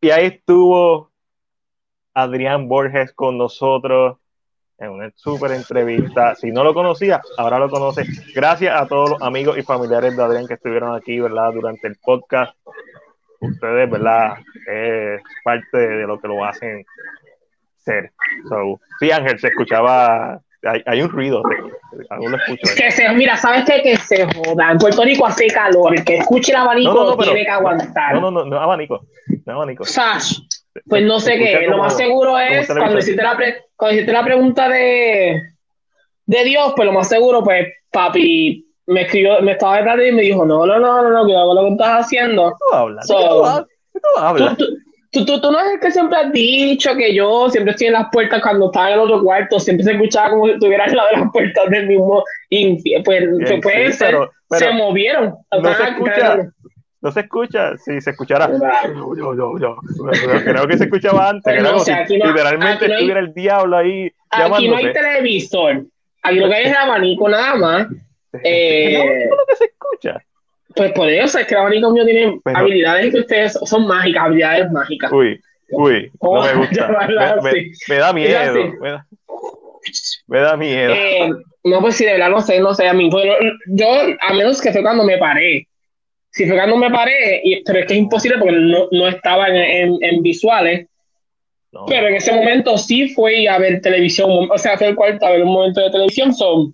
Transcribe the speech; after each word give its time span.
Y 0.00 0.10
ahí 0.10 0.26
estuvo 0.26 1.10
Adrián 2.14 2.68
Borges 2.68 3.12
con 3.12 3.36
nosotros 3.36 4.18
en 4.78 4.90
una 4.90 5.10
súper 5.16 5.52
entrevista. 5.52 6.36
Si 6.36 6.52
no 6.52 6.62
lo 6.62 6.72
conocía, 6.72 7.20
ahora 7.36 7.58
lo 7.58 7.68
conoce. 7.68 8.04
Gracias 8.34 8.80
a 8.80 8.86
todos 8.86 9.10
los 9.10 9.22
amigos 9.22 9.58
y 9.58 9.62
familiares 9.62 10.16
de 10.16 10.22
Adrián 10.22 10.46
que 10.46 10.54
estuvieron 10.54 10.94
aquí, 10.94 11.18
¿verdad? 11.18 11.52
Durante 11.52 11.88
el 11.88 11.96
podcast. 11.96 12.56
Ustedes, 13.40 13.90
¿verdad? 13.90 14.36
Es 14.68 15.20
parte 15.42 15.78
de 15.78 16.06
lo 16.06 16.20
que 16.20 16.28
lo 16.28 16.44
hacen 16.44 16.84
ser. 17.76 18.12
So, 18.48 18.80
sí, 19.00 19.10
Ángel, 19.10 19.38
se 19.38 19.48
escuchaba 19.48 20.40
hay, 20.62 21.02
un 21.02 21.08
ruido, 21.08 21.42
aún 22.10 22.32
lo 22.32 22.36
escucho. 22.36 22.74
Que 22.76 22.90
se, 22.90 23.08
mira, 23.12 23.36
¿sabes 23.36 23.64
qué? 23.64 23.82
Que 23.82 23.96
se 23.96 24.26
joda. 24.26 24.72
En 24.72 24.78
Puerto 24.78 25.02
Rico 25.04 25.26
hace 25.26 25.46
calor, 25.48 25.96
el 25.96 26.04
que 26.04 26.18
escuche 26.18 26.52
el 26.52 26.58
abanico 26.58 27.16
tiene 27.18 27.44
que 27.44 27.50
aguantar. 27.50 28.14
No, 28.14 28.22
no, 28.22 28.30
no, 28.30 28.44
no 28.44 28.60
abanico. 28.60 29.06
No 29.46 29.54
abanico. 29.54 29.84
Sash, 29.84 30.38
pues 30.86 31.04
no 31.04 31.20
sé 31.20 31.38
qué. 31.38 31.66
Lo 31.68 31.78
más 31.78 31.96
seguro 31.96 32.38
es 32.38 32.66
cuando 32.66 32.98
hiciste, 32.98 33.22
la 33.22 33.36
cuando 33.76 33.94
hiciste 33.94 34.12
la 34.12 34.24
pregunta 34.24 34.68
de, 34.68 35.40
de 36.26 36.44
Dios, 36.44 36.72
pues 36.74 36.86
lo 36.86 36.92
más 36.92 37.08
seguro, 37.08 37.42
pues 37.42 37.68
papi 37.90 38.66
me 38.86 39.02
escribió, 39.02 39.40
me 39.42 39.52
estaba 39.52 39.76
detrás 39.76 39.98
y 40.08 40.12
me 40.12 40.22
dijo, 40.22 40.44
no, 40.44 40.66
no, 40.66 40.78
no, 40.78 41.02
no, 41.02 41.10
no, 41.10 41.24
cuidado 41.24 41.48
con 41.48 41.56
lo 41.56 41.62
que 41.64 41.70
estás 41.70 42.06
haciendo. 42.06 42.50
¿Qué 42.50 42.56
tú 42.58 42.74
hablas? 42.74 43.06
¿Qué 43.06 44.00
tú 44.00 44.18
hablas? 44.18 44.56
Tú, 44.56 44.64
tú, 44.64 44.74
tú, 44.74 44.87
no 45.14 45.60
es 45.60 45.74
el 45.74 45.80
que 45.80 45.90
siempre 45.90 46.18
has 46.18 46.32
dicho 46.32 46.94
que 46.94 47.14
yo 47.14 47.48
siempre 47.50 47.72
estoy 47.72 47.88
en 47.88 47.94
las 47.94 48.08
puertas 48.12 48.42
cuando 48.42 48.66
estaba 48.66 48.88
en 48.88 48.94
el 48.94 49.00
otro 49.00 49.22
cuarto, 49.22 49.58
siempre 49.58 49.84
se 49.84 49.92
escuchaba 49.92 50.30
como 50.30 50.46
si 50.46 50.52
estuviera 50.52 50.84
al 50.84 50.94
lado 50.94 51.08
de 51.12 51.20
las 51.20 51.32
puertas 51.32 51.70
del 51.70 51.86
mismo. 51.86 52.22
Y 52.50 53.02
pues, 53.02 53.24
sí, 53.46 53.56
puede 53.62 53.92
ser, 53.92 54.10
pero, 54.10 54.30
se 54.50 54.70
movieron. 54.72 55.34
No 55.50 55.74
se 55.74 55.82
escucha. 55.82 56.38
No 57.00 57.12
se 57.12 57.20
escucha, 57.20 57.76
sí, 57.78 58.00
se 58.00 58.10
escuchará. 58.10 58.50
Yo, 58.88 59.34
yo, 59.34 59.58
yo. 59.58 59.76
Creo 60.44 60.66
que 60.66 60.76
se 60.76 60.84
escuchaba 60.84 61.30
antes. 61.30 61.44
Pero, 61.44 61.76
o 61.76 61.78
sea, 61.78 62.04
no, 62.04 62.26
literalmente 62.26 62.88
no 62.88 62.94
hay, 62.94 63.00
estuviera 63.00 63.20
el 63.20 63.32
diablo 63.32 63.76
ahí. 63.76 64.10
Aquí 64.30 64.68
no 64.68 64.76
hay 64.76 64.92
televisor. 64.92 65.86
Aquí 66.22 66.38
lo 66.40 66.48
que 66.48 66.54
hay 66.54 66.64
es 66.66 66.76
abanico 66.76 67.28
nada 67.28 67.54
más. 67.54 67.86
Eh, 68.44 68.92
no, 68.92 69.04
es 69.10 69.30
lo 69.30 69.46
que 69.48 69.56
se 69.56 69.64
escucha. 69.64 70.22
Pues 70.78 70.92
por 70.92 71.08
eso 71.08 71.40
es 71.40 71.46
que 71.48 71.54
el 71.54 71.60
abanico 71.60 71.90
mío 71.90 72.04
tiene 72.04 72.40
habilidades 72.44 73.12
que 73.12 73.18
ustedes 73.18 73.58
son 73.64 73.88
mágicas, 73.88 74.26
habilidades 74.26 74.70
mágicas. 74.70 75.10
Uy, 75.10 75.40
uy, 75.70 76.08
no 76.22 76.40
me 76.40 76.54
gusta. 76.54 76.88
Me, 77.88 77.96
da 77.96 78.12
miedo. 78.12 78.54
Me 80.28 80.38
da, 80.38 80.56
miedo. 80.56 80.92
Eh, 80.94 81.30
no, 81.64 81.80
pues 81.80 81.96
si 81.96 82.04
de 82.04 82.12
verdad 82.12 82.30
no 82.30 82.40
sé, 82.40 82.60
no 82.60 82.74
sé. 82.74 82.86
A 82.86 82.92
mí, 82.92 83.10
pues, 83.10 83.26
yo, 83.66 83.86
a 84.20 84.34
menos 84.34 84.62
que 84.62 84.70
fue 84.70 84.82
cuando 84.82 85.02
me 85.02 85.18
paré. 85.18 85.66
Si 86.30 86.46
fue 86.46 86.54
cuando 86.54 86.76
me 86.76 86.92
paré, 86.92 87.40
y, 87.42 87.64
pero 87.64 87.80
es 87.80 87.86
que 87.86 87.94
es 87.94 87.98
imposible 87.98 88.38
porque 88.38 88.54
no, 88.54 88.86
no 88.92 89.08
estaba 89.08 89.48
en, 89.48 89.98
en, 90.00 90.22
visuales. 90.22 90.86
Pero 91.88 92.06
en 92.06 92.14
ese 92.14 92.32
momento 92.32 92.78
sí 92.78 93.08
fue 93.08 93.48
a 93.48 93.58
ver 93.58 93.80
televisión, 93.80 94.48
o 94.48 94.58
sea, 94.58 94.78
fue 94.78 94.88
el 94.88 94.94
cuarto 94.94 95.26
a 95.26 95.30
ver 95.30 95.42
un 95.42 95.52
momento 95.52 95.80
de 95.80 95.90
televisión. 95.90 96.32
Son, 96.32 96.72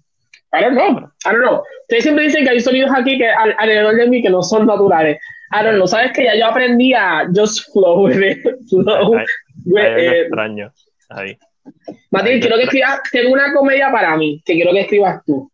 I 0.53 0.63
don't 0.63 0.75
know, 0.75 1.11
I 1.25 1.31
don't 1.31 1.41
know. 1.41 1.63
Ustedes 1.85 2.05
siempre 2.05 2.25
dicen 2.25 2.45
que 2.45 2.51
hay 2.51 2.61
sonidos 2.61 2.91
aquí 2.97 3.19
que 3.19 3.29
alrededor 3.29 3.97
de 3.97 4.09
mí 4.09 4.23
que 4.23 4.31
no 4.31 4.43
son 4.43 4.67
naturales. 4.67 5.19
Don't 5.63 5.77
know, 5.77 5.87
sabes 5.87 6.13
que 6.13 6.25
ya 6.25 6.35
yo 6.35 6.47
aprendí 6.47 6.95
a 6.95 7.29
just 7.35 7.71
flow 7.73 8.07
with 8.07 8.21
it. 8.23 8.43
Flow 8.69 9.17
hay, 9.17 9.25
eh, 9.77 10.21
extraño 10.23 10.73
ahí. 11.11 11.39
Matilde, 12.11 12.41
quiero 12.41 12.57
que 12.57 12.65
escribas, 12.65 13.01
tengo 13.13 13.33
una 13.33 13.53
comedia 13.53 13.91
para 13.93 14.17
mí, 14.17 14.43
que 14.45 14.55
quiero 14.55 14.73
que 14.73 14.81
escribas 14.81 15.25
tú. 15.25 15.51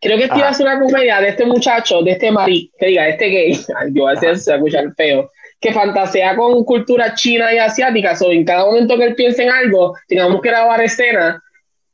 Quiero 0.00 0.18
que 0.18 0.24
escribas 0.24 0.60
una 0.60 0.78
comedia 0.80 1.20
de 1.20 1.28
este 1.28 1.44
muchacho, 1.44 2.02
de 2.02 2.12
este 2.12 2.30
mari, 2.30 2.70
que 2.78 2.86
diga, 2.86 3.08
este 3.08 3.26
gay, 3.26 3.52
ay, 3.76 3.90
yo 3.92 4.08
a 4.08 4.12
veces 4.12 4.44
se 4.44 4.54
escucha 4.54 4.80
el 4.80 4.94
feo, 4.94 5.30
que 5.60 5.72
fantasea 5.72 6.36
con 6.36 6.64
cultura 6.64 7.14
china 7.14 7.52
y 7.52 7.58
asiática, 7.58 8.14
o 8.20 8.30
en 8.30 8.44
cada 8.44 8.64
momento 8.64 8.96
que 8.96 9.04
él 9.04 9.14
piense 9.14 9.42
en 9.42 9.50
algo, 9.50 9.96
tengamos 10.08 10.40
que 10.40 10.48
grabar 10.48 10.80
escenas 10.80 11.40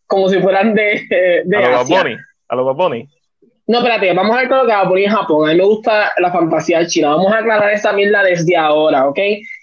como 0.06 0.28
si 0.28 0.40
fueran 0.40 0.74
de, 0.74 1.42
de 1.44 1.56
a 1.56 1.80
Asia. 1.80 2.18
A 2.52 2.56
los 2.56 2.66
Baboni. 2.66 3.08
No, 3.66 3.78
espérate, 3.78 4.12
vamos 4.12 4.36
a 4.36 4.40
ver 4.40 4.48
con 4.48 4.58
lo 4.58 4.66
que 4.66 4.72
va 4.72 4.80
a 4.80 4.88
poner 4.88 5.04
en 5.04 5.10
Japón. 5.10 5.48
A 5.48 5.52
mí 5.52 5.58
me 5.58 5.64
gusta 5.64 6.12
la 6.18 6.30
fantasía 6.30 6.86
china. 6.86 7.10
Vamos 7.10 7.32
a 7.32 7.38
aclarar 7.38 7.70
esa 7.72 7.92
mierda 7.92 8.22
desde 8.22 8.56
ahora, 8.56 9.08
¿ok? 9.08 9.18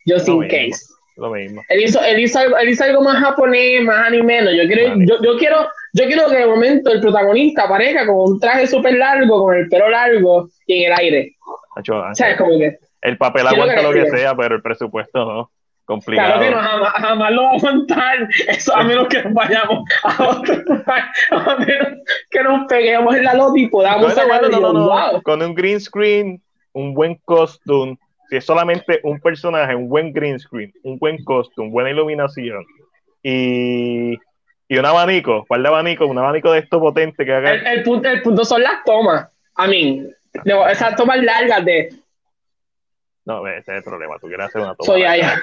Just 0.08 0.28
in 0.28 0.42
case. 0.48 0.88
Lo 1.18 1.30
mismo. 1.30 1.62
Él 1.70 1.84
hizo, 1.84 2.02
él, 2.02 2.20
hizo, 2.20 2.40
él 2.58 2.70
hizo, 2.70 2.84
algo 2.84 3.04
más 3.04 3.22
japonés, 3.22 3.84
más 3.84 4.08
anime. 4.08 4.42
No, 4.42 4.52
yo 4.52 4.66
quiero, 4.68 4.96
yo, 4.98 5.22
yo, 5.22 5.38
quiero, 5.38 5.68
yo 5.94 6.06
quiero 6.06 6.30
que 6.30 6.38
de 6.38 6.48
momento 6.48 6.92
el 6.92 7.02
protagonista 7.02 7.66
aparezca 7.66 8.08
con 8.08 8.16
un 8.16 8.40
traje 8.40 8.66
súper 8.66 8.96
largo, 8.96 9.44
con 9.44 9.56
el 9.56 9.68
pelo 9.68 9.90
largo 9.90 10.50
y 10.66 10.84
en 10.84 10.92
el 10.92 10.98
aire. 10.98 11.36
Como 12.38 12.58
que, 12.58 12.78
el 13.02 13.18
papel 13.18 13.48
aguanta 13.48 13.82
lo 13.84 13.92
que 13.92 14.10
sea, 14.10 14.36
pero 14.36 14.56
el 14.56 14.62
presupuesto 14.62 15.26
no 15.26 15.52
complicado. 15.90 16.40
Claro 16.40 16.42
que 16.44 16.52
no, 16.52 16.86
jamás, 16.86 17.32
lo 17.32 17.44
va 17.44 17.50
a 17.50 17.54
aguantar, 17.56 18.30
eso 18.48 18.76
a 18.76 18.84
menos 18.84 19.08
que 19.08 19.24
nos 19.24 19.34
vayamos 19.34 19.90
a 20.04 20.30
otro 20.30 20.56
lugar, 20.56 21.12
a 21.32 21.56
menos 21.56 21.88
que 22.30 22.44
nos 22.44 22.68
peguemos 22.68 23.16
en 23.16 23.24
la 23.24 23.34
loti 23.34 23.64
y 23.64 23.68
podamos 23.70 24.16
no, 24.16 24.50
no, 24.62 24.74
no, 24.74 25.22
Con 25.24 25.42
un 25.42 25.56
green 25.56 25.82
screen, 25.82 26.42
un 26.74 26.94
buen 26.94 27.16
costume, 27.26 27.98
si 28.30 28.36
es 28.38 28.46
solamente 28.46 29.00
un 29.04 29.20
personaje, 29.20 29.74
un 29.74 29.90
buen 29.90 30.14
green 30.14 30.40
screen, 30.40 30.72
un 30.84 31.00
buen 31.00 31.24
costume, 31.24 31.72
buena 31.72 31.90
iluminación 31.90 32.64
y, 33.24 34.14
y 34.68 34.78
un 34.78 34.86
abanico, 34.86 35.44
¿cuál 35.48 35.64
de 35.64 35.70
abanico? 35.70 36.06
Un 36.06 36.20
abanico 36.20 36.52
de 36.52 36.60
esto 36.60 36.80
potente 36.80 37.26
que 37.26 37.34
haga... 37.34 37.52
El, 37.52 37.66
el, 37.66 37.84
punto, 37.84 38.08
el 38.10 38.22
punto 38.22 38.46
son 38.46 38.62
las 38.62 38.84
tomas, 38.86 39.28
a 39.56 39.68
mí, 39.68 40.04
esas 40.70 40.96
tomas 40.96 41.18
largas 41.24 41.66
de 41.66 41.90
no, 43.30 43.48
ese 43.48 43.60
es 43.60 43.78
el 43.78 43.84
problema. 43.84 44.18
Tú 44.20 44.28
quieres 44.28 44.48
hacer 44.48 44.62
una 44.62 44.74
toma. 44.74 44.86
Soy 44.86 45.04
allá. 45.04 45.40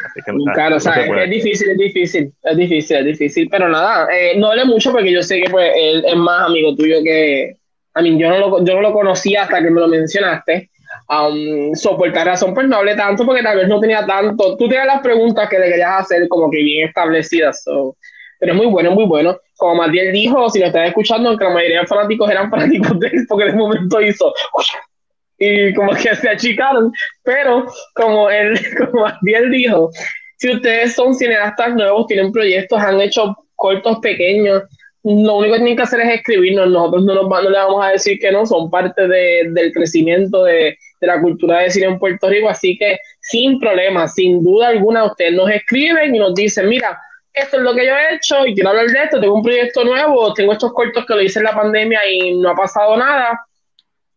claro, 0.54 0.76
o 0.76 0.80
sea, 0.80 0.94
es, 0.94 1.30
difícil, 1.30 1.70
es 1.70 1.78
difícil, 1.78 2.32
es 2.42 2.56
difícil, 2.56 2.96
es 2.96 3.04
difícil. 3.04 3.48
Pero 3.48 3.68
nada, 3.68 4.08
eh, 4.12 4.36
no 4.36 4.50
hable 4.50 4.64
mucho 4.64 4.90
porque 4.90 5.12
yo 5.12 5.22
sé 5.22 5.40
que 5.40 5.48
pues, 5.48 5.72
él 5.76 6.04
es 6.04 6.16
más 6.16 6.48
amigo 6.48 6.74
tuyo 6.74 6.96
que. 7.04 7.54
A 7.94 8.02
mí, 8.02 8.18
yo 8.18 8.28
no 8.28 8.38
lo, 8.38 8.64
yo 8.64 8.74
no 8.74 8.80
lo 8.82 8.92
conocía 8.92 9.44
hasta 9.44 9.62
que 9.62 9.70
me 9.70 9.80
lo 9.80 9.86
mencionaste. 9.86 10.68
Um, 11.08 11.74
so, 11.74 11.96
por 11.96 12.12
tal 12.12 12.26
razón, 12.26 12.54
pues 12.54 12.66
no 12.66 12.76
hablé 12.76 12.96
tanto 12.96 13.24
porque 13.24 13.42
tal 13.42 13.56
vez 13.56 13.68
no 13.68 13.78
tenía 13.78 14.04
tanto. 14.04 14.56
Tú 14.56 14.68
tenías 14.68 14.86
las 14.86 15.00
preguntas 15.00 15.48
que 15.48 15.58
le 15.58 15.68
querías 15.68 16.00
hacer 16.00 16.26
como 16.28 16.50
que 16.50 16.58
bien 16.58 16.88
establecidas. 16.88 17.62
So. 17.62 17.96
Pero 18.40 18.52
es 18.52 18.58
muy 18.58 18.66
bueno, 18.66 18.90
muy 18.90 19.04
bueno. 19.04 19.38
Como 19.56 19.76
Matiel 19.76 20.12
dijo, 20.12 20.50
si 20.50 20.58
lo 20.58 20.66
estás 20.66 20.88
escuchando, 20.88 21.28
aunque 21.28 21.44
la 21.44 21.50
mayoría 21.50 21.80
de 21.80 21.86
fanáticos 21.86 22.30
eran 22.30 22.50
fanáticos 22.50 22.98
de 22.98 23.06
él, 23.06 23.26
porque 23.28 23.44
en 23.44 23.48
ese 23.50 23.58
momento 23.58 24.00
hizo 24.00 24.34
y 25.38 25.74
como 25.74 25.92
que 25.92 26.14
se 26.14 26.28
achicaron, 26.28 26.92
pero 27.22 27.66
como 27.94 28.30
él, 28.30 28.58
como 28.90 29.06
él 29.06 29.50
dijo, 29.50 29.90
si 30.36 30.50
ustedes 30.52 30.94
son 30.94 31.14
cineastas 31.14 31.74
nuevos, 31.74 32.06
tienen 32.06 32.32
proyectos, 32.32 32.80
han 32.80 33.00
hecho 33.00 33.36
cortos 33.54 33.98
pequeños, 34.00 34.62
lo 35.02 35.36
único 35.36 35.52
que 35.54 35.60
tienen 35.60 35.76
que 35.76 35.82
hacer 35.82 36.00
es 36.00 36.14
escribirnos, 36.16 36.68
nosotros 36.68 37.04
no, 37.04 37.14
nos, 37.14 37.28
no 37.28 37.50
le 37.50 37.56
vamos 37.56 37.84
a 37.84 37.90
decir 37.90 38.18
que 38.18 38.32
no, 38.32 38.44
son 38.44 38.68
parte 38.70 39.06
de, 39.06 39.50
del 39.52 39.72
crecimiento 39.72 40.42
de, 40.44 40.76
de, 41.00 41.06
la 41.06 41.20
cultura 41.20 41.60
de 41.60 41.70
cine 41.70 41.86
en 41.86 41.98
Puerto 41.98 42.28
Rico, 42.28 42.48
así 42.48 42.76
que 42.76 42.98
sin 43.20 43.60
problema, 43.60 44.08
sin 44.08 44.42
duda 44.42 44.68
alguna, 44.68 45.04
ustedes 45.04 45.34
nos 45.34 45.48
escriben 45.50 46.14
y 46.14 46.18
nos 46.18 46.34
dicen, 46.34 46.68
mira, 46.68 46.98
esto 47.32 47.58
es 47.58 47.62
lo 47.62 47.74
que 47.74 47.86
yo 47.86 47.92
he 47.94 48.14
hecho 48.16 48.46
y 48.46 48.54
quiero 48.54 48.70
hablar 48.70 48.86
de 48.86 49.02
esto, 49.04 49.20
tengo 49.20 49.34
un 49.34 49.42
proyecto 49.42 49.84
nuevo, 49.84 50.32
tengo 50.34 50.52
estos 50.52 50.72
cortos 50.72 51.04
que 51.06 51.14
lo 51.14 51.22
hice 51.22 51.38
en 51.38 51.44
la 51.44 51.54
pandemia 51.54 52.00
y 52.10 52.34
no 52.34 52.50
ha 52.50 52.54
pasado 52.56 52.96
nada, 52.96 53.45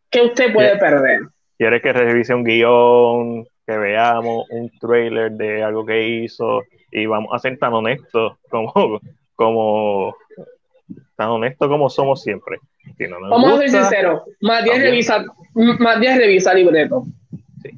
¿Qué 0.10 0.22
usted 0.22 0.54
puede 0.54 0.78
perder? 0.78 1.22
¿Quieres 1.58 1.82
que 1.82 1.94
revise 1.94 2.34
un 2.34 2.44
guion, 2.44 3.46
que 3.68 3.78
veamos 3.78 4.50
un 4.50 4.72
trailer 4.80 5.32
de 5.32 5.62
algo 5.62 5.86
que 5.86 6.08
hizo 6.08 6.64
y 6.92 7.06
vamos 7.06 7.30
a 7.34 7.40
ser 7.40 7.58
tan 7.58 7.74
honestos 7.74 8.38
como, 8.50 9.00
como 9.36 10.16
tan 11.16 11.30
honestos 11.30 11.68
como 11.68 11.90
somos 11.90 12.24
siempre? 12.24 12.60
vamos 13.30 13.54
a 13.54 13.58
ser 13.58 13.70
sinceros, 13.70 14.22
Matías 14.42 14.80
revisa, 14.80 15.26
Matías 15.54 16.18
revisa 16.18 16.54
libreto. 16.54 17.04
Sí, 17.62 17.70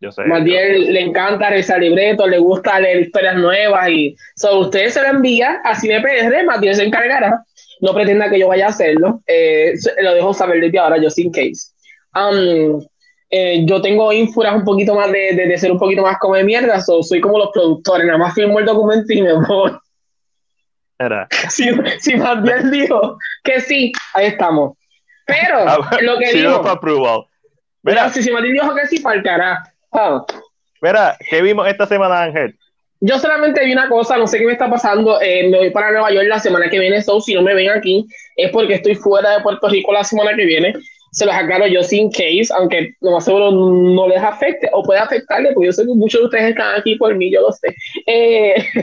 yo 0.00 0.10
sé. 0.10 0.24
Matías 0.24 0.78
le 0.78 1.00
encanta 1.00 1.50
revisar 1.50 1.80
libreto, 1.80 2.26
le 2.26 2.38
gusta 2.38 2.80
leer 2.80 3.02
historias 3.02 3.36
nuevas 3.36 3.88
y 3.90 4.16
so, 4.34 4.58
usted 4.60 4.88
se 4.88 5.02
lo 5.02 5.08
envía 5.08 5.60
a 5.62 5.78
CinePR, 5.78 6.44
Matías 6.46 6.78
se 6.78 6.84
encargará. 6.84 7.44
No 7.80 7.92
pretenda 7.94 8.30
que 8.30 8.38
yo 8.38 8.48
vaya 8.48 8.66
a 8.66 8.70
hacerlo. 8.70 9.20
Eh, 9.26 9.74
lo 10.02 10.14
dejo 10.14 10.32
saber 10.32 10.60
desde 10.60 10.78
ahora, 10.78 10.96
yo 10.96 11.10
sin 11.10 11.30
case. 11.30 11.75
Um, 12.16 12.82
eh, 13.30 13.64
yo 13.66 13.82
tengo 13.82 14.12
ínfuras 14.12 14.54
un 14.54 14.64
poquito 14.64 14.94
más 14.94 15.12
de, 15.12 15.34
de, 15.34 15.58
ser 15.58 15.70
un 15.70 15.78
poquito 15.78 16.02
más 16.02 16.18
como 16.18 16.36
de 16.36 16.44
mierda, 16.44 16.80
soy 16.80 17.20
como 17.20 17.38
los 17.38 17.50
productores, 17.52 18.06
nada 18.06 18.18
más 18.18 18.34
filmo 18.34 18.58
el 18.58 18.66
documento 18.66 19.12
y 19.12 19.22
me 19.22 19.34
voy. 19.34 19.72
Era. 20.98 21.28
Si, 21.50 21.68
si 22.00 22.16
más 22.16 22.42
bien 22.42 22.70
dijo 22.70 23.18
que 23.44 23.60
sí, 23.60 23.92
ahí 24.14 24.26
estamos. 24.26 24.76
Pero 25.26 25.58
ah, 25.66 25.98
lo 26.00 26.18
que 26.18 26.32
dijo. 26.32 27.28
Mira, 27.82 28.08
si, 28.10 28.22
si 28.22 28.30
Martín 28.30 28.52
dijo 28.52 28.74
que 28.74 28.86
sí, 28.86 29.02
carajo. 29.02 29.68
Ah. 29.92 30.24
Mira, 30.80 31.16
¿qué 31.28 31.42
vimos 31.42 31.68
esta 31.68 31.86
semana, 31.86 32.22
Ángel? 32.22 32.56
Yo 33.00 33.18
solamente 33.18 33.64
vi 33.64 33.72
una 33.72 33.88
cosa, 33.88 34.16
no 34.16 34.26
sé 34.26 34.38
qué 34.38 34.46
me 34.46 34.52
está 34.52 34.70
pasando. 34.70 35.20
Eh, 35.20 35.48
me 35.48 35.58
voy 35.58 35.70
para 35.70 35.90
Nueva 35.90 36.10
York 36.10 36.26
la 36.28 36.38
semana 36.38 36.70
que 36.70 36.78
viene, 36.78 37.02
so 37.02 37.20
si 37.20 37.34
no 37.34 37.42
me 37.42 37.54
ven 37.54 37.70
aquí 37.70 38.06
es 38.36 38.50
porque 38.50 38.74
estoy 38.74 38.94
fuera 38.94 39.36
de 39.36 39.42
Puerto 39.42 39.68
Rico 39.68 39.92
la 39.92 40.04
semana 40.04 40.34
que 40.34 40.44
viene. 40.44 40.74
Se 41.16 41.24
los 41.24 41.34
aclaro 41.34 41.66
yo 41.66 41.82
sin 41.82 42.10
case, 42.10 42.48
aunque 42.54 42.92
lo 43.00 43.12
más 43.12 43.24
seguro 43.24 43.50
no 43.50 44.06
les 44.06 44.22
afecte 44.22 44.68
o 44.74 44.82
puede 44.82 45.00
afectarle, 45.00 45.52
porque 45.54 45.68
yo 45.68 45.72
sé 45.72 45.86
que 45.86 45.94
muchos 45.94 46.20
de 46.20 46.24
ustedes 46.26 46.50
están 46.50 46.78
aquí 46.78 46.94
por 46.96 47.14
mí, 47.14 47.32
yo 47.32 47.40
lo 47.40 47.52
sé. 47.52 47.74
Eh, 48.06 48.54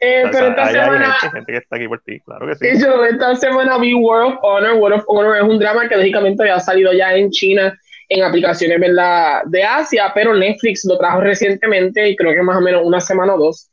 eh, 0.00 0.24
pero 0.32 0.48
esta 0.48 0.68
semana. 0.68 1.12
gente, 1.20 1.52
que 1.52 1.58
está 1.58 1.76
aquí 1.76 1.86
por 1.86 2.00
ti, 2.00 2.18
claro 2.20 2.46
que 2.46 2.54
sí. 2.54 2.80
Yo 2.82 3.04
esta 3.04 3.36
semana 3.36 3.76
vi 3.76 3.92
World 3.92 4.32
of 4.32 4.38
Honor. 4.40 4.76
World 4.76 5.00
of 5.00 5.04
Honor 5.06 5.36
es 5.36 5.42
un 5.42 5.58
drama 5.58 5.86
que 5.86 5.96
lógicamente 5.96 6.44
había 6.44 6.60
salido 6.60 6.94
ya 6.94 7.14
en 7.14 7.30
China 7.30 7.78
en 8.08 8.22
aplicaciones 8.22 8.80
¿verdad? 8.80 9.42
de 9.44 9.62
Asia, 9.62 10.10
pero 10.14 10.34
Netflix 10.34 10.86
lo 10.86 10.96
trajo 10.96 11.20
recientemente 11.20 12.08
y 12.08 12.16
creo 12.16 12.32
que 12.32 12.42
más 12.42 12.56
o 12.56 12.62
menos 12.62 12.80
una 12.82 13.02
semana 13.02 13.34
o 13.34 13.38
dos. 13.38 13.70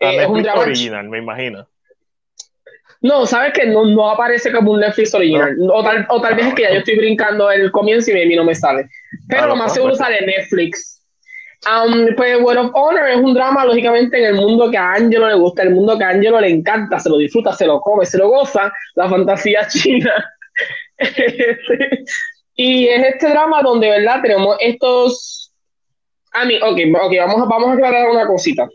Eh, 0.00 0.22
es 0.22 0.26
un 0.26 0.42
drama 0.42 0.62
original, 0.62 1.06
me 1.10 1.18
imagino. 1.18 1.68
No, 3.04 3.26
sabes 3.26 3.52
que 3.52 3.66
no, 3.66 3.84
no 3.84 4.08
aparece 4.08 4.50
como 4.50 4.72
un 4.72 4.80
Netflix 4.80 5.12
original. 5.12 5.54
O, 5.70 5.84
tal, 5.84 6.06
o 6.08 6.22
tal 6.22 6.34
vez 6.36 6.46
es 6.46 6.54
que 6.54 6.62
ya 6.62 6.72
yo 6.72 6.78
estoy 6.78 6.96
brincando 6.96 7.50
el 7.50 7.70
comienzo 7.70 8.10
y 8.10 8.22
a 8.22 8.26
mí 8.26 8.34
no 8.34 8.44
me 8.44 8.54
sale. 8.54 8.88
Pero 9.28 9.48
lo 9.48 9.56
más 9.56 9.74
seguro 9.74 9.94
sale 9.94 10.24
Netflix. 10.24 11.02
Um, 11.66 12.14
pues 12.16 12.40
World 12.40 12.60
of 12.60 12.70
Honor 12.72 13.06
es 13.10 13.18
un 13.18 13.34
drama, 13.34 13.66
lógicamente, 13.66 14.18
en 14.18 14.24
el 14.24 14.34
mundo 14.36 14.70
que 14.70 14.78
a 14.78 14.92
Angelo 14.92 15.28
le 15.28 15.34
gusta, 15.34 15.64
el 15.64 15.72
mundo 15.72 15.98
que 15.98 16.04
a 16.04 16.08
Angelo 16.08 16.40
le 16.40 16.48
encanta, 16.48 16.98
se 16.98 17.10
lo 17.10 17.18
disfruta, 17.18 17.52
se 17.52 17.66
lo 17.66 17.78
come, 17.82 18.06
se 18.06 18.16
lo 18.16 18.30
goza, 18.30 18.72
la 18.94 19.06
fantasía 19.06 19.66
china. 19.68 20.12
y 22.54 22.86
es 22.88 23.06
este 23.06 23.28
drama 23.28 23.60
donde, 23.60 23.90
¿verdad? 23.90 24.22
Tenemos 24.22 24.56
estos. 24.60 25.52
A 26.32 26.46
mí, 26.46 26.56
ok, 26.56 26.80
ok, 27.02 27.12
vamos, 27.18 27.48
vamos 27.50 27.68
a 27.68 27.72
aclarar 27.74 28.08
una 28.08 28.26
cosita 28.26 28.66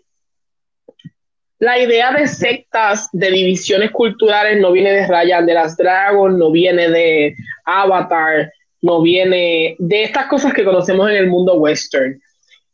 la 1.60 1.78
idea 1.78 2.12
de 2.14 2.28
sectas, 2.28 3.10
de 3.12 3.32
divisiones 3.32 3.92
culturales, 3.92 4.60
no 4.60 4.72
viene 4.72 4.92
de 4.94 5.08
Ryan 5.08 5.46
de 5.46 5.54
las 5.54 5.76
Dragons, 5.76 6.38
no 6.38 6.52
viene 6.52 6.90
de 6.90 7.36
Avatar, 7.66 8.52
no 8.82 9.02
viene 9.02 9.76
de 9.78 10.04
estas 10.04 10.28
cosas 10.28 10.54
que 10.54 10.64
conocemos 10.64 11.10
en 11.10 11.18
el 11.18 11.28
mundo 11.28 11.56
western. 11.56 12.20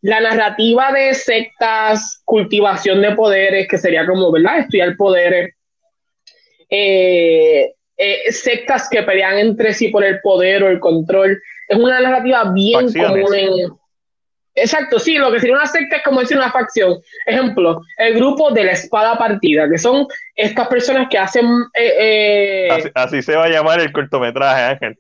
La 0.01 0.19
narrativa 0.19 0.91
de 0.91 1.15
sectas, 1.15 2.21
cultivación 2.25 3.01
de 3.01 3.15
poderes, 3.15 3.67
que 3.67 3.79
sería 3.79 4.05
como, 4.05 4.31
¿verdad? 4.31 4.59
Estudiar 4.59 4.95
poderes. 4.95 5.55
Eh, 6.69 7.71
eh, 7.97 8.31
sectas 8.31 8.87
que 8.89 9.01
pelean 9.01 9.39
entre 9.39 9.73
sí 9.73 9.87
por 9.87 10.03
el 10.03 10.19
poder 10.21 10.63
o 10.63 10.69
el 10.69 10.79
control. 10.79 11.41
Es 11.67 11.77
una 11.77 11.99
narrativa 11.99 12.51
bien 12.53 12.93
común 12.93 13.33
en 13.33 13.49
Exacto, 14.55 14.99
sí, 14.99 15.17
lo 15.17 15.31
que 15.31 15.39
sería 15.39 15.57
una 15.57 15.67
secta 15.67 15.97
es 15.97 16.03
como 16.03 16.21
decir 16.21 16.37
una 16.37 16.51
facción. 16.51 16.97
Ejemplo, 17.25 17.81
el 17.97 18.15
grupo 18.15 18.51
de 18.51 18.63
la 18.63 18.71
espada 18.71 19.17
partida, 19.17 19.69
que 19.69 19.77
son 19.77 20.07
estas 20.33 20.67
personas 20.69 21.07
que 21.09 21.17
hacen... 21.17 21.45
Eh, 21.73 22.69
eh, 22.69 22.91
así, 22.95 23.21
se 23.21 23.35
va 23.35 23.45
a 23.45 23.49
llamar 23.49 23.81
el 23.81 23.91
cortometraje, 23.91 24.61
Ángel. 24.61 24.97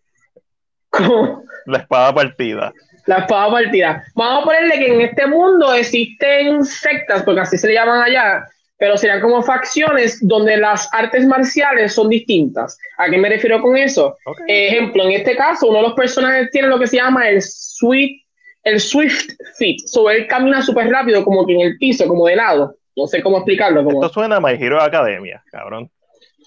¿Cómo? 0.89 1.43
La 1.67 1.79
espada 1.79 2.13
partida. 2.13 2.73
La 3.05 3.19
espada 3.19 3.49
partida. 3.49 4.03
Vamos 4.13 4.41
a 4.41 4.45
ponerle 4.45 4.77
que 4.77 4.93
en 4.93 5.01
este 5.01 5.25
mundo 5.25 5.73
existen 5.73 6.65
sectas, 6.65 7.23
porque 7.23 7.41
así 7.41 7.57
se 7.57 7.67
le 7.67 7.75
llaman 7.75 8.01
allá, 8.01 8.45
pero 8.77 8.97
serían 8.97 9.21
como 9.21 9.41
facciones 9.41 10.19
donde 10.21 10.57
las 10.57 10.89
artes 10.93 11.25
marciales 11.25 11.93
son 11.93 12.09
distintas. 12.09 12.77
¿A 12.97 13.09
qué 13.09 13.17
me 13.17 13.29
refiero 13.29 13.61
con 13.61 13.77
eso? 13.77 14.17
ejemplo, 14.47 15.05
en 15.05 15.11
este 15.11 15.35
caso, 15.37 15.67
uno 15.67 15.77
de 15.77 15.83
los 15.83 15.93
personajes 15.93 16.51
tiene 16.51 16.67
lo 16.67 16.77
que 16.77 16.87
se 16.87 16.97
llama 16.97 17.29
el 17.29 17.41
Sweet 17.41 18.24
el 18.65 18.79
Swift 18.79 19.29
Fit. 19.57 19.79
So 19.87 20.09
él 20.09 20.27
camina 20.27 20.61
súper 20.61 20.89
rápido, 20.89 21.23
como 21.23 21.45
que 21.45 21.53
en 21.53 21.61
el 21.61 21.77
piso, 21.77 22.07
como 22.07 22.25
de 22.25 22.35
lado. 22.35 22.75
No 22.97 23.07
sé 23.07 23.21
cómo 23.21 23.37
explicarlo. 23.37 23.83
Como... 23.83 24.03
Esto 24.03 24.13
suena 24.13 24.37
a 24.37 24.39
My 24.41 24.53
Hero 24.53 24.81
Academia, 24.81 25.41
cabrón. 25.51 25.89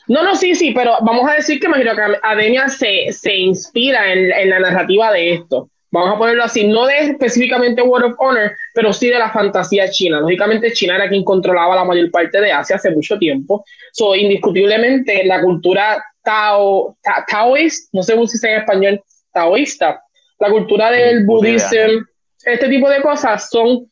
No, 0.08 0.22
no, 0.22 0.34
sí, 0.34 0.54
sí, 0.54 0.72
pero 0.72 0.96
vamos 1.02 1.28
a 1.30 1.34
decir 1.34 1.60
que 1.60 1.68
My 1.68 1.80
Hero 1.80 1.92
Academia 1.92 2.68
se, 2.68 3.12
se 3.12 3.34
inspira 3.34 4.12
en, 4.12 4.32
en, 4.32 4.50
la 4.50 4.58
narrativa 4.58 5.12
de 5.12 5.34
esto. 5.34 5.70
Vamos 5.90 6.14
a 6.14 6.18
ponerlo 6.18 6.44
así, 6.44 6.66
no 6.66 6.86
de 6.86 6.98
específicamente 6.98 7.80
World 7.80 8.12
of 8.12 8.16
Honor, 8.18 8.52
pero 8.74 8.92
sí 8.92 9.08
de 9.08 9.18
la 9.18 9.30
fantasía 9.30 9.88
china. 9.90 10.20
Lógicamente, 10.20 10.72
China 10.72 10.96
era 10.96 11.08
quien 11.08 11.24
controlaba 11.24 11.76
la 11.76 11.84
mayor 11.84 12.10
parte 12.10 12.40
de 12.40 12.52
Asia 12.52 12.76
hace 12.76 12.90
mucho 12.90 13.18
tiempo. 13.18 13.64
So, 13.92 14.14
indiscutiblemente, 14.14 15.24
la 15.24 15.40
cultura 15.40 16.02
tao, 16.22 16.96
taoísta, 17.26 17.88
no 17.92 18.02
sé 18.02 18.18
si 18.26 18.38
se 18.38 18.50
en 18.50 18.60
español, 18.60 19.02
taoísta, 19.32 20.02
la 20.38 20.50
cultura 20.50 20.90
del 20.90 21.24
budismo, 21.24 22.04
este 22.44 22.68
tipo 22.68 22.88
de 22.88 23.00
cosas 23.02 23.48
son, 23.50 23.86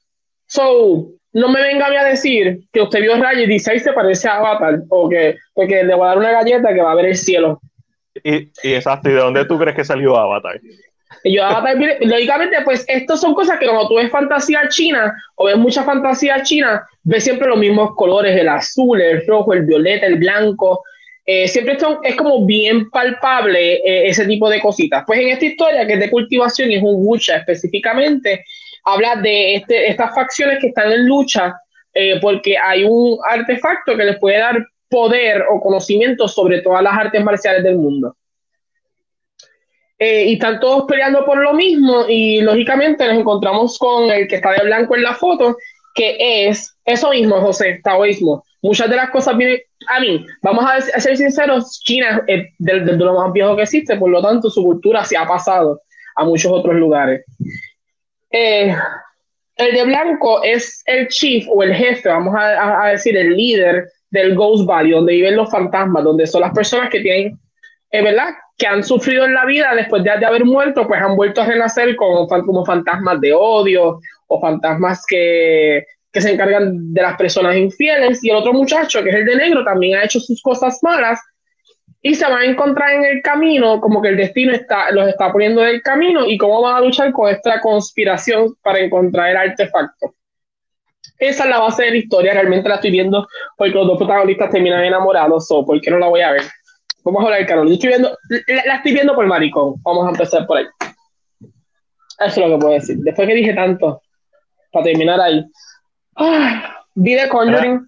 so, 0.47 1.09
no 1.33 1.49
me 1.49 1.61
venga 1.61 1.87
a 1.87 1.91
mí 1.91 1.97
a 1.97 2.05
decir 2.05 2.61
que 2.73 2.83
usted 2.83 3.01
vio 3.01 3.17
Raya 3.17 3.43
y 3.43 3.47
dice, 3.47 3.73
ahí 3.73 3.79
se 3.79 3.93
parece 3.93 4.29
a 4.29 4.37
Avatar, 4.37 4.81
o 4.89 5.09
que, 5.09 5.37
porque 5.53 5.85
le 5.85 5.95
voy 5.95 6.05
a 6.05 6.09
dar 6.09 6.19
una 6.19 6.33
galleta 6.33 6.73
que 6.73 6.81
va 6.81 6.93
a 6.93 6.97
ver 6.97 7.07
el 7.07 7.17
cielo. 7.17 7.61
Y, 8.25 8.51
y 8.63 8.75
exacto, 8.75 9.11
¿y 9.11 9.13
de 9.13 9.21
dónde 9.21 9.45
tú 9.45 9.59
crees 9.59 9.77
que 9.77 9.85
salió 9.85 10.17
Avatar? 10.17 10.61
Y 11.25 11.37
yo, 11.37 11.45
Avatar, 11.45 11.77
lógicamente, 12.01 12.57
pues 12.65 12.85
estas 12.89 13.21
son 13.21 13.35
cosas 13.35 13.59
que 13.59 13.67
cuando 13.67 13.89
tú 13.89 13.97
ves 13.97 14.11
fantasía 14.11 14.69
china 14.69 15.15
o 15.35 15.47
ves 15.47 15.57
mucha 15.57 15.83
fantasía 15.83 16.43
china, 16.43 16.87
ves 17.03 17.25
siempre 17.25 17.49
los 17.49 17.59
mismos 17.59 17.95
colores, 17.97 18.39
el 18.39 18.49
azul, 18.49 19.01
el 19.01 19.27
rojo, 19.27 19.53
el 19.53 19.67
violeta, 19.67 20.07
el 20.07 20.19
blanco, 20.19 20.83
eh, 21.29 21.49
siempre 21.49 21.77
es 22.05 22.15
como 22.15 22.47
bien 22.47 22.89
palpable 22.89 23.75
eh, 23.79 24.09
ese 24.09 24.27
tipo 24.27 24.49
de 24.49 24.61
cositas. 24.61 25.03
Pues 25.05 25.19
en 25.19 25.31
esta 25.31 25.45
historia, 25.45 25.85
que 25.85 25.95
es 25.95 26.01
de 26.01 26.11
cultivación 26.11 26.71
y 26.71 26.77
es 26.77 26.83
un 26.85 27.05
lucha 27.05 27.39
específicamente, 27.39 28.45
habla 28.85 29.17
de 29.17 29.57
este, 29.57 29.91
estas 29.91 30.15
facciones 30.15 30.59
que 30.61 30.69
están 30.69 30.93
en 30.93 31.05
lucha 31.05 31.53
eh, 31.93 32.21
porque 32.21 32.57
hay 32.57 32.85
un 32.85 33.19
artefacto 33.29 33.97
que 33.97 34.05
les 34.05 34.19
puede 34.21 34.39
dar 34.39 34.65
poder 34.89 35.43
o 35.51 35.61
conocimiento 35.61 36.29
sobre 36.29 36.61
todas 36.61 36.85
las 36.85 36.93
artes 36.97 37.25
marciales 37.25 37.65
del 37.65 37.77
mundo. 37.77 38.17
y 39.99 40.35
están 40.35 40.61
todos 40.61 40.85
peleando 40.87 41.25
por 41.25 41.39
lo 41.39 41.55
mismo 41.55 42.05
y 42.07 42.43
lógicamente 42.43 43.05
nos 43.09 43.19
encontramos 43.19 43.79
con 43.79 44.11
el 44.11 44.29
que 44.29 44.37
está 44.37 44.53
de 44.53 44.65
blanco 44.65 44.95
en 44.95 45.03
la 45.03 45.15
foto, 45.15 45.57
que 45.95 46.49
es 46.49 46.77
eso 46.85 47.11
mismo, 47.11 47.41
José, 47.41 47.81
taoísmo. 47.83 48.45
Muchas 48.63 48.89
de 48.91 48.97
las 48.97 49.11
cosas 49.11 49.37
vienen, 49.37 49.59
a 49.89 50.01
mí, 50.01 50.27
vamos 50.43 50.65
a, 50.65 50.81
ser 50.81 51.17
sinceros, 51.17 51.81
China 51.85 52.23
es 52.27 52.47
de, 52.59 52.81
lo 52.81 53.15
más 53.15 53.33
viejo 53.33 53.57
que 53.57 53.63
existe, 53.63 53.97
por 53.97 54.11
lo 54.11 54.23
tanto 54.23 54.51
su 54.51 54.63
cultura 54.63 55.05
se 55.05 55.17
ha 55.17 55.27
pasado 55.27 55.81
a 56.17 56.25
muchos 56.25 56.53
otros 56.53 56.75
lugares. 56.77 57.25
Eh, 58.31 58.75
el 59.57 59.75
de 59.75 59.85
blanco 59.85 60.43
es 60.43 60.83
el 60.87 61.09
chief 61.09 61.47
o 61.49 61.63
el 61.63 61.75
jefe, 61.75 62.09
vamos 62.09 62.35
a, 62.39 62.89
decir, 62.89 63.17
el 63.17 63.37
líder 63.37 63.89
del 64.11 64.35
Ghost 64.35 64.67
Valley, 64.67 64.93
donde 64.93 65.15
viven 65.15 65.37
los 65.37 65.51
fantasmas, 65.51 66.05
donde 66.05 66.27
son 66.27 66.43
las 66.43 66.53
personas 66.53 66.91
que 66.91 67.01
tienen, 67.01 67.39
es 67.91 68.05
verdad, 68.05 68.35
que 68.59 68.67
han 68.67 68.83
sufrido 68.83 69.25
en 69.25 69.35
la 69.35 69.45
vida 69.45 69.75
después 69.75 70.03
de, 70.03 70.19
de, 70.19 70.27
haber 70.27 70.45
muerto, 70.45 70.87
pues 70.87 71.01
han 71.01 71.17
vuelto 71.17 71.43
a 71.43 71.47
renacer 71.47 71.95
como, 71.97 72.27
como 72.27 72.65
fantasmas 72.65 73.21
de 73.21 73.33
odio 73.33 74.01
o 74.29 74.41
fantasmas 74.41 75.05
que 75.07 75.85
que 76.17 76.23
se 76.23 76.33
encargan 76.33 76.95
de 76.95 77.03
las 77.03 77.15
personas 77.19 77.57
infieles, 77.57 78.25
y 78.25 78.31
el 78.31 78.37
otro 78.37 78.55
muchacho, 78.55 79.03
que 79.03 79.11
es 79.11 79.17
el 79.17 79.27
de 79.27 79.37
negro, 79.37 79.63
también 79.63 79.99
ha 79.99 80.05
hecho 80.05 80.19
sus 80.19 80.41
cosas 80.41 80.79
malas, 80.83 81.21
y 82.01 82.15
se 82.15 82.25
van 82.25 82.41
a 82.41 82.45
encontrar 82.47 82.91
en 82.95 83.05
el 83.05 83.21
camino, 83.21 83.83
como 83.83 84.01
que 84.01 84.09
el 84.09 84.17
destino 84.17 84.55
está, 84.55 84.91
los 84.93 85.07
está 85.09 85.31
poniendo 85.31 85.61
en 85.61 85.75
el 85.75 85.83
camino, 85.83 86.27
y 86.27 86.39
cómo 86.39 86.63
van 86.63 86.77
a 86.77 86.81
luchar 86.81 87.13
con 87.13 87.29
esta 87.29 87.61
conspiración 87.61 88.55
para 88.63 88.79
encontrar 88.79 89.29
el 89.29 89.37
artefacto. 89.37 90.15
Esa 91.19 91.45
es 91.45 91.51
la 91.51 91.59
base 91.59 91.83
de 91.83 91.91
la 91.91 91.97
historia, 91.99 92.33
realmente 92.33 92.67
la 92.67 92.77
estoy 92.77 92.93
viendo 92.93 93.29
porque 93.59 93.75
los 93.75 93.87
dos 93.87 93.99
protagonistas 93.99 94.51
terminan 94.51 94.85
enamorados, 94.85 95.49
o 95.51 95.67
porque 95.67 95.91
no 95.91 95.99
la 95.99 96.09
voy 96.09 96.23
a 96.23 96.33
ver. 96.33 96.45
Vamos 97.05 97.23
a 97.23 97.27
hablar, 97.27 97.47
Carol. 97.47 97.69
Yo 97.69 97.75
estoy 97.75 97.91
viendo, 97.91 98.17
la, 98.47 98.65
la 98.65 98.75
estoy 98.77 98.95
viendo 98.95 99.15
por 99.15 99.27
maricón. 99.27 99.75
Vamos 99.83 100.07
a 100.07 100.11
empezar 100.11 100.47
por 100.47 100.57
ahí. 100.57 100.67
Eso 102.21 102.27
es 102.27 102.37
lo 102.39 102.55
que 102.55 102.59
puedo 102.59 102.73
decir. 102.73 102.97
Después 103.01 103.29
que 103.29 103.35
dije 103.35 103.53
tanto, 103.53 104.01
para 104.73 104.85
terminar 104.85 105.21
ahí. 105.21 105.45
Ah, 106.17 106.85
vi 106.95 107.15
de 107.15 107.29
Conjuring. 107.29 107.87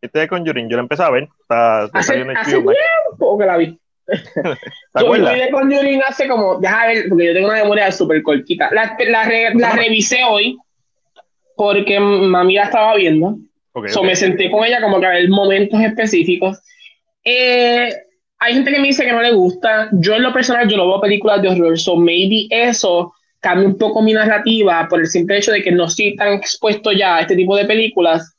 Este 0.00 0.18
de 0.18 0.28
Conjuring, 0.28 0.68
yo 0.68 0.76
lo 0.76 0.82
empecé 0.82 1.02
a 1.02 1.10
ver. 1.10 1.28
Está, 1.40 1.84
hace, 1.84 2.22
hace 2.36 2.52
tiempo 2.52 3.38
que 3.38 3.46
la 3.46 3.56
vi. 3.56 3.78
yo 5.00 5.12
vi 5.12 5.20
de 5.20 5.50
Conjuring 5.50 6.02
hace 6.06 6.28
como, 6.28 6.58
déjame 6.58 6.94
ver, 6.94 7.08
porque 7.08 7.26
yo 7.26 7.32
tengo 7.34 7.48
una 7.48 7.62
memoria 7.62 7.90
súper 7.92 8.22
cortita. 8.22 8.70
La, 8.72 8.96
la, 9.08 9.52
la 9.54 9.72
revisé 9.72 10.24
hoy 10.24 10.56
porque 11.56 12.00
mami 12.00 12.54
la 12.54 12.64
estaba 12.64 12.94
viendo. 12.94 13.36
Okay, 13.72 13.90
so 13.90 14.02
me 14.02 14.16
senté 14.16 14.50
con 14.50 14.64
ella 14.64 14.80
como 14.80 14.98
que 14.98 15.06
a 15.06 15.10
ver 15.10 15.28
momentos 15.28 15.80
específicos. 15.80 16.58
Eh, 17.24 17.94
hay 18.38 18.54
gente 18.54 18.72
que 18.72 18.80
me 18.80 18.88
dice 18.88 19.04
que 19.04 19.12
no 19.12 19.20
le 19.20 19.32
gusta. 19.32 19.90
Yo 19.92 20.14
en 20.14 20.22
lo 20.22 20.32
personal, 20.32 20.68
yo 20.68 20.76
no 20.76 20.88
veo 20.88 21.00
películas 21.00 21.42
de 21.42 21.48
horror, 21.48 21.78
so 21.78 21.96
maybe 21.96 22.46
eso 22.50 23.12
cambie 23.40 23.66
un 23.66 23.78
poco 23.78 24.02
mi 24.02 24.12
narrativa 24.12 24.86
por 24.88 25.00
el 25.00 25.06
simple 25.06 25.38
hecho 25.38 25.52
de 25.52 25.62
que 25.62 25.72
no 25.72 25.86
estoy 25.86 26.14
tan 26.14 26.34
expuesto 26.34 26.92
ya 26.92 27.16
a 27.16 27.20
este 27.22 27.36
tipo 27.36 27.56
de 27.56 27.64
películas 27.64 28.34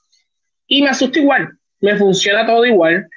y 0.67 0.81
me 0.81 0.89
asusta 0.89 1.19
igual, 1.19 1.49
me 1.81 1.97
funciona 1.97 2.45
todo 2.45 2.65
igual. 2.65 3.07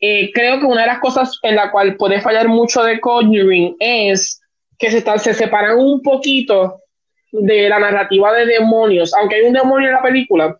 Eh, 0.00 0.32
creo 0.32 0.58
que 0.58 0.66
una 0.66 0.82
de 0.82 0.88
las 0.88 0.98
cosas 0.98 1.38
en 1.42 1.54
la 1.54 1.70
cual 1.70 1.96
puede 1.96 2.20
fallar 2.20 2.48
mucho 2.48 2.82
de 2.82 2.98
Conjuring 2.98 3.76
es 3.78 4.40
que 4.78 4.90
se, 4.90 4.98
están, 4.98 5.20
se 5.20 5.32
separan 5.32 5.78
un 5.78 6.02
poquito 6.02 6.80
de 7.30 7.68
la 7.68 7.78
narrativa 7.78 8.32
de 8.32 8.46
demonios, 8.46 9.14
aunque 9.14 9.36
hay 9.36 9.42
un 9.42 9.52
demonio 9.52 9.88
en 9.88 9.94
la 9.94 10.02
película. 10.02 10.58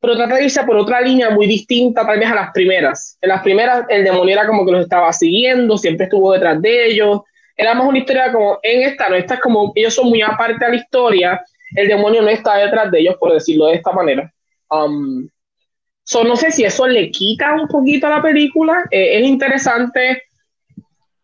pero 0.00 0.16
trata 0.16 0.36
de 0.36 0.44
irse 0.44 0.62
por 0.64 0.76
otra 0.76 1.00
línea 1.00 1.30
muy 1.30 1.46
distinta 1.46 2.06
tal 2.06 2.18
vez 2.18 2.30
a 2.30 2.34
las 2.34 2.50
primeras. 2.52 3.18
En 3.20 3.30
las 3.30 3.42
primeras 3.42 3.84
el 3.88 4.04
demonio 4.04 4.34
era 4.34 4.46
como 4.46 4.64
que 4.66 4.72
los 4.72 4.82
estaba 4.82 5.12
siguiendo, 5.12 5.76
siempre 5.78 6.04
estuvo 6.04 6.32
detrás 6.32 6.60
de 6.60 6.86
ellos. 6.86 7.20
Era 7.60 7.74
más 7.74 7.88
una 7.88 7.98
historia 7.98 8.32
como 8.32 8.60
en 8.62 8.82
esta, 8.82 9.08
no, 9.08 9.16
esta 9.16 9.34
es 9.34 9.40
como 9.40 9.72
ellos 9.74 9.92
son 9.92 10.08
muy 10.08 10.22
aparte 10.22 10.64
a 10.64 10.68
la 10.68 10.76
historia, 10.76 11.40
el 11.74 11.88
demonio 11.88 12.22
no 12.22 12.28
está 12.28 12.54
detrás 12.54 12.88
de 12.92 13.00
ellos, 13.00 13.16
por 13.18 13.32
decirlo 13.32 13.66
de 13.66 13.74
esta 13.74 13.90
manera. 13.90 14.32
Um, 14.70 15.28
so, 16.04 16.22
no 16.22 16.36
sé 16.36 16.52
si 16.52 16.62
eso 16.62 16.86
le 16.86 17.10
quita 17.10 17.54
un 17.54 17.66
poquito 17.66 18.06
a 18.06 18.10
la 18.10 18.22
película, 18.22 18.84
eh, 18.92 19.18
es 19.18 19.26
interesante. 19.26 20.22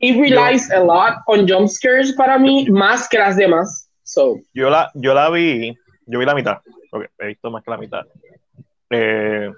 It 0.00 0.18
relies 0.18 0.70
a 0.72 0.80
lot 0.80 1.20
on 1.28 1.48
jump 1.48 1.68
scares 1.68 2.12
para 2.14 2.36
mí, 2.36 2.66
más 2.68 3.08
que 3.08 3.18
las 3.18 3.36
demás. 3.36 3.88
So. 4.02 4.40
Yo, 4.52 4.68
la, 4.68 4.90
yo 4.94 5.14
la 5.14 5.30
vi, 5.30 5.72
yo 6.06 6.18
vi 6.18 6.26
la 6.26 6.34
mitad, 6.34 6.58
porque 6.90 7.10
he 7.20 7.28
visto 7.28 7.48
más 7.48 7.62
que 7.62 7.70
la 7.70 7.78
mitad. 7.78 8.02
Eh, 8.90 9.50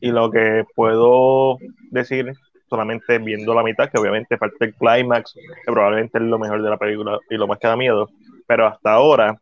y 0.00 0.10
lo 0.10 0.28
que 0.30 0.64
puedo 0.74 1.58
decir 1.92 2.32
solamente 2.68 3.18
viendo 3.18 3.54
la 3.54 3.62
mitad, 3.62 3.90
que 3.90 3.98
obviamente 3.98 4.36
parte 4.38 4.56
del 4.60 4.74
clímax, 4.74 5.34
que 5.34 5.72
probablemente 5.72 6.18
es 6.18 6.24
lo 6.24 6.38
mejor 6.38 6.62
de 6.62 6.70
la 6.70 6.76
película 6.76 7.18
y 7.30 7.36
lo 7.36 7.46
más 7.46 7.58
que 7.58 7.68
da 7.68 7.76
miedo, 7.76 8.10
pero 8.46 8.66
hasta 8.66 8.92
ahora 8.92 9.38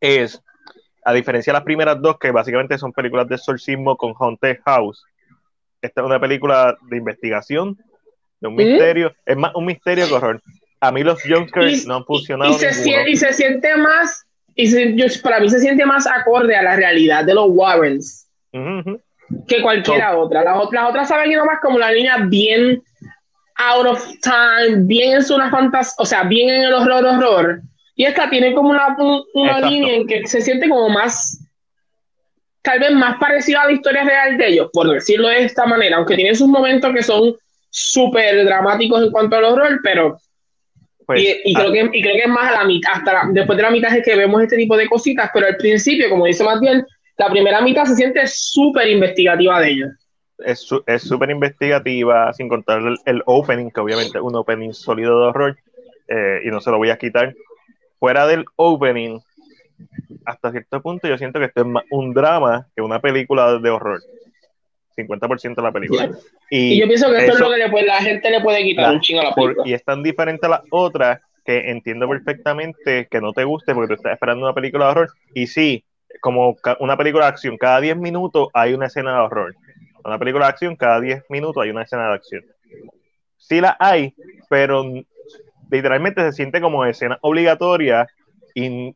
es, 0.00 0.40
a 1.04 1.12
diferencia 1.12 1.52
de 1.52 1.58
las 1.58 1.64
primeras 1.64 2.00
dos, 2.00 2.18
que 2.18 2.30
básicamente 2.30 2.78
son 2.78 2.92
películas 2.92 3.28
de 3.28 3.36
exorcismo 3.36 3.96
con 3.96 4.14
Haunted 4.18 4.58
House, 4.64 5.04
esta 5.80 6.00
es 6.00 6.06
una 6.06 6.18
película 6.18 6.76
de 6.88 6.96
investigación, 6.96 7.78
de 8.40 8.48
un 8.48 8.54
misterio, 8.54 9.14
es 9.26 9.36
más 9.36 9.54
un 9.54 9.66
misterio 9.66 10.08
que 10.08 10.14
horror. 10.14 10.42
A 10.80 10.90
mí 10.90 11.02
los 11.02 11.22
jumpscares 11.22 11.86
no 11.86 11.96
han 11.96 12.04
funcionado. 12.04 12.50
Y 12.50 12.54
se, 12.54 12.72
siente, 12.72 13.10
y 13.10 13.16
se 13.16 13.32
siente 13.32 13.76
más, 13.76 14.26
y 14.54 15.18
para 15.22 15.40
mí 15.40 15.50
se 15.50 15.60
siente 15.60 15.84
más 15.84 16.06
acorde 16.06 16.56
a 16.56 16.62
la 16.62 16.76
realidad 16.76 17.24
de 17.24 17.34
los 17.34 17.46
Warrens 17.48 18.28
que 19.46 19.62
cualquiera 19.62 20.16
otra. 20.16 20.44
Las, 20.44 20.56
otras, 20.58 20.88
otras 20.88 21.08
saben 21.08 21.32
ir 21.32 21.38
más 21.38 21.60
como 21.60 21.78
la 21.78 21.92
niña 21.92 22.18
bien 22.26 22.82
out 23.56 23.86
of 23.86 24.04
time, 24.20 24.84
bien 24.84 25.18
en 25.18 25.32
una 25.32 25.50
fantasía, 25.50 25.94
o 25.98 26.06
sea, 26.06 26.24
bien 26.24 26.50
en 26.50 26.64
el 26.64 26.72
horror, 26.72 27.04
horror. 27.04 27.62
Y 27.94 28.04
esta 28.04 28.28
tiene 28.28 28.54
como 28.54 28.70
una, 28.70 28.96
una 29.34 29.60
línea 29.60 29.94
en 29.94 30.06
que 30.06 30.26
se 30.26 30.40
siente 30.40 30.68
como 30.68 30.88
más, 30.88 31.40
tal 32.62 32.80
vez 32.80 32.92
más 32.92 33.18
parecida 33.18 33.62
a 33.62 33.66
la 33.66 33.72
historia 33.72 34.04
real 34.04 34.36
de 34.36 34.48
ellos, 34.48 34.70
por 34.72 34.88
decirlo 34.90 35.28
de 35.28 35.44
esta 35.44 35.66
manera, 35.66 35.96
aunque 35.96 36.16
tiene 36.16 36.34
sus 36.34 36.48
momentos 36.48 36.92
que 36.92 37.02
son 37.02 37.34
súper 37.70 38.44
dramáticos 38.44 39.02
en 39.02 39.10
cuanto 39.10 39.36
al 39.36 39.44
horror, 39.44 39.80
pero... 39.82 40.18
Pues, 41.06 41.22
y, 41.44 41.52
creo 41.52 41.68
ah. 41.68 41.72
que, 41.72 41.98
y 41.98 42.02
creo 42.02 42.14
que 42.14 42.22
es 42.22 42.28
más 42.28 42.50
a 42.50 42.60
la 42.60 42.64
mitad, 42.64 42.92
hasta 42.94 43.28
después 43.30 43.58
de 43.58 43.62
la 43.62 43.70
mitad 43.70 43.94
es 43.94 44.02
que 44.02 44.16
vemos 44.16 44.42
este 44.42 44.56
tipo 44.56 44.74
de 44.74 44.88
cositas, 44.88 45.30
pero 45.34 45.46
al 45.46 45.58
principio, 45.58 46.08
como 46.08 46.24
dice 46.24 46.42
más 46.42 46.58
bien, 46.60 46.82
la 47.16 47.30
primera 47.30 47.60
mitad 47.60 47.84
se 47.84 47.96
siente 47.96 48.26
súper 48.26 48.88
investigativa 48.88 49.60
de 49.60 49.70
ellos. 49.70 49.90
Es 50.38 51.02
súper 51.02 51.30
investigativa, 51.30 52.32
sin 52.32 52.48
contar 52.48 52.82
el, 53.04 53.22
opening, 53.26 53.70
que 53.70 53.80
obviamente 53.80 54.18
es 54.18 54.24
un 54.24 54.34
opening 54.34 54.72
sólido 54.72 55.20
de 55.20 55.26
horror, 55.26 55.58
eh, 56.08 56.40
y 56.44 56.48
no 56.48 56.60
se 56.60 56.70
lo 56.70 56.78
voy 56.78 56.90
a 56.90 56.98
quitar. 56.98 57.34
Fuera 58.00 58.26
del 58.26 58.44
opening, 58.56 59.20
hasta 60.24 60.50
cierto 60.50 60.82
punto, 60.82 61.06
yo 61.06 61.16
siento 61.18 61.38
que 61.38 61.46
esto 61.46 61.60
es 61.60 61.66
más 61.66 61.84
un 61.90 62.12
drama 62.12 62.66
que 62.74 62.82
una 62.82 63.00
película 63.00 63.58
de 63.58 63.70
horror. 63.70 64.00
50% 64.96 65.56
de 65.56 65.62
la 65.62 65.72
película. 65.72 66.10
Y, 66.50 66.78
yo 66.78 66.86
pienso 66.86 67.10
que 67.10 67.18
esto 67.18 67.32
es 67.32 67.40
lo 67.40 67.50
que 67.50 67.82
la 67.82 68.00
gente 68.00 68.30
le 68.30 68.40
puede 68.40 68.62
quitar 68.62 68.92
un 68.92 69.00
chingo 69.00 69.22
a 69.22 69.24
la 69.24 69.34
película. 69.34 69.68
y 69.68 69.72
es 69.72 69.84
tan 69.84 70.02
diferente 70.02 70.46
a 70.46 70.50
las 70.50 70.60
otras 70.70 71.20
que 71.44 71.70
entiendo 71.70 72.08
perfectamente 72.08 73.08
que 73.10 73.20
no 73.20 73.32
te 73.32 73.44
guste 73.44 73.74
porque 73.74 73.88
tú 73.88 73.94
estás 73.94 74.12
esperando 74.12 74.44
una 74.44 74.54
película 74.54 74.86
de 74.86 74.90
horror. 74.92 75.10
Y 75.34 75.48
sí, 75.48 75.84
como 76.20 76.56
una 76.80 76.96
película 76.96 77.26
de 77.26 77.30
acción, 77.30 77.56
cada 77.56 77.80
10 77.80 77.96
minutos 77.96 78.48
hay 78.52 78.74
una 78.74 78.86
escena 78.86 79.12
de 79.14 79.20
horror. 79.20 79.54
Una 80.04 80.18
película 80.18 80.46
de 80.46 80.50
acción, 80.50 80.76
cada 80.76 81.00
10 81.00 81.24
minutos 81.28 81.62
hay 81.62 81.70
una 81.70 81.82
escena 81.82 82.08
de 82.08 82.14
acción. 82.14 82.44
Sí 83.38 83.60
la 83.60 83.76
hay, 83.78 84.14
pero 84.48 84.84
literalmente 85.70 86.22
se 86.22 86.32
siente 86.32 86.60
como 86.60 86.84
escena 86.84 87.18
obligatoria 87.22 88.06
y, 88.54 88.94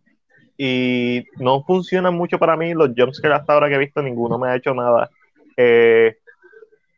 y 0.57 1.25
no 1.37 1.63
funcionan 1.65 2.15
mucho 2.15 2.39
para 2.39 2.57
mí. 2.57 2.75
Los 2.75 2.91
jumpscares 2.97 3.41
hasta 3.41 3.53
ahora 3.53 3.69
que 3.69 3.75
he 3.75 3.79
visto, 3.79 4.03
ninguno 4.03 4.39
me 4.39 4.49
ha 4.49 4.57
hecho 4.57 4.75
nada. 4.75 5.11
Eh, 5.57 6.17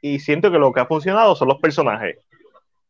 y 0.03 0.19
siento 0.19 0.51
que 0.51 0.59
lo 0.59 0.73
que 0.73 0.81
ha 0.81 0.87
funcionado 0.87 1.35
son 1.35 1.49
los 1.49 1.59
personajes. 1.59 2.19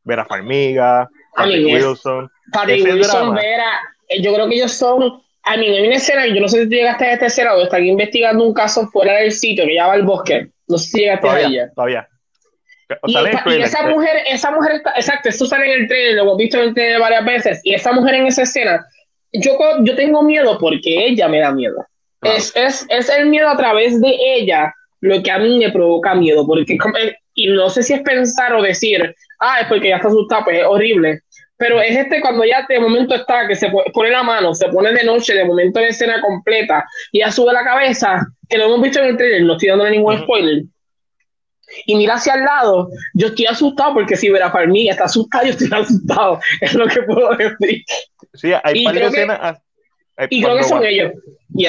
Vera 0.05 0.25
Farmiga, 0.25 1.09
Patrick 1.35 1.67
Wilson. 1.67 2.31
Patrick 2.53 2.85
Wilson, 2.85 3.35
Vera, 3.35 3.81
eh, 4.09 4.23
yo 4.23 4.33
creo 4.35 4.49
que 4.49 4.55
ellos 4.57 4.73
son 4.73 5.23
a 5.51 5.57
mí 5.57 5.67
hay 5.67 5.87
una 5.87 5.97
escena, 5.97 6.27
yo 6.27 6.41
no 6.41 6.49
sé 6.49 6.63
si 6.63 6.69
tú 6.69 6.75
llegaste 6.77 7.07
a 7.07 7.13
esta 7.15 7.27
escena 7.27 7.55
o 7.55 7.63
están 7.63 7.85
investigando 7.85 8.47
un 8.47 8.55
caso 8.55 8.87
fuera 8.87 9.15
del 9.15 9.33
sitio 9.33 9.67
que 9.67 9.75
llama 9.75 9.97
el 9.97 10.05
bosque. 10.05 10.49
No 10.69 10.79
sé 10.79 10.91
si 10.91 10.99
llegaste 11.01 11.29
a 11.29 11.41
ella. 11.41 11.71
Todavía. 11.75 12.09
Y, 13.07 13.17
esa 13.63 13.83
mujer, 13.89 14.23
esa 14.27 14.51
mujer 14.53 14.77
está, 14.77 14.93
exacto, 14.95 15.29
esto 15.29 15.47
sale 15.47 15.73
en 15.73 15.83
el 15.83 15.89
trailer, 15.89 16.15
lo 16.15 16.23
hemos 16.23 16.37
visto 16.37 16.57
en 16.59 16.69
el 16.69 16.75
trailer 16.75 17.01
varias 17.01 17.25
veces, 17.25 17.61
y 17.63 17.75
esa 17.75 17.93
mujer 17.93 18.15
en 18.15 18.27
esa 18.27 18.43
escena, 18.43 18.85
yo, 19.33 19.57
yo 19.83 19.95
tengo 19.95 20.23
miedo 20.23 20.59
porque 20.59 21.07
ella 21.07 21.29
me 21.29 21.39
da 21.41 21.53
miedo. 21.53 21.85
Es, 22.23 22.53
es, 22.57 22.87
es, 22.89 23.09
el 23.09 23.27
miedo 23.27 23.49
a 23.49 23.57
través 23.57 24.01
de 24.01 24.17
ella 24.21 24.75
lo 25.01 25.23
que 25.23 25.31
a 25.31 25.39
mí 25.39 25.59
me 25.59 25.71
provoca 25.71 26.15
miedo, 26.15 26.47
porque 26.47 26.77
y 27.35 27.47
no 27.49 27.71
sé 27.71 27.83
si 27.83 27.95
es 27.95 28.03
pensar 28.03 28.53
o 28.55 28.63
decir, 28.63 29.15
ah, 29.39 29.61
es 29.61 29.67
porque 29.69 29.89
ya 29.89 29.97
está 29.97 30.09
asustada, 30.09 30.45
pues 30.45 30.59
es 30.59 30.67
horrible, 30.67 31.21
pero 31.61 31.79
es 31.79 31.95
este 31.95 32.23
cuando 32.23 32.43
ya 32.43 32.65
de 32.67 32.81
momento 32.81 33.15
está, 33.15 33.47
que 33.47 33.55
se 33.55 33.71
pone 33.93 34.11
la 34.11 34.23
mano, 34.23 34.55
se 34.55 34.67
pone 34.71 34.95
de 34.95 35.05
noche, 35.05 35.35
de 35.35 35.45
momento 35.45 35.79
en 35.79 35.89
escena 35.89 36.19
completa, 36.23 36.87
y 37.13 37.19
ya 37.19 37.31
sube 37.31 37.53
la 37.53 37.63
cabeza, 37.63 38.27
que 38.49 38.57
lo 38.57 38.65
hemos 38.65 38.81
visto 38.81 38.99
en 39.01 39.09
el 39.09 39.17
trailer, 39.19 39.43
no 39.43 39.53
estoy 39.53 39.69
dándole 39.69 39.91
ningún 39.91 40.21
spoiler. 40.21 40.63
Y 41.85 41.97
mira 41.97 42.15
hacia 42.15 42.33
el 42.33 42.45
lado, 42.45 42.89
yo 43.13 43.27
estoy 43.27 43.45
asustado 43.45 43.93
porque 43.93 44.17
si 44.17 44.31
Vera 44.31 44.51
Farmiga 44.51 44.93
está 44.93 45.05
asustado, 45.05 45.45
yo 45.45 45.51
estoy 45.51 45.69
asustado, 45.71 46.41
es 46.63 46.73
lo 46.73 46.87
que 46.87 47.03
puedo 47.03 47.37
decir. 47.37 47.85
Sí, 48.33 48.53
hay 48.65 48.83
varias 48.83 49.13
escenas. 49.13 49.39
Ah, 49.43 50.27
y 50.31 50.43
creo 50.43 50.57
que 50.57 50.65
son 50.65 50.83
ellos. 50.83 51.13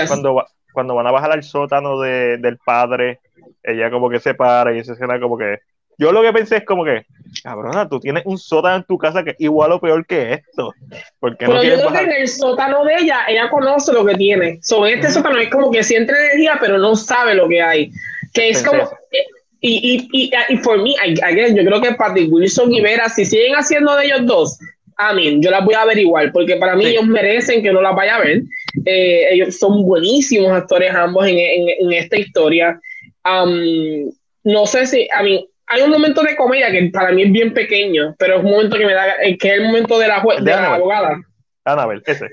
Cuando, 0.08 0.46
cuando 0.72 0.96
van 0.96 1.08
a 1.08 1.12
bajar 1.12 1.34
al 1.34 1.44
sótano 1.44 2.00
de, 2.00 2.38
del 2.38 2.58
padre, 2.60 3.20
ella 3.62 3.92
como 3.92 4.10
que 4.10 4.22
se 4.22 4.36
para 4.36 4.74
y 4.74 4.80
esa 4.80 4.94
escena 4.94 5.20
como 5.20 5.38
que 5.38 5.60
yo 5.98 6.12
lo 6.12 6.22
que 6.22 6.34
pensé 6.34 6.58
es 6.58 6.66
como 6.66 6.84
que, 6.84 7.06
cabrona, 7.44 7.88
tú 7.88 8.00
tienes 8.00 8.24
un 8.26 8.38
sótano 8.38 8.78
en 8.78 8.84
tu 8.84 8.98
casa 8.98 9.24
que 9.24 9.32
es 9.32 9.36
igual 9.40 9.72
o 9.72 9.80
peor 9.80 10.06
que 10.06 10.34
esto. 10.34 10.74
Porque 11.20 11.46
Pero 11.46 11.64
yo 11.64 11.76
creo 11.76 11.92
que 11.92 12.00
en 12.00 12.12
el 12.12 12.28
sótano 12.28 12.84
de 12.86 12.96
ella, 12.96 13.20
ella 13.28 13.50
conoce 13.50 13.94
lo 13.94 14.06
que 14.06 14.16
tiene. 14.16 14.60
Sobre 14.62 14.94
este 14.94 15.12
sótano 15.12 15.38
es 15.38 15.50
como 15.50 15.72
que 15.72 15.84
siente 15.84 16.14
energía, 16.14 16.58
pero 16.60 16.78
no 16.78 16.96
sabe 16.96 17.36
lo 17.36 17.48
que 17.48 17.62
hay. 17.62 17.92
Que 18.34 18.50
es 18.50 18.64
como. 18.64 18.84
Eh, 18.84 19.26
y, 19.64 20.10
y, 20.12 20.26
y, 20.26 20.32
y 20.50 20.58
por 20.58 20.82
mí, 20.82 20.96
yo 20.96 21.64
creo 21.64 21.82
que 21.82 21.94
Patrick 21.94 22.34
Wilson 22.34 22.74
y 22.74 22.82
Vera, 22.82 23.08
si 23.10 23.26
siguen 23.26 23.54
haciendo 23.54 23.96
de 23.96 24.06
ellos 24.06 24.26
dos, 24.26 24.60
a 24.98 25.14
mí, 25.14 25.38
yo 25.40 25.52
las 25.52 25.64
voy 25.64 25.76
a 25.76 25.86
ver 25.86 25.98
igual, 25.98 26.32
porque 26.32 26.56
para 26.58 26.76
mí 26.76 26.86
ellos 26.86 27.06
merecen 27.06 27.62
que 27.62 27.72
no 27.72 27.82
las 27.82 27.96
vaya 27.96 28.16
a 28.16 28.22
ver. 28.22 28.42
Eh, 28.86 29.28
ellos 29.32 29.58
son 29.58 29.84
buenísimos 29.84 30.52
actores 30.52 30.94
ambos 30.94 31.28
en, 31.28 31.38
en, 31.38 31.94
esta 31.94 32.18
historia. 32.18 32.80
no 33.24 34.66
sé 34.66 34.86
si, 34.88 35.08
a 35.14 35.24
mí, 35.24 35.48
hay 35.72 35.82
un 35.84 35.90
momento 35.90 36.22
de 36.22 36.36
comedia 36.36 36.70
que 36.70 36.90
para 36.92 37.12
mí 37.12 37.24
es 37.24 37.32
bien 37.32 37.54
pequeño, 37.54 38.14
pero 38.20 38.38
es 38.38 38.44
un 38.44 38.52
momento 38.52 38.78
que 38.78 38.86
me 38.86 38.94
da, 38.94 39.16
que 39.40 39.48
es 39.48 39.54
el 39.60 39.64
momento 39.64 39.98
de 39.98 40.08
la, 40.08 40.22
de, 40.40 40.52
la 40.52 40.76
abogada. 40.76 41.22
Annabelle, 41.64 42.02
ese. 42.06 42.26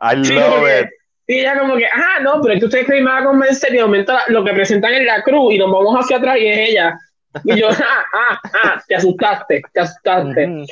I 0.00 0.16
love 0.16 0.66
it. 0.66 0.88
Y 1.26 1.40
ella 1.40 1.58
como 1.58 1.76
que, 1.76 1.86
ajá, 1.86 2.20
no, 2.22 2.40
pero 2.40 2.54
es 2.54 2.60
que 2.60 2.66
ustedes 2.66 2.86
creen 2.86 3.00
que 3.00 3.04
me 3.04 3.10
va 3.12 3.18
a 3.18 3.24
convencer 3.24 3.72
y 3.72 3.76
de 3.76 3.82
momento 3.82 4.12
lo 4.28 4.44
que 4.44 4.52
presentan 4.52 4.94
en 4.94 5.06
la 5.06 5.22
cruz 5.22 5.54
y 5.54 5.58
nos 5.58 5.70
vamos 5.70 5.94
hacia 5.96 6.16
atrás 6.16 6.38
y 6.38 6.46
es 6.46 6.70
ella. 6.70 6.98
Y 7.44 7.60
yo, 7.60 7.68
ah, 7.70 8.04
ah, 8.14 8.40
ah, 8.64 8.82
te 8.88 8.96
asustaste, 8.96 9.62
te 9.72 9.80
asustaste. 9.80 10.64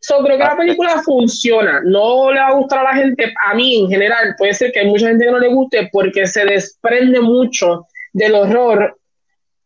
So, 0.00 0.22
creo 0.22 0.38
que 0.38 0.44
la 0.44 0.56
película 0.56 1.02
funciona. 1.02 1.80
No 1.84 2.30
le 2.30 2.40
va 2.40 2.46
a 2.46 2.54
gustar 2.54 2.78
a 2.78 2.84
la 2.84 2.94
gente, 2.94 3.34
a 3.44 3.54
mí 3.54 3.82
en 3.82 3.88
general, 3.88 4.34
puede 4.38 4.54
ser 4.54 4.70
que 4.70 4.80
hay 4.80 4.86
mucha 4.86 5.08
gente 5.08 5.24
que 5.24 5.32
no 5.32 5.40
le 5.40 5.48
guste 5.48 5.88
porque 5.90 6.26
se 6.26 6.44
desprende 6.44 7.20
mucho 7.20 7.86
del 8.12 8.36
horror 8.36 8.96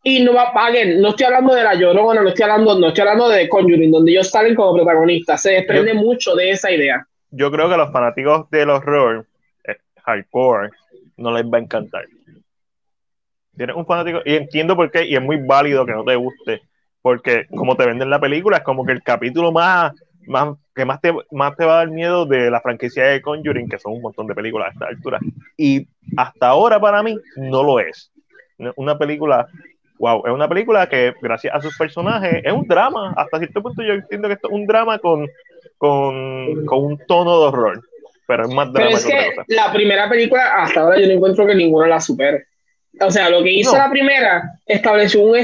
y 0.03 0.23
no 0.23 0.33
va 0.33 0.51
paguen, 0.51 0.99
no 0.99 1.09
estoy 1.09 1.27
hablando 1.27 1.53
de 1.53 1.63
la 1.63 1.75
llorona, 1.75 2.21
no 2.21 2.29
estoy 2.29 2.43
hablando, 2.43 2.79
no 2.79 2.87
estoy 2.87 3.01
hablando 3.01 3.29
de 3.29 3.47
Conjuring, 3.47 3.91
donde 3.91 4.11
ellos 4.11 4.29
salen 4.29 4.55
como 4.55 4.73
protagonistas. 4.73 5.41
Se 5.41 5.51
desprende 5.51 5.93
mucho 5.93 6.33
de 6.35 6.51
esa 6.51 6.71
idea. 6.71 7.05
Yo 7.29 7.51
creo 7.51 7.67
que 7.67 7.75
a 7.75 7.77
los 7.77 7.91
fanáticos 7.91 8.49
del 8.49 8.71
horror 8.71 9.27
eh, 9.63 9.77
hardcore 10.03 10.69
no 11.17 11.31
les 11.31 11.45
va 11.45 11.59
a 11.59 11.61
encantar. 11.61 12.05
Tienes 13.55 13.75
un 13.75 13.85
fanático, 13.85 14.21
y 14.25 14.35
entiendo 14.35 14.75
por 14.75 14.89
qué, 14.89 15.05
y 15.05 15.15
es 15.15 15.21
muy 15.21 15.37
válido 15.37 15.85
que 15.85 15.91
no 15.91 16.03
te 16.03 16.15
guste, 16.15 16.61
porque 17.01 17.45
como 17.49 17.75
te 17.75 17.85
venden 17.85 18.09
la 18.09 18.19
película, 18.19 18.57
es 18.57 18.63
como 18.63 18.85
que 18.85 18.93
el 18.93 19.03
capítulo 19.03 19.51
más, 19.51 19.93
más 20.25 20.55
que 20.73 20.83
más 20.83 20.99
te, 20.99 21.13
más 21.31 21.55
te 21.55 21.65
va 21.65 21.73
a 21.73 21.77
dar 21.77 21.91
miedo 21.91 22.25
de 22.25 22.49
la 22.49 22.61
franquicia 22.61 23.05
de 23.05 23.21
Conjuring, 23.21 23.69
que 23.69 23.77
son 23.77 23.93
un 23.93 24.01
montón 24.01 24.25
de 24.25 24.33
películas 24.33 24.69
a 24.69 24.71
esta 24.71 24.87
altura. 24.87 25.19
Y 25.57 25.87
hasta 26.17 26.47
ahora 26.47 26.79
para 26.79 27.03
mí 27.03 27.15
no 27.35 27.61
lo 27.61 27.79
es. 27.79 28.11
Una 28.75 28.97
película 28.97 29.47
wow, 30.01 30.23
es 30.25 30.33
una 30.33 30.49
película 30.49 30.89
que 30.89 31.13
gracias 31.21 31.53
a 31.53 31.61
sus 31.61 31.77
personajes 31.77 32.41
es 32.43 32.51
un 32.51 32.67
drama, 32.67 33.13
hasta 33.15 33.37
cierto 33.37 33.61
punto 33.61 33.83
yo 33.83 33.93
entiendo 33.93 34.27
que 34.27 34.33
esto 34.33 34.47
es 34.49 34.53
un 34.53 34.65
drama 34.65 34.97
con, 34.97 35.29
con, 35.77 36.65
con 36.65 36.83
un 36.83 36.97
tono 37.07 37.39
de 37.39 37.45
horror, 37.45 37.81
pero 38.27 38.45
es 38.45 38.49
más 38.49 38.73
drama 38.73 38.89
pero 38.89 38.97
es 38.97 39.05
que, 39.05 39.53
La 39.53 39.71
primera 39.71 40.09
película 40.09 40.55
hasta 40.55 40.81
ahora 40.81 40.99
yo 40.99 41.05
no 41.05 41.13
encuentro 41.13 41.45
que 41.45 41.53
ninguna 41.53 41.87
la 41.87 42.01
supere. 42.01 42.45
O 42.99 43.11
sea, 43.11 43.29
lo 43.29 43.43
que 43.43 43.51
hizo 43.51 43.77
la 43.77 43.91
primera 43.91 44.43
estableció 44.65 45.21
un, 45.21 45.37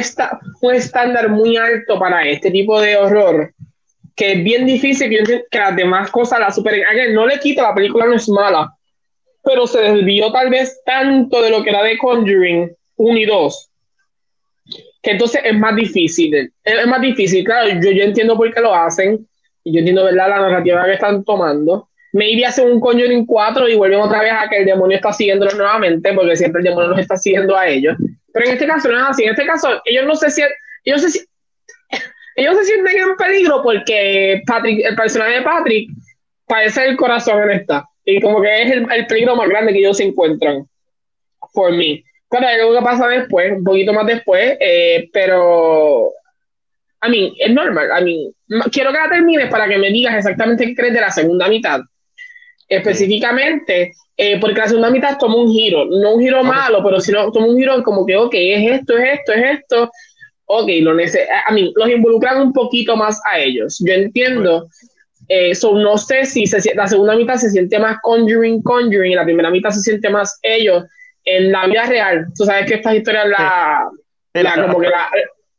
un 0.62 0.76
estándar 0.76 1.30
muy 1.30 1.56
alto 1.56 2.00
para 2.00 2.28
este 2.28 2.50
tipo 2.50 2.82
de 2.82 2.98
horror, 2.98 3.54
que 4.16 4.34
es 4.34 4.44
bien 4.44 4.66
difícil 4.66 5.10
que, 5.10 5.58
las 5.58 5.76
demás 5.76 6.10
cosas 6.10 6.40
la 6.40 6.52
superen. 6.52 6.84
No 7.14 7.28
le 7.28 7.40
quito, 7.40 7.62
la 7.62 7.76
película 7.76 8.08
no 8.08 8.16
es 8.16 8.28
mala, 8.28 8.74
pero 9.44 9.68
se 9.68 9.82
desvió 9.82 10.32
tal 10.32 10.50
vez 10.50 10.82
tanto 10.84 11.44
de 11.44 11.52
lo 11.52 11.64
que 11.64 11.70
era 11.70 11.84
de 11.84 11.98
Conjuring 11.98 12.76
1 12.96 13.18
y 13.18 13.26
2, 13.26 13.70
que 15.02 15.12
entonces 15.12 15.42
es 15.44 15.58
más 15.58 15.76
difícil. 15.76 16.52
Es 16.64 16.88
más 16.88 17.02
difícil, 17.02 17.44
claro, 17.44 17.70
yo, 17.70 17.92
yo 17.92 18.04
entiendo 18.04 18.36
por 18.36 18.54
qué 18.54 18.62
lo 18.62 18.74
hacen, 18.74 19.28
y 19.68 19.74
yo 19.74 19.80
entiendo, 19.80 20.06
¿verdad?, 20.06 20.30
la 20.30 20.40
narrativa 20.40 20.86
que 20.86 20.94
están 20.94 21.26
tomando. 21.26 21.90
Maybe 22.14 22.46
hacen 22.46 22.72
un 22.72 22.80
Conjuring 22.80 23.26
4 23.26 23.68
y 23.68 23.76
vuelven 23.76 24.00
otra 24.00 24.22
vez 24.22 24.32
a 24.32 24.48
que 24.50 24.60
el 24.60 24.66
demonio 24.66 24.96
está 24.96 25.12
siguiéndolos 25.12 25.56
nuevamente, 25.56 26.14
porque 26.14 26.38
siempre 26.38 26.60
el 26.60 26.70
demonio 26.70 26.92
los 26.92 27.00
está 27.00 27.18
siguiendo 27.18 27.56
a 27.58 27.68
ellos. 27.68 27.98
Pero 28.32 28.46
en 28.46 28.54
este 28.54 28.66
caso 28.66 28.90
no 28.90 28.98
es 28.98 29.04
así. 29.10 29.24
En 29.26 29.32
este 29.32 29.46
caso, 29.46 29.82
ellos 29.84 30.06
no 30.06 30.16
se 30.16 30.30
sienten, 30.30 30.56
ellos 30.86 31.02
se, 31.02 31.20
ellos 32.38 32.58
se 32.60 32.64
sienten 32.64 32.98
en 32.98 33.16
peligro 33.18 33.62
porque 33.62 34.42
Patrick, 34.48 34.86
el 34.86 34.96
personaje 34.96 35.34
de 35.34 35.42
Patrick 35.42 35.90
parece 36.48 36.86
el 36.86 36.96
corazón 36.96 37.44
en 37.44 37.60
esta. 37.60 37.86
Y 38.06 38.22
como 38.22 38.42
que 38.42 38.62
es 38.62 38.72
el, 38.72 39.06
peligro 39.08 39.36
más 39.36 39.50
grande 39.50 39.74
que 39.74 39.80
ellos 39.80 39.98
se 39.98 40.06
encuentran. 40.06 40.66
Por 41.54 41.74
mí. 41.74 42.02
Claro, 42.30 42.48
algo 42.48 42.74
que 42.78 42.86
pasa 42.86 43.08
después, 43.08 43.54
un 43.54 43.64
poquito 43.64 43.94
más 43.94 44.06
después, 44.06 44.58
eh, 44.60 45.10
pero. 45.14 46.12
A 47.00 47.10
mí, 47.10 47.36
es 47.40 47.52
normal. 47.54 47.92
A 47.92 48.02
mí, 48.02 48.32
quiero 48.72 48.92
que 48.92 48.98
la 48.98 49.10
termines 49.10 49.50
para 49.50 49.68
que 49.68 49.78
me 49.78 49.90
digas 49.92 50.16
exactamente 50.16 50.66
qué 50.66 50.76
crees 50.76 50.94
de 50.94 51.02
la 51.02 51.12
segunda 51.12 51.48
mitad. 51.48 51.82
Específicamente, 52.68 53.94
eh, 54.18 54.40
porque 54.40 54.60
la 54.60 54.68
segunda 54.68 54.90
mitad 54.90 55.18
toma 55.18 55.36
un 55.36 55.52
giro, 55.52 55.86
no 55.86 56.16
un 56.16 56.22
giro 56.22 56.44
malo, 56.44 56.84
pero 56.84 57.00
sino 57.00 57.32
toma 57.32 57.48
un 57.48 57.58
giro 57.58 57.82
como 57.84 58.06
que, 58.06 58.18
ok, 58.18 58.34
es 58.34 58.72
esto, 58.80 58.98
es 58.98 59.20
esto, 59.20 59.34
es 59.34 59.60
esto. 59.60 59.92
Ok, 60.46 60.70
lo 60.82 60.92
a 60.92 61.52
mí, 61.54 61.74
los 61.76 61.90
involucran 61.90 62.42
un 62.42 62.52
poquito 62.52 62.96
más 62.96 63.22
a 63.32 63.40
ellos. 63.40 63.78
Yo 63.86 63.94
entiendo 63.94 64.68
eh, 65.30 65.54
no 65.62 65.98
sé 65.98 66.26
si 66.26 66.46
la 66.74 66.88
segunda 66.88 67.16
mitad 67.16 67.36
se 67.36 67.50
siente 67.50 67.78
más 67.80 67.98
Conjuring, 68.02 68.62
Conjuring, 68.62 69.12
y 69.12 69.16
la 69.16 69.26
primera 69.26 69.50
mitad 69.50 69.72
se 69.72 69.82
siente 69.82 70.10
más 70.10 70.40
ellos 70.42 70.84
en 71.28 71.52
la 71.52 71.68
vida 71.68 71.86
real. 71.86 72.28
Tú 72.36 72.46
sabes 72.46 72.66
que 72.66 72.76
estas 72.76 72.96
historias 72.96 73.28
la, 73.28 73.90
la 74.34 74.68
como 74.68 74.80
que 74.80 74.90
la, 74.90 75.10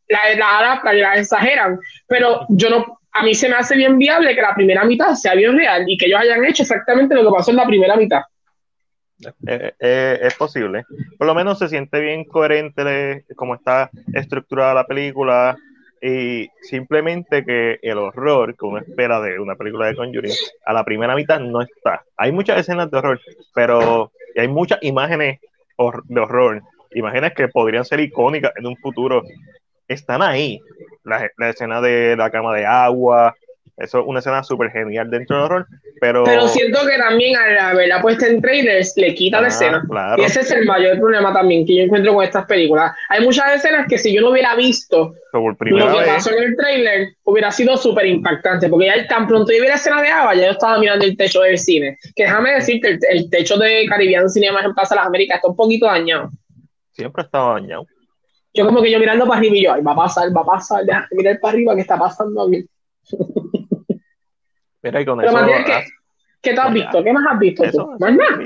la, 0.08 0.34
la 0.37 0.58
adaptan 0.58 0.96
y 0.96 1.00
la 1.00 1.14
exageran, 1.16 1.78
pero 2.06 2.46
yo 2.48 2.70
no, 2.70 2.98
a 3.12 3.22
mí 3.22 3.34
se 3.34 3.48
me 3.48 3.56
hace 3.56 3.76
bien 3.76 3.98
viable 3.98 4.34
que 4.34 4.40
la 4.40 4.54
primera 4.54 4.84
mitad 4.84 5.14
sea 5.14 5.34
bien 5.34 5.56
real 5.56 5.84
y 5.87 5.96
que 5.96 6.06
ellos 6.06 6.20
hayan 6.20 6.44
hecho 6.44 6.62
exactamente 6.62 7.14
lo 7.14 7.25
que 7.25 7.37
pasó 7.37 7.50
en 7.50 7.56
la 7.58 7.66
primera 7.66 7.96
mitad. 7.96 8.22
Eh, 9.46 9.72
eh, 9.80 10.18
es 10.22 10.34
posible. 10.34 10.84
Por 11.18 11.26
lo 11.26 11.34
menos 11.34 11.58
se 11.58 11.68
siente 11.68 12.00
bien 12.00 12.25
coherente 12.25 13.25
como 13.34 13.54
está 13.56 13.90
estructurada 14.14 14.75
la 14.75 14.87
película 14.87 15.56
y 16.00 16.48
simplemente 16.62 17.44
que 17.44 17.80
el 17.82 17.98
horror 17.98 18.56
que 18.56 18.64
uno 18.64 18.78
espera 18.78 19.20
de 19.20 19.40
una 19.40 19.56
película 19.56 19.87
de 19.87 19.96
Conjuring 19.96 20.32
a 20.64 20.72
la 20.72 20.84
primera 20.84 21.16
mitad 21.16 21.40
no 21.40 21.60
está. 21.60 22.04
Hay 22.16 22.30
muchas 22.30 22.60
escenas 22.60 22.90
de 22.90 22.98
horror, 22.98 23.20
pero 23.52 24.12
hay 24.37 24.46
muchas 24.46 24.78
imágenes 24.82 25.40
de 26.04 26.20
horror, 26.20 26.62
imágenes 26.92 27.35
que 27.35 27.49
podrían 27.49 27.85
ser 27.85 28.00
icónicas 28.00 28.52
en 28.56 28.66
un 28.66 28.76
futuro, 28.76 29.23
están 29.87 30.23
ahí. 30.23 30.61
La, 31.04 31.30
la 31.38 31.50
escena 31.50 31.80
de 31.80 32.16
la 32.16 32.30
cama 32.30 32.54
de 32.54 32.66
agua, 32.66 33.35
eso 33.78 34.00
es 34.00 34.04
una 34.06 34.18
escena 34.18 34.42
súper 34.42 34.70
genial 34.70 35.08
dentro 35.08 35.37
del 35.37 35.44
horror, 35.44 35.66
pero... 36.00 36.25
Pero 36.25 36.49
siento 36.49 36.80
que 36.87 36.99
también 36.99 37.37
al 37.37 37.56
haberla 37.58 38.02
puesta 38.02 38.26
en 38.26 38.40
trailers 38.40 38.97
le 38.97 39.14
quita 39.14 39.40
la 39.40 39.47
ah, 39.47 39.50
escena. 39.50 39.82
Y 40.16 40.23
ese 40.23 40.40
es 40.40 40.50
el 40.50 40.66
mayor 40.66 40.99
problema 40.99 41.32
también 41.32 41.64
que 41.64 41.76
yo 41.76 41.82
encuentro 41.85 42.12
con 42.14 42.25
estas 42.25 42.47
películas. 42.47 42.92
Hay 43.08 43.25
muchas 43.25 43.54
escenas 43.54 43.87
que 43.88 43.97
si 43.97 44.12
yo 44.12 44.20
no 44.20 44.30
hubiera 44.30 44.56
visto 44.56 45.14
lo 45.32 45.56
que 45.56 46.06
pasó 46.06 46.30
en 46.32 46.42
el 46.42 46.56
trailer, 46.56 47.08
hubiera 47.23 47.52
sido 47.52 47.76
súper 47.76 48.06
impactante, 48.06 48.68
porque 48.68 48.87
ya 48.87 49.06
tan 49.06 49.28
pronto 49.28 49.52
yo 49.52 49.62
vi 49.62 49.68
la 49.68 49.75
escena 49.75 50.02
de 50.02 50.08
agua, 50.08 50.35
ya 50.35 50.47
yo 50.47 50.52
estaba 50.52 50.78
mirando 50.78 51.04
el 51.04 51.16
techo 51.16 51.42
del 51.42 51.58
cine. 51.58 51.99
Que 52.16 52.25
déjame 52.25 52.54
decirte, 52.54 52.88
el, 52.88 52.99
el 53.11 53.30
techo 53.30 53.56
de 53.58 53.87
Caribbean 53.88 54.28
Cinema 54.28 54.61
en 54.61 54.75
Plaza 54.75 54.97
Las 54.97 55.06
Américas 55.06 55.37
está 55.37 55.49
un 55.49 55.56
poquito 55.56 55.87
dañado. 55.87 56.30
Siempre 56.92 57.23
estaba 57.23 57.61
dañado. 57.61 57.87
Yo 58.55 58.66
como 58.66 58.83
que 58.83 58.90
yo 58.90 58.98
mirando 58.98 59.24
para 59.24 59.38
arriba 59.38 59.57
y 59.57 59.62
yo, 59.62 59.72
ay, 59.72 59.83
va 59.83 59.92
a 59.92 59.96
pasar, 59.96 60.37
va 60.37 60.40
a 60.40 60.46
pasar, 60.46 60.85
déjame 60.85 61.07
mirar 61.12 61.38
para 61.40 61.52
arriba, 61.52 61.74
¿qué 61.76 61.83
está 61.83 61.96
pasando 61.96 62.48
aquí? 62.48 62.66
Mira, 64.82 65.00
y 65.00 65.04
con 65.04 65.24
eso. 65.24 65.36
¿qué, 65.66 65.84
¿qué 66.42 66.54
te 66.54 66.60
has 66.60 66.72
visto? 66.72 67.02
¿Qué 67.02 67.12
más 67.12 67.24
has 67.32 67.38
visto 67.38 67.64
tú? 67.70 67.96
¿Más 67.98 68.14
nada? 68.14 68.38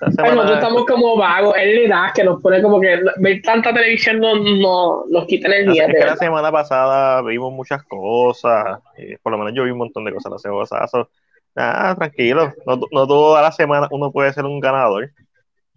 nosotros 0.00 0.50
estamos 0.52 0.84
como 0.86 1.16
vagos, 1.16 1.54
es 1.58 1.74
la 1.74 1.80
edad 1.80 2.14
que 2.14 2.24
nos 2.24 2.42
pone 2.42 2.62
como 2.62 2.80
que 2.80 3.00
ver 3.18 3.42
tanta 3.42 3.72
televisión 3.72 4.20
no, 4.20 4.36
no 4.36 5.04
nos 5.08 5.26
quita 5.26 5.48
energía. 5.48 5.86
Es 5.86 5.94
que 5.94 6.04
la 6.04 6.16
semana 6.16 6.50
pasada 6.52 7.22
vimos 7.22 7.52
muchas 7.52 7.82
cosas, 7.84 8.80
y 8.98 9.16
por 9.16 9.32
lo 9.32 9.38
menos 9.38 9.54
yo 9.54 9.64
vi 9.64 9.70
un 9.70 9.78
montón 9.78 10.04
de 10.04 10.12
cosas 10.12 10.32
la 10.32 10.38
semana 10.38 10.60
pasada. 10.62 11.08
Nada, 11.54 11.94
tranquilo, 11.96 12.52
no, 12.66 12.80
no 12.90 13.06
toda 13.06 13.42
la 13.42 13.52
semana 13.52 13.86
uno 13.90 14.10
puede 14.10 14.32
ser 14.32 14.44
un 14.44 14.60
ganador. 14.60 15.10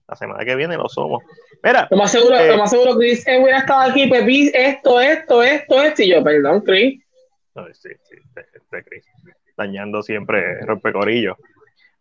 La 0.08 0.16
semana 0.16 0.46
que 0.46 0.56
viene 0.56 0.78
lo 0.78 0.88
somos. 0.88 1.24
Mira. 1.64 1.88
Lo 1.90 1.98
más 1.98 2.12
seguro, 2.12 2.38
eh, 2.38 2.50
lo 2.50 2.58
más 2.58 2.70
seguro 2.70 2.96
Chris 2.96 3.28
eh, 3.28 3.40
hubiera 3.42 3.58
estado 3.58 3.90
aquí, 3.90 4.06
pues 4.06 4.24
vi 4.24 4.52
esto, 4.54 5.02
esto, 5.02 5.42
esto, 5.42 5.82
esto, 5.82 6.04
y 6.04 6.10
yo, 6.12 6.24
perdón, 6.24 6.62
Chris. 6.62 7.04
No, 7.56 7.66
sí, 7.74 7.90
sí, 8.04 8.16
este, 8.24 8.46
este 8.54 8.84
Chris 8.84 9.06
dañando 9.58 10.04
siempre 10.04 10.62
rompecorillo. 10.66 11.38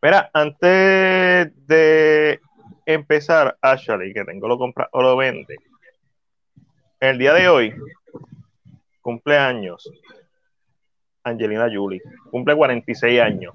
Mira, 0.02 0.30
antes 0.32 1.52
de 1.66 2.40
empezar, 2.84 3.56
Ashley, 3.62 4.12
que 4.12 4.24
tengo 4.24 4.48
lo 4.48 4.58
compra 4.58 4.88
o 4.92 5.02
lo 5.02 5.16
vende, 5.16 5.56
el 7.00 7.18
día 7.18 7.32
de 7.34 7.48
hoy, 7.48 7.74
cumpleaños, 9.00 9.90
Angelina 11.22 11.68
Julie, 11.72 12.02
cumple 12.30 12.54
46 12.54 13.20
años. 13.20 13.54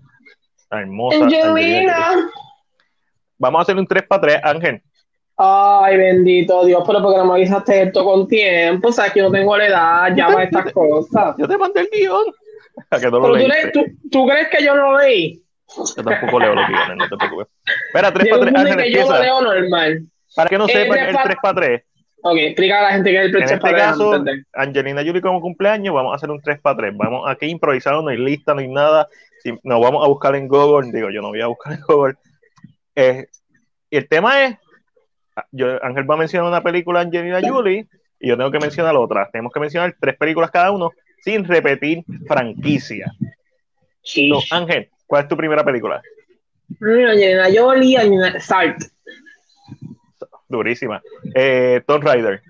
La 0.69 0.81
hermosa. 0.81 1.23
Angelina. 1.23 2.29
Vamos 3.37 3.59
a 3.59 3.61
hacer 3.61 3.77
un 3.77 3.87
3 3.87 4.03
para 4.07 4.21
3, 4.21 4.39
Ángel. 4.43 4.83
Ay, 5.41 5.95
bendito 5.97 6.65
Dios, 6.65 6.83
pero 6.85 7.01
porque 7.01 7.17
no 7.17 7.25
me 7.25 7.33
avisaste 7.35 7.83
esto 7.83 8.03
con 8.03 8.27
tiempo, 8.27 8.91
sabes 8.91 9.13
que 9.13 9.19
yo 9.19 9.27
no 9.27 9.31
tengo 9.31 9.55
la 9.55 9.67
edad 9.67 10.15
ya 10.15 10.27
para 10.27 10.43
estas 10.43 10.73
cosas. 10.73 11.35
Yo 11.39 11.47
te 11.47 11.57
mandé 11.57 11.79
el 11.81 11.89
guion. 11.93 12.25
tú, 14.11 14.27
crees 14.27 14.47
que 14.49 14.63
yo 14.63 14.75
no 14.75 14.91
lo 14.91 14.99
leí? 14.99 15.41
Yo 15.75 16.03
tampoco 16.03 16.39
leo 16.39 16.55
los 16.55 16.67
guiones, 16.67 16.97
no 16.97 17.09
te 17.09 17.17
preocupes. 17.17 17.47
Espera, 17.87 18.11
3 18.11 18.29
para 18.29 18.51
3. 18.51 18.75
Que 18.77 18.91
yo 18.91 19.09
lo 19.09 19.21
leo 19.21 19.41
normal. 19.41 20.03
Para 20.35 20.49
que 20.49 20.57
no 20.57 20.67
sepan, 20.67 20.99
el 20.99 21.17
3 21.23 21.37
para 21.41 21.55
3. 21.55 21.83
Ok, 22.21 22.37
explica 22.37 22.79
a 22.79 22.83
la 22.83 22.91
gente 22.91 23.11
que 23.11 23.17
es 23.17 23.25
el 23.25 23.31
3 23.31 23.59
para 23.59 23.59
3. 23.59 23.71
En 23.71 23.77
este 23.77 23.91
caso, 23.91 24.23
Angelina 24.53 25.03
Julie 25.03 25.21
como 25.21 25.41
cumpleaños, 25.41 25.93
vamos 25.93 26.13
a 26.13 26.15
hacer 26.15 26.31
un 26.31 26.41
3 26.41 26.59
para 26.59 26.77
3. 26.77 26.97
Vamos 26.97 27.29
aquí 27.29 27.45
improvisado, 27.47 28.01
no 28.01 28.09
hay 28.09 28.17
lista, 28.17 28.53
no 28.53 28.61
hay 28.61 28.67
nada. 28.67 29.07
Si 29.43 29.51
nos 29.63 29.81
vamos 29.81 30.03
a 30.03 30.07
buscar 30.07 30.35
en 30.35 30.47
Google, 30.47 30.91
digo, 30.91 31.09
yo 31.11 31.21
no 31.21 31.29
voy 31.29 31.41
a 31.41 31.47
buscar 31.47 31.73
en 31.73 31.81
Google. 31.87 32.15
Eh, 32.95 33.27
el 33.91 34.07
tema 34.07 34.43
es, 34.43 34.57
yo, 35.51 35.83
Ángel 35.83 36.09
va 36.09 36.15
a 36.15 36.17
mencionar 36.19 36.49
una 36.49 36.61
película 36.61 36.99
Angelina 37.01 37.39
Julie 37.41 37.87
y 38.19 38.27
yo 38.27 38.37
tengo 38.37 38.51
que 38.51 38.59
mencionar 38.59 38.95
otra. 38.95 39.29
Tenemos 39.31 39.53
que 39.53 39.59
mencionar 39.59 39.95
tres 39.99 40.17
películas 40.17 40.51
cada 40.51 40.71
uno 40.71 40.91
sin 41.21 41.43
repetir 41.45 42.03
franquicia. 42.27 43.11
Sí. 44.01 44.31
Ángel, 44.51 44.89
¿cuál 45.07 45.23
es 45.23 45.29
tu 45.29 45.37
primera 45.37 45.63
película? 45.63 46.01
Angelina 46.81 47.47
Jolie, 47.53 47.97
Angelina 47.97 48.39
Salt. 48.39 48.83
Durísima. 50.47 51.01
Eh, 51.35 51.81
Tom 51.85 52.01
Rider. 52.01 52.41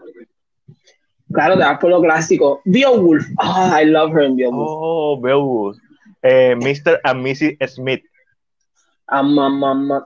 Claro, 1.31 1.57
te 1.57 1.63
vas 1.63 1.79
por 1.79 1.89
lo 1.91 2.01
clásico. 2.01 2.61
Beowulf. 2.65 3.25
Oh, 3.37 3.71
I 3.79 3.85
love 3.85 4.11
her 4.13 4.23
in 4.23 4.35
Beowulf. 4.35 4.67
Oh, 4.69 5.19
Beowulf. 5.21 5.77
Eh, 6.23 6.55
Mr. 6.55 6.99
and 7.03 7.25
Mrs. 7.25 7.57
Smith. 7.67 8.03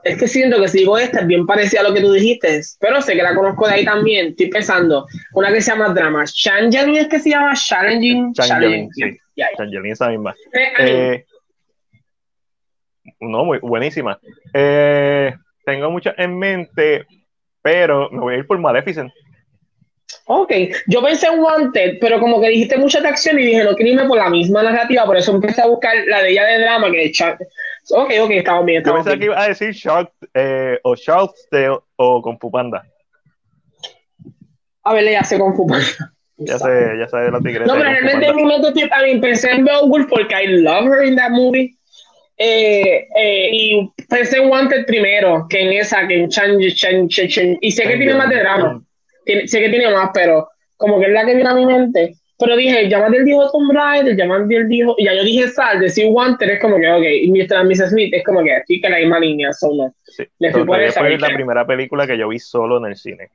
Es 0.04 0.18
que 0.18 0.28
siento 0.28 0.60
que 0.60 0.68
si 0.68 0.78
digo 0.78 0.98
esta 0.98 1.20
es 1.20 1.26
bien 1.26 1.46
parecida 1.46 1.80
a 1.80 1.84
lo 1.84 1.94
que 1.94 2.00
tú 2.00 2.12
dijiste, 2.12 2.60
pero 2.80 3.02
sé 3.02 3.14
que 3.14 3.22
la 3.22 3.34
conozco 3.34 3.66
de 3.66 3.74
ahí 3.74 3.84
también. 3.84 4.28
Estoy 4.28 4.48
pensando, 4.48 5.06
una 5.34 5.52
que 5.52 5.60
se 5.60 5.70
llama 5.70 5.90
Drama. 5.90 6.24
Changeling 6.24 6.96
es 6.96 7.08
que 7.08 7.18
se 7.18 7.30
llama 7.30 7.52
Challenging. 7.54 8.32
Changeling, 8.32 8.90
sí. 8.92 9.18
Changeling, 9.56 9.92
esa 9.92 10.08
misma. 10.08 10.34
Eh, 10.78 11.24
no, 13.20 13.44
muy 13.44 13.58
buenísima. 13.58 14.18
Eh, 14.52 15.34
tengo 15.64 15.90
muchas 15.90 16.14
en 16.18 16.38
mente, 16.38 17.06
pero 17.62 18.08
me 18.10 18.20
voy 18.20 18.34
a 18.34 18.38
ir 18.38 18.46
por 18.46 18.58
Maleficent. 18.58 19.12
Ok, 20.26 20.52
yo 20.86 21.02
pensé 21.02 21.26
en 21.26 21.40
Wanted, 21.40 21.98
pero 22.00 22.20
como 22.20 22.40
que 22.40 22.48
dijiste 22.48 22.78
mucha 22.78 23.06
acción 23.06 23.38
y 23.38 23.46
dije, 23.46 23.64
no 23.64 23.74
quiero 23.74 23.92
irme 23.92 24.08
por 24.08 24.18
la 24.18 24.30
misma 24.30 24.62
narrativa, 24.62 25.04
por 25.04 25.16
eso 25.16 25.32
empecé 25.32 25.62
a 25.62 25.66
buscar 25.66 25.96
la 26.06 26.22
de 26.22 26.30
ella 26.30 26.44
de 26.44 26.58
drama, 26.60 26.90
que 26.90 27.04
es 27.06 27.18
Ok, 27.90 28.12
ok, 28.22 28.30
estamos 28.30 28.64
bien. 28.64 28.82
Yo 28.84 28.94
pensé 28.94 29.18
que 29.18 29.24
iba 29.26 29.40
a 29.40 29.48
decir 29.48 29.72
Shark 29.72 30.12
eh, 30.32 30.78
o 30.82 30.94
Shark 30.94 31.32
o 31.96 32.22
Kung 32.22 32.38
Fu 32.40 32.50
Panda. 32.50 32.82
A 34.82 34.94
ver, 34.94 35.10
ya 35.10 35.24
sé 35.24 35.38
Kung 35.38 35.54
Fu 35.54 35.66
Panda. 35.66 35.86
Ya 36.36 36.58
sé, 36.58 36.98
ya 36.98 37.06
sé 37.06 37.16
de 37.16 37.30
la 37.30 37.38
tigresa. 37.40 37.72
No, 37.72 37.78
pero 37.78 37.90
realmente 37.90 38.26
en 38.26 38.36
mi 38.36 38.44
mente 38.44 38.90
a 38.90 39.02
mí 39.02 39.20
pensé 39.20 39.50
en 39.50 39.64
Beowulf 39.64 40.08
porque 40.08 40.34
I 40.34 40.46
love 40.62 40.86
her 40.86 41.04
in 41.04 41.16
that 41.16 41.30
movie. 41.30 41.76
Eh, 42.36 43.06
eh, 43.16 43.48
y 43.52 43.92
pensé 44.08 44.38
en 44.38 44.50
Wanted 44.50 44.86
primero, 44.86 45.46
que 45.48 45.60
en 45.60 45.72
esa, 45.74 46.06
que 46.08 46.24
en 46.24 46.28
Chan, 46.28 46.58
Chan, 46.74 47.08
Chan, 47.08 47.58
y 47.60 47.70
sé 47.70 47.84
que 47.84 47.96
tiene 47.96 48.14
más 48.14 48.28
de 48.28 48.40
drama, 48.40 48.82
sé 49.24 49.60
que 49.60 49.68
tiene 49.68 49.88
más, 49.92 50.10
pero 50.12 50.48
como 50.76 50.98
que 50.98 51.06
es 51.06 51.12
la 51.12 51.24
que 51.24 51.34
viene 51.34 51.50
a 51.50 51.54
mi 51.54 51.66
mente. 51.66 52.16
Pero 52.38 52.56
dije, 52.56 52.88
llamar 52.88 53.14
el 53.14 53.24
dijo 53.24 53.48
Tomb 53.50 53.72
Raider, 53.72 54.16
llamar 54.16 54.46
el 54.50 54.68
dijo, 54.68 54.94
y 54.98 55.04
ya 55.04 55.14
yo 55.14 55.22
dije 55.22 55.48
Sal, 55.48 55.78
decir 55.80 56.06
Wanted 56.08 56.48
es 56.50 56.60
como 56.60 56.78
que, 56.78 56.90
ok, 56.90 57.04
y 57.22 57.30
Mr. 57.30 57.64
Mrs. 57.64 57.90
Smith 57.90 58.12
es 58.12 58.24
como 58.24 58.42
que 58.42 58.54
aquí 58.54 58.80
que 58.80 58.88
la 58.88 58.98
misma 58.98 59.20
línea, 59.20 59.52
solo. 59.52 59.94
Sí. 60.02 60.24
Le 60.38 60.50
fui 60.50 60.64
por 60.64 60.80
esa. 60.80 61.00
Fue 61.00 61.16
la 61.16 61.28
primera 61.28 61.66
película 61.66 62.06
que 62.06 62.18
yo 62.18 62.28
vi 62.28 62.38
solo 62.38 62.78
en 62.78 62.86
el 62.86 62.96
cine. 62.96 63.30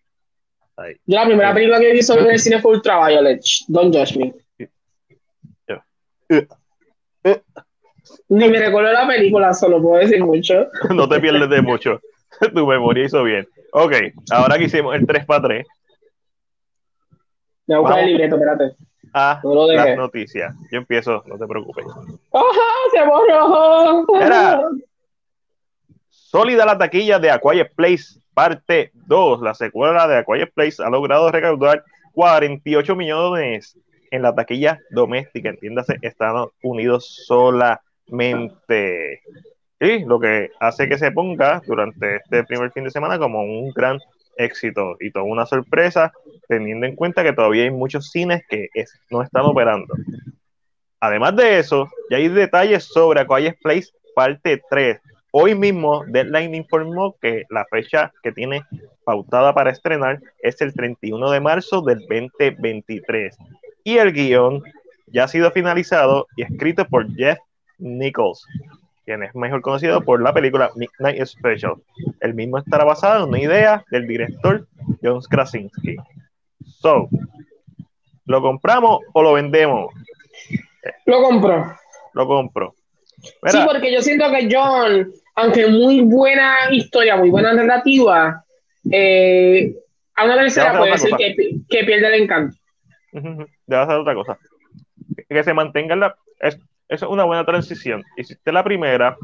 Yo 1.06 1.18
la 1.18 1.26
primera 1.26 1.54
película 1.54 1.80
que 1.80 1.92
vi 1.92 2.02
solo 2.02 2.22
en 2.22 2.32
el 2.32 2.40
cine 2.40 2.60
fue 2.60 2.72
Ultraviolet, 2.74 3.42
Don't 3.68 3.96
Judge 3.96 4.18
Me. 4.18 4.34
Ni 8.30 8.50
me 8.50 8.60
recuerdo 8.60 8.92
la 8.92 9.08
película, 9.08 9.54
solo 9.54 9.82
puedo 9.82 10.00
decir 10.02 10.24
mucho. 10.24 10.68
no 10.94 11.08
te 11.08 11.20
pierdes 11.20 11.50
de 11.50 11.62
mucho. 11.62 12.00
tu 12.54 12.68
memoria 12.68 13.06
hizo 13.06 13.24
bien. 13.24 13.48
Ok, 13.72 13.94
ahora 14.32 14.58
que 14.58 14.66
hicimos 14.66 14.96
el 14.96 15.06
3 15.06 15.26
para 15.26 15.42
3. 15.44 15.68
Me 17.70 17.76
voy 17.78 17.86
a 17.86 17.88
buscar 17.88 18.00
el 18.00 18.08
libreto, 18.08 18.36
espérate. 18.36 18.76
A 19.14 19.40
no 19.44 19.72
las 19.72 19.96
noticias. 19.96 20.56
Yo 20.72 20.80
empiezo, 20.80 21.24
no 21.28 21.38
te 21.38 21.46
preocupes. 21.46 21.86
¡Ajá! 22.34 22.68
¡Se 22.92 23.06
borró! 23.06 24.06
Era 24.20 24.64
sólida 26.10 26.66
la 26.66 26.80
taquilla 26.80 27.20
de 27.20 27.30
Aquarius 27.30 27.70
Place, 27.76 28.20
parte 28.34 28.90
2. 28.94 29.42
La 29.44 29.54
secuela 29.54 30.08
de 30.08 30.18
Aquarius 30.18 30.50
Place 30.50 30.82
ha 30.84 30.90
logrado 30.90 31.32
recaudar 31.32 31.84
48 32.14 32.96
millones 32.96 33.78
en 34.10 34.24
la 34.24 34.34
taquilla 34.34 34.80
doméstica, 34.90 35.50
entiéndase, 35.50 36.00
Estados 36.02 36.50
Unidos 36.64 37.24
solamente. 37.28 39.22
Y 39.80 40.06
lo 40.06 40.20
que 40.20 40.50
hace 40.60 40.90
que 40.90 40.98
se 40.98 41.12
ponga 41.12 41.62
durante 41.68 42.16
este 42.16 42.44
primer 42.46 42.72
fin 42.72 42.86
de 42.86 42.90
semana 42.90 43.20
como 43.20 43.44
un 43.44 43.70
gran 43.74 44.00
éxito 44.40 44.98
y 45.00 45.12
toda 45.12 45.26
una 45.26 45.46
sorpresa, 45.46 46.12
teniendo 46.48 46.88
en 46.88 46.96
cuenta 46.96 47.24
que 47.24 47.34
todavía 47.34 47.64
hay 47.64 47.72
muchos 47.72 48.10
cines 48.10 48.44
que 48.50 48.70
no 49.12 49.22
están 49.22 49.46
operando. 49.46 49.94
Además 51.00 51.36
de 51.36 51.60
eso, 51.60 51.88
ya 52.10 52.18
hay 52.18 52.28
detalles 52.28 52.86
sobre 52.86 53.26
Quiet 53.26 53.58
Place 53.62 53.90
parte 54.16 54.62
3. 54.70 55.00
Hoy 55.32 55.54
mismo, 55.54 56.04
Deadline 56.08 56.56
informó 56.56 57.16
que 57.22 57.44
la 57.50 57.66
fecha 57.66 58.12
que 58.24 58.32
tiene 58.32 58.64
pautada 59.06 59.54
para 59.54 59.72
estrenar 59.72 60.20
es 60.40 60.60
el 60.62 60.74
31 60.74 61.30
de 61.30 61.40
marzo 61.40 61.82
del 61.82 62.00
2023 62.00 63.38
y 63.84 63.98
el 63.98 64.12
guion 64.12 64.64
ya 65.08 65.26
ha 65.26 65.28
sido 65.28 65.52
finalizado 65.52 66.28
y 66.36 66.44
escrito 66.44 66.86
por 66.86 67.08
Jeff 67.16 67.38
Nichols, 67.78 68.46
quien 69.10 69.24
es 69.24 69.34
mejor 69.34 69.62
conocido 69.62 70.02
por 70.02 70.22
la 70.22 70.32
película 70.32 70.70
Midnight 70.76 71.26
Special. 71.26 71.74
El 72.20 72.36
mismo 72.36 72.60
estará 72.60 72.84
basado 72.84 73.24
en 73.24 73.30
una 73.30 73.42
idea 73.42 73.84
del 73.90 74.08
director 74.08 74.68
John 75.02 75.20
Krasinski. 75.28 75.96
So, 76.64 77.10
¿lo 78.26 78.42
compramos 78.42 79.00
o 79.14 79.24
lo 79.24 79.34
vendemos? 79.34 79.92
Lo 81.08 81.24
compro. 81.24 81.76
Lo 82.14 82.28
compro. 82.28 82.76
sí, 83.46 83.58
porque 83.66 83.92
yo 83.92 84.04
siento 84.04 84.30
que 84.30 84.48
John, 84.52 85.12
aunque 85.34 85.66
muy 85.66 86.02
buena 86.02 86.72
historia, 86.72 87.18
muy 87.18 87.32
buena 87.32 87.54
narrativa, 87.54 88.46
eh, 88.92 89.74
a 90.16 90.26
una 90.26 90.36
tercera 90.36 90.78
puede 90.78 90.98
ser 91.00 91.16
que, 91.18 91.36
que 91.68 91.84
pierde 91.84 92.08
el 92.08 92.22
encanto 92.22 92.60
debe 93.12 93.82
hacer 93.82 93.96
otra 93.96 94.14
cosa. 94.14 94.38
Que 95.28 95.44
se 95.44 95.54
mantenga 95.54 95.96
la. 95.96 96.16
Es, 96.40 96.60
es 96.90 97.02
una 97.04 97.24
buena 97.24 97.46
transición. 97.46 98.04
Hiciste 98.18 98.52
la 98.52 98.64
primera, 98.64 99.16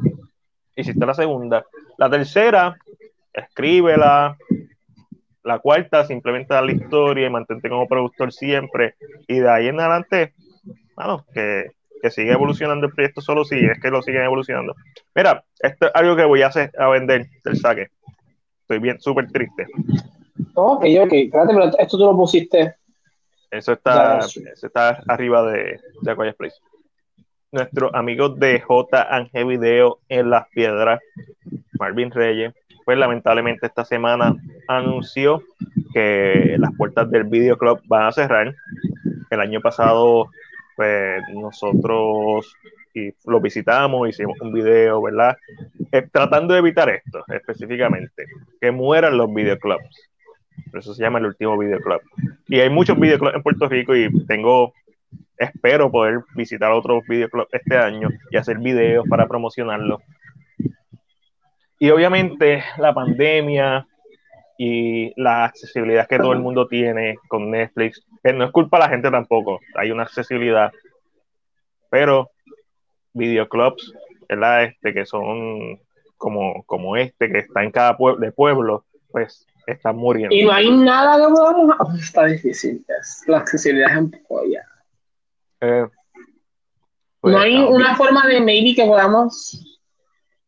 hiciste 0.76 1.06
la 1.06 1.14
segunda. 1.14 1.66
La 1.98 2.10
tercera, 2.10 2.78
escríbela. 3.34 4.38
La 5.44 5.60
cuarta, 5.60 6.06
simplemente 6.06 6.54
da 6.54 6.62
la 6.62 6.72
historia 6.72 7.28
y 7.28 7.30
mantente 7.30 7.70
como 7.70 7.88
productor 7.88 8.32
siempre. 8.32 8.96
Y 9.28 9.40
de 9.40 9.50
ahí 9.50 9.68
en 9.68 9.80
adelante, 9.80 10.34
bueno, 10.96 11.24
que, 11.34 11.72
que 12.02 12.10
siga 12.10 12.34
evolucionando 12.34 12.88
el 12.88 12.94
proyecto 12.94 13.22
solo 13.22 13.46
si 13.46 13.56
es 13.60 13.80
que 13.80 13.92
lo 13.92 14.02
siguen 14.02 14.24
evolucionando. 14.24 14.76
Mira, 15.14 15.44
esto 15.60 15.88
es 15.88 15.92
algo 15.94 16.16
que 16.16 16.26
voy 16.26 16.42
a 16.42 16.48
hacer 16.48 16.72
a 16.80 16.88
vender 16.90 17.28
del 17.44 17.58
saque. 17.58 17.90
Estoy 18.62 18.80
bien, 18.80 19.00
súper 19.00 19.32
triste. 19.32 19.68
Ok, 20.56 20.86
ok. 21.00 21.14
Espérate, 21.14 21.54
pero 21.54 21.66
esto 21.78 21.98
tú 21.98 22.06
lo 22.06 22.16
pusiste 22.16 22.76
eso 23.58 23.74
está, 23.74 24.20
está 24.20 25.02
arriba 25.08 25.44
de, 25.52 25.80
de 26.02 26.12
Aquarius 26.12 26.36
Place. 26.36 26.58
Nuestro 27.56 27.96
amigo 27.96 28.28
de 28.28 28.60
J 28.60 29.16
Angel 29.16 29.46
Video 29.46 30.00
en 30.10 30.30
las 30.30 30.46
piedras, 30.50 31.00
Marvin 31.80 32.12
Reyes, 32.12 32.54
pues 32.84 32.98
lamentablemente 32.98 33.68
esta 33.68 33.86
semana 33.86 34.36
anunció 34.68 35.42
que 35.94 36.58
las 36.60 36.76
puertas 36.76 37.10
del 37.10 37.24
Video 37.24 37.58
Club 37.58 37.80
van 37.86 38.08
a 38.08 38.12
cerrar. 38.12 38.54
El 39.30 39.40
año 39.40 39.62
pasado, 39.62 40.32
pues 40.76 41.24
nosotros 41.34 42.54
y 42.94 43.14
lo 43.26 43.40
visitamos, 43.40 44.10
hicimos 44.10 44.38
un 44.42 44.52
video, 44.52 45.02
¿verdad? 45.02 45.38
Eh, 45.94 46.06
tratando 46.12 46.56
de 46.56 46.60
evitar 46.60 46.90
esto 46.90 47.24
específicamente, 47.30 48.26
que 48.60 48.70
mueran 48.70 49.18
los 49.18 49.34
videoclubs 49.34 50.10
eso 50.74 50.94
se 50.94 51.04
llama 51.04 51.20
el 51.20 51.26
último 51.26 51.58
videoclub. 51.58 52.02
Y 52.48 52.60
hay 52.60 52.70
muchos 52.70 53.00
videoclubs 53.00 53.36
en 53.36 53.44
Puerto 53.44 53.68
Rico 53.68 53.96
y 53.96 54.10
tengo, 54.26 54.74
espero 55.38 55.92
poder 55.92 56.24
visitar 56.36 56.72
otros 56.72 57.04
videoclubs 57.08 57.54
este 57.54 57.78
año 57.78 58.10
y 58.32 58.38
hacer 58.38 58.58
videos 58.60 59.06
para 59.08 59.28
promocionarlo. 59.28 60.02
Y 61.80 61.90
obviamente 61.90 62.64
la 62.78 62.94
pandemia 62.94 63.88
y 64.58 65.14
la 65.22 65.46
accesibilidad 65.46 66.08
que 66.08 66.18
todo 66.18 66.32
el 66.32 66.40
mundo 66.40 66.68
tiene 66.68 67.18
con 67.28 67.52
Netflix, 67.52 68.06
que 68.24 68.32
no 68.34 68.46
es 68.46 68.52
culpa 68.52 68.78
de 68.78 68.84
la 68.84 68.90
gente 68.90 69.12
tampoco, 69.12 69.60
hay 69.76 69.92
una 69.92 70.04
accesibilidad, 70.04 70.72
pero 71.90 72.32
videoclubs, 73.14 73.94
¿verdad? 74.30 74.64
Este, 74.64 74.94
que 74.94 75.06
son 75.06 75.80
como, 76.18 76.64
como 76.66 76.96
este, 76.96 77.30
que 77.30 77.40
está 77.40 77.64
en 77.64 77.72
cada 77.72 77.98
pueblo 77.98 78.26
de 78.26 78.32
pueblo, 78.32 78.86
pues 79.12 79.46
están 79.68 79.98
muriendo. 79.98 80.36
Y 80.36 80.46
no 80.46 80.52
hay 80.52 80.72
nada 80.72 81.18
que 81.18 81.34
podamos. 81.34 81.76
Oh, 81.80 81.96
está 81.96 82.26
difícil. 82.26 82.86
La 83.28 83.38
accesibilidad 83.38 83.92
es 83.92 83.98
un 83.98 84.12
poco 84.12 84.44
ya. 84.46 84.62
Eh, 85.62 85.86
pues 87.22 87.34
no 87.34 87.40
hay 87.40 87.58
una 87.58 87.96
forma 87.96 88.28
de 88.28 88.40
maybe 88.40 88.76
que 88.76 88.86
podamos 88.86 89.62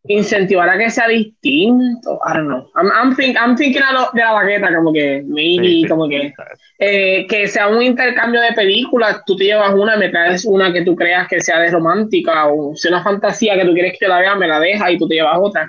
incentivar 0.04 0.70
a 0.70 0.78
que 0.78 0.90
sea 0.90 1.08
distinto. 1.08 2.20
I 2.26 2.34
don't 2.34 2.48
know. 2.48 2.70
I'm, 2.76 2.92
I'm, 2.92 3.16
think, 3.16 3.36
I'm 3.36 3.56
thinking 3.56 3.82
de 4.14 4.22
la 4.22 4.32
baqueta, 4.32 4.74
como 4.76 4.94
que 4.94 5.24
maybe, 5.26 5.88
como 5.88 6.08
que 6.08 6.34
eh, 6.80 7.26
que 7.28 7.48
sea 7.48 7.68
un 7.68 7.82
intercambio 7.82 8.42
de 8.42 8.54
películas. 8.54 9.24
Tú 9.26 9.36
te 9.36 9.46
llevas 9.46 9.74
una, 9.74 9.98
me 9.98 10.10
traes 10.10 10.46
una 10.46 10.72
que 10.72 10.84
tú 10.84 10.96
creas 10.96 11.28
que 11.28 11.42
sea 11.42 11.60
de 11.60 11.72
romántica 11.72 12.48
o 12.48 12.76
sea 12.76 12.92
una 12.92 13.04
fantasía 13.04 13.56
que 13.56 13.66
tú 13.66 13.74
quieres 13.74 13.94
que 13.94 14.06
yo 14.06 14.10
la 14.10 14.20
vea, 14.20 14.36
me 14.36 14.48
la 14.48 14.60
dejas 14.60 14.92
y 14.92 14.98
tú 14.98 15.08
te 15.08 15.16
llevas 15.16 15.38
otra. 15.42 15.68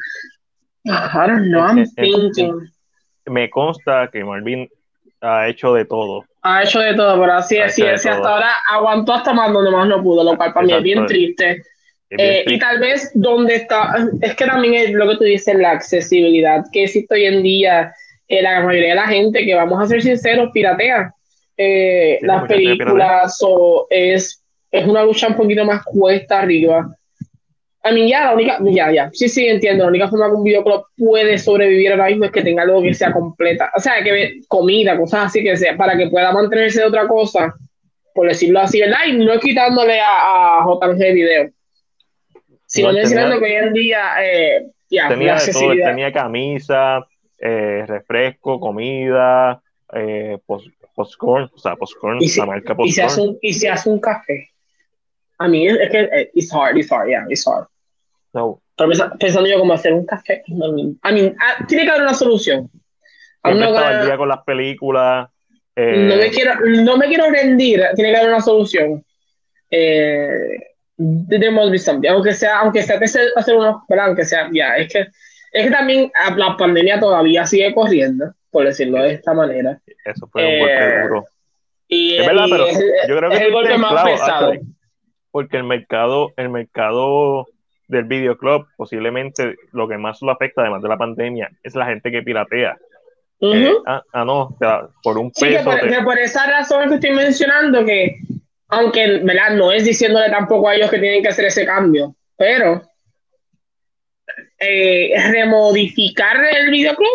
I 0.85 1.27
don't 1.27 1.49
know. 1.49 1.63
I'm 1.63 1.85
thinking 1.97 2.71
me 3.29 3.51
consta 3.51 4.09
que 4.11 4.25
Marvin 4.25 4.69
ha 5.21 5.49
hecho 5.49 5.75
de 5.75 5.85
todo. 5.85 6.25
Ha 6.51 6.63
hecho 6.63 6.81
de 6.81 6.95
todo, 6.95 7.21
pero 7.21 7.35
así 7.35 7.57
es, 7.59 7.75
sí, 7.75 7.83
hasta 7.83 8.13
ahora 8.13 8.53
aguantó 8.71 9.13
hasta 9.13 9.35
más 9.35 9.53
donde 9.53 9.71
más 9.71 9.87
no 9.87 10.03
pudo, 10.03 10.25
lo 10.25 10.37
cual 10.37 10.53
para 10.55 10.67
mí 10.67 10.73
es 10.73 10.83
bien 10.83 11.05
triste. 11.07 11.63
Eh, 12.11 12.43
y 12.47 12.59
tal 12.59 12.79
vez 12.79 13.11
donde 13.13 13.57
está, 13.57 13.95
es 14.23 14.35
que 14.35 14.47
también 14.47 14.75
es 14.75 14.93
lo 14.93 15.07
que 15.11 15.17
tú 15.17 15.25
dices, 15.25 15.55
la 15.55 15.73
accesibilidad 15.73 16.65
que 16.73 16.85
existe 16.85 17.15
hoy 17.15 17.27
en 17.27 17.43
día, 17.43 17.93
eh, 18.29 18.41
la 18.41 18.63
mayoría 18.63 18.91
de 18.91 18.95
la 18.95 19.07
gente, 19.07 19.45
que 19.45 19.55
vamos 19.55 19.83
a 19.83 19.87
ser 19.87 20.01
sinceros, 20.01 20.51
piratea. 20.53 21.13
Eh, 21.57 22.19
las 22.23 22.47
películas 22.47 23.37
o 23.43 23.87
es, 23.91 24.43
es 24.71 24.87
una 24.87 25.03
lucha 25.03 25.29
un 25.29 25.37
poquito 25.37 25.65
más 25.67 25.83
cuesta 25.85 26.41
arriba. 26.41 26.89
A 27.89 27.93
mí 27.93 28.09
ya, 28.09 28.25
la 28.27 28.35
única, 28.35 28.59
ya, 28.65 28.93
ya, 28.93 29.11
sí, 29.13 29.29
sí, 29.29 29.47
entiendo, 29.47 29.85
la 29.85 29.91
única 29.91 30.09
forma 30.09 30.29
que 30.29 30.35
un 30.35 30.45
videoclub 30.45 30.85
puede 30.97 31.39
sobrevivir 31.39 31.93
ahora 31.93 32.07
mismo 32.07 32.27
es 32.27 32.33
que 32.33 32.43
tenga 32.43 32.63
algo 32.63 32.83
que 32.83 32.93
sea 32.93 33.13
completa, 33.13 33.71
o 33.75 33.81
sea, 33.81 34.03
que 34.03 34.41
comida, 34.47 34.97
cosas 34.97 35.27
así 35.27 35.43
que 35.43 35.57
sea, 35.57 35.77
para 35.77 35.97
que 35.97 36.09
pueda 36.09 36.33
mantenerse 36.33 36.81
de 36.81 36.87
otra 36.87 37.09
cosa, 37.09 37.55
por 38.15 38.29
decirlo 38.29 38.61
así, 38.61 38.81
¿verdad? 38.81 38.99
Y 39.07 39.13
no 39.13 39.39
quitándole 39.39 40.01
a, 40.01 40.61
a 40.61 40.67
JG 40.67 41.15
Video, 41.15 41.51
sino 42.67 42.89
no, 42.89 42.99
mencionando 42.99 43.39
que 43.39 43.45
hoy 43.47 43.53
en 43.53 43.73
día, 43.73 44.01
eh, 44.23 44.67
ya, 44.91 45.09
tenía, 45.09 45.37
todo, 45.53 45.71
tenía 45.73 46.13
camisa, 46.13 47.07
eh, 47.39 47.85
refresco, 47.87 48.61
comida, 48.61 49.63
eh, 49.95 50.37
post, 50.45 50.67
postcorn, 50.95 51.49
o 51.55 51.59
sea, 51.59 51.77
postcorn, 51.77 52.19
la 52.19 52.47
marca 52.47 52.75
postcorn. 52.75 52.89
Y 52.89 52.93
se, 52.93 53.03
hace 53.03 53.21
un, 53.21 53.39
y 53.41 53.55
se 53.55 53.69
hace 53.71 53.89
un 53.89 54.01
café. 54.01 54.51
A 55.39 55.47
mí 55.49 55.67
es, 55.67 55.91
que 55.91 56.01
eh, 56.01 56.31
it's 56.35 56.53
hard, 56.53 56.77
it's 56.77 56.91
hard, 56.91 57.09
yeah, 57.09 57.25
it's 57.29 57.47
hard. 57.47 57.67
No. 58.39 58.61
pensando 59.19 59.49
yo 59.49 59.59
cómo 59.59 59.73
hacer 59.73 59.93
un 59.93 60.07
café. 60.07 60.43
I 60.47 60.55
mean, 61.13 61.37
ah, 61.41 61.65
tiene 61.67 61.85
que 61.85 61.91
haber 61.91 62.03
una 62.03 62.15
solución. 62.15 62.71
no 63.45 63.51
estaba 63.51 64.05
día 64.05 64.17
con 64.17 64.29
las 64.29 64.43
películas. 64.45 65.29
Eh, 65.77 66.07
no, 66.09 66.17
me 66.17 66.31
quiero, 66.31 66.55
no 66.83 66.97
me 66.97 67.07
quiero 67.07 67.31
rendir, 67.31 67.83
tiene 67.95 68.11
que 68.11 68.17
haber 68.17 68.31
una 68.31 68.41
solución. 68.41 69.05
Eh, 69.71 70.59
there 71.29 71.51
must 71.51 71.71
be 71.71 71.79
something. 71.79 72.09
Aunque 72.09 72.35
sea, 72.35 72.61
aunque 72.61 72.83
sea 72.83 72.99
hacer 73.37 73.55
unos, 73.57 73.83
aunque 73.89 74.25
sea, 74.25 74.49
ya, 74.53 74.77
es 74.77 74.93
que 74.93 75.07
es 75.53 75.65
que 75.65 75.71
también 75.71 76.11
la 76.37 76.57
pandemia 76.57 77.01
todavía 77.01 77.47
sigue 77.47 77.73
corriendo, 77.75 78.33
por 78.51 78.65
decirlo 78.65 79.03
de 79.03 79.15
esta 79.15 79.35
manera. 79.35 79.81
Eso 80.05 80.27
fue 80.29 80.45
un 80.45 80.59
golpe 80.59 80.75
eh, 80.75 81.03
duro. 81.03 81.25
Y, 81.89 82.17
es 82.17 82.27
verdad, 82.27 82.47
pero 82.51 82.67
yo 83.09 83.17
creo 83.17 83.31
que 83.31 83.37
es 83.37 83.43
el 83.43 83.53
golpe 83.53 83.79
más 83.79 84.05
pesado. 84.05 84.53
Porque 85.31 85.57
el 85.57 85.65
mercado, 85.65 86.33
el 86.37 86.49
mercado 86.51 87.47
del 87.89 88.05
videoclub, 88.05 88.67
posiblemente 88.77 89.57
lo 89.73 89.89
que 89.89 89.97
más 89.97 90.21
lo 90.23 90.31
afecta, 90.31 90.61
además 90.61 90.83
de 90.83 90.89
la 90.89 90.99
pandemia, 90.99 91.51
es 91.63 91.75
la 91.75 91.87
gente 91.87 92.11
que 92.11 92.23
piratea. 92.23 92.77
Eh, 93.41 93.73
ah, 93.87 94.03
ah, 94.13 94.25
no, 94.25 94.57
por 95.03 95.17
un 95.17 95.31
peso. 95.31 95.47
Sí, 95.47 95.89
que 95.89 96.03
por, 96.03 96.19
esa 96.19 96.47
razón 96.51 96.89
que 96.89 96.97
estoy 96.97 97.13
mencionando, 97.13 97.85
que 97.85 98.17
aunque 98.69 99.21
¿verdad? 99.23 99.55
no 99.55 99.73
es 99.73 99.85
diciéndole 99.85 100.29
tampoco 100.29 100.69
a 100.69 100.75
ellos 100.75 100.91
que 100.91 100.99
tienen 100.99 101.23
que 101.23 101.29
hacer 101.29 101.47
ese 101.47 101.65
cambio, 101.65 102.15
pero 102.37 102.83
eh, 104.59 105.13
remodificar 105.31 106.37
el 106.45 106.71
videoclub, 106.71 107.09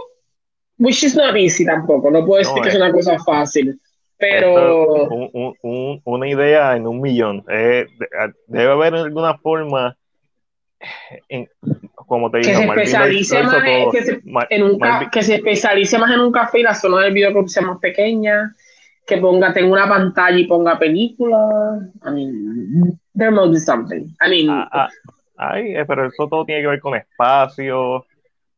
which 0.79 1.03
is 1.03 1.15
not 1.15 1.35
easy 1.35 1.65
tampoco, 1.65 2.09
no 2.09 2.25
puedo 2.25 2.39
decir 2.39 2.61
que 2.63 2.69
es 2.69 2.75
una 2.75 2.91
cosa 2.91 3.19
fácil, 3.19 3.79
pero... 4.17 5.09
una 6.05 6.27
idea 6.27 6.75
en 6.77 6.87
un 6.87 7.01
millón. 7.01 7.43
Eh, 7.49 7.85
debe 8.47 8.71
haber 8.71 8.95
alguna 8.95 9.37
forma 9.37 9.97
como 12.07 12.29
te 12.29 12.39
digo, 12.39 12.49
que 12.49 12.55
se 12.55 12.63
especialice 12.63 13.43
más, 13.43 13.63
que, 13.91 14.03
se, 14.03 14.21
en 14.49 14.63
un 14.63 14.79
que 15.11 15.23
se 15.23 15.35
especialice 15.35 15.97
más 15.97 16.11
en 16.11 16.19
un 16.19 16.31
café 16.31 16.59
y 16.59 16.63
la 16.63 16.75
zona 16.75 17.01
del 17.01 17.13
videoclub 17.13 17.49
sea 17.49 17.63
más 17.63 17.79
pequeña, 17.79 18.53
que 19.05 19.17
ponga, 19.17 19.53
tenga 19.53 19.71
una 19.71 19.87
pantalla 19.87 20.37
y 20.37 20.45
ponga 20.45 20.77
película. 20.77 21.79
I 22.05 22.11
mean, 22.11 22.99
there 23.15 23.31
must 23.31 23.53
be 23.53 23.59
something. 23.59 24.15
I 24.21 24.29
mean, 24.29 24.49
ah, 24.49 24.67
ah, 24.71 24.89
ay, 25.37 25.75
eh, 25.75 25.85
pero 25.85 26.07
eso 26.07 26.27
todo 26.27 26.45
tiene 26.45 26.61
que 26.61 26.67
ver 26.67 26.79
con 26.79 26.95
espacio. 26.95 28.05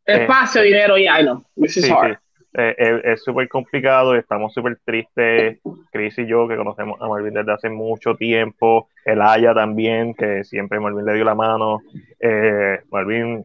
Espacio, 0.06 0.62
eh, 0.62 0.66
dinero, 0.66 0.98
yeah, 0.98 1.20
I 1.20 1.24
know. 1.24 1.44
This 1.56 1.78
is 1.78 1.90
hard. 1.90 2.18
Eh, 2.58 3.02
es 3.04 3.22
súper 3.22 3.50
complicado, 3.50 4.16
estamos 4.16 4.54
súper 4.54 4.80
tristes, 4.86 5.60
Chris 5.92 6.18
y 6.20 6.26
yo, 6.26 6.48
que 6.48 6.56
conocemos 6.56 7.02
a 7.02 7.08
Marvin 7.10 7.34
desde 7.34 7.52
hace 7.52 7.70
mucho 7.70 8.16
tiempo, 8.16 8.88
el 9.04 9.22
Aya 9.22 9.54
también, 9.54 10.14
que 10.14 10.46
siempre 10.46 10.80
Marvin 10.80 11.06
le 11.06 11.16
dio 11.16 11.26
la 11.26 11.36
mano, 11.36 11.82
eh, 12.18 12.80
Marvin, 12.90 13.44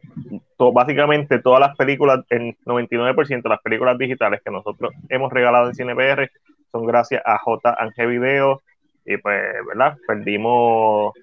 básicamente 0.57 1.39
todas 1.39 1.59
las 1.59 1.75
películas, 1.75 2.23
el 2.29 2.55
99% 2.65 3.41
de 3.43 3.49
las 3.49 3.61
películas 3.61 3.97
digitales 3.97 4.41
que 4.45 4.51
nosotros 4.51 4.93
hemos 5.09 5.33
regalado 5.33 5.67
en 5.67 5.75
CinePR 5.75 6.31
son 6.71 6.85
gracias 6.85 7.21
a 7.25 7.37
J. 7.37 7.75
Ange 7.77 8.05
Video, 8.05 8.61
y 9.05 9.17
pues, 9.17 9.43
¿verdad? 9.67 9.97
Perdimos, 10.07 11.13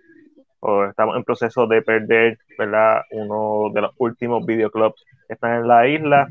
o 0.61 0.85
estamos 0.85 1.17
en 1.17 1.25
proceso 1.25 1.67
de 1.67 1.81
perder, 1.81 2.39
¿verdad? 2.59 3.01
Uno 3.13 3.73
de 3.73 3.81
los 3.81 3.93
últimos 3.97 4.45
videoclubs 4.45 5.03
que 5.27 5.33
están 5.33 5.63
en 5.63 5.69
la 5.69 5.89
isla. 5.89 6.29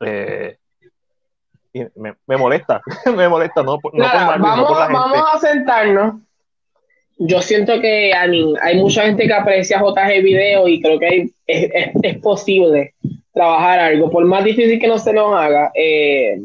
Eh, 0.00 0.56
me, 1.96 2.14
me 2.26 2.36
molesta, 2.36 2.80
me 3.16 3.28
molesta, 3.28 3.62
no, 3.62 3.80
no 3.92 4.04
vamos, 4.04 4.92
vamos 4.92 5.24
a 5.32 5.38
sentarnos. 5.38 6.22
Yo 7.16 7.40
siento 7.40 7.80
que 7.80 8.12
hay 8.12 8.76
mucha 8.76 9.04
gente 9.04 9.26
que 9.26 9.32
aprecia 9.32 9.80
JG 9.80 10.22
Video 10.22 10.66
y 10.66 10.80
creo 10.80 10.98
que 10.98 11.30
es, 11.46 11.70
es, 12.02 12.18
posible 12.18 12.94
trabajar 13.32 13.78
algo, 13.78 14.10
por 14.10 14.24
más 14.24 14.44
difícil 14.44 14.80
que 14.80 14.88
no 14.88 14.98
se 14.98 15.12
nos 15.12 15.34
haga. 15.34 15.70
Eh, 15.74 16.40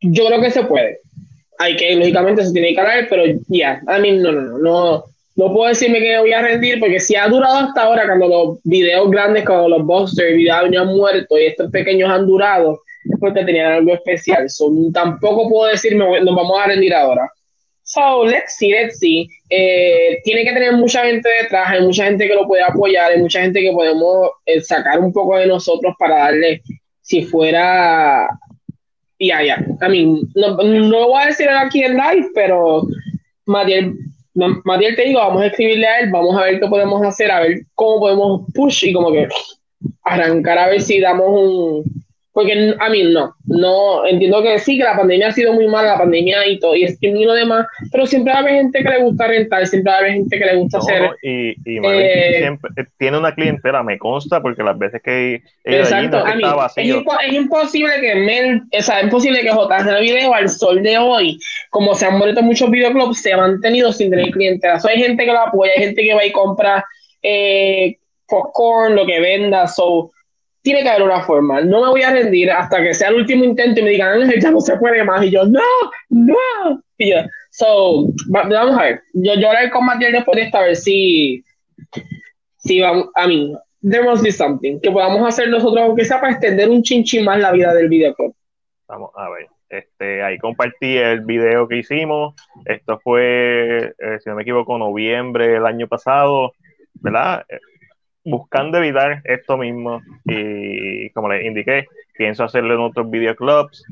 yo 0.00 0.26
creo 0.26 0.40
que 0.40 0.50
se 0.50 0.64
puede. 0.64 0.98
Hay 1.60 1.76
que, 1.76 1.94
lógicamente, 1.94 2.44
se 2.44 2.52
tiene 2.52 2.74
que 2.74 2.80
hablar, 2.80 3.06
pero 3.08 3.22
ya, 3.48 3.80
a 3.86 3.98
mí 3.98 4.12
no, 4.12 4.32
no, 4.32 4.42
no, 4.42 4.58
no, 4.58 5.04
no 5.38 5.52
puedo 5.52 5.68
decirme 5.68 6.00
que 6.00 6.18
voy 6.18 6.32
a 6.32 6.42
rendir 6.42 6.80
porque 6.80 6.98
si 6.98 7.14
ha 7.14 7.28
durado 7.28 7.58
hasta 7.58 7.82
ahora, 7.82 8.06
cuando 8.06 8.26
los 8.26 8.58
videos 8.64 9.08
grandes, 9.08 9.46
cuando 9.46 9.68
los 9.68 9.86
busters 9.86 10.36
videos 10.36 10.56
han 10.56 10.86
muerto 10.88 11.38
y 11.38 11.46
estos 11.46 11.70
pequeños 11.70 12.10
han 12.10 12.26
durado, 12.26 12.80
es 13.04 13.20
porque 13.20 13.44
tenían 13.44 13.70
algo 13.70 13.94
especial. 13.94 14.50
So, 14.50 14.68
tampoco 14.92 15.48
puedo 15.48 15.70
decirme, 15.70 16.20
nos 16.22 16.34
vamos 16.34 16.58
a 16.60 16.66
rendir 16.66 16.92
ahora. 16.92 17.30
So, 17.84 18.24
let's 18.24 18.56
see, 18.56 18.72
let's 18.72 18.98
see. 18.98 19.28
Eh, 19.48 20.18
tiene 20.24 20.42
que 20.42 20.52
tener 20.52 20.72
mucha 20.72 21.04
gente 21.04 21.28
detrás, 21.40 21.70
hay 21.70 21.82
mucha 21.82 22.06
gente 22.06 22.26
que 22.26 22.34
lo 22.34 22.48
puede 22.48 22.64
apoyar, 22.64 23.12
hay 23.12 23.20
mucha 23.20 23.40
gente 23.40 23.60
que 23.60 23.70
podemos 23.70 24.30
eh, 24.44 24.60
sacar 24.60 24.98
un 24.98 25.12
poco 25.12 25.36
de 25.36 25.46
nosotros 25.46 25.94
para 26.00 26.16
darle, 26.16 26.62
si 27.00 27.22
fuera, 27.22 28.28
ya, 29.20 29.42
ya, 29.44 29.64
I 29.82 29.88
mean, 29.88 30.20
no, 30.34 30.56
no 30.56 31.08
voy 31.10 31.22
a 31.22 31.26
decir 31.26 31.48
aquí 31.48 31.84
en 31.84 31.96
live, 31.96 32.26
pero 32.34 32.82
Matiel 33.46 33.94
Matiel 34.64 34.96
te 34.96 35.02
digo, 35.02 35.18
vamos 35.18 35.42
a 35.42 35.46
escribirle 35.46 35.86
a 35.86 36.00
él, 36.00 36.10
vamos 36.10 36.36
a 36.36 36.44
ver 36.44 36.60
qué 36.60 36.68
podemos 36.68 37.02
hacer, 37.04 37.30
a 37.30 37.40
ver 37.40 37.62
cómo 37.74 38.00
podemos 38.00 38.42
push 38.54 38.84
y 38.84 38.92
como 38.92 39.12
que 39.12 39.28
arrancar 40.04 40.58
a 40.58 40.68
ver 40.68 40.80
si 40.80 41.00
damos 41.00 41.26
un, 41.28 41.84
porque 42.38 42.72
a 42.78 42.88
mí 42.88 43.02
no, 43.02 43.34
no, 43.46 44.06
entiendo 44.06 44.40
que 44.44 44.60
sí, 44.60 44.78
que 44.78 44.84
la 44.84 44.96
pandemia 44.96 45.26
ha 45.26 45.32
sido 45.32 45.54
muy 45.54 45.66
mala, 45.66 45.94
la 45.94 45.98
pandemia 45.98 46.46
y 46.46 46.60
todo, 46.60 46.76
y 46.76 46.84
es 46.84 46.96
y 47.00 47.24
lo 47.24 47.34
demás, 47.34 47.66
pero 47.90 48.06
siempre 48.06 48.32
va 48.32 48.38
a 48.38 48.42
haber 48.42 48.54
gente 48.54 48.80
que 48.80 48.88
le 48.88 49.02
gusta 49.02 49.26
rentar, 49.26 49.66
siempre 49.66 49.90
va 49.90 49.96
a 49.96 50.00
haber 50.02 50.12
gente 50.12 50.38
que 50.38 50.44
le 50.44 50.54
gusta 50.54 50.78
hacer. 50.78 51.10
y, 51.20 51.48
y 51.68 51.80
eh, 51.84 52.36
siempre 52.38 52.70
eh, 52.76 52.84
tiene 52.96 53.18
una 53.18 53.34
clientela, 53.34 53.82
me 53.82 53.98
consta, 53.98 54.40
porque 54.40 54.62
las 54.62 54.78
veces 54.78 55.02
que 55.02 55.42
exacto, 55.64 56.24
allí 56.24 56.42
no. 56.42 56.64
Es, 56.76 57.32
imposible 57.32 58.00
que 58.00 58.14
Mel, 58.14 58.62
o 58.78 58.82
sea, 58.82 58.98
es 58.98 59.04
imposible 59.06 59.40
que 59.40 59.48
JG 59.48 60.00
Video 60.00 60.32
al 60.32 60.48
sol 60.48 60.80
de 60.80 60.96
hoy, 60.96 61.40
como 61.70 61.96
se 61.96 62.06
han 62.06 62.18
muerto 62.18 62.40
muchos 62.40 62.70
videoclubs, 62.70 63.20
se 63.20 63.32
ha 63.32 63.36
mantenido 63.36 63.92
sin 63.92 64.10
tener 64.10 64.30
clientela. 64.30 64.80
hay 64.88 65.02
gente 65.02 65.24
que 65.24 65.32
lo 65.32 65.40
apoya, 65.40 65.72
hay 65.76 65.86
gente 65.86 66.02
que 66.04 66.14
va 66.14 66.24
y 66.24 66.30
compra 66.30 66.84
eh, 67.20 67.96
popcorn, 68.28 68.94
lo 68.94 69.04
que 69.06 69.18
venda, 69.18 69.66
so 69.66 70.12
tiene 70.62 70.82
que 70.82 70.88
haber 70.88 71.02
una 71.02 71.22
forma. 71.22 71.60
No 71.60 71.82
me 71.82 71.88
voy 71.88 72.02
a 72.02 72.12
rendir 72.12 72.50
hasta 72.50 72.82
que 72.82 72.94
sea 72.94 73.08
el 73.08 73.16
último 73.16 73.44
intento 73.44 73.80
y 73.80 73.84
me 73.84 73.90
digan, 73.90 74.30
ya 74.40 74.50
no 74.50 74.60
se 74.60 74.76
puede 74.76 75.04
más. 75.04 75.24
Y 75.24 75.30
yo, 75.30 75.44
no, 75.44 75.60
no. 76.10 76.82
Y 76.98 77.10
yo, 77.10 77.16
so, 77.50 78.08
vamos 78.28 78.78
a 78.78 78.82
ver. 78.82 79.02
Yo, 79.14 79.34
yo 79.34 79.48
hablaré 79.48 79.70
con 79.70 79.86
Matías 79.86 80.12
después 80.12 80.36
de 80.36 80.42
esta, 80.42 80.58
a 80.58 80.62
ver 80.62 80.76
si, 80.76 81.44
si 82.56 82.80
vamos, 82.80 83.08
a 83.14 83.26
mí, 83.26 83.54
there 83.82 84.02
must 84.02 84.22
be 84.22 84.32
something 84.32 84.80
que 84.80 84.90
podamos 84.90 85.26
hacer 85.26 85.48
nosotros, 85.48 85.84
aunque 85.84 86.04
sea 86.04 86.20
para 86.20 86.32
extender 86.32 86.68
un 86.68 86.82
chinchín 86.82 87.24
más 87.24 87.38
la 87.38 87.52
vida 87.52 87.72
del 87.74 87.88
videoclub. 87.88 88.34
Vamos 88.88 89.10
a 89.16 89.28
ver. 89.30 89.46
Este, 89.68 90.22
ahí 90.22 90.38
compartí 90.38 90.96
el 90.96 91.20
video 91.20 91.68
que 91.68 91.76
hicimos. 91.78 92.34
Esto 92.64 92.98
fue, 93.04 93.94
eh, 93.98 94.18
si 94.20 94.30
no 94.30 94.36
me 94.36 94.42
equivoco, 94.42 94.78
noviembre 94.78 95.48
del 95.48 95.66
año 95.66 95.86
pasado, 95.86 96.52
¿verdad? 96.94 97.44
Buscando 98.28 98.78
evitar 98.78 99.22
esto 99.24 99.56
mismo 99.56 100.02
y 100.24 101.10
como 101.10 101.28
les 101.28 101.44
indiqué, 101.44 101.86
pienso 102.16 102.44
hacerlo 102.44 102.74
en 102.74 102.80
otros 102.80 103.10
videoclubs. 103.10 103.84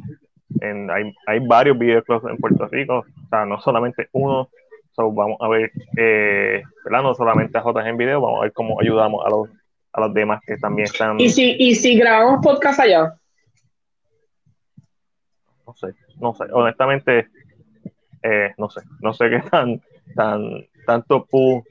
En, 0.60 0.90
hay, 0.90 1.14
hay 1.26 1.40
varios 1.40 1.78
videoclubs 1.78 2.28
en 2.30 2.36
Puerto 2.36 2.66
Rico, 2.68 2.98
o 2.98 3.28
sea, 3.28 3.46
no 3.46 3.60
solamente 3.60 4.08
uno. 4.12 4.48
vamos 4.96 5.38
a 5.40 5.48
ver, 5.48 5.70
eh, 5.96 6.62
No 6.90 7.14
solamente 7.14 7.58
a 7.58 7.62
JG 7.62 7.86
en 7.86 7.96
video, 7.96 8.20
vamos 8.20 8.40
a 8.40 8.42
ver 8.44 8.52
cómo 8.52 8.80
ayudamos 8.80 9.24
a 9.24 9.30
los, 9.30 9.48
a 9.92 10.00
los 10.00 10.14
demás 10.14 10.40
que 10.46 10.56
también 10.56 10.86
están. 10.86 11.18
¿Y 11.20 11.30
si, 11.30 11.56
y 11.58 11.74
si 11.74 11.96
grabamos 11.96 12.40
podcast 12.42 12.80
allá? 12.80 13.14
No 15.66 15.74
sé, 15.74 15.88
no 16.20 16.34
sé, 16.34 16.44
honestamente, 16.52 17.28
eh, 18.22 18.54
no 18.56 18.70
sé, 18.70 18.82
no 19.00 19.12
sé 19.12 19.30
qué 19.30 19.40
tan, 19.50 19.80
tan, 20.14 20.66
tanto 20.86 21.24
pu 21.24 21.64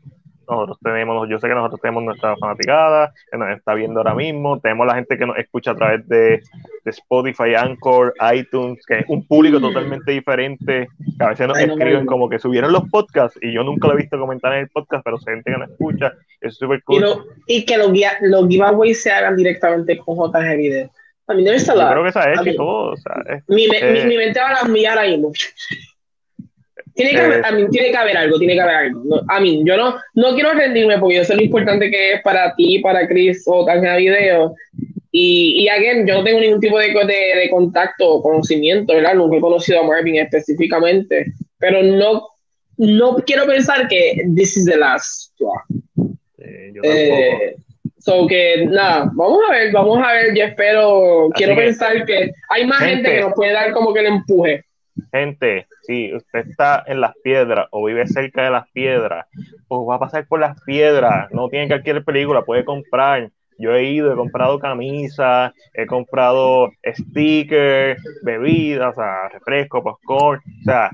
nosotros 0.50 0.78
tenemos, 0.84 1.28
yo 1.30 1.40
sé 1.40 1.48
que 1.48 1.54
nosotros 1.54 1.82
tenemos 1.82 2.04
nuestra 2.04 2.36
fanaticada, 2.38 3.14
que 3.32 3.38
nos 3.38 3.58
está 3.58 3.74
viendo 3.74 4.00
ahora 4.00 4.14
mismo, 4.14 4.60
tenemos 4.60 4.88
la 4.88 4.96
gente 4.96 5.18
que 5.18 5.26
nos 5.26 5.38
escucha 5.38 5.72
a 5.72 5.76
través 5.76 6.08
de, 6.08 6.42
Spotify, 6.86 7.56
Anchor, 7.56 8.14
iTunes, 8.34 8.86
que 8.86 9.00
es 9.00 9.06
un 9.08 9.26
público 9.26 9.60
totalmente 9.60 10.12
diferente, 10.12 10.88
que 11.18 11.24
a 11.24 11.30
veces 11.30 11.48
nos 11.48 11.58
escriben 11.58 12.06
como 12.06 12.30
que 12.30 12.38
subieron 12.38 12.72
los 12.72 12.88
podcasts 12.92 13.40
y 13.42 13.54
yo 13.54 13.64
nunca 13.64 13.88
lo 13.88 13.96
he 13.96 13.98
visto 13.98 14.20
comentar 14.20 14.54
en 14.54 14.60
el 14.60 14.70
podcast, 14.70 15.04
pero 15.04 15.18
hay 15.18 15.34
gente 15.34 15.52
que 15.52 15.58
nos 15.58 15.70
escucha, 15.72 16.14
es 16.42 16.56
súper 16.56 16.84
cool. 16.84 17.04
Y, 17.48 17.66
que 17.66 17.78
los, 17.78 17.92
los 18.22 18.48
giveaways 18.48 19.02
se 19.02 19.12
hagan 19.12 19.36
directamente 19.36 19.98
con 19.98 20.16
JG 20.16 20.58
Video. 20.58 20.92
A 21.28 21.34
mí 21.34 21.44
no 21.44 21.52
Yo 21.54 21.90
creo 21.90 22.04
que 22.04 22.10
esa 22.10 22.32
es 22.32 22.46
y 22.46 22.56
todo. 22.56 22.92
O 22.92 22.98
sea, 22.98 23.16
mi, 23.48 23.68
mi, 23.68 24.06
mi, 24.06 24.18
mente 24.18 24.40
va 24.40 24.60
a 24.62 24.68
mirar 24.68 25.00
ahí 25.00 25.20
tiene 26.96 27.12
que, 27.12 27.18
haber, 27.18 27.40
eh, 27.40 27.68
tiene 27.72 27.92
que 27.92 27.98
haber 27.98 28.18
algo, 28.18 28.40
tiene 28.40 28.54
que 28.54 28.62
haber 28.62 28.76
algo. 28.76 29.22
a 29.28 29.40
mí, 29.42 29.62
yo 29.66 29.76
no, 29.76 29.98
no 30.14 30.34
quiero 30.34 30.54
rendirme 30.54 30.98
porque 30.98 31.18
yo 31.18 31.26
sé 31.26 31.36
lo 31.36 31.44
importante 31.44 31.92
que 31.92 32.14
es 32.14 32.22
para 32.22 32.56
ti, 32.56 32.80
para 32.80 33.06
Chris 33.08 33.44
o 33.48 33.66
Tanja 33.66 33.98
Video. 33.98 34.56
Y, 35.12 35.64
y 35.64 35.70
again, 35.70 36.08
yo 36.08 36.16
no 36.16 36.24
tengo 36.24 36.40
ningún 36.40 36.60
tipo 36.60 36.80
de, 36.80 36.88
de, 36.88 37.40
de, 37.40 37.50
contacto 37.50 38.10
o 38.10 38.22
conocimiento, 38.22 38.94
¿verdad? 38.94 39.16
Nunca 39.16 39.38
he 39.38 39.42
conocido 39.42 39.82
a 39.82 39.84
Marvin 39.84 40.16
específicamente, 40.16 41.34
pero 41.58 41.84
no, 41.84 42.28
no 42.78 43.16
quiero 43.26 43.46
pensar 43.46 43.88
que 43.88 44.26
this 44.36 44.58
is 44.58 44.66
the 44.66 44.78
last 44.78 45.34
eh, 46.84 47.56
so 47.98 48.28
que 48.28 48.66
nada, 48.68 49.10
vamos 49.14 49.40
a 49.50 49.52
ver, 49.52 49.72
vamos 49.72 50.00
a 50.04 50.14
ver, 50.14 50.36
yo 50.36 50.44
espero, 50.46 51.30
quiero 51.34 51.56
pensar 51.56 52.06
que 52.06 52.32
hay 52.50 52.66
más 52.66 52.80
gente 52.80 53.10
que 53.10 53.22
nos 53.22 53.34
puede 53.34 53.54
dar 53.54 53.72
como 53.72 53.94
que 53.94 54.02
le 54.02 54.10
empuje 54.10 54.64
gente, 55.12 55.68
si 55.84 56.14
usted 56.14 56.48
está 56.48 56.84
en 56.88 57.02
las 57.02 57.14
piedras 57.24 57.68
o 57.72 57.86
vive 57.86 58.08
cerca 58.08 58.44
de 58.44 58.52
las 58.52 58.70
piedras, 58.72 59.28
pues 59.68 59.82
va 59.88 59.96
a 59.96 60.00
pasar 60.00 60.28
por 60.28 60.40
las 60.40 60.62
piedras, 60.62 61.32
no 61.32 61.50
tiene 61.50 61.68
que 61.68 61.76
adquirir 61.76 62.04
película, 62.04 62.44
puede 62.44 62.66
comprar. 62.66 63.30
Yo 63.58 63.74
he 63.74 63.84
ido, 63.86 64.12
he 64.12 64.16
comprado 64.16 64.60
camisas, 64.60 65.54
he 65.74 65.86
comprado 65.86 66.72
stickers, 66.84 68.04
bebidas, 68.24 68.92
o 68.92 68.96
sea, 68.96 69.30
refresco, 69.30 69.82
popcorn, 69.82 70.42
o 70.60 70.64
sea, 70.64 70.92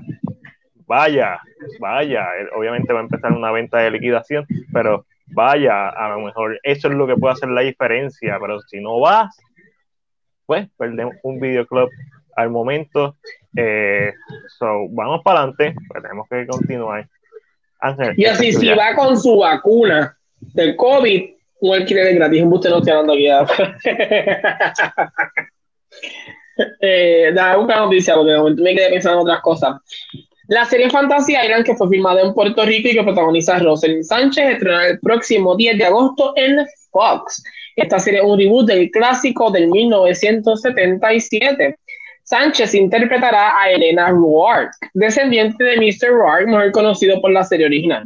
vaya, 0.86 1.40
vaya, 1.80 2.28
obviamente 2.54 2.92
va 2.92 3.00
a 3.00 3.02
empezar 3.02 3.32
una 3.32 3.50
venta 3.50 3.78
de 3.78 3.90
liquidación, 3.90 4.46
pero 4.72 5.06
vaya, 5.26 5.88
a 5.88 6.10
lo 6.10 6.20
mejor 6.20 6.60
eso 6.62 6.88
es 6.88 6.94
lo 6.94 7.06
que 7.06 7.16
puede 7.16 7.32
hacer 7.32 7.48
la 7.48 7.62
diferencia, 7.62 8.38
pero 8.40 8.60
si 8.60 8.80
no 8.80 9.00
vas, 9.00 9.36
pues 10.46 10.68
perdemos 10.76 11.14
un 11.22 11.40
videoclub 11.40 11.88
al 12.36 12.50
momento. 12.50 13.16
Eh, 13.56 14.12
so, 14.58 14.88
vamos 14.90 15.20
para 15.22 15.40
adelante, 15.40 15.74
pues 15.88 16.02
tenemos 16.02 16.26
que 16.28 16.46
continuar. 16.46 17.08
Y 18.16 18.24
así, 18.26 18.52
si 18.52 18.68
va 18.68 18.94
con 18.94 19.18
su 19.18 19.38
vacuna 19.38 20.16
del 20.54 20.76
COVID, 20.76 21.30
no 21.62 21.84
quiere 21.84 22.14
gratis, 22.14 22.44
usted 22.46 22.70
no 22.70 22.78
está 22.78 22.94
dando 22.94 23.12
aquí. 23.12 23.26
eh, 26.80 27.32
da 27.34 27.58
una 27.58 27.76
noticia, 27.76 28.14
porque 28.14 28.32
de 28.32 28.38
momento 28.38 28.62
me 28.62 28.74
quedé 28.74 28.90
pensando 28.90 29.18
en 29.18 29.22
otras 29.22 29.40
cosas. 29.40 29.76
La 30.48 30.64
serie 30.64 30.90
Fantasy 30.90 31.34
Island, 31.34 31.64
que 31.64 31.74
fue 31.74 31.88
filmada 31.88 32.20
en 32.20 32.34
Puerto 32.34 32.64
Rico 32.64 32.88
y 32.88 32.94
que 32.94 33.02
protagoniza 33.02 33.58
Rosalind 33.58 34.04
Sánchez, 34.04 34.50
estrenará 34.50 34.88
el 34.88 35.00
próximo 35.00 35.56
10 35.56 35.78
de 35.78 35.84
agosto 35.84 36.32
en 36.36 36.64
Fox. 36.90 37.42
Esta 37.76 37.98
serie 37.98 38.20
es 38.20 38.26
un 38.26 38.38
reboot 38.38 38.66
del 38.66 38.90
clásico 38.90 39.50
del 39.50 39.68
1977. 39.68 41.76
Sánchez 42.32 42.74
interpretará 42.74 43.60
a 43.60 43.70
Elena 43.70 44.08
Roark, 44.08 44.70
descendiente 44.94 45.62
de 45.62 45.76
Mr. 45.76 46.08
Roark, 46.08 46.46
mejor 46.46 46.72
conocido 46.72 47.20
por 47.20 47.30
la 47.30 47.44
serie 47.44 47.66
original. 47.66 48.04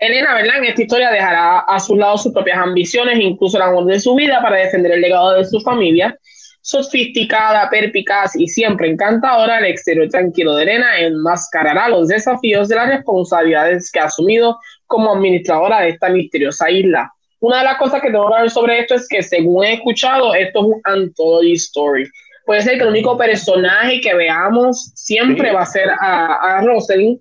Elena, 0.00 0.32
¿verdad? 0.32 0.56
En 0.56 0.64
esta 0.64 0.80
historia 0.80 1.10
dejará 1.10 1.58
a 1.58 1.78
su 1.78 1.96
lado 1.96 2.16
sus 2.16 2.32
propias 2.32 2.56
ambiciones, 2.56 3.18
incluso 3.20 3.58
el 3.58 3.64
amor 3.64 3.84
de 3.84 4.00
su 4.00 4.14
vida, 4.14 4.40
para 4.40 4.56
defender 4.56 4.92
el 4.92 5.02
legado 5.02 5.32
de 5.32 5.44
su 5.44 5.60
familia 5.60 6.18
Sofisticada, 6.62 7.68
perpicaz 7.68 8.36
y 8.36 8.46
siempre 8.48 8.88
encantadora, 8.88 9.58
el 9.58 9.66
exterior 9.66 10.08
tranquilo 10.08 10.54
de 10.54 10.62
Elena 10.62 10.98
enmascarará 10.98 11.90
los 11.90 12.08
desafíos 12.08 12.68
de 12.68 12.76
las 12.76 12.88
responsabilidades 12.88 13.90
que 13.90 14.00
ha 14.00 14.04
asumido 14.04 14.58
como 14.86 15.12
administradora 15.12 15.80
de 15.80 15.90
esta 15.90 16.08
misteriosa 16.08 16.70
isla. 16.70 17.12
Una 17.40 17.58
de 17.58 17.64
las 17.64 17.76
cosas 17.76 18.00
que 18.00 18.08
tengo 18.08 18.28
que 18.28 18.34
hablar 18.34 18.50
sobre 18.50 18.78
esto 18.78 18.94
es 18.94 19.08
que, 19.08 19.22
según 19.22 19.64
he 19.64 19.74
escuchado, 19.74 20.32
esto 20.34 20.60
es 20.60 20.66
un 20.66 20.80
anthology 20.84 21.54
story. 21.54 22.08
Puede 22.44 22.62
ser 22.62 22.76
que 22.76 22.84
el 22.84 22.90
único 22.90 23.16
personaje 23.16 24.00
que 24.00 24.14
veamos 24.14 24.92
siempre 24.94 25.52
va 25.52 25.62
a 25.62 25.66
ser 25.66 25.90
a, 26.00 26.58
a 26.58 26.60
Rosalind, 26.62 27.20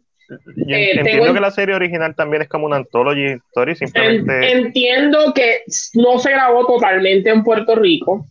eh, 0.67 0.91
entiendo 0.97 1.33
que 1.33 1.39
la 1.39 1.51
serie 1.51 1.75
original 1.75 2.15
también 2.15 2.43
es 2.43 2.47
como 2.47 2.65
una 2.65 2.77
anthology 2.77 3.37
story, 3.49 3.75
simplemente. 3.75 4.51
Entiendo 4.51 5.33
que 5.33 5.61
no 5.93 6.19
se 6.19 6.31
grabó 6.31 6.65
totalmente 6.65 7.29
en 7.29 7.43
Puerto 7.43 7.75
Rico. 7.75 8.27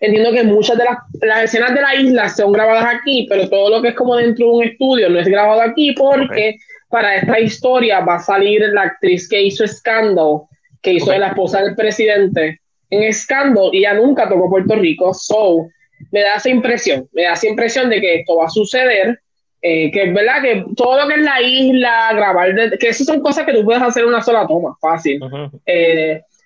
Entiendo 0.00 0.32
que 0.32 0.42
muchas 0.42 0.76
de 0.76 0.84
las, 0.84 1.44
escenas 1.44 1.74
de 1.74 1.80
la 1.80 1.94
isla 1.94 2.28
son 2.28 2.52
grabadas 2.52 2.96
aquí, 2.96 3.26
pero 3.28 3.48
todo 3.48 3.70
lo 3.70 3.82
que 3.82 3.88
es 3.88 3.94
como 3.94 4.16
dentro 4.16 4.46
de 4.46 4.52
un 4.52 4.64
estudio 4.64 5.08
no 5.08 5.18
es 5.18 5.28
grabado 5.28 5.62
aquí 5.62 5.92
porque 5.92 6.56
para 6.90 7.16
esta 7.16 7.40
historia 7.40 8.00
va 8.00 8.16
a 8.16 8.20
salir 8.20 8.60
la 8.72 8.82
actriz 8.82 9.28
que 9.28 9.40
hizo 9.40 9.66
Scandal, 9.66 10.42
que 10.82 10.94
hizo 10.94 11.10
de 11.12 11.18
la 11.18 11.28
esposa 11.28 11.62
del 11.62 11.74
presidente 11.74 12.60
en 12.90 13.12
Scandal 13.12 13.70
y 13.72 13.82
ya 13.82 13.94
nunca 13.94 14.28
tocó 14.28 14.48
Puerto 14.48 14.76
Rico, 14.76 15.12
so 15.14 15.68
me 16.10 16.20
da 16.20 16.36
esa 16.36 16.48
impresión, 16.48 17.08
me 17.12 17.22
da 17.22 17.32
esa 17.32 17.48
impresión 17.48 17.88
de 17.90 18.00
que 18.00 18.14
esto 18.16 18.36
va 18.36 18.46
a 18.46 18.50
suceder, 18.50 19.20
eh, 19.62 19.90
que 19.90 20.04
es 20.04 20.14
verdad 20.14 20.42
que 20.42 20.64
todo 20.76 21.00
lo 21.00 21.08
que 21.08 21.14
es 21.14 21.20
la 21.20 21.40
isla, 21.40 22.12
grabar, 22.14 22.54
que 22.78 22.88
esas 22.88 23.06
son 23.06 23.20
cosas 23.20 23.46
que 23.46 23.52
tú 23.52 23.64
puedes 23.64 23.82
hacer 23.82 24.02
en 24.02 24.10
una 24.10 24.22
sola 24.22 24.46
toma, 24.46 24.76
fácil. 24.80 25.20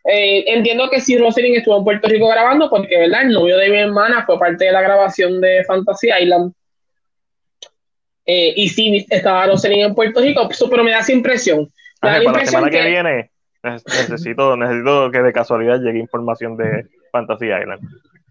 Eh, 0.05 0.45
entiendo 0.47 0.89
que 0.89 1.01
sí, 1.01 1.19
Rosalind 1.19 1.59
estuvo 1.59 1.77
en 1.77 1.85
Puerto 1.85 2.09
Rico 2.09 2.29
grabando 2.29 2.71
porque, 2.71 2.97
¿verdad? 2.97 3.23
El 3.23 3.33
novio 3.33 3.59
de 3.59 3.69
mi 3.69 3.77
hermana 3.77 4.25
fue 4.25 4.39
parte 4.39 4.65
de 4.65 4.73
la 4.73 4.81
grabación 4.81 5.41
de 5.41 5.63
Fantasy 5.65 6.09
Island. 6.21 6.53
Eh, 8.25 8.55
y 8.57 8.69
sí, 8.69 9.07
estaba 9.11 9.47
Rosalind 9.47 9.89
en 9.89 9.95
Puerto 9.95 10.21
Rico, 10.21 10.49
pero 10.71 10.85
me 10.85 10.93
da 10.93 11.01
esa 11.01 11.13
impresión. 11.13 11.71
para 12.01 12.23
la 12.23 12.47
semana 12.47 12.71
que, 12.71 12.81
viene 12.81 13.31
necesito, 13.63 14.57
necesito 14.57 15.11
que 15.11 15.23
de 15.23 15.33
casualidad 15.33 15.81
llegue 15.81 15.99
información 15.99 16.57
de 16.57 16.87
Fantasy 17.13 17.47
Island. 17.47 17.81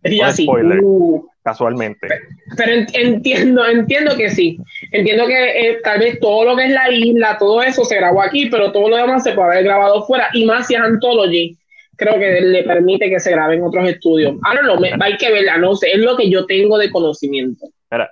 Y 0.04 0.22
así, 0.22 0.44
spoiler, 0.44 0.80
uh. 0.82 1.28
casualmente. 1.44 2.08
Pero, 2.56 2.86
entiendo, 2.94 3.66
entiendo 3.66 4.16
que 4.16 4.30
sí. 4.30 4.58
Entiendo 4.92 5.28
que 5.28 5.70
eh, 5.70 5.80
tal 5.84 6.00
vez 6.00 6.20
todo 6.20 6.46
lo 6.46 6.56
que 6.56 6.66
es 6.66 6.72
la 6.72 6.90
isla, 6.90 7.38
todo 7.38 7.62
eso 7.62 7.84
se 7.84 7.98
grabó 7.98 8.22
aquí, 8.22 8.50
pero 8.50 8.72
todo 8.72 8.90
lo 8.90 8.96
demás 8.96 9.24
se 9.24 9.34
puede 9.34 9.50
haber 9.52 9.66
grabado 9.66 10.06
fuera. 10.06 10.30
Y 10.34 10.46
más 10.46 10.68
si 10.68 10.76
es 10.76 10.82
Anthology, 10.82 11.58
creo 11.98 12.18
que 12.18 12.42
le 12.42 12.64
permite 12.64 13.10
que 13.10 13.20
se 13.20 13.32
grabe 13.32 13.56
en 13.56 13.64
otros 13.64 13.88
estudios. 13.88 14.36
Ahora 14.44 14.62
no, 14.62 14.78
me, 14.78 14.92
hay 15.02 15.18
que 15.18 15.32
verla, 15.32 15.58
no 15.58 15.76
sé, 15.76 15.92
es 15.92 16.00
lo 16.00 16.16
que 16.16 16.30
yo 16.30 16.46
tengo 16.46 16.78
de 16.78 16.90
conocimiento. 16.90 17.68
Mira, 17.92 18.10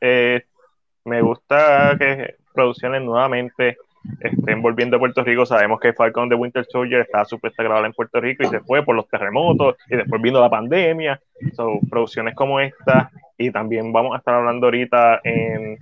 eh, 0.00 0.42
me 1.04 1.20
gusta 1.20 1.96
que 1.98 2.36
producciones 2.54 3.02
nuevamente 3.02 3.76
estén 4.20 4.62
volviendo 4.62 4.96
a 4.96 5.00
Puerto 5.00 5.22
Rico. 5.22 5.46
Sabemos 5.46 5.80
que 5.80 5.92
Falcon 5.92 6.28
de 6.28 6.34
Winter 6.34 6.64
Soldier 6.68 7.02
estaba 7.02 7.24
supuesta 7.24 7.62
a 7.62 7.64
grabar 7.64 7.84
en 7.84 7.92
Puerto 7.92 8.20
Rico 8.20 8.44
y 8.44 8.46
se 8.46 8.60
fue 8.60 8.84
por 8.84 8.96
los 8.96 9.08
terremotos 9.08 9.76
y 9.88 9.96
después 9.96 10.20
vino 10.20 10.40
la 10.40 10.50
pandemia. 10.50 11.20
So, 11.54 11.78
producciones 11.90 12.34
como 12.34 12.60
esta 12.60 13.10
y 13.38 13.50
también 13.50 13.92
vamos 13.92 14.14
a 14.14 14.18
estar 14.18 14.34
hablando 14.34 14.66
ahorita 14.66 15.20
en, 15.24 15.78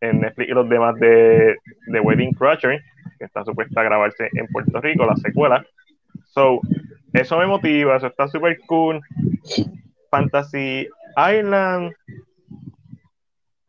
en 0.00 0.20
Netflix 0.20 0.50
y 0.50 0.52
los 0.52 0.68
demás 0.68 0.94
de, 0.96 1.56
de 1.86 2.00
Wedding 2.00 2.34
Crusher, 2.34 2.82
que 3.18 3.24
está 3.24 3.44
supuesta 3.44 3.80
a 3.80 3.84
grabarse 3.84 4.28
en 4.32 4.46
Puerto 4.48 4.80
Rico, 4.80 5.06
la 5.06 5.16
secuela. 5.16 5.64
So, 6.26 6.60
eso 7.12 7.38
me 7.38 7.46
motiva, 7.46 7.96
eso 7.96 8.08
está 8.08 8.28
súper 8.28 8.58
cool. 8.66 9.00
Fantasy 10.10 10.88
Island. 11.16 11.92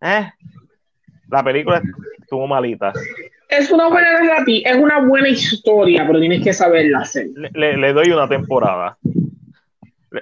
Eh, 0.02 0.32
la 1.28 1.44
película 1.44 1.82
estuvo 2.20 2.48
malita. 2.48 2.94
Es 3.50 3.72
una 3.72 3.88
buena 3.90 4.20
es 4.48 4.76
una 4.76 5.06
buena 5.06 5.28
historia, 5.30 6.06
pero 6.06 6.20
tienes 6.20 6.44
que 6.44 6.54
saberla 6.54 7.00
hacer. 7.00 7.28
Le, 7.54 7.94
doy 7.94 8.12
una 8.12 8.28
temporada. 8.28 8.98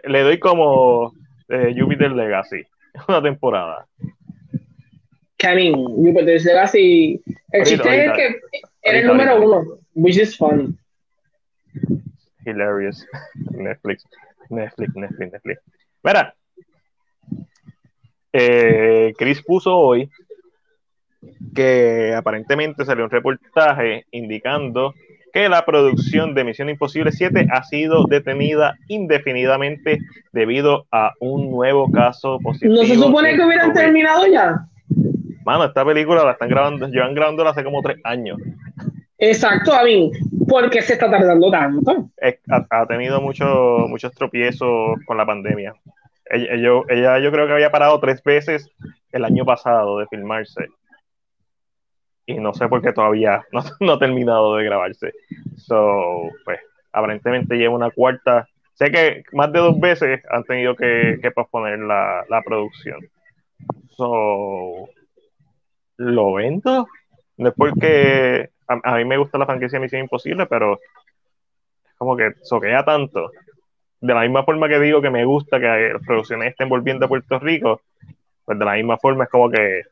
Le, 0.03 0.21
doy 0.21 0.39
como 0.39 1.13
eh, 1.49 1.75
Jupiter 1.77 2.11
Legacy. 2.11 2.63
Una 3.07 3.21
temporada. 3.21 3.85
Canin, 5.37 5.75
Jupiter 5.75 6.41
Legacy. 6.41 7.21
El 7.51 7.63
chiste 7.63 8.05
es 8.05 8.11
que 8.13 8.35
era 8.81 8.99
el 8.99 9.07
número 9.07 9.41
uno, 9.41 9.63
which 9.93 10.17
is 10.17 10.35
fun 10.35 10.77
hilarious. 12.47 13.05
Netflix, 13.51 14.03
Netflix, 14.49 14.95
Netflix, 14.95 15.31
Netflix. 15.31 15.61
Mira, 16.03 16.35
eh, 18.33 19.13
Chris 19.17 19.41
puso 19.43 19.75
hoy 19.75 20.09
que 21.55 22.13
aparentemente 22.15 22.85
salió 22.85 23.05
un 23.05 23.09
reportaje 23.09 24.05
indicando 24.11 24.93
que 25.33 25.49
la 25.49 25.65
producción 25.65 26.33
de 26.33 26.43
Misión 26.43 26.69
Imposible 26.69 27.11
7 27.11 27.47
ha 27.51 27.63
sido 27.63 28.05
detenida 28.05 28.75
indefinidamente 28.87 29.99
debido 30.31 30.87
a 30.91 31.13
un 31.19 31.51
nuevo 31.51 31.91
caso 31.91 32.39
positivo. 32.39 32.75
¿No 32.75 32.83
se 32.83 32.95
supone 32.95 33.35
que 33.35 33.45
hubieran 33.45 33.73
terminado 33.73 34.25
ya? 34.27 34.67
Mano, 35.45 35.65
esta 35.65 35.85
película 35.85 36.23
la 36.23 36.31
están 36.31 36.49
grabando, 36.49 36.87
llevan 36.87 37.13
grabándola 37.13 37.51
hace 37.51 37.63
como 37.63 37.81
tres 37.81 37.97
años. 38.03 38.37
Exacto, 39.19 39.73
a 39.73 39.83
mí, 39.83 40.11
¿por 40.47 40.69
qué 40.69 40.81
se 40.81 40.93
está 40.93 41.09
tardando 41.09 41.49
tanto? 41.49 42.09
Ha, 42.69 42.85
tenido 42.85 43.21
muchos 43.21 43.89
muchos 43.89 44.13
tropiezos 44.13 44.97
con 45.05 45.17
la 45.17 45.25
pandemia. 45.25 45.73
Ella, 46.29 46.81
ella, 46.89 47.19
yo 47.19 47.31
creo 47.31 47.47
que 47.47 47.53
había 47.53 47.71
parado 47.71 47.99
tres 47.99 48.21
veces 48.23 48.69
el 49.11 49.23
año 49.23 49.45
pasado 49.45 49.99
de 49.99 50.07
filmarse. 50.07 50.67
Y 52.27 52.35
no 52.35 52.53
sé 52.53 52.67
por 52.67 52.81
qué 52.81 52.91
todavía 52.91 53.43
no, 53.79 53.93
ha 53.93 53.99
terminado 53.99 54.57
de 54.57 54.65
grabarse. 54.65 55.13
So, 55.55 56.29
pues, 56.45 56.59
aparentemente 56.91 57.55
lleva 57.55 57.73
una 57.73 57.89
cuarta. 57.89 58.47
Sé 58.73 58.91
que 58.91 59.23
más 59.31 59.51
de 59.51 59.59
dos 59.59 59.79
veces 59.79 60.21
han 60.29 60.43
tenido 60.43 60.75
que, 60.75 61.19
posponer 61.33 61.79
la, 61.79 62.25
la 62.29 62.41
producción. 62.43 62.99
So, 63.95 64.89
¿lo 65.95 66.33
vendo? 66.33 66.85
No 67.37 67.49
es 67.49 67.55
porque 67.55 68.49
a, 68.67 68.97
mí 68.97 69.05
me 69.05 69.17
gusta 69.17 69.37
la 69.37 69.45
franquicia 69.45 69.79
Misión 69.79 70.01
Imposible, 70.01 70.45
pero 70.47 70.73
es 70.73 71.93
como 71.97 72.17
que 72.17 72.33
soquea 72.43 72.83
tanto. 72.83 73.31
De 74.01 74.13
la 74.13 74.21
misma 74.21 74.43
forma 74.43 74.67
que 74.67 74.79
digo 74.79 75.01
que 75.01 75.09
me 75.09 75.25
gusta 75.25 75.59
que 75.59 75.65
las 75.93 76.05
producciones 76.05 76.49
estén 76.49 76.67
volviendo 76.69 77.05
a 77.05 77.09
Puerto 77.09 77.39
Rico, 77.39 77.81
pues 78.43 78.59
de 78.59 78.65
la 78.65 78.73
misma 78.73 78.97
forma 78.97 79.23
es 79.23 79.29
como 79.29 79.49
que 79.49 79.83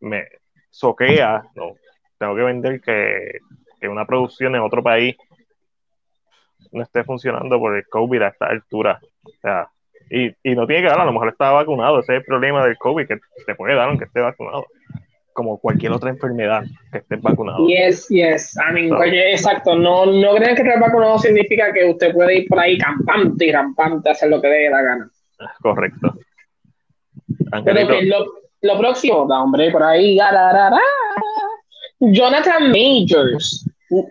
me 0.00 0.26
soquea, 0.72 1.44
no, 1.54 1.74
tengo 2.18 2.34
que 2.34 2.42
vender 2.42 2.80
que, 2.80 3.38
que 3.80 3.88
una 3.88 4.06
producción 4.06 4.56
en 4.56 4.62
otro 4.62 4.82
país 4.82 5.16
no 6.72 6.82
esté 6.82 7.04
funcionando 7.04 7.60
por 7.60 7.76
el 7.76 7.86
COVID 7.86 8.22
a 8.22 8.28
esta 8.28 8.46
altura. 8.46 8.98
O 9.22 9.30
sea, 9.40 9.68
Y, 10.10 10.34
y 10.42 10.54
no 10.54 10.66
tiene 10.66 10.82
que 10.82 10.88
dar, 10.88 11.00
a 11.00 11.04
lo 11.04 11.12
mejor 11.12 11.28
está 11.28 11.52
vacunado, 11.52 12.00
ese 12.00 12.12
es 12.12 12.18
el 12.18 12.24
problema 12.24 12.64
del 12.66 12.76
COVID, 12.76 13.06
que 13.06 13.18
te 13.46 13.54
puede 13.54 13.74
dar 13.74 13.88
aunque 13.88 14.04
esté 14.04 14.20
vacunado 14.20 14.66
como 15.32 15.58
cualquier 15.58 15.92
otra 15.92 16.10
enfermedad 16.10 16.64
que 16.90 16.98
estés 16.98 17.20
vacunado. 17.22 17.66
Yes, 17.66 18.08
yes. 18.08 18.54
I 18.56 18.72
mean, 18.72 18.92
exacto. 19.14 19.74
No, 19.74 20.06
no 20.06 20.34
crean 20.34 20.54
que 20.54 20.62
estar 20.62 20.78
vacunado 20.78 21.18
significa 21.18 21.72
que 21.72 21.86
usted 21.86 22.12
puede 22.12 22.40
ir 22.40 22.48
por 22.48 22.58
ahí 22.58 22.76
campante 22.76 23.46
y 23.46 23.52
rampante 23.52 24.08
a 24.08 24.12
hacer 24.12 24.28
lo 24.28 24.40
que 24.40 24.48
dé 24.48 24.70
la 24.70 24.82
gana. 24.82 25.10
Correcto. 25.60 26.14
Pero 27.64 28.02
lo, 28.02 28.26
lo, 28.62 28.78
próximo, 28.78 29.18
hombre, 29.22 29.70
por 29.70 29.82
ahí. 29.82 30.18
Jonathan 32.00 32.70
Majors, 32.70 33.68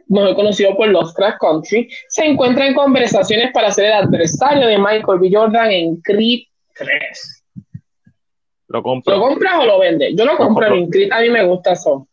mejor 0.08 0.36
conocido 0.36 0.76
por 0.76 0.88
Los 0.88 1.14
Crash 1.14 1.36
Country, 1.40 1.90
se 2.08 2.26
encuentra 2.26 2.68
en 2.68 2.74
conversaciones 2.74 3.52
para 3.54 3.72
ser 3.72 3.86
el 3.86 3.94
adversario 3.94 4.68
de 4.68 4.78
Michael 4.78 5.20
B. 5.20 5.30
Jordan 5.32 5.72
en 5.72 5.96
Creed 5.98 6.44
3. 6.76 7.44
¿Lo 8.68 8.82
compras? 8.82 9.18
¿Lo 9.18 9.24
compras 9.24 9.54
o 9.60 9.66
lo 9.66 9.80
vendes? 9.80 10.14
Yo 10.16 10.26
lo 10.26 10.38
compro 10.38 10.68
en 10.68 11.14
a 11.14 11.22
mí 11.22 11.30
me 11.30 11.44
gusta 11.44 11.74
eso. 11.74 12.08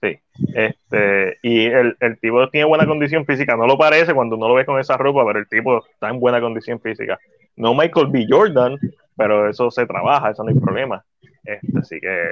Sí, 0.00 0.18
este, 0.54 1.38
y 1.42 1.64
el, 1.66 1.96
el, 2.00 2.18
tipo 2.20 2.48
tiene 2.50 2.66
buena 2.66 2.86
condición 2.86 3.24
física, 3.24 3.56
no 3.56 3.66
lo 3.66 3.78
parece 3.78 4.14
cuando 4.14 4.36
uno 4.36 4.48
lo 4.48 4.54
ve 4.54 4.66
con 4.66 4.78
esa 4.78 4.96
ropa, 4.96 5.24
pero 5.26 5.38
el 5.40 5.48
tipo 5.48 5.84
está 5.84 6.10
en 6.10 6.20
buena 6.20 6.40
condición 6.40 6.80
física. 6.80 7.18
No 7.56 7.74
Michael 7.74 8.08
B. 8.08 8.26
Jordan, 8.28 8.78
pero 9.16 9.48
eso 9.48 9.70
se 9.70 9.86
trabaja, 9.86 10.30
eso 10.30 10.44
no 10.44 10.50
hay 10.50 10.60
problema. 10.60 11.04
Este, 11.46 11.78
así 11.78 12.00
que 12.00 12.24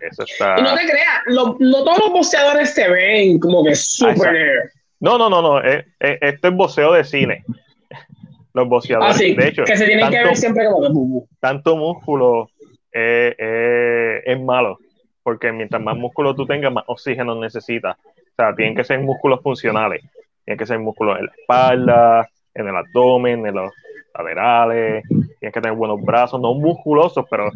eso 0.00 0.22
está. 0.24 0.56
Y 0.58 0.62
no 0.62 0.74
te 0.74 0.82
creas, 0.82 1.22
no 1.28 1.84
todos 1.84 1.98
los 1.98 2.12
boxeadores 2.12 2.74
se 2.74 2.88
ven 2.88 3.38
como 3.38 3.64
que 3.64 3.74
súper. 3.74 4.70
No, 5.00 5.16
no, 5.16 5.30
no, 5.30 5.40
no. 5.40 5.64
Eh, 5.64 5.86
eh, 5.98 6.18
esto 6.20 6.48
es 6.48 6.54
boxeo 6.54 6.92
de 6.92 7.04
cine. 7.04 7.44
Los 8.52 8.68
boxeadores. 8.68 9.16
Ah, 9.16 9.18
de 9.18 9.48
hecho, 9.48 9.64
que 9.64 9.76
se 9.76 9.86
tienen 9.86 10.10
que 10.10 10.24
ver 10.24 10.36
siempre 10.36 10.66
como 10.66 11.26
Tanto 11.38 11.76
músculo 11.76 12.50
es 12.92 14.40
malo, 14.40 14.78
porque 15.22 15.52
mientras 15.52 15.80
más 15.80 15.96
músculo 15.96 16.34
tú 16.34 16.46
tengas, 16.46 16.72
más 16.72 16.84
oxígeno 16.86 17.34
necesitas. 17.36 17.96
O 17.96 18.34
sea, 18.36 18.54
tienen 18.54 18.74
que 18.74 18.84
ser 18.84 18.98
músculos 19.00 19.40
funcionales, 19.42 20.02
tienen 20.44 20.58
que 20.58 20.66
ser 20.66 20.78
músculos 20.80 21.18
en 21.18 21.26
la 21.26 21.32
espalda, 21.32 22.28
en 22.54 22.68
el 22.68 22.76
abdomen, 22.76 23.46
en 23.46 23.54
los 23.54 23.72
laterales, 24.14 25.04
tienes 25.08 25.54
que 25.54 25.60
tener 25.60 25.76
buenos 25.76 26.02
brazos, 26.02 26.40
no 26.40 26.54
musculosos, 26.54 27.24
pero 27.30 27.50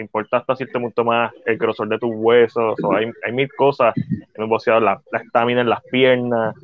importa 0.00 0.38
hasta 0.38 0.56
cierto 0.56 0.80
punto 0.80 1.04
más 1.04 1.32
el 1.46 1.56
grosor 1.56 1.88
de 1.88 1.98
tus 1.98 2.10
huesos, 2.14 2.74
o 2.82 2.94
hay, 2.94 3.10
hay, 3.24 3.32
mil 3.32 3.52
cosas 3.54 3.94
en 3.96 4.42
un 4.42 4.48
boxeador, 4.48 4.82
la 4.82 5.00
estamina 5.22 5.60
en 5.60 5.68
las 5.68 5.82
piernas. 5.84 6.54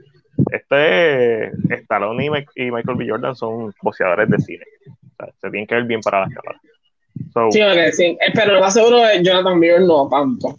Este 0.51 1.51
Stallone 1.74 2.26
y, 2.26 2.64
y 2.64 2.70
Michael 2.70 2.97
B. 2.97 3.09
Jordan 3.09 3.35
son 3.35 3.74
boxeadores 3.83 4.28
de 4.31 4.39
cine. 4.39 4.64
se 5.41 5.51
tienen 5.51 5.66
que 5.66 5.74
ver 5.74 5.85
bien 5.85 6.01
para 6.01 6.20
las 6.20 6.35
cámaras 6.35 6.62
sí, 7.51 7.61
sí, 7.93 8.05
eh, 8.05 8.33
pero 8.35 8.55
lo 8.55 8.61
más 8.61 8.74
seguro 8.74 9.07
es 9.07 9.22
Jonathan 9.22 9.59
Miller 9.59 9.83
no 9.83 10.09
tanto. 10.09 10.59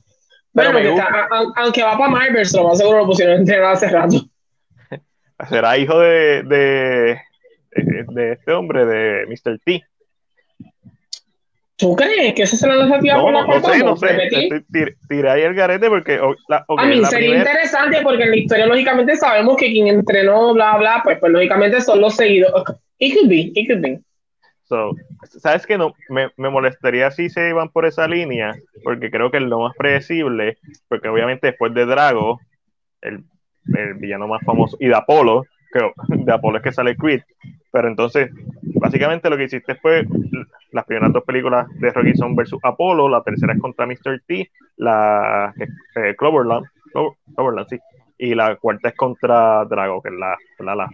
Pero 0.54 0.72
aunque 1.56 1.84
va 1.84 1.98
para 1.98 2.10
Marvel, 2.10 2.48
lo 2.54 2.68
más 2.68 2.78
seguro 2.78 3.00
lo 3.00 3.06
pusieron 3.06 3.40
entrenar 3.40 3.74
hace 3.74 3.88
rato. 3.88 4.18
Será 5.50 5.78
hijo 5.78 5.98
de, 6.00 6.44
de, 6.44 7.22
de, 8.10 8.32
este 8.34 8.52
hombre, 8.52 8.86
de 8.86 9.26
Mr. 9.28 9.60
T. 9.64 9.82
¿Tú 11.82 11.96
crees 11.96 12.36
que 12.36 12.44
esa 12.44 12.56
será 12.56 12.76
la 12.76 12.84
iniciativa 12.84 13.16
no, 13.16 13.24
por 13.24 13.34
la 13.34 13.42
no, 13.42 13.60
sé, 13.60 13.80
no 13.80 13.98
sé. 13.98 14.64
Tiré 15.10 15.30
ahí 15.30 15.42
el 15.42 15.56
garete 15.56 15.90
porque. 15.90 16.20
a 16.20 16.86
mí 16.86 17.04
sería 17.06 17.38
interesante 17.40 18.02
porque 18.04 18.24
en 18.24 18.30
la 18.30 18.38
historia, 18.38 18.68
lógicamente, 18.68 19.16
sabemos 19.16 19.58
que 19.58 19.72
quien 19.72 19.88
entrenó, 19.88 20.54
bla, 20.54 20.78
bla, 20.78 21.02
pues, 21.04 21.18
pues 21.20 21.32
lógicamente 21.32 21.82
son 21.82 22.00
los 22.00 22.16
seguidores. 22.16 22.54
It 23.00 23.16
could 23.16 23.30
be, 23.30 23.52
it 23.56 23.68
could 23.68 23.82
be. 23.82 24.00
¿Sabes 25.24 25.66
que 25.66 25.78
No, 25.78 25.94
me, 26.10 26.30
molestaría 26.38 27.10
si 27.10 27.30
se 27.30 27.50
iban 27.50 27.70
por 27.70 27.88
esa 27.88 28.08
línea, 28.08 28.54
porque 28.84 29.10
creo 29.10 29.32
que 29.32 29.38
es 29.38 29.44
lo 29.44 29.60
más 29.62 29.76
predecible, 29.76 30.60
porque 30.88 31.10
obviamente 31.10 31.48
después 31.48 31.74
de 31.74 31.88
Drago, 31.88 32.40
el, 33.02 33.24
villano 33.96 34.28
más 34.28 34.42
famoso, 34.46 34.78
y 34.80 34.88
de 34.88 34.96
Apolo, 34.96 35.46
creo, 35.72 35.94
de 36.08 36.32
Apolo 36.32 36.60
es 36.60 36.64
que 36.64 36.72
sale 36.72 36.96
Creed, 36.96 37.22
pero 37.72 37.88
entonces, 37.88 38.30
básicamente 38.62 39.30
lo 39.30 39.38
que 39.38 39.46
hiciste 39.46 39.76
fue 39.76 40.06
las 40.72 40.86
primeras 40.86 41.14
dos 41.14 41.24
películas 41.24 41.68
de 41.80 41.90
Rocky 41.92 42.14
son 42.16 42.36
versus 42.36 42.60
Apolo, 42.64 43.10
la 43.10 43.24
tercera 43.24 43.54
es 43.54 43.60
contra 43.60 43.86
Mr. 43.86 44.22
T, 44.26 44.52
la 44.78 45.54
eh, 45.96 46.16
Cloverland, 46.18 46.66
Cloverland, 47.36 47.68
sí, 47.70 47.80
y 48.18 48.36
la 48.36 48.56
cuarta 48.56 48.90
es 48.90 48.96
contra 48.96 49.66
Drago, 49.66 50.02
que 50.02 50.10
es 50.10 50.16
la, 50.16 50.38
la 50.60 50.90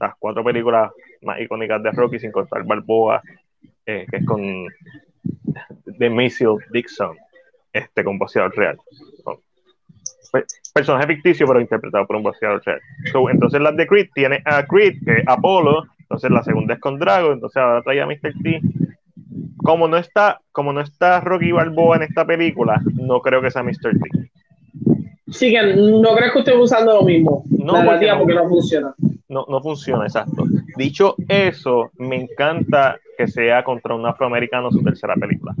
las 0.00 0.14
cuatro 0.18 0.42
películas 0.42 0.90
más 1.22 1.40
icónicas 1.40 1.82
de 1.82 1.90
Rocky, 1.92 2.18
sin 2.18 2.32
contar 2.32 2.64
Balboa, 2.64 3.22
eh, 3.86 4.06
que 4.10 4.16
es 4.16 4.26
con 4.26 4.66
de 5.84 6.10
Maisel 6.10 6.56
Dixon, 6.72 7.16
este 7.72 8.02
boxeador 8.02 8.56
real. 8.56 8.78
Personaje 10.72 11.06
ficticio, 11.06 11.46
pero 11.46 11.60
interpretado 11.60 12.06
por 12.06 12.16
un 12.16 12.22
boxeador 12.22 12.62
real. 12.64 12.80
entonces 13.30 13.60
las 13.60 13.76
de 13.76 13.86
Creed 13.86 14.08
tiene 14.14 14.42
a 14.44 14.64
Creed, 14.64 14.98
que 15.04 15.12
es 15.18 15.24
Apolo, 15.26 15.84
entonces 15.98 16.30
la 16.30 16.42
segunda 16.42 16.74
es 16.74 16.80
con 16.80 16.98
Drago, 16.98 17.32
entonces 17.32 17.56
ahora 17.56 17.82
trae 17.82 18.00
a 18.00 18.06
Mr. 18.06 18.32
T. 18.42 18.60
Como 19.58 19.88
no 19.88 19.96
está, 19.96 20.40
como 20.52 20.72
no 20.72 20.80
está 20.80 21.20
Rocky 21.20 21.52
Balboa 21.52 21.96
en 21.96 22.02
esta 22.02 22.24
película, 22.24 22.80
no 22.94 23.20
creo 23.20 23.42
que 23.42 23.50
sea 23.50 23.62
Mr. 23.62 23.92
T. 23.92 24.30
Sí, 25.28 25.52
que 25.52 25.74
no 25.76 26.14
creo 26.14 26.32
que 26.32 26.38
esté 26.40 26.56
usando 26.56 26.94
lo 26.94 27.02
mismo. 27.02 27.44
No, 27.50 27.84
porque 27.84 28.34
no 28.34 28.48
funciona 28.48 28.94
no, 29.30 29.46
no 29.48 29.62
funciona, 29.62 30.04
exacto. 30.04 30.44
Dicho 30.76 31.14
eso, 31.28 31.90
me 31.98 32.16
encanta 32.16 32.98
que 33.16 33.28
sea 33.28 33.62
contra 33.62 33.94
un 33.94 34.04
afroamericano 34.04 34.70
su 34.70 34.82
tercera 34.82 35.14
película. 35.14 35.54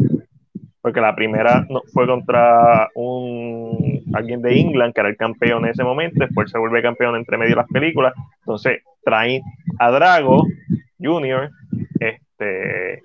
Porque 0.82 1.00
la 1.00 1.14
primera 1.14 1.66
no, 1.70 1.82
fue 1.92 2.06
contra 2.06 2.88
un 2.94 3.69
alguien 4.14 4.42
de 4.42 4.58
England 4.58 4.94
que 4.94 5.00
era 5.00 5.10
el 5.10 5.16
campeón 5.16 5.64
en 5.64 5.70
ese 5.70 5.84
momento, 5.84 6.24
después 6.24 6.50
se 6.50 6.58
vuelve 6.58 6.82
campeón 6.82 7.16
entre 7.16 7.36
medio 7.38 7.50
de 7.50 7.62
las 7.62 7.68
películas. 7.68 8.14
Entonces 8.40 8.82
trae 9.04 9.42
a 9.78 9.90
Drago 9.90 10.46
Jr. 10.98 11.50
Este, 11.98 13.02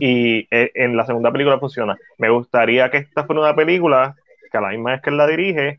y 0.00 0.46
e, 0.50 0.70
en 0.74 0.96
la 0.96 1.06
segunda 1.06 1.32
película 1.32 1.58
funciona. 1.58 1.96
Me 2.18 2.30
gustaría 2.30 2.90
que 2.90 2.98
esta 2.98 3.24
fuera 3.24 3.42
una 3.42 3.54
película 3.54 4.14
que 4.50 4.58
a 4.58 4.60
la 4.60 4.70
misma 4.70 4.92
vez 4.92 5.02
que 5.02 5.10
él 5.10 5.16
la 5.16 5.26
dirige, 5.26 5.78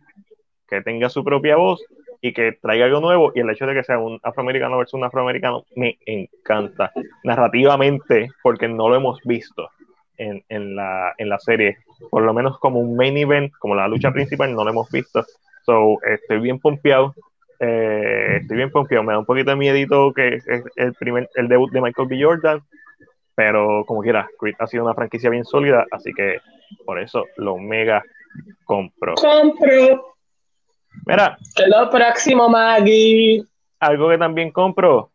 que 0.68 0.82
tenga 0.82 1.10
su 1.10 1.24
propia 1.24 1.56
voz 1.56 1.84
y 2.22 2.34
que 2.34 2.54
traiga 2.54 2.86
algo 2.86 3.00
nuevo 3.00 3.32
y 3.36 3.40
el 3.40 3.50
hecho 3.50 3.66
de 3.68 3.76
que 3.76 3.84
sea 3.84 4.00
un 4.00 4.20
afroamericano 4.24 4.78
versus 4.78 4.96
un 4.96 5.04
afroamericano 5.04 5.66
me 5.76 5.98
encanta 6.06 6.92
narrativamente 7.24 8.30
porque 8.42 8.68
no 8.68 8.90
lo 8.90 8.96
hemos 8.96 9.22
visto 9.24 9.70
en, 10.18 10.44
en, 10.50 10.76
la, 10.76 11.14
en 11.18 11.30
la 11.30 11.40
serie, 11.40 11.78
por 12.10 12.24
lo 12.24 12.34
menos 12.34 12.60
como 12.60 12.80
un 12.80 12.96
main 12.96 13.18
event, 13.18 13.52
como 13.60 13.76
la 13.76 13.88
lucha 13.88 14.12
principal, 14.12 14.54
no 14.54 14.64
lo 14.64 14.72
hemos 14.72 14.90
visto. 14.92 15.26
So, 15.64 15.98
estoy 16.04 16.40
bien 16.40 16.60
pompeado. 16.60 17.14
Eh, 17.60 18.38
estoy 18.42 18.58
bien 18.58 18.72
pompeado. 18.72 19.04
Me 19.04 19.14
da 19.14 19.20
un 19.20 19.26
poquito 19.26 19.50
de 19.50 19.56
miedito 19.56 20.14
que 20.14 20.36
es 20.36 20.64
el 20.76 20.94
primer 20.94 21.30
el 21.36 21.48
debut 21.48 21.72
de 21.72 21.82
Michael 21.82 22.08
B. 22.08 22.24
Jordan, 22.24 22.62
pero 23.36 23.84
como 23.86 24.02
quiera, 24.02 24.28
Creed 24.40 24.56
ha 24.60 24.68
sido 24.68 24.84
una 24.84 24.94
franquicia 24.94 25.30
bien 25.30 25.46
sólida, 25.46 25.86
así 25.92 26.14
que 26.14 26.40
por 26.86 27.00
eso 27.00 27.26
lo 27.38 27.58
mega 27.58 28.04
compro. 28.64 29.16
Compro. 29.16 30.16
Mira. 31.06 31.38
Lo 31.68 31.90
próximo, 31.90 32.50
Maggie. 32.50 33.44
Algo 33.80 34.10
que 34.10 34.18
también 34.18 34.52
compro. 34.52 35.12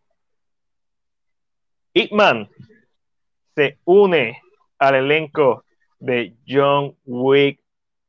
Hitman 1.95 2.49
se 3.55 3.79
une 3.85 4.41
al 4.83 4.97
elenco 4.97 5.65
de 6.01 6.35
John 6.47 6.97
Wick 7.05 7.61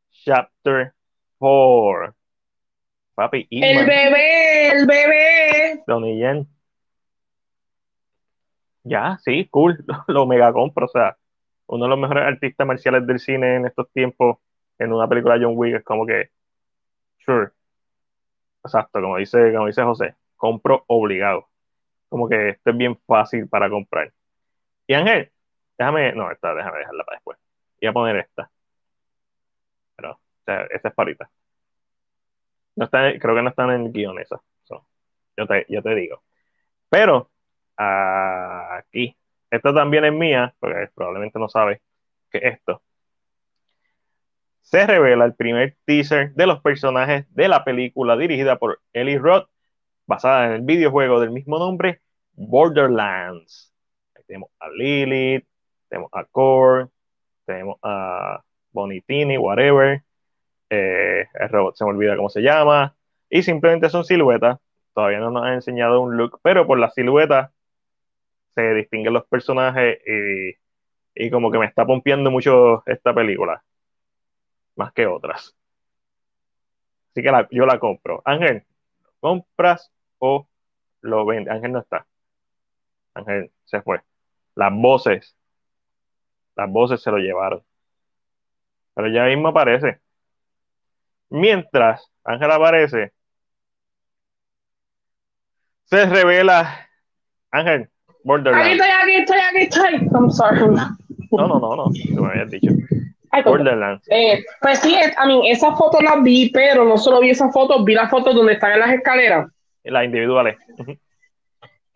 Chapter 0.10 0.94
4. 1.38 2.16
Papi. 3.14 3.48
El 3.52 3.86
bebé, 3.86 4.70
el 4.70 4.86
bebé. 4.88 5.84
Donnie 5.86 6.18
Yen. 6.18 6.48
Ya, 8.84 9.20
sí, 9.24 9.48
cool. 9.52 9.86
Lo 10.08 10.26
mega 10.26 10.52
compro. 10.52 10.88
O 10.88 10.90
sea, 10.90 11.16
uno 11.68 11.86
de 11.86 11.90
los 11.90 12.00
mejores 12.00 12.24
artistas 12.24 12.66
marciales 12.66 13.06
del 13.06 13.20
cine 13.20 13.58
en 13.58 13.68
estos 13.68 13.92
tiempos 13.92 14.38
en 14.80 14.92
una 14.92 15.08
película 15.08 15.38
de 15.38 15.46
John 15.46 15.54
Wick 15.56 15.76
es 15.76 15.84
como 15.84 16.08
que, 16.08 16.32
sure, 17.20 17.52
Exacto, 18.64 19.00
como 19.02 19.18
dice, 19.18 19.54
como 19.54 19.68
dice 19.68 19.84
José, 19.84 20.16
compro 20.38 20.86
obligado. 20.88 21.50
Como 22.10 22.28
que 22.28 22.50
esto 22.50 22.72
es 22.72 22.78
bien 22.78 22.98
fácil 23.06 23.48
para 23.48 23.70
comprar. 23.70 24.12
Y 24.88 24.94
Ángel, 24.94 25.33
déjame, 25.78 26.14
no, 26.14 26.32
esta, 26.32 26.54
déjame 26.54 26.80
dejarla 26.80 27.04
para 27.04 27.18
después. 27.18 27.38
Voy 27.82 27.90
a 27.90 27.94
poner 27.94 28.18
esta. 28.18 28.52
Pero, 29.96 30.20
esta 30.46 30.90
es 30.90 30.94
parita. 30.96 31.30
No 32.76 32.86
está, 32.86 33.18
creo 33.20 33.36
que 33.36 33.42
no 33.42 33.50
están 33.50 33.72
en 33.72 33.86
el 33.86 33.92
guion 33.92 34.20
esa. 34.20 34.42
yo, 35.38 35.48
te, 35.48 35.66
yo 35.70 35.82
te 35.82 35.96
digo. 35.96 36.24
Pero, 36.90 37.30
aquí, 37.78 39.16
esta 39.50 39.74
también 39.74 40.06
es 40.06 40.14
mía, 40.14 40.56
porque 40.60 40.90
probablemente 40.96 41.40
no 41.40 41.50
sabe 41.50 41.82
que 42.32 42.40
esto 42.40 42.82
se 44.64 44.88
revela 44.88 45.26
el 45.26 45.36
primer 45.36 45.78
teaser 45.86 46.34
de 46.34 46.48
los 46.48 46.62
personajes 46.62 47.26
de 47.36 47.48
la 47.48 47.64
película 47.64 48.18
dirigida 48.18 48.58
por 48.58 48.82
Eli 48.94 49.18
Roth, 49.20 49.48
basada 50.08 50.48
en 50.48 50.54
el 50.54 50.62
videojuego 50.62 51.20
del 51.20 51.32
mismo 51.32 51.60
nombre, 51.60 52.02
Borderlands. 52.34 53.72
tenemos 54.26 54.50
a 54.60 54.70
Lilith, 54.70 55.46
tenemos 55.94 56.10
a 56.12 56.26
Core, 56.26 56.88
tenemos 57.46 57.78
a 57.84 58.44
Bonitini, 58.72 59.38
whatever. 59.38 60.02
Eh, 60.68 61.28
el 61.36 61.50
robot 61.50 61.76
se 61.76 61.84
me 61.86 61.92
olvida 61.92 62.18
cómo 62.18 62.30
se 62.30 62.42
llama. 62.42 62.96
Y 63.30 63.44
simplemente 63.44 63.90
son 63.92 64.04
siluetas. 64.04 64.60
Todavía 64.96 65.20
no 65.20 65.30
nos 65.30 65.44
han 65.44 65.54
enseñado 65.54 66.02
un 66.02 66.18
look, 66.18 66.40
pero 66.42 66.66
por 66.66 66.80
la 66.80 66.90
silueta 66.90 67.52
se 68.56 68.74
distinguen 68.74 69.14
los 69.14 69.26
personajes 69.26 70.00
y, 71.16 71.30
como 71.30 71.52
que 71.52 71.60
me 71.60 71.68
está 71.68 71.86
pompeando 71.86 72.32
mucho 72.32 72.82
esta 72.88 73.14
película. 73.14 73.64
Más 74.76 74.94
que 74.94 75.06
otras. 75.06 75.56
Así 77.12 77.22
que 77.22 77.32
yo 77.52 77.68
la 77.68 77.78
compro. 77.78 78.24
Ángel, 78.26 78.64
¿compras 79.20 79.92
o 80.18 80.48
lo 81.02 81.24
vende? 81.24 81.52
Ángel 81.52 81.72
no 81.72 81.80
está. 81.80 82.08
Ángel 83.14 83.52
se 83.66 83.80
fue. 83.84 84.02
Las 84.56 84.74
voces. 84.74 85.36
Las 86.56 86.70
voces 86.70 87.02
se 87.02 87.12
lo 87.12 87.18
llevaron. 87.18 87.64
Pero 88.94 89.08
ya 89.08 89.26
mismo 89.26 89.48
aparece. 89.48 90.00
Mientras 91.30 92.12
Ángel 92.24 92.52
aparece, 92.52 93.12
se 95.86 96.06
revela 96.06 96.88
Ángel, 97.52 97.90
Borderlands. 98.24 98.66
Aquí 98.66 98.74
estoy, 98.74 98.90
aquí 98.90 99.16
estoy, 99.16 99.40
aquí 99.40 99.64
estoy. 99.64 100.10
I'm 100.14 100.30
sorry. 100.30 100.60
No, 101.32 101.48
no, 101.48 101.60
no, 101.60 101.76
no. 101.76 101.86
Tú 101.86 102.22
me 102.22 102.30
habías 102.30 102.52
dicho. 102.52 102.72
Borderlands. 103.44 104.06
Eh, 104.12 104.46
pues 104.62 104.80
sí, 104.80 104.96
a 105.18 105.26
mí 105.26 105.50
esa 105.50 105.76
foto 105.76 106.00
la 106.02 106.18
vi, 106.18 106.52
pero 106.52 106.86
no 106.86 106.98
solo 106.98 107.20
vi 107.20 107.32
esa 107.32 107.50
foto, 107.50 107.84
vi 107.84 107.96
la 107.96 108.08
foto 108.08 108.34
donde 108.34 108.54
están 108.54 108.74
en 108.74 108.80
las 108.80 108.92
escaleras. 108.92 109.50
Las 109.84 110.06
individuales. 110.06 110.58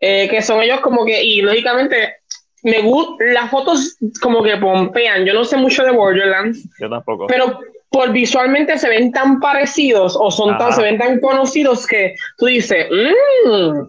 Eh, 0.00 0.28
que 0.28 0.42
son 0.42 0.62
ellos 0.62 0.80
como 0.80 1.04
que, 1.04 1.22
y 1.22 1.42
lógicamente, 1.42 2.16
me 2.62 2.80
gustan 2.82 3.34
las 3.34 3.50
fotos 3.50 3.96
como 4.20 4.42
que 4.42 4.56
pompean. 4.56 5.24
Yo 5.24 5.34
no 5.34 5.44
sé 5.44 5.56
mucho 5.56 5.84
de 5.84 5.92
Borderlands. 5.92 6.68
Yo 6.80 6.88
tampoco. 6.88 7.26
Pero 7.26 7.60
por 7.90 8.12
visualmente 8.12 8.78
se 8.78 8.88
ven 8.88 9.12
tan 9.12 9.40
parecidos 9.40 10.16
o 10.18 10.30
son 10.30 10.58
tan, 10.58 10.72
se 10.72 10.82
ven 10.82 10.98
tan 10.98 11.20
conocidos 11.20 11.86
que 11.86 12.14
tú 12.36 12.46
dices, 12.46 12.86
mmm, 12.90 13.88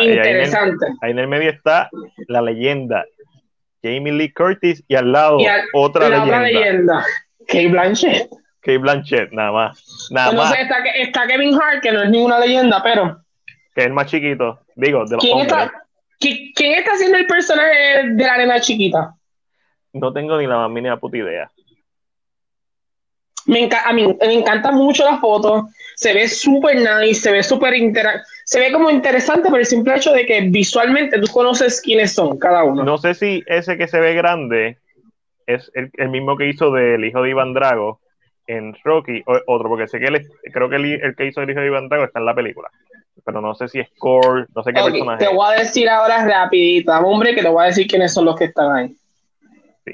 interesante. 0.00 0.86
Ahí 1.00 1.12
en, 1.12 1.18
el, 1.18 1.28
medio 1.28 1.50
está 1.50 1.88
la 2.28 2.42
leyenda. 2.42 3.04
Jamie 3.82 4.12
Lee 4.12 4.32
Curtis 4.32 4.84
y 4.86 4.94
al 4.94 5.10
lado 5.10 5.38
otra, 5.74 6.08
leyenda. 6.08 6.24
otra 6.24 6.42
leyenda. 6.42 7.06
Kate 7.48 7.68
Blanchett. 7.68 8.30
Kate 8.60 8.78
Blanchett, 8.78 9.32
nada 9.32 9.50
más. 9.50 10.08
Nada 10.10 10.32
más. 10.32 10.56
Está, 10.56 10.78
está, 10.94 11.26
Kevin 11.26 11.54
Hart, 11.54 11.82
que 11.82 11.90
no 11.90 12.02
es 12.02 12.10
ninguna 12.10 12.38
leyenda, 12.38 12.80
pero. 12.82 13.20
Que 13.74 13.80
es 13.80 13.86
el 13.86 13.92
más 13.92 14.06
chiquito. 14.06 14.60
Digo, 14.76 15.04
de 15.04 15.16
los 15.16 15.24
¿Quién 15.24 15.40
Está, 15.40 15.72
¿Quién 16.54 16.72
está 16.74 16.92
haciendo 16.92 17.18
el 17.18 17.26
personaje 17.26 18.08
de 18.12 18.24
la 18.24 18.34
arena 18.34 18.60
chiquita? 18.60 19.14
No 19.92 20.12
tengo 20.12 20.38
ni 20.38 20.46
la 20.46 20.56
más 20.56 20.70
mínima 20.70 20.98
puta 20.98 21.18
idea. 21.18 21.50
Me, 23.46 23.68
a 23.72 23.92
mí, 23.92 24.06
me 24.06 24.34
encanta 24.34 24.70
mucho 24.70 25.04
la 25.04 25.18
foto. 25.18 25.68
Se 25.96 26.14
ve 26.14 26.28
súper 26.28 26.76
nice, 26.76 27.20
se 27.20 27.32
ve 27.32 27.42
súper 27.42 27.74
se 28.44 28.60
ve 28.60 28.72
como 28.72 28.90
interesante 28.90 29.50
por 29.50 29.58
el 29.58 29.66
simple 29.66 29.96
hecho 29.96 30.12
de 30.12 30.26
que 30.26 30.40
visualmente 30.42 31.20
tú 31.20 31.26
conoces 31.32 31.80
quiénes 31.80 32.12
son 32.12 32.38
cada 32.38 32.64
uno. 32.64 32.84
No 32.84 32.98
sé 32.98 33.14
si 33.14 33.42
ese 33.46 33.76
que 33.76 33.88
se 33.88 34.00
ve 34.00 34.14
grande 34.14 34.78
es 35.46 35.70
el, 35.74 36.08
mismo 36.08 36.36
que 36.36 36.48
hizo 36.48 36.70
del 36.70 37.04
hijo 37.04 37.22
de 37.22 37.30
Iván 37.30 37.54
Drago 37.54 38.00
en 38.46 38.76
Rocky 38.84 39.22
o 39.26 39.38
otro, 39.46 39.68
porque 39.68 39.88
sé 39.88 39.98
que 39.98 40.06
él, 40.06 40.26
creo 40.52 40.68
que 40.68 40.76
el, 40.76 41.14
que 41.16 41.26
hizo 41.26 41.42
el 41.42 41.50
hijo 41.50 41.60
de 41.60 41.66
Iván 41.66 41.88
Drago 41.88 42.04
está 42.04 42.18
en 42.20 42.26
la 42.26 42.34
película. 42.34 42.70
Pero 43.24 43.40
no 43.40 43.54
sé 43.54 43.68
si 43.68 43.80
es 43.80 43.88
Core, 43.98 44.46
no 44.54 44.62
sé 44.62 44.72
qué 44.72 44.82
personaje. 44.82 45.24
Te 45.24 45.34
voy 45.34 45.46
a 45.54 45.58
decir 45.60 45.88
ahora 45.88 46.26
rapidito, 46.26 46.92
hombre, 46.92 47.34
que 47.34 47.42
te 47.42 47.48
voy 47.48 47.64
a 47.64 47.66
decir 47.66 47.86
quiénes 47.86 48.12
son 48.12 48.24
los 48.24 48.36
que 48.36 48.46
están 48.46 48.74
ahí. 48.74 48.96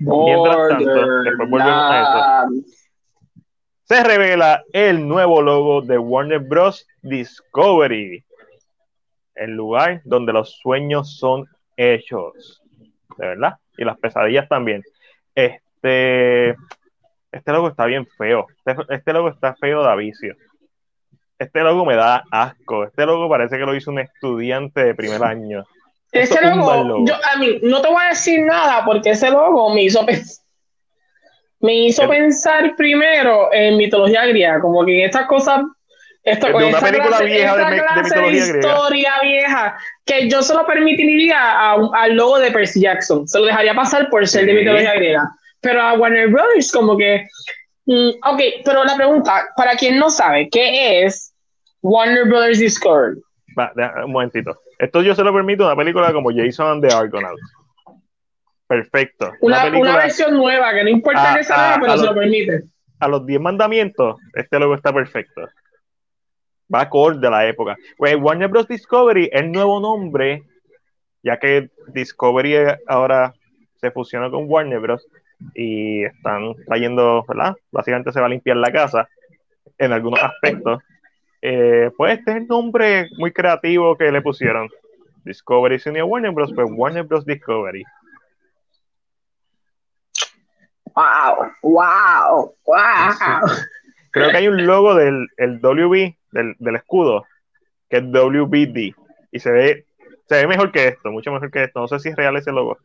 Mientras 0.01 0.69
tanto, 0.69 1.23
después 1.23 1.51
volvemos 1.51 1.73
a 1.73 2.45
eso 2.45 2.79
se 3.89 4.05
revela 4.05 4.65
el 4.75 5.09
nuevo 5.09 5.41
logo 5.41 5.81
de 5.81 5.97
Warner 5.97 6.41
Bros. 6.41 6.87
Discovery, 7.01 8.23
el 9.35 9.53
lugar 9.53 10.03
donde 10.05 10.35
los 10.35 10.59
sueños 10.59 11.17
son 11.17 11.47
hechos, 11.75 12.61
de 13.17 13.29
verdad, 13.29 13.55
y 13.79 13.85
las 13.85 13.97
pesadillas 13.99 14.47
también. 14.47 14.83
Este, 15.35 16.51
este 17.33 17.53
logo 17.53 17.69
está 17.69 17.87
bien 17.87 18.07
feo, 18.19 18.47
este, 18.67 18.95
este 18.95 19.13
logo 19.15 19.31
está 19.31 19.55
feo 19.55 19.83
de 19.83 19.89
avicio. 19.89 20.37
Este 21.39 21.61
logo 21.61 21.85
me 21.85 21.95
da 21.95 22.25
asco, 22.31 22.85
este 22.85 23.07
logo 23.07 23.29
parece 23.29 23.57
que 23.57 23.65
lo 23.65 23.75
hizo 23.75 23.91
un 23.91 24.01
estudiante 24.01 24.85
de 24.85 24.95
primer 24.95 25.23
año. 25.23 25.65
Ese 26.11 26.41
logo, 26.41 27.05
Yo, 27.07 27.15
a 27.15 27.39
mí, 27.39 27.61
no 27.63 27.81
te 27.81 27.89
voy 27.89 28.03
a 28.05 28.09
decir 28.09 28.41
nada 28.41 28.85
porque 28.85 29.11
ese 29.11 29.31
logo 29.31 29.73
me 29.75 29.83
hizo 29.83 30.05
pensar 30.05 30.49
me 31.61 31.75
hizo 31.75 32.09
pensar 32.09 32.77
primero 32.77 33.53
en 33.53 33.77
mitología 33.77 34.27
griega, 34.27 34.61
como 34.61 34.85
que 34.85 35.01
en 35.01 35.07
estas 35.07 35.27
cosas, 35.27 35.63
esta, 36.23 36.55
una 36.55 36.79
película 36.79 37.21
vieja 37.21 37.57
de, 37.57 38.03
mitología 38.03 38.47
historia 38.47 39.13
vieja, 39.23 39.79
que 40.05 40.29
yo 40.29 40.43
se 40.43 40.55
lo 40.55 40.67
permitiría 40.67 41.73
al 41.73 42.15
logo 42.15 42.39
de 42.39 42.51
Percy 42.51 42.83
Jackson, 42.83 43.27
se 43.27 43.39
lo 43.41 43.47
dejaría 43.47 43.75
pasar 43.75 44.09
por 44.11 44.27
ser 44.27 44.47
de 44.47 44.55
mitología 44.55 44.95
griega, 44.95 45.29
pero 45.61 45.83
a 45.83 45.95
Warner 45.95 46.29
Brothers 46.29 46.71
como 46.71 46.97
que, 46.97 47.27
mm, 47.87 48.11
ok, 48.25 48.41
pero 48.65 48.85
la 48.85 48.95
pregunta, 48.95 49.49
para 49.57 49.75
quien 49.75 49.99
no 49.99 50.11
sabe, 50.11 50.49
¿qué 50.51 51.05
es 51.05 51.28
Warner 51.83 52.27
Brothers 52.27 52.59
Discovery? 52.59 53.21
Va, 53.59 53.73
un 54.05 54.13
momentito. 54.13 54.61
Esto 54.79 55.03
yo 55.03 55.15
se 55.15 55.25
lo 55.25 55.33
permito 55.33 55.65
una 55.65 55.77
película 55.77 56.13
como 56.13 56.31
Jason 56.31 56.69
and 56.69 56.87
the 56.87 56.95
Argonauts 56.95 57.41
Perfecto. 58.69 59.33
Una, 59.41 59.65
versión 59.97 60.35
nueva 60.35 60.73
que 60.75 60.85
no 60.85 60.91
importa 60.91 61.37
que 61.37 61.45
sea 61.45 61.79
pero 61.81 61.97
se 61.97 62.05
lo 62.05 62.15
permite. 62.15 62.65
A 63.01 63.09
los 63.09 63.25
10 63.25 63.41
mandamientos, 63.41 64.21
este 64.35 64.59
logo 64.59 64.75
está 64.75 64.93
perfecto. 64.93 65.49
Va 66.73 66.83
acorde 66.83 67.27
a 67.27 67.31
la 67.31 67.47
época. 67.47 67.77
Pues 67.97 68.15
Warner 68.21 68.49
Bros. 68.49 68.69
Discovery, 68.69 69.31
el 69.33 69.51
nuevo 69.51 69.81
nombre, 69.81 70.43
ya 71.23 71.39
que 71.39 71.71
Discovery 71.95 72.57
ahora 72.87 73.33
se 73.77 73.91
fusiona 73.91 74.31
con 74.31 74.45
Warner 74.47 74.81
Bros. 74.81 75.07
y 75.55 76.05
están 76.05 76.55
trayendo, 76.67 77.25
¿verdad? 77.27 77.57
Básicamente 77.73 78.13
se 78.13 78.21
va 78.21 78.27
a 78.27 78.31
limpiar 78.31 78.59
la 78.59 78.71
casa 78.71 79.09
en 79.79 79.93
algunos 79.93 80.23
aspectos. 80.23 80.83
Eh, 81.41 81.91
pues 81.97 82.19
este 82.19 82.33
es 82.33 82.37
el 82.39 82.49
nombre 82.49 83.09
muy 83.17 83.33
creativo 83.33 83.97
que 83.97 84.11
le 84.11 84.23
pusieron. 84.23 84.69
Discovery 85.25 85.81
a 85.99 86.05
Warner 86.05 86.33
Bros. 86.33 86.53
Pues 86.55 86.69
Warner 86.71 87.05
Bros. 87.05 87.25
Discovery. 87.25 87.85
Wow, 90.95 91.53
wow, 91.63 92.55
wow. 92.65 93.49
Creo 94.11 94.31
que 94.31 94.37
hay 94.37 94.49
un 94.49 94.67
logo 94.67 94.95
del 94.95 95.29
el 95.37 95.61
WB, 95.61 96.17
del, 96.33 96.57
del, 96.59 96.77
escudo, 96.77 97.25
que 97.89 97.99
es 97.99 98.03
WBD. 98.03 98.95
Y 99.31 99.39
se 99.39 99.53
ve, 99.53 99.87
se 100.29 100.37
ve 100.37 100.47
mejor 100.49 100.73
que 100.73 100.89
esto, 100.89 101.13
mucho 101.13 101.31
mejor 101.31 101.51
que 101.51 101.65
esto. 101.65 101.81
No 101.81 101.89
sé 101.89 102.01
si 102.01 102.09
es 102.09 102.17
real 102.17 102.37
ese 102.37 102.51
logo, 102.51 102.79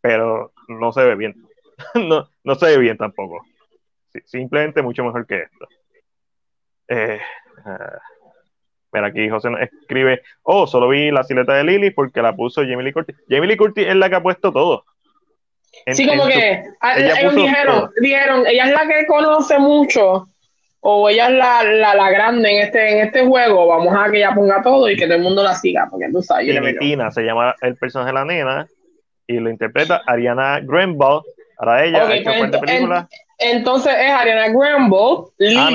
pero 0.00 0.52
no 0.68 0.92
se 0.92 1.02
ve 1.02 1.16
bien. 1.16 1.34
no, 1.94 2.28
no 2.44 2.54
se 2.54 2.66
ve 2.66 2.78
bien 2.78 2.96
tampoco. 2.96 3.44
simplemente 4.26 4.82
mucho 4.82 5.02
mejor 5.02 5.26
que 5.26 5.42
esto. 5.42 5.66
Eh, 6.86 7.20
uh, 7.64 7.98
mira, 8.92 9.06
aquí 9.08 9.28
José 9.28 9.50
nos 9.50 9.60
escribe, 9.60 10.22
oh, 10.42 10.66
solo 10.66 10.88
vi 10.88 11.10
la 11.10 11.24
silueta 11.24 11.54
de 11.54 11.64
Lily 11.64 11.90
porque 11.90 12.22
la 12.22 12.34
puso 12.34 12.62
Jamie 12.62 12.82
Lee 12.82 12.92
Curtis. 12.92 13.16
Jamie 13.28 13.48
Lee 13.48 13.56
Curtis 13.56 13.86
es 13.86 13.96
la 13.96 14.08
que 14.08 14.16
ha 14.16 14.22
puesto 14.22 14.52
todo 14.52 14.84
sí, 15.92 16.06
como 16.06 16.26
que 16.26 16.64
ellos 16.96 17.34
dijeron, 17.34 17.90
dijeron, 18.00 18.44
ella 18.46 18.64
es 18.64 18.72
la 18.72 18.86
que 18.86 19.06
conoce 19.06 19.58
mucho 19.58 20.28
o 20.80 21.08
ella 21.08 21.28
es 21.28 21.32
la, 21.32 21.62
la, 21.62 21.94
la, 21.94 22.10
grande 22.10 22.50
en 22.50 22.62
este, 22.62 22.92
en 22.92 23.06
este 23.06 23.24
juego, 23.26 23.66
vamos 23.66 23.94
a 23.96 24.10
que 24.10 24.18
ella 24.18 24.34
ponga 24.34 24.62
todo 24.62 24.88
y 24.90 24.96
que 24.96 25.06
todo 25.06 25.16
el 25.16 25.22
mundo 25.22 25.42
la 25.42 25.54
siga, 25.54 25.88
porque 25.90 26.10
tú 26.12 26.20
sabes. 26.20 26.78
Tina 26.78 27.10
se 27.10 27.22
llama 27.22 27.54
el 27.62 27.76
personaje 27.76 28.08
de 28.08 28.14
la 28.14 28.24
nena 28.26 28.66
y 29.26 29.38
lo 29.38 29.48
interpreta 29.48 30.02
Ariana 30.06 30.60
Granball. 30.60 31.22
Para 31.56 31.84
ella, 31.84 32.04
okay, 32.04 32.24
pues 32.24 32.50
película. 32.58 33.08
entonces 33.38 33.94
es 33.96 34.10
Ariana 34.10 34.48
Granball, 34.48 35.26
ah, 35.56 35.70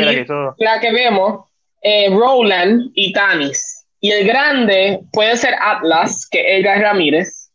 la 0.57 0.79
que 0.81 0.91
vemos, 0.91 1.48
eh, 1.81 2.09
Roland 2.09 2.91
y 2.93 3.13
Tanis. 3.13 3.85
Y 4.01 4.11
el 4.11 4.25
grande 4.27 5.01
puede 5.11 5.35
ser 5.37 5.55
Atlas, 5.61 6.27
que 6.29 6.39
es 6.39 6.59
Edgar 6.59 6.81
Ramírez. 6.81 7.51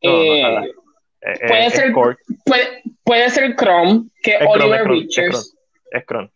eh, 0.00 0.42
eh, 0.42 1.48
puede, 1.48 1.70
ser, 1.70 1.92
puede, 1.92 2.82
puede, 3.04 3.30
ser 3.30 3.56
Chrome, 3.56 4.04
que 4.22 4.38
Oliver 4.46 4.88
Richards. 4.88 5.54
Es 5.90 6.04
Chrome. 6.06 6.30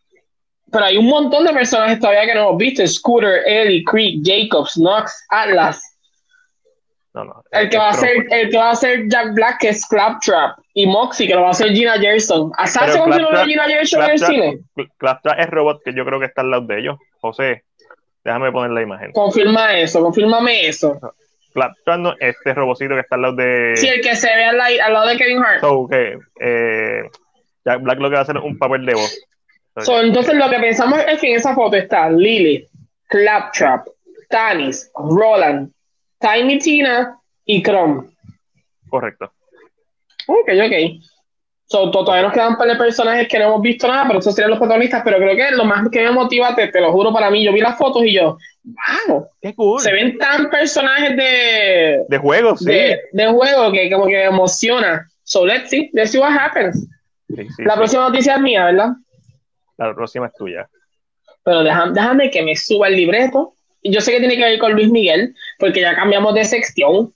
Pero 0.72 0.84
hay 0.84 0.96
un 0.96 1.06
montón 1.06 1.44
de 1.44 1.52
personajes 1.52 1.98
todavía 1.98 2.26
que 2.26 2.34
no 2.34 2.48
hemos 2.48 2.58
visto: 2.58 2.86
Scooter, 2.86 3.42
Ellie, 3.46 3.84
Creek, 3.84 4.20
Jacobs, 4.22 4.74
Knox, 4.74 5.12
Atlas. 5.30 5.89
No, 7.12 7.24
no, 7.24 7.42
el, 7.50 7.68
que 7.68 7.76
va 7.76 7.88
a 7.88 7.92
ser, 7.92 8.26
el 8.30 8.50
que 8.50 8.56
va 8.56 8.70
a 8.70 8.76
ser 8.76 9.08
Jack 9.08 9.34
Black, 9.34 9.58
que 9.58 9.70
es 9.70 9.84
Claptrap, 9.86 10.58
y 10.74 10.86
Moxie, 10.86 11.26
que 11.26 11.34
lo 11.34 11.42
va 11.42 11.48
a 11.48 11.50
hacer 11.50 11.70
Gina 11.72 11.98
Gerson. 11.98 12.52
¿Hasta 12.56 12.92
se 12.92 12.98
confirmó 12.98 13.30
Gina 13.44 13.64
Gerson 13.64 14.02
en 14.04 14.10
el 14.10 14.18
cine? 14.18 14.58
Claptrap 14.96 15.40
es 15.40 15.50
robot 15.50 15.82
que 15.84 15.92
yo 15.92 16.04
creo 16.04 16.20
que 16.20 16.26
está 16.26 16.42
al 16.42 16.50
lado 16.50 16.66
de 16.66 16.78
ellos. 16.78 16.98
José, 17.20 17.64
déjame 18.22 18.52
poner 18.52 18.70
la 18.70 18.82
imagen. 18.82 19.10
Confirma 19.10 19.76
eso, 19.76 20.00
confírmame 20.00 20.68
eso. 20.68 21.00
Claptrap, 21.52 22.14
este 22.20 22.54
robocito 22.54 22.94
que 22.94 23.00
está 23.00 23.16
al 23.16 23.22
lado 23.22 23.34
de. 23.34 23.72
Sí, 23.76 23.88
el 23.88 24.00
que 24.00 24.14
se 24.14 24.28
ve 24.28 24.44
al, 24.44 24.56
lado 24.56 25.08
de 25.08 25.16
Kevin 25.16 25.42
Hart. 25.42 25.60
So, 25.62 25.88
eh, 25.90 27.02
Jack 27.64 27.82
Black 27.82 27.98
lo 27.98 28.08
que 28.08 28.14
va 28.14 28.20
a 28.20 28.22
hacer 28.22 28.36
es 28.36 28.44
un 28.44 28.56
papel 28.56 28.86
de 28.86 28.94
voz. 28.94 29.18
entonces, 29.74 30.34
lo 30.34 30.48
que 30.48 30.60
pensamos 30.60 31.00
es 31.08 31.20
que 31.20 31.30
en 31.30 31.36
esa 31.36 31.54
foto 31.56 31.76
está 31.76 32.08
Lily, 32.08 32.68
Claptrap, 33.08 33.84
Tanis, 34.28 34.92
Roland, 34.94 35.72
Tiny 36.20 36.58
Tina 36.58 37.18
y 37.44 37.62
Chrome. 37.62 38.08
Correcto. 38.88 39.32
Ok, 40.26 40.50
ok. 40.64 41.02
So, 41.70 41.88
todavía 41.92 42.22
nos 42.22 42.32
quedan 42.32 42.48
un 42.48 42.58
par 42.58 42.66
de 42.66 42.74
personajes 42.74 43.28
que 43.28 43.38
no 43.38 43.44
hemos 43.46 43.62
visto 43.62 43.86
nada, 43.86 44.04
pero 44.08 44.18
esos 44.18 44.34
serían 44.34 44.50
los 44.50 44.58
protagonistas. 44.58 45.02
Pero 45.04 45.18
creo 45.18 45.36
que 45.36 45.54
lo 45.54 45.64
más 45.64 45.88
que 45.88 46.02
me 46.02 46.10
motiva, 46.10 46.52
te, 46.56 46.80
lo 46.80 46.90
juro 46.90 47.12
para 47.12 47.30
mí, 47.30 47.44
yo 47.44 47.52
vi 47.52 47.60
las 47.60 47.78
fotos 47.78 48.04
y 48.04 48.14
yo, 48.14 48.36
wow, 48.64 49.28
qué 49.40 49.54
cool. 49.54 49.80
Se 49.80 49.92
ven 49.92 50.18
tan 50.18 50.50
personajes 50.50 51.16
de. 51.16 52.04
De 52.08 52.18
juego, 52.18 52.56
sí. 52.56 52.66
De, 52.66 53.26
juego 53.28 53.70
que 53.70 53.88
como 53.88 54.06
que 54.06 54.24
emociona. 54.24 55.08
So 55.22 55.46
let's 55.46 55.70
see, 55.70 55.90
let's 55.92 56.10
see 56.10 56.18
what 56.18 56.32
happens. 56.32 56.88
la 57.58 57.76
próxima 57.76 58.08
noticia 58.08 58.34
es 58.34 58.40
mía, 58.40 58.64
¿verdad? 58.64 58.88
La 59.78 59.94
próxima 59.94 60.26
es 60.26 60.34
tuya. 60.34 60.68
Pero 61.44 61.62
déjame, 61.62 61.92
déjame 61.92 62.30
que 62.32 62.42
me 62.42 62.56
suba 62.56 62.88
el 62.88 62.96
libreto. 62.96 63.54
Yo 63.84 64.00
sé 64.00 64.10
que 64.10 64.18
tiene 64.18 64.36
que 64.36 64.42
ver 64.42 64.58
con 64.58 64.72
Luis 64.72 64.90
Miguel, 64.90 65.36
porque 65.60 65.82
ya 65.82 65.94
cambiamos 65.94 66.34
de 66.34 66.44
sección. 66.44 67.14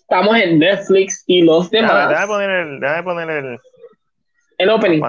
Estamos 0.00 0.36
en 0.36 0.58
Netflix 0.58 1.24
y 1.26 1.42
los 1.42 1.70
demás. 1.70 2.08
Déjame, 2.08 2.26
poner 2.28 2.50
el, 2.50 2.80
déjame 2.80 3.02
poner 3.02 3.30
el, 3.30 3.58
el 4.58 4.70
opening. 4.70 5.02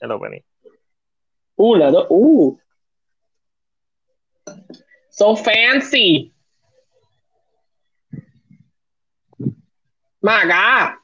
El 0.00 0.10
opening. 0.12 0.40
Uh, 1.56 1.76
la 1.76 1.90
do 1.90 2.06
uh. 2.08 2.58
So 5.10 5.36
fancy. 5.36 6.32
My 10.22 10.44
God. 10.44 10.94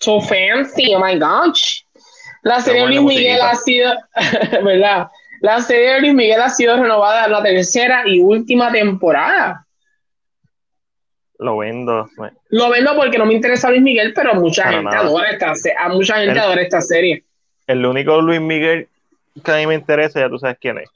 So 0.00 0.20
fancy. 0.20 0.94
Oh 0.94 1.00
my 1.00 1.18
gosh. 1.18 1.82
La 2.42 2.60
serie 2.60 2.82
de 2.82 2.88
Luis 2.88 3.02
Miguel 3.02 3.40
ha 3.40 3.54
sido, 3.54 3.94
¿verdad? 4.64 5.08
La 5.40 5.60
serie 5.60 5.94
de 5.94 6.00
Luis 6.00 6.14
Miguel 6.14 6.40
ha 6.40 6.50
sido 6.50 6.76
renovada 6.76 7.26
en 7.26 7.32
la 7.32 7.42
tercera 7.42 8.02
y 8.06 8.20
última 8.20 8.70
temporada. 8.70 9.66
Lo 11.42 11.58
vendo. 11.58 12.08
Lo 12.50 12.70
vendo 12.70 12.94
porque 12.96 13.18
no 13.18 13.26
me 13.26 13.34
interesa 13.34 13.68
Luis 13.70 13.82
Miguel, 13.82 14.12
pero 14.14 14.34
mucha 14.34 14.70
gente 14.70 14.94
adora 14.94 15.30
esta, 15.30 15.52
a 15.78 15.88
mucha 15.88 16.16
gente 16.18 16.38
adora 16.38 16.62
esta 16.62 16.80
serie 16.80 17.24
el 17.66 17.86
único 17.86 18.20
Luis 18.20 18.40
Miguel 18.40 18.88
que 19.44 19.52
a 19.52 19.56
mí 19.56 19.66
me 19.66 19.74
interesa, 19.74 20.20
ya 20.20 20.28
tú 20.28 20.38
sabes 20.38 20.58
quién 20.60 20.78
es. 20.78 20.90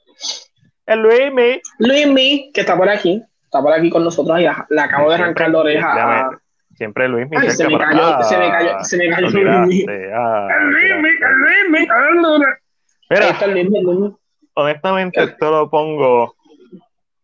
El 0.85 0.99
Luis 1.01 1.33
Mi. 1.33 1.61
Luis 1.79 2.07
Mi, 2.07 2.51
que 2.53 2.61
está 2.61 2.77
por 2.77 2.89
aquí. 2.89 3.23
Está 3.43 3.61
por 3.61 3.73
aquí 3.73 3.89
con 3.89 4.03
nosotros 4.03 4.39
y 4.39 4.43
le 4.43 4.81
acabo 4.81 5.09
de 5.09 5.15
arrancar 5.15 5.49
la 5.49 5.59
oreja. 5.59 6.29
Siempre 6.75 7.07
Luis 7.07 7.27
Mi. 7.29 7.49
se, 7.49 7.67
me 7.67 7.77
cayó, 7.77 8.23
se 8.23 8.37
me 8.37 8.49
cayó, 8.49 8.83
se 8.83 8.97
me 8.97 9.09
cayó, 9.09 9.29
Luis 9.29 9.67
Mi. 9.67 9.81
el 9.81 10.69
Luis 10.69 10.93
Mi, 11.01 11.09
el 11.09 11.35
Luis 11.35 11.69
Mi. 11.71 11.87
Mira, 13.09 13.29
está 13.29 13.45
el. 13.45 14.13
Honestamente, 14.53 15.23
esto 15.23 15.51
lo 15.51 15.69
pongo 15.69 16.35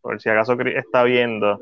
por 0.02 0.22
si 0.22 0.30
acaso 0.30 0.58
está 0.60 1.04
viendo 1.04 1.60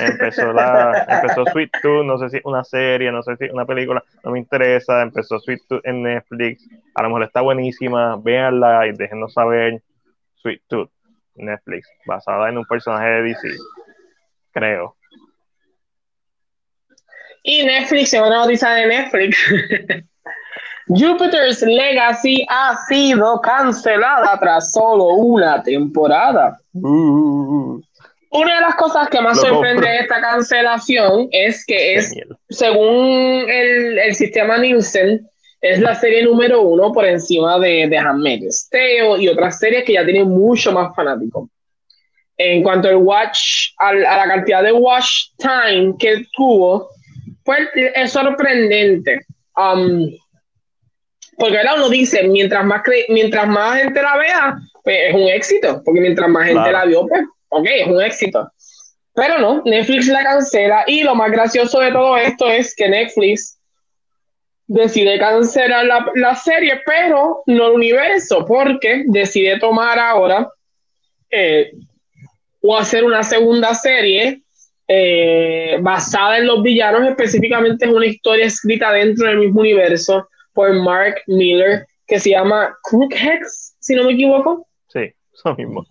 Empezó 0.00 0.52
la, 0.52 1.06
empezó 1.08 1.44
Sweet 1.46 1.70
Tooth, 1.82 2.04
no 2.04 2.18
sé 2.18 2.30
si 2.30 2.40
una 2.44 2.64
serie, 2.64 3.12
no 3.12 3.22
sé 3.22 3.36
si 3.36 3.44
una 3.50 3.64
película, 3.64 4.02
no 4.24 4.30
me 4.30 4.38
interesa. 4.38 5.02
Empezó 5.02 5.38
Sweet 5.38 5.60
Tooth 5.68 5.80
en 5.84 6.02
Netflix, 6.02 6.66
a 6.94 7.02
lo 7.02 7.08
mejor 7.08 7.24
está 7.24 7.40
buenísima, 7.40 8.16
véanla 8.16 8.86
y 8.86 8.92
déjenos 8.92 9.32
saber. 9.32 9.82
Sweet 10.36 10.62
Tooth, 10.68 10.90
Netflix, 11.34 11.88
basada 12.06 12.48
en 12.48 12.58
un 12.58 12.64
personaje 12.64 13.08
de 13.08 13.22
DC, 13.22 13.48
creo. 14.52 14.96
Y 17.42 17.64
Netflix, 17.64 18.12
en 18.14 18.22
una 18.22 18.38
noticia 18.38 18.70
de 18.70 18.86
Netflix. 18.86 19.38
Jupiter's 20.88 21.62
Legacy 21.62 22.46
ha 22.48 22.76
sido 22.88 23.40
cancelada 23.42 24.38
tras 24.40 24.72
solo 24.72 25.08
una 25.16 25.62
temporada. 25.62 26.58
Uh. 26.72 27.80
Una 28.30 28.56
de 28.56 28.60
las 28.60 28.74
cosas 28.74 29.08
que 29.08 29.20
más 29.20 29.40
sorprende 29.40 29.88
de 29.88 29.98
esta 29.98 30.20
cancelación 30.20 31.28
es 31.30 31.64
que 31.64 31.94
es, 31.94 32.14
según 32.50 33.46
el, 33.48 33.98
el, 33.98 34.14
sistema 34.14 34.58
Nielsen, 34.58 35.26
es 35.62 35.80
la 35.80 35.94
serie 35.94 36.22
número 36.24 36.60
uno 36.60 36.92
por 36.92 37.06
encima 37.06 37.58
de, 37.58 37.88
de 37.88 37.98
Handmaid's 37.98 38.68
Tale 38.70 39.22
y 39.22 39.28
otras 39.28 39.58
series 39.58 39.84
que 39.84 39.94
ya 39.94 40.04
tienen 40.04 40.28
mucho 40.28 40.72
más 40.72 40.94
fanáticos. 40.94 41.48
En 42.36 42.62
cuanto 42.62 42.88
al 42.88 42.96
watch, 42.96 43.72
a 43.78 43.94
la 43.94 44.28
cantidad 44.28 44.62
de 44.62 44.72
watch 44.72 45.30
time 45.38 45.94
que 45.98 46.24
tuvo, 46.36 46.88
pues 47.44 47.60
es 47.74 48.12
sorprendente. 48.12 49.20
Um, 49.56 50.06
porque 51.38 51.58
ahora 51.58 51.74
uno 51.76 51.88
dice, 51.88 52.24
mientras 52.24 52.64
más, 52.64 52.82
mientras 53.08 53.48
más 53.48 53.80
gente 53.80 54.02
la 54.02 54.16
vea, 54.16 54.58
pues 54.84 54.96
es 55.08 55.14
un 55.14 55.28
éxito, 55.28 55.82
porque 55.84 56.00
mientras 56.00 56.28
más 56.28 56.46
gente 56.46 56.70
la 56.70 56.84
vio, 56.84 57.06
pues 57.06 57.22
ok, 57.48 57.66
es 57.66 57.86
un 57.86 58.02
éxito. 58.02 58.50
Pero 59.14 59.38
no, 59.38 59.62
Netflix 59.64 60.06
la 60.06 60.22
cancela 60.22 60.84
y 60.86 61.02
lo 61.02 61.14
más 61.14 61.30
gracioso 61.32 61.80
de 61.80 61.90
todo 61.90 62.16
esto 62.16 62.48
es 62.48 62.74
que 62.74 62.88
Netflix 62.88 63.58
decide 64.68 65.18
cancelar 65.18 65.86
la, 66.14 66.34
serie, 66.36 66.80
pero 66.86 67.42
no 67.46 67.66
el 67.68 67.72
universo, 67.72 68.44
porque 68.46 69.02
decide 69.06 69.58
tomar 69.58 69.98
ahora 69.98 70.48
eh, 71.30 71.72
o 72.60 72.76
hacer 72.76 73.02
una 73.02 73.24
segunda 73.24 73.74
serie 73.74 74.42
eh, 74.86 75.78
basada 75.80 76.38
en 76.38 76.46
los 76.46 76.62
villanos, 76.62 77.08
específicamente 77.08 77.86
es 77.86 77.92
una 77.92 78.06
historia 78.06 78.46
escrita 78.46 78.92
dentro 78.92 79.26
del 79.26 79.38
mismo 79.38 79.60
universo 79.60 80.28
por 80.52 80.72
Mark 80.74 81.22
Miller, 81.26 81.86
que 82.06 82.20
se 82.20 82.30
llama 82.30 82.76
Crookhex, 82.84 83.74
si 83.80 83.94
no 83.94 84.04
me 84.04 84.12
equivoco. 84.12 84.66
Sí, 84.88 85.12
eso 85.32 85.54
mismo 85.56 85.84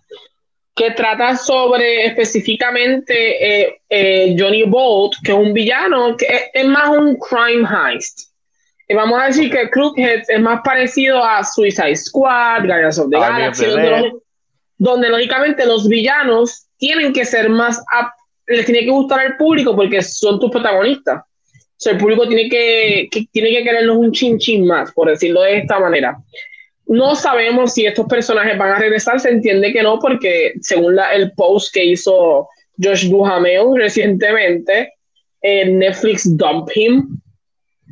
que 0.78 0.92
trata 0.92 1.36
sobre 1.36 2.06
específicamente 2.06 3.62
eh, 3.64 3.80
eh, 3.90 4.36
Johnny 4.38 4.62
Bolt, 4.62 5.14
que 5.24 5.32
es 5.32 5.38
un 5.38 5.52
villano, 5.52 6.16
que 6.16 6.50
es, 6.54 6.66
más 6.66 6.90
un 6.90 7.16
crime 7.16 7.68
heist. 7.68 8.30
Y 8.88 8.94
vamos 8.94 9.20
a 9.20 9.26
decir 9.26 9.50
que 9.50 9.68
Crooked 9.70 10.22
es 10.28 10.40
más 10.40 10.60
parecido 10.64 11.22
a 11.22 11.42
Suicide 11.42 11.96
Squad, 11.96 12.64
Guardians 12.64 12.96
of 12.96 13.10
the 13.10 13.18
Galaxy, 13.18 13.66
donde, 14.78 15.08
lógicamente 15.08 15.66
los 15.66 15.88
villanos 15.88 16.68
tienen 16.76 17.12
que 17.12 17.24
ser 17.24 17.50
más, 17.50 17.82
les 18.46 18.64
tiene 18.64 18.82
que 18.82 18.90
gustar 18.90 19.18
al 19.18 19.36
público 19.36 19.74
porque 19.74 20.00
son 20.00 20.38
tus 20.38 20.50
protagonistas. 20.52 21.22
O 21.24 21.80
sea, 21.80 21.92
el 21.94 21.98
público 21.98 22.28
tiene 22.28 22.48
que, 22.48 23.08
que, 23.10 23.26
tiene 23.32 23.50
que 23.50 23.64
quererlos 23.64 23.96
un 23.96 24.12
chin 24.12 24.38
chin 24.38 24.64
más, 24.64 24.92
por 24.92 25.08
decirlo 25.08 25.42
de 25.42 25.58
esta 25.58 25.80
manera. 25.80 26.16
No 26.88 27.14
sabemos 27.14 27.74
si 27.74 27.86
estos 27.86 28.06
personajes 28.06 28.56
van 28.58 28.72
a 28.72 28.78
regresar, 28.78 29.20
se 29.20 29.30
entiende 29.30 29.72
que 29.72 29.82
no, 29.82 29.98
porque 29.98 30.54
según 30.60 30.96
la, 30.96 31.12
el 31.14 31.32
post 31.32 31.72
que 31.72 31.84
hizo 31.84 32.48
Josh 32.82 33.08
Duhamel 33.08 33.76
recientemente, 33.76 34.94
eh, 35.42 35.70
Netflix 35.70 36.36
dump 36.36 36.70
him. 36.74 37.20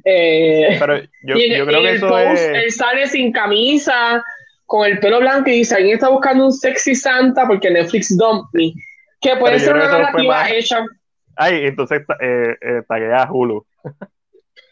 Eh, 0.04 0.76
Pero 0.78 1.02
yo, 1.22 1.34
creo 1.34 1.82
que 1.82 1.90
el 1.90 2.00
post, 2.00 2.42
él 2.54 2.72
sale 2.72 3.06
sin 3.06 3.32
camisa, 3.32 4.22
con 4.66 4.84
el 4.86 4.98
pelo 4.98 5.20
blanco 5.20 5.48
y 5.48 5.58
dice, 5.58 5.76
alguien 5.76 5.94
está 5.94 6.08
buscando 6.08 6.46
un 6.46 6.52
sexy 6.52 6.94
Santa 6.94 7.46
porque 7.46 7.70
Netflix 7.70 8.16
dump 8.16 8.48
me. 8.52 8.72
Que 9.20 9.36
puede 9.36 9.58
ser 9.58 9.74
una 9.74 9.86
narrativa 9.86 10.50
hecha. 10.50 10.84
Ay, 11.36 11.66
entonces 11.66 12.02
eh, 12.20 12.56
eh, 12.60 12.82
taguea 12.88 13.28
Hulu. 13.30 13.64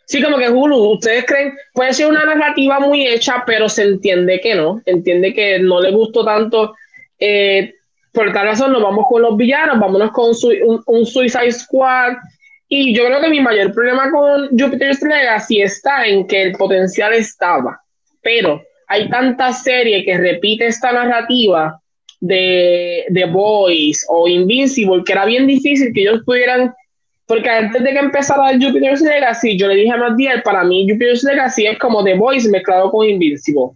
Sí, 0.06 0.22
como 0.22 0.38
que 0.38 0.50
Hulu, 0.50 0.92
ustedes 0.92 1.24
creen, 1.24 1.54
puede 1.72 1.92
ser 1.94 2.06
una 2.06 2.24
narrativa 2.24 2.78
muy 2.78 3.06
hecha, 3.06 3.42
pero 3.46 3.68
se 3.68 3.84
entiende 3.84 4.40
que 4.40 4.54
no, 4.54 4.82
entiende 4.84 5.32
que 5.32 5.58
no 5.58 5.80
le 5.80 5.90
gustó 5.92 6.24
tanto. 6.24 6.74
Eh, 7.18 7.74
por 8.12 8.32
tal 8.32 8.46
razón, 8.46 8.72
nos 8.72 8.82
vamos 8.82 9.06
con 9.08 9.22
los 9.22 9.36
villanos, 9.36 9.80
vámonos 9.80 10.12
con 10.12 10.32
un, 10.86 11.06
Suicide 11.06 11.52
Squad. 11.52 12.14
Y 12.68 12.94
yo 12.94 13.06
creo 13.06 13.20
que 13.20 13.28
mi 13.28 13.40
mayor 13.40 13.72
problema 13.72 14.10
con 14.10 14.48
Jupiter's 14.50 15.02
Legacy 15.02 15.62
está 15.62 16.06
en 16.06 16.26
que 16.26 16.42
el 16.42 16.52
potencial 16.52 17.12
estaba, 17.12 17.80
pero 18.22 18.62
hay 18.88 19.08
tanta 19.08 19.52
serie 19.52 20.04
que 20.04 20.16
repite 20.16 20.66
esta 20.66 20.92
narrativa 20.92 21.80
de 22.20 23.04
The 23.12 23.26
Boys 23.26 24.04
o 24.08 24.26
Invincible 24.26 25.02
que 25.04 25.12
era 25.12 25.26
bien 25.26 25.46
difícil 25.46 25.92
que 25.92 26.02
ellos 26.02 26.22
pudieran 26.24 26.74
porque 27.26 27.48
antes 27.48 27.82
de 27.82 27.90
que 27.90 27.98
empezara 27.98 28.52
Jupiter's 28.52 29.00
Legacy, 29.00 29.56
yo 29.58 29.68
le 29.68 29.76
dije 29.76 29.92
a 29.92 29.96
Matiel, 29.96 30.42
para 30.42 30.62
mí 30.62 30.86
Jupiter's 30.88 31.24
Legacy 31.24 31.66
es 31.66 31.78
como 31.78 32.04
The 32.04 32.14
Voice 32.14 32.48
mezclado 32.50 32.90
con 32.90 33.08
Invincible. 33.08 33.70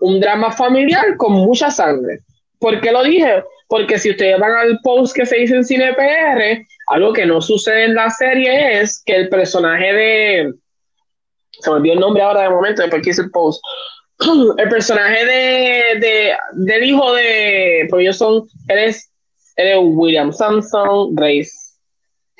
Un 0.00 0.20
drama 0.20 0.50
familiar 0.50 1.16
con 1.16 1.32
mucha 1.32 1.70
sangre. 1.70 2.20
¿Por 2.58 2.80
qué 2.80 2.92
lo 2.92 3.02
dije? 3.02 3.42
Porque 3.68 3.98
si 3.98 4.10
ustedes 4.10 4.38
van 4.38 4.52
al 4.52 4.78
post 4.82 5.14
que 5.14 5.26
se 5.26 5.42
hizo 5.42 5.54
en 5.54 5.64
CinePR, 5.64 6.64
algo 6.88 7.12
que 7.12 7.26
no 7.26 7.40
sucede 7.40 7.84
en 7.84 7.94
la 7.94 8.08
serie 8.10 8.80
es 8.80 9.02
que 9.04 9.16
el 9.16 9.28
personaje 9.28 9.92
de... 9.92 10.54
Se 11.50 11.70
me 11.70 11.76
olvidó 11.76 11.94
el 11.94 12.00
nombre 12.00 12.22
ahora 12.22 12.42
de 12.42 12.50
momento, 12.50 12.80
después 12.80 13.02
que 13.02 13.10
hice 13.10 13.22
el 13.22 13.30
post. 13.30 13.62
El 14.58 14.68
personaje 14.68 15.24
de, 15.24 15.98
de, 15.98 16.32
del 16.52 16.84
hijo 16.84 17.12
de... 17.14 17.86
Pues 17.88 18.02
ellos 18.02 18.18
son... 18.18 18.46
Él 18.68 18.78
es, 18.78 19.10
él 19.56 19.68
es 19.68 19.78
William 19.80 20.30
Samson, 20.30 21.14
Grace 21.14 21.69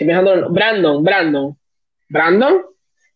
Brandon, 0.05 1.03
Brandon. 1.03 1.57
Brandon. 2.09 2.63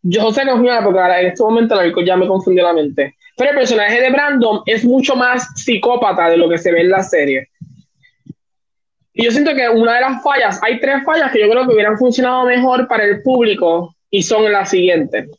Yo 0.03 0.33
sé 0.33 0.43
que 0.43 0.51
es 0.51 0.57
porque 0.83 1.01
ahora 1.01 1.21
en 1.21 1.29
este 1.29 1.43
momento 1.43 1.81
ya 2.05 2.17
me 2.17 2.27
confundió 2.27 2.63
la 2.65 2.73
mente. 2.73 3.17
Pero 3.37 3.51
el 3.51 3.57
personaje 3.57 4.01
de 4.01 4.11
Brandon 4.11 4.63
es 4.67 4.85
mucho 4.85 5.17
más 5.17 5.49
psicópata 5.57 6.29
de 6.29 6.37
lo 6.37 6.49
que 6.49 6.59
se 6.59 6.71
ve 6.73 6.83
en 6.83 6.91
la 6.91 7.03
serie. 7.03 7.49
Y 9.13 9.25
yo 9.25 9.31
siento 9.31 9.55
que 9.55 9.69
una 9.69 9.95
de 9.95 10.01
las 10.01 10.23
fallas, 10.23 10.61
hay 10.63 10.81
tres 10.81 11.05
fallas 11.05 11.33
que 11.33 11.41
yo 11.41 11.49
creo 11.49 11.67
que 11.67 11.75
hubieran 11.75 11.97
funcionado 11.97 12.45
mejor 12.45 12.87
para 12.89 13.05
el 13.05 13.23
público 13.23 13.95
y 14.11 14.23
son 14.23 14.51
las 14.53 14.71
siguientes. 14.71 15.31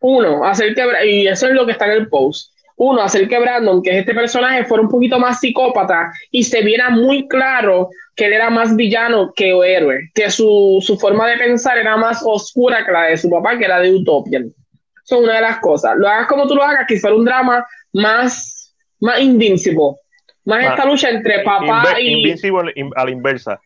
Uno, 0.00 0.44
hacer 0.44 0.74
que, 0.74 1.06
y 1.06 1.26
eso 1.26 1.46
es 1.46 1.54
lo 1.54 1.64
que 1.64 1.72
está 1.72 1.86
en 1.86 1.92
el 1.92 2.08
post. 2.08 2.52
Uno, 2.76 3.02
hacer 3.02 3.28
que 3.28 3.38
Brandon, 3.38 3.82
que 3.82 3.90
es 3.90 3.96
este 3.98 4.14
personaje, 4.14 4.64
fuera 4.64 4.82
un 4.82 4.88
poquito 4.88 5.18
más 5.18 5.40
psicópata 5.40 6.12
y 6.30 6.42
se 6.42 6.62
viera 6.62 6.90
muy 6.90 7.26
claro 7.28 7.88
que 8.16 8.26
él 8.26 8.32
era 8.32 8.50
más 8.50 8.76
villano 8.76 9.32
que 9.34 9.50
héroe, 9.50 10.10
que 10.14 10.30
su, 10.30 10.78
su 10.80 10.98
forma 10.98 11.28
de 11.28 11.38
pensar 11.38 11.78
era 11.78 11.96
más 11.96 12.22
oscura 12.24 12.84
que 12.84 12.92
la 12.92 13.04
de 13.04 13.16
su 13.16 13.28
papá, 13.30 13.58
que 13.58 13.64
era 13.64 13.80
de 13.80 13.92
Utopian. 13.92 14.52
Eso 15.04 15.16
es 15.16 15.24
una 15.24 15.34
de 15.34 15.40
las 15.40 15.58
cosas. 15.58 15.96
Lo 15.96 16.08
hagas 16.08 16.26
como 16.26 16.46
tú 16.46 16.54
lo 16.54 16.62
hagas, 16.62 16.86
que 16.88 16.98
fuera 16.98 17.16
un 17.16 17.24
drama 17.24 17.66
más, 17.92 18.74
más 19.00 19.20
invincible. 19.20 19.96
Más 20.44 20.64
esta 20.64 20.84
lucha 20.84 21.10
entre 21.10 21.42
papá 21.42 21.98
y. 21.98 22.20
Invincible 22.20 22.72
a 22.96 23.04
la 23.04 23.10
inversa. 23.10 23.60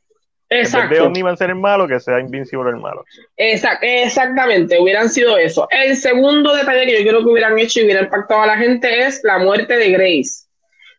Exacto. 0.50 1.04
En 1.04 1.12
vez 1.12 1.24
de 1.24 1.36
ser 1.36 1.50
el 1.50 1.56
malo, 1.56 1.86
que 1.86 2.00
sea 2.00 2.20
Invincible 2.20 2.70
el 2.70 2.76
malo. 2.76 3.04
Exact, 3.36 3.82
exactamente, 3.82 4.80
hubieran 4.80 5.10
sido 5.10 5.36
eso. 5.36 5.68
El 5.70 5.96
segundo 5.96 6.54
detalle 6.54 6.86
que 6.86 7.04
yo 7.04 7.10
creo 7.10 7.22
que 7.22 7.30
hubieran 7.30 7.58
hecho 7.58 7.80
y 7.80 7.84
hubiera 7.84 8.02
impactado 8.02 8.42
a 8.42 8.46
la 8.46 8.56
gente 8.56 9.06
es 9.06 9.20
la 9.24 9.38
muerte 9.38 9.76
de 9.76 9.90
Grace. 9.90 10.47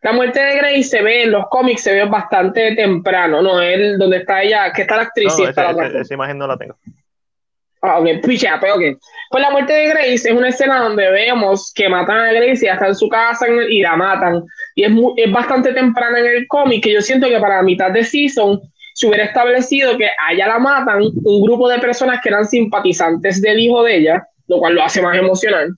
La 0.02 0.12
muerte 0.12 0.40
de 0.40 0.56
Grace 0.56 0.84
se 0.84 1.02
ve 1.02 1.24
en 1.24 1.32
los 1.32 1.46
cómics, 1.48 1.82
se 1.82 1.92
ve 1.92 2.04
bastante 2.06 2.74
temprano, 2.74 3.42
¿no? 3.42 3.60
Él, 3.60 3.98
donde 3.98 4.18
está 4.18 4.42
ella, 4.42 4.72
que 4.72 4.82
está 4.82 4.96
la 4.96 5.02
actriz. 5.02 5.34
No, 5.38 5.48
esa, 5.48 6.14
imagen 6.14 6.38
no 6.38 6.46
la 6.46 6.56
tengo. 6.56 6.74
Ah, 7.82 7.98
ok, 7.98 8.08
picha, 8.26 8.58
pero 8.60 8.76
ok. 8.76 8.82
Pues 9.30 9.42
la 9.42 9.50
muerte 9.50 9.72
de 9.72 9.88
Grace 9.88 10.14
es 10.28 10.32
una 10.32 10.48
escena 10.48 10.80
donde 10.80 11.10
vemos 11.10 11.72
que 11.74 11.88
matan 11.88 12.18
a 12.18 12.32
Grace 12.32 12.64
y 12.64 12.66
ya 12.66 12.74
está 12.74 12.88
en 12.88 12.94
su 12.94 13.08
casa 13.08 13.46
y 13.48 13.80
la 13.82 13.96
matan. 13.96 14.42
Y 14.74 14.84
es, 14.84 14.92
es 15.16 15.32
bastante 15.32 15.72
temprana 15.74 16.18
en 16.18 16.26
el 16.26 16.48
cómic, 16.48 16.82
que 16.82 16.94
yo 16.94 17.02
siento 17.02 17.28
que 17.28 17.38
para 17.38 17.56
la 17.56 17.62
mitad 17.62 17.90
de 17.90 18.02
season 18.02 18.60
se 18.94 19.06
hubiera 19.06 19.24
establecido 19.24 19.96
que 19.96 20.08
allá 20.26 20.48
la 20.48 20.58
matan 20.58 21.02
un 21.02 21.42
grupo 21.42 21.68
de 21.68 21.78
personas 21.78 22.20
que 22.22 22.28
eran 22.28 22.46
simpatizantes 22.46 23.40
del 23.40 23.58
hijo 23.58 23.82
de 23.82 23.96
ella, 23.96 24.26
lo 24.46 24.58
cual 24.58 24.74
lo 24.74 24.82
hace 24.82 25.00
más 25.00 25.16
emocional, 25.16 25.74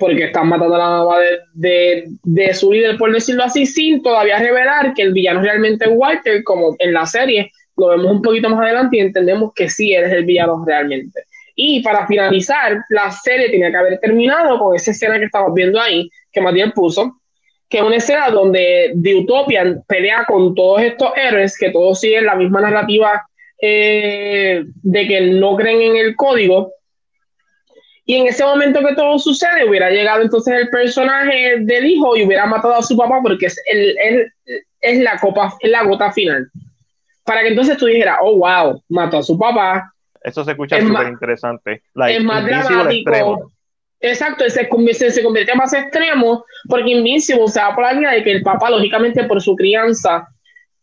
porque 0.00 0.24
están 0.24 0.48
matando 0.48 0.74
a 0.74 0.78
la 0.78 0.88
mamá 0.88 1.18
de, 1.52 2.08
de, 2.24 2.54
su 2.54 2.72
líder, 2.72 2.96
por 2.96 3.12
decirlo 3.12 3.44
así, 3.44 3.66
sin 3.66 4.02
todavía 4.02 4.38
revelar 4.38 4.94
que 4.94 5.02
el 5.02 5.12
villano 5.12 5.42
realmente 5.42 5.84
es 5.84 5.90
Walter, 5.94 6.42
como 6.42 6.74
en 6.78 6.92
la 6.92 7.06
serie 7.06 7.52
lo 7.76 7.88
vemos 7.88 8.12
un 8.12 8.22
poquito 8.22 8.48
más 8.50 8.60
adelante 8.60 8.96
y 8.96 9.00
entendemos 9.00 9.52
que 9.54 9.68
sí 9.70 9.92
eres 9.92 10.12
el 10.12 10.24
villano 10.24 10.62
realmente. 10.66 11.22
Y 11.54 11.82
para 11.82 12.06
finalizar, 12.06 12.78
la 12.90 13.10
serie 13.10 13.50
tenía 13.50 13.70
que 13.70 13.76
haber 13.76 13.98
terminado 13.98 14.58
con 14.58 14.76
esa 14.76 14.90
escena 14.90 15.18
que 15.18 15.26
estamos 15.26 15.54
viendo 15.54 15.80
ahí, 15.80 16.10
que 16.32 16.40
Matías 16.40 16.72
puso, 16.74 17.20
que 17.68 17.78
es 17.78 17.84
una 17.84 17.96
escena 17.96 18.30
donde 18.30 18.94
The 19.02 19.16
Utopian 19.16 19.82
pelea 19.86 20.24
con 20.26 20.54
todos 20.54 20.82
estos 20.82 21.10
héroes, 21.16 21.56
que 21.58 21.70
todos 21.70 22.00
siguen 22.00 22.26
la 22.26 22.34
misma 22.34 22.60
narrativa 22.60 23.26
eh, 23.60 24.64
de 24.82 25.08
que 25.08 25.20
no 25.20 25.56
creen 25.56 25.82
en 25.82 25.96
el 25.96 26.16
código. 26.16 26.72
Y 28.04 28.16
en 28.16 28.26
ese 28.26 28.44
momento 28.44 28.80
que 28.80 28.94
todo 28.94 29.18
sucede, 29.18 29.68
hubiera 29.68 29.90
llegado 29.90 30.22
entonces 30.22 30.54
el 30.54 30.68
personaje 30.68 31.58
del 31.60 31.86
hijo 31.86 32.16
y 32.16 32.24
hubiera 32.24 32.46
matado 32.46 32.74
a 32.74 32.82
su 32.82 32.96
papá 32.96 33.20
porque 33.22 33.46
es, 33.46 33.60
el, 33.70 34.32
es 34.80 34.98
la, 34.98 35.18
copa, 35.18 35.54
es 35.60 35.70
la 35.70 35.84
gota 35.84 36.10
final. 36.12 36.50
Para 37.24 37.42
que 37.42 37.48
entonces 37.48 37.76
tú 37.76 37.86
dijeras, 37.86 38.18
oh, 38.22 38.38
wow, 38.38 38.82
mató 38.88 39.18
a 39.18 39.22
su 39.22 39.38
papá. 39.38 39.92
Eso 40.22 40.44
se 40.44 40.50
escucha 40.52 40.80
súper 40.80 41.08
interesante. 41.08 41.82
es 42.08 42.24
más 42.24 42.44
dramático. 42.44 43.50
Exacto, 44.02 44.44
se, 44.48 44.66
se, 44.94 45.10
se 45.10 45.22
convierte 45.22 45.54
más 45.54 45.74
extremo 45.74 46.44
porque 46.68 46.90
Invincible 46.90 47.48
se 47.48 47.60
va 47.60 47.74
por 47.74 47.84
la 47.84 47.92
línea 47.92 48.12
de 48.12 48.24
que 48.24 48.32
el 48.32 48.42
papá, 48.42 48.70
lógicamente, 48.70 49.24
por 49.24 49.42
su 49.42 49.54
crianza, 49.54 50.26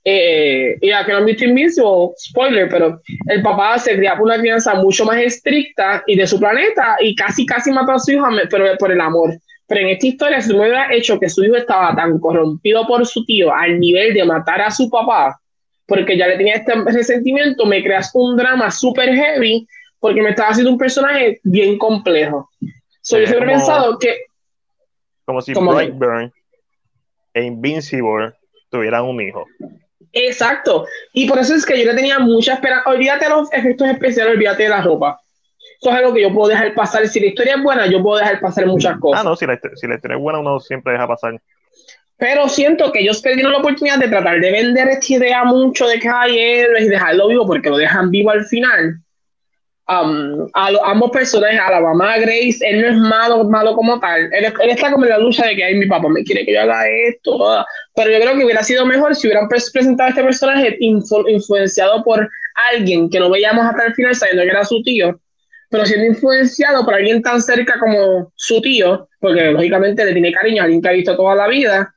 eh, 0.09 0.77
y 0.79 0.89
a 0.91 1.03
que 1.03 1.11
no 1.11 1.17
han 1.17 1.25
visto 1.25 1.43
Invincible, 1.43 2.11
spoiler, 2.17 2.69
pero 2.69 3.01
el 3.25 3.41
papá 3.41 3.77
se 3.77 3.97
cría 3.97 4.15
por 4.15 4.27
una 4.27 4.39
crianza 4.39 4.73
mucho 4.75 5.03
más 5.03 5.17
estricta 5.17 6.01
y 6.07 6.15
de 6.15 6.25
su 6.25 6.39
planeta 6.39 6.95
y 7.01 7.13
casi, 7.13 7.45
casi 7.45 7.71
mató 7.71 7.91
a 7.91 7.99
su 7.99 8.13
hijo, 8.13 8.25
pero 8.49 8.77
por 8.77 8.89
el 8.89 9.01
amor. 9.01 9.37
Pero 9.67 9.81
en 9.81 9.87
esta 9.89 10.07
historia, 10.07 10.39
si 10.39 10.53
me 10.53 10.59
hubiera 10.59 10.93
hecho 10.93 11.19
que 11.19 11.27
su 11.27 11.43
hijo 11.43 11.57
estaba 11.57 11.93
tan 11.93 12.19
corrompido 12.19 12.87
por 12.87 13.05
su 13.05 13.25
tío 13.25 13.53
al 13.53 13.81
nivel 13.81 14.13
de 14.13 14.23
matar 14.23 14.61
a 14.61 14.71
su 14.71 14.89
papá, 14.89 15.37
porque 15.85 16.17
ya 16.17 16.27
le 16.27 16.37
tenía 16.37 16.55
este 16.55 16.73
resentimiento, 16.85 17.65
me 17.65 17.83
creas 17.83 18.09
un 18.13 18.37
drama 18.37 18.71
súper 18.71 19.13
heavy 19.13 19.67
porque 19.99 20.21
me 20.21 20.29
estaba 20.29 20.51
haciendo 20.51 20.71
un 20.71 20.77
personaje 20.77 21.41
bien 21.43 21.77
complejo. 21.77 22.49
So, 23.01 23.19
yo 23.19 23.27
siempre 23.27 23.51
he 23.51 23.55
pensado 23.55 23.99
que. 23.99 24.15
Como 25.25 25.41
si 25.41 25.53
Brightburn 25.53 26.31
e 27.33 27.43
Invincible 27.43 28.31
tuvieran 28.69 29.03
un 29.03 29.19
hijo. 29.19 29.45
Exacto. 30.13 30.85
Y 31.13 31.27
por 31.27 31.39
eso 31.39 31.55
es 31.55 31.65
que 31.65 31.77
yo 31.77 31.85
le 31.85 31.95
tenía 31.95 32.19
mucha 32.19 32.53
esperanza. 32.53 32.89
Olvídate 32.89 33.25
de 33.25 33.31
los 33.31 33.51
efectos 33.53 33.87
especiales, 33.87 34.33
olvídate 34.35 34.63
de 34.63 34.69
la 34.69 34.81
ropa. 34.81 35.19
Eso 35.79 35.91
es 35.91 35.95
algo 35.95 36.13
que 36.13 36.21
yo 36.21 36.33
puedo 36.33 36.49
dejar 36.49 36.73
pasar. 36.73 37.07
Si 37.07 37.19
la 37.19 37.27
historia 37.27 37.55
es 37.55 37.63
buena, 37.63 37.85
yo 37.87 38.01
puedo 38.01 38.17
dejar 38.17 38.39
pasar 38.39 38.65
muchas 38.65 38.97
cosas. 38.99 39.21
Ah, 39.21 39.23
no, 39.23 39.35
si 39.35 39.45
la, 39.45 39.59
si 39.75 39.87
la 39.87 39.95
historia 39.95 40.15
es 40.17 40.21
buena, 40.21 40.39
uno 40.39 40.59
siempre 40.59 40.93
deja 40.93 41.07
pasar. 41.07 41.39
Pero 42.17 42.49
siento 42.49 42.91
que 42.91 43.01
ellos 43.01 43.21
perdieron 43.21 43.51
la 43.51 43.59
oportunidad 43.59 43.99
de 43.99 44.07
tratar 44.07 44.39
de 44.39 44.51
vender 44.51 44.87
esta 44.89 45.13
idea 45.13 45.43
mucho 45.43 45.87
de 45.87 45.99
que 45.99 46.09
hay 46.09 46.37
héroes 46.39 46.85
y 46.85 46.89
dejarlo 46.89 47.27
vivo 47.27 47.45
porque 47.45 47.69
lo 47.69 47.77
dejan 47.77 48.09
vivo 48.09 48.31
al 48.31 48.45
final 48.45 48.99
um, 49.87 50.47
a 50.53 50.69
ambos 50.85 51.11
personajes, 51.11 51.59
a 51.59 51.71
la 51.71 51.81
mamá 51.81 52.17
Grace, 52.17 52.59
él 52.61 52.81
no 52.81 52.87
es 52.89 52.95
malo, 52.95 53.43
malo 53.45 53.75
como 53.75 53.99
tal. 53.99 54.29
Él, 54.33 54.53
está 54.69 54.91
como 54.91 55.05
en 55.05 55.11
la 55.11 55.17
lucha 55.17 55.45
de 55.45 55.55
que 55.55 55.73
mi 55.75 55.87
papá 55.87 56.09
me 56.09 56.23
quiere 56.23 56.45
que 56.45 56.53
yo 56.53 56.61
haga 56.61 56.87
esto. 56.89 57.65
Pero 57.95 58.11
yo 58.11 58.19
creo 58.19 58.35
que 58.35 58.45
hubiera 58.45 58.63
sido 58.63 58.85
mejor 58.85 59.15
si 59.15 59.27
hubieran 59.27 59.47
presentado 59.47 60.07
a 60.07 60.09
este 60.09 60.23
personaje 60.23 60.77
influenciado 60.79 62.03
por 62.03 62.29
alguien 62.71 63.09
que 63.09 63.19
no 63.19 63.29
veíamos 63.29 63.65
hasta 63.65 63.85
el 63.85 63.93
final 63.93 64.15
sabiendo 64.15 64.43
que 64.43 64.49
era 64.49 64.65
su 64.65 64.81
tío, 64.83 65.19
pero 65.69 65.85
siendo 65.85 66.05
influenciado 66.05 66.83
por 66.85 66.93
alguien 66.93 67.21
tan 67.21 67.41
cerca 67.41 67.79
como 67.79 68.31
su 68.35 68.61
tío, 68.61 69.07
porque 69.19 69.51
lógicamente 69.51 70.05
le 70.05 70.13
tiene 70.13 70.31
cariño 70.31 70.61
a 70.61 70.65
alguien 70.65 70.81
que 70.81 70.89
ha 70.89 70.93
visto 70.93 71.15
toda 71.15 71.35
la 71.35 71.47
vida. 71.47 71.93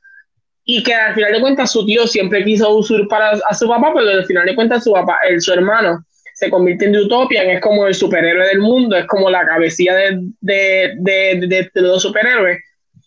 Y 0.63 0.83
que 0.83 0.93
al 0.93 1.15
final 1.15 1.33
de 1.33 1.41
cuentas 1.41 1.71
su 1.71 1.83
tío 1.85 2.05
siempre 2.07 2.45
quiso 2.45 2.69
usurpar 2.75 3.21
a, 3.21 3.39
a 3.49 3.53
su 3.53 3.67
papá, 3.67 3.91
pero 3.95 4.07
al 4.07 4.25
final 4.25 4.45
de 4.45 4.55
cuentas 4.55 4.83
su 4.83 4.93
papá, 4.93 5.17
el, 5.27 5.41
su 5.41 5.51
hermano, 5.51 6.05
se 6.41 6.49
convierte 6.49 6.85
en 6.85 6.95
Utopian, 6.95 7.51
es 7.51 7.61
como 7.61 7.85
el 7.85 7.93
superhéroe 7.93 8.47
del 8.47 8.61
mundo, 8.61 8.97
es 8.97 9.05
como 9.05 9.29
la 9.29 9.45
cabecilla 9.45 9.93
de, 9.93 10.17
de, 10.39 10.95
de, 10.97 11.47
de, 11.47 11.69
los 11.75 12.01
superhéroes. 12.01 12.57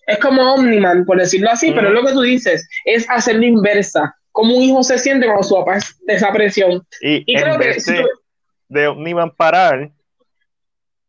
Es 0.06 0.18
como 0.18 0.54
Omniman, 0.54 1.04
por 1.04 1.18
decirlo 1.18 1.50
así, 1.50 1.72
pero 1.72 1.88
es 1.88 1.94
lo 1.94 2.06
que 2.06 2.12
tú 2.12 2.20
dices, 2.20 2.68
es 2.84 3.10
hacer 3.10 3.34
la 3.40 3.46
inversa. 3.46 4.14
Como 4.30 4.54
un 4.56 4.62
hijo 4.62 4.84
se 4.84 4.98
siente 4.98 5.26
cuando 5.26 5.42
su 5.42 5.56
papá 5.56 5.78
es 5.78 5.98
de 6.06 6.14
esa 6.14 6.32
presión. 6.32 6.86
Y, 7.00 7.24
creo 7.34 7.58
que 7.58 7.76
de 8.68 8.86
Omniman 8.86 9.32
parar, 9.32 9.90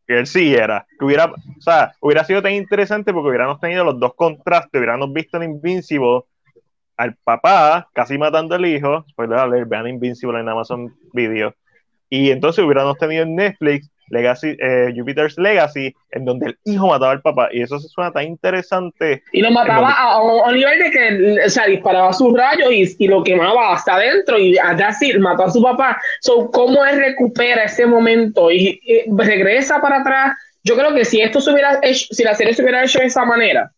que 0.08 0.18
él 0.18 0.26
sí 0.26 0.56
era, 0.56 0.88
que 0.98 1.06
hubiera, 1.06 1.26
o 1.26 1.62
sea, 1.62 1.94
hubiera 2.00 2.24
sido 2.24 2.42
tan 2.42 2.54
interesante 2.54 3.14
porque 3.14 3.30
hubiéramos 3.30 3.60
tenido 3.60 3.84
los 3.84 4.00
dos 4.00 4.16
contrastes, 4.16 4.80
hubiéramos 4.80 5.14
visto 5.14 5.38
en 5.38 5.44
Invincible 5.44 6.22
al 6.98 7.16
papá 7.24 7.88
casi 7.94 8.18
matando 8.18 8.56
al 8.56 8.66
hijo, 8.66 9.06
pues 9.16 9.30
vean 9.68 9.88
Invincible 9.88 10.40
en 10.40 10.50
Amazon 10.50 10.92
Video, 11.14 11.54
y 12.24 12.32
entonces 12.32 12.64
hubiéramos 12.64 12.98
tenido 12.98 13.24
en 13.24 13.36
Netflix 13.36 13.90
Legacy, 14.10 14.56
eh, 14.60 14.94
Jupiter's 14.96 15.38
Legacy, 15.38 15.94
en 16.12 16.26
donde 16.26 16.48
el 16.48 16.58
hijo 16.66 16.88
mataba 16.88 17.12
al 17.12 17.22
papá. 17.22 17.50
Y 17.52 17.62
eso 17.62 17.80
se 17.80 17.88
suena 17.88 18.12
tan 18.12 18.26
interesante. 18.26 19.24
Y 19.32 19.42
lo 19.42 19.52
mataba 19.52 19.92
a, 19.92 20.22
un 20.22 20.54
nivel 20.54 20.80
de 20.80 20.92
que, 20.92 21.46
o 21.46 21.50
sea, 21.50 21.66
disparaba 21.66 22.14
sus 22.14 22.36
rayos 22.38 22.72
y, 22.72 22.96
y 23.00 23.08
lo 23.08 23.24
quemaba 23.24 23.74
hasta 23.74 23.96
adentro 23.96 24.38
y 24.38 24.58
así 24.58 25.18
mató 25.18 25.44
a 25.44 25.52
su 25.52 25.62
papá. 25.62 26.00
So, 26.22 26.52
¿Cómo 26.52 26.86
él 26.86 26.98
recupera 26.98 27.64
ese 27.64 27.86
momento 27.86 28.52
y, 28.52 28.80
regresa 29.18 29.82
para 29.82 30.02
atrás? 30.02 30.38
Yo 30.64 30.76
creo 30.76 30.94
que 30.94 31.06
si 31.06 31.22
esto 31.22 31.40
se 31.40 31.52
hubiera 31.52 31.80
hecho, 31.82 32.08
si 32.12 32.24
la 32.24 32.34
serie 32.34 32.54
se 32.54 32.62
hubiera 32.62 32.84
hecho 32.84 33.00
de 33.00 33.06
esa 33.06 33.24
manera, 33.24 33.72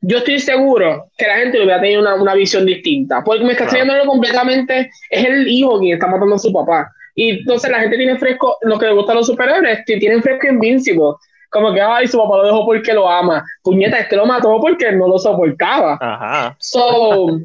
yo 0.00 0.18
estoy 0.18 0.38
seguro 0.38 1.10
que 1.16 1.26
la 1.26 1.36
gente 1.38 1.58
hubiera 1.58 1.80
tenido 1.80 2.00
una, 2.02 2.14
una 2.14 2.34
visión 2.34 2.64
distinta. 2.64 3.22
Porque 3.24 3.44
me 3.44 3.52
está 3.52 3.66
claro. 3.66 4.04
completamente, 4.06 4.90
es 5.10 5.24
el 5.24 5.48
hijo 5.48 5.78
quien 5.80 5.94
está 5.94 6.06
matando 6.06 6.36
a 6.36 6.38
su 6.38 6.52
papá. 6.52 6.92
Y 7.18 7.30
entonces 7.30 7.68
la 7.68 7.80
gente 7.80 7.96
tiene 7.96 8.16
fresco, 8.16 8.58
lo 8.62 8.78
que 8.78 8.86
le 8.86 8.92
gusta 8.92 9.10
a 9.10 9.16
los 9.16 9.26
superhéroes, 9.26 9.80
que 9.84 9.96
tienen 9.96 10.22
fresco 10.22 10.46
Invincible. 10.46 11.14
Como 11.50 11.74
que, 11.74 11.80
ay, 11.80 12.06
su 12.06 12.16
papá 12.16 12.36
lo 12.36 12.44
dejó 12.44 12.64
porque 12.64 12.94
lo 12.94 13.10
ama. 13.10 13.44
Puñeta, 13.64 13.98
este 13.98 14.14
lo 14.14 14.24
mató 14.24 14.56
porque 14.60 14.92
no 14.92 15.08
lo 15.08 15.18
soportaba. 15.18 15.98
Ajá. 16.00 16.54
So, 16.60 17.40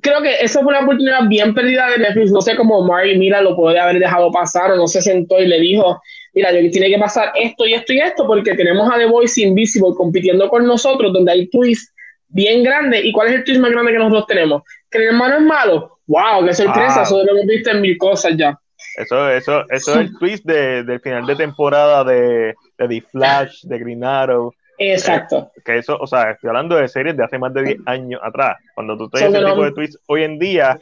creo 0.00 0.20
que 0.20 0.34
eso 0.40 0.62
fue 0.62 0.72
una 0.72 0.80
oportunidad 0.80 1.28
bien 1.28 1.54
perdida 1.54 1.90
de 1.90 1.98
Netflix. 1.98 2.32
No 2.32 2.40
sé 2.40 2.56
cómo 2.56 2.84
Mari 2.88 3.16
Mira 3.16 3.40
lo 3.40 3.54
puede 3.54 3.78
haber 3.78 4.00
dejado 4.00 4.32
pasar 4.32 4.72
o 4.72 4.76
no 4.76 4.88
se 4.88 5.00
sentó 5.00 5.38
y 5.38 5.46
le 5.46 5.60
dijo, 5.60 6.02
mira, 6.32 6.50
yo 6.50 6.68
tiene 6.72 6.88
que 6.88 6.98
pasar 6.98 7.30
esto 7.36 7.66
y 7.66 7.74
esto 7.74 7.92
y 7.92 8.00
esto 8.00 8.26
porque 8.26 8.54
tenemos 8.54 8.92
a 8.92 8.98
The 8.98 9.06
Voice 9.06 9.40
Invisible 9.40 9.90
compitiendo 9.96 10.48
con 10.48 10.66
nosotros 10.66 11.12
donde 11.12 11.30
hay 11.30 11.48
twists 11.50 11.94
bien 12.26 12.64
grandes. 12.64 13.04
¿Y 13.04 13.12
cuál 13.12 13.28
es 13.28 13.34
el 13.34 13.44
twist 13.44 13.60
más 13.60 13.70
grande 13.70 13.92
que 13.92 13.98
nosotros 13.98 14.26
tenemos? 14.26 14.62
Que 14.90 14.98
el 14.98 15.04
hermano 15.04 15.36
es 15.36 15.42
malo. 15.42 16.00
¡Wow! 16.08 16.44
¡Qué 16.46 16.52
sorpresa! 16.52 17.02
Eso 17.02 17.22
lo 17.22 17.30
hemos 17.30 17.46
visto 17.46 17.70
en 17.70 17.80
mil 17.80 17.96
cosas 17.96 18.36
ya. 18.36 18.58
Eso, 18.96 19.28
eso, 19.30 19.64
eso 19.70 19.92
es 19.92 19.96
el 19.96 20.18
twist 20.18 20.44
de, 20.44 20.84
del 20.84 21.00
final 21.00 21.26
de 21.26 21.36
temporada 21.36 22.04
de, 22.04 22.54
de 22.78 22.88
The 22.88 23.00
Flash, 23.10 23.62
de 23.64 23.78
Green 23.78 24.04
Arrow. 24.04 24.52
Exacto. 24.78 25.50
Eh, 25.56 25.60
que 25.64 25.78
eso, 25.78 25.96
o 25.98 26.06
sea, 26.06 26.32
estoy 26.32 26.48
hablando 26.48 26.76
de 26.76 26.88
series 26.88 27.16
de 27.16 27.24
hace 27.24 27.38
más 27.38 27.52
de 27.54 27.62
10 27.62 27.78
años 27.86 28.20
atrás. 28.22 28.58
Cuando 28.74 28.96
tú 28.96 29.08
te 29.08 29.24
ese 29.24 29.44
tipo 29.44 29.64
de 29.64 29.72
tweets 29.72 29.98
hoy 30.06 30.24
en 30.24 30.38
día, 30.38 30.78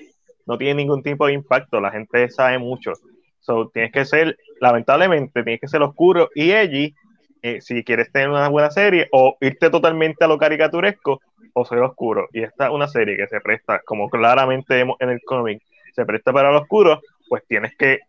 no 0.46 0.58
tiene 0.58 0.74
ningún 0.74 1.02
tipo 1.02 1.26
de 1.26 1.32
impacto. 1.32 1.80
La 1.80 1.90
gente 1.90 2.28
sabe 2.30 2.58
mucho. 2.58 2.92
So, 3.40 3.70
tienes 3.70 3.92
que 3.92 4.04
ser, 4.04 4.36
lamentablemente, 4.60 5.42
tienes 5.42 5.60
que 5.60 5.68
ser 5.68 5.82
oscuro 5.82 6.30
y 6.34 6.52
edgy 6.52 6.94
eh, 7.42 7.60
si 7.60 7.82
quieres 7.82 8.12
tener 8.12 8.28
una 8.28 8.48
buena 8.48 8.70
serie 8.70 9.08
o 9.10 9.36
irte 9.40 9.68
totalmente 9.68 10.24
a 10.24 10.28
lo 10.28 10.38
caricaturesco 10.38 11.20
o 11.52 11.64
ser 11.64 11.78
oscuro. 11.80 12.28
Y 12.32 12.42
esta 12.42 12.66
es 12.66 12.70
una 12.70 12.86
serie 12.86 13.16
que 13.16 13.26
se 13.26 13.40
presta, 13.40 13.80
como 13.84 14.08
claramente 14.08 14.74
vemos 14.74 14.96
en 15.00 15.10
el 15.10 15.20
cómic, 15.22 15.60
se 15.92 16.06
presta 16.06 16.32
para 16.32 16.52
lo 16.52 16.60
oscuro, 16.60 17.00
pues 17.32 17.44
tienes 17.48 17.74
que, 17.78 18.00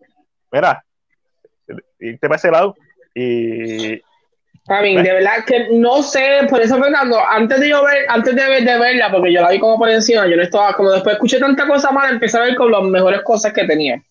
mira, 0.52 0.84
irte 1.98 2.28
para 2.28 2.36
ese 2.36 2.52
lado 2.52 2.76
y... 3.16 4.02
A 4.68 4.82
mí, 4.82 4.98
de 4.98 5.14
verdad 5.14 5.46
que 5.48 5.70
no 5.72 6.04
sé, 6.04 6.40
por 6.50 6.60
eso 6.60 6.78
Fernando, 6.78 7.18
antes 7.26 7.62
de 7.62 7.70
yo 7.70 7.86
ver, 7.86 8.04
antes 8.10 8.36
de, 8.36 8.44
de 8.44 8.78
verla, 8.78 9.10
porque 9.10 9.32
yo 9.32 9.40
la 9.40 9.52
vi 9.52 9.60
como 9.60 9.78
por 9.78 9.90
encima, 9.90 10.28
yo 10.28 10.36
no 10.36 10.44
estaba, 10.44 10.74
como 10.74 10.92
después 10.92 11.14
escuché 11.14 11.40
tanta 11.40 11.66
cosa 11.66 11.92
mala, 11.92 12.10
empecé 12.10 12.38
a 12.38 12.42
ver 12.42 12.56
con 12.56 12.70
las 12.70 12.82
mejores 12.82 13.22
cosas 13.22 13.54
que 13.54 13.64
tenía. 13.64 14.04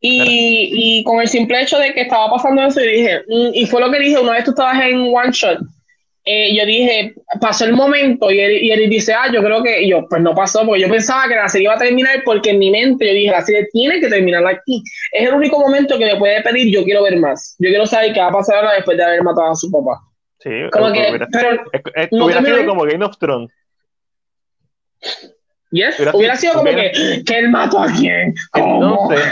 Y, 0.00 1.00
y, 1.00 1.04
con 1.04 1.20
el 1.20 1.28
simple 1.28 1.60
hecho 1.60 1.78
de 1.78 1.92
que 1.92 2.00
estaba 2.00 2.30
pasando 2.30 2.62
eso, 2.62 2.80
y 2.80 2.88
dije, 2.88 3.20
mm", 3.28 3.50
y 3.52 3.66
fue 3.66 3.82
lo 3.82 3.90
que 3.90 3.98
dije 3.98 4.18
una 4.18 4.32
vez 4.32 4.44
tú 4.44 4.52
estabas 4.52 4.80
en 4.80 5.14
One 5.14 5.32
Shot, 5.32 5.58
eh, 6.32 6.54
yo 6.54 6.64
dije, 6.64 7.14
pasó 7.40 7.64
el 7.64 7.72
momento 7.72 8.30
y 8.30 8.38
él, 8.38 8.62
y 8.62 8.70
él 8.70 8.88
dice, 8.88 9.12
ah, 9.12 9.30
yo 9.32 9.42
creo 9.42 9.62
que, 9.64 9.88
yo, 9.88 10.06
pues 10.08 10.22
no 10.22 10.32
pasó, 10.32 10.64
porque 10.64 10.82
yo 10.82 10.88
pensaba 10.88 11.26
que 11.26 11.34
la 11.34 11.48
serie 11.48 11.64
iba 11.64 11.74
a 11.74 11.78
terminar 11.78 12.22
porque 12.24 12.50
en 12.50 12.60
mi 12.60 12.70
mente 12.70 13.04
yo 13.04 13.12
dije, 13.12 13.30
la 13.32 13.42
serie 13.42 13.66
tiene 13.72 14.00
que 14.00 14.08
terminar 14.08 14.46
aquí. 14.46 14.80
Es 15.12 15.28
el 15.28 15.34
único 15.34 15.58
momento 15.58 15.98
que 15.98 16.06
me 16.06 16.16
puede 16.16 16.40
pedir, 16.42 16.72
yo 16.72 16.84
quiero 16.84 17.02
ver 17.02 17.16
más. 17.16 17.56
Yo 17.58 17.68
quiero 17.68 17.84
saber 17.84 18.12
qué 18.12 18.20
va 18.20 18.28
a 18.28 18.32
pasar 18.32 18.56
ahora 18.56 18.74
después 18.74 18.96
de 18.96 19.04
haber 19.04 19.24
matado 19.24 19.50
a 19.50 19.54
su 19.56 19.70
papá. 19.72 20.00
Sí, 20.38 20.50
como 20.72 20.92
que, 20.92 21.00
hubiera, 21.00 21.28
pero, 21.32 22.24
hubiera 22.24 22.42
sido 22.44 22.66
como 22.66 22.84
Game 22.84 23.04
of 23.04 23.18
Thrones. 23.18 23.50
Yes. 25.70 26.00
Hubiera, 26.12 26.36
sido 26.36 26.54
como 26.54 26.64
que, 26.64 27.22
que 27.24 27.38
él 27.38 27.48
mató 27.48 27.80
a 27.80 27.86
quién. 27.86 28.34
Sé. 28.34 28.52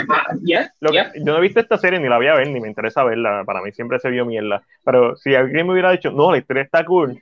Ah, 0.09 0.35
yo 0.41 1.03
no 1.25 1.37
he 1.37 1.41
visto 1.41 1.59
esta 1.59 1.77
serie 1.77 1.99
ni 1.99 2.07
la 2.07 2.17
voy 2.17 2.27
a 2.27 2.35
ver, 2.35 2.47
ni 2.47 2.61
me 2.61 2.67
interesa 2.69 3.03
verla. 3.03 3.43
Para 3.45 3.61
mí 3.61 3.71
siempre 3.73 3.99
se 3.99 4.09
vio 4.09 4.25
mierda. 4.25 4.63
Pero 4.85 5.17
si 5.17 5.35
alguien 5.35 5.67
me 5.67 5.73
hubiera 5.73 5.91
dicho, 5.91 6.11
no, 6.11 6.31
la 6.31 6.37
historia 6.37 6.63
está 6.63 6.85
cool, 6.85 7.19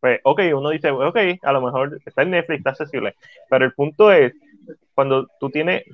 pues, 0.00 0.20
ok, 0.22 0.40
uno 0.54 0.70
dice, 0.70 0.90
ok, 0.90 1.18
a 1.42 1.52
lo 1.52 1.60
mejor 1.60 2.00
está 2.04 2.22
en 2.22 2.30
Netflix, 2.30 2.58
está 2.58 2.70
accesible. 2.70 3.14
Pero 3.50 3.64
el 3.64 3.72
punto 3.72 4.10
es, 4.10 4.32
cuando 4.94 5.28
tú 5.38 5.50
tienes 5.50 5.84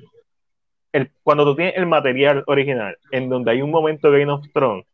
el, 0.93 1.11
cuando 1.23 1.45
tú 1.45 1.57
tienes 1.57 1.77
el 1.77 1.87
material 1.87 2.45
original, 2.47 2.97
en 3.11 3.29
donde 3.29 3.51
hay 3.51 3.63
un 3.63 3.71
momento 3.71 4.11
de 4.11 4.21
Game 4.21 4.33
of 4.33 4.47
Thrones, 4.53 4.87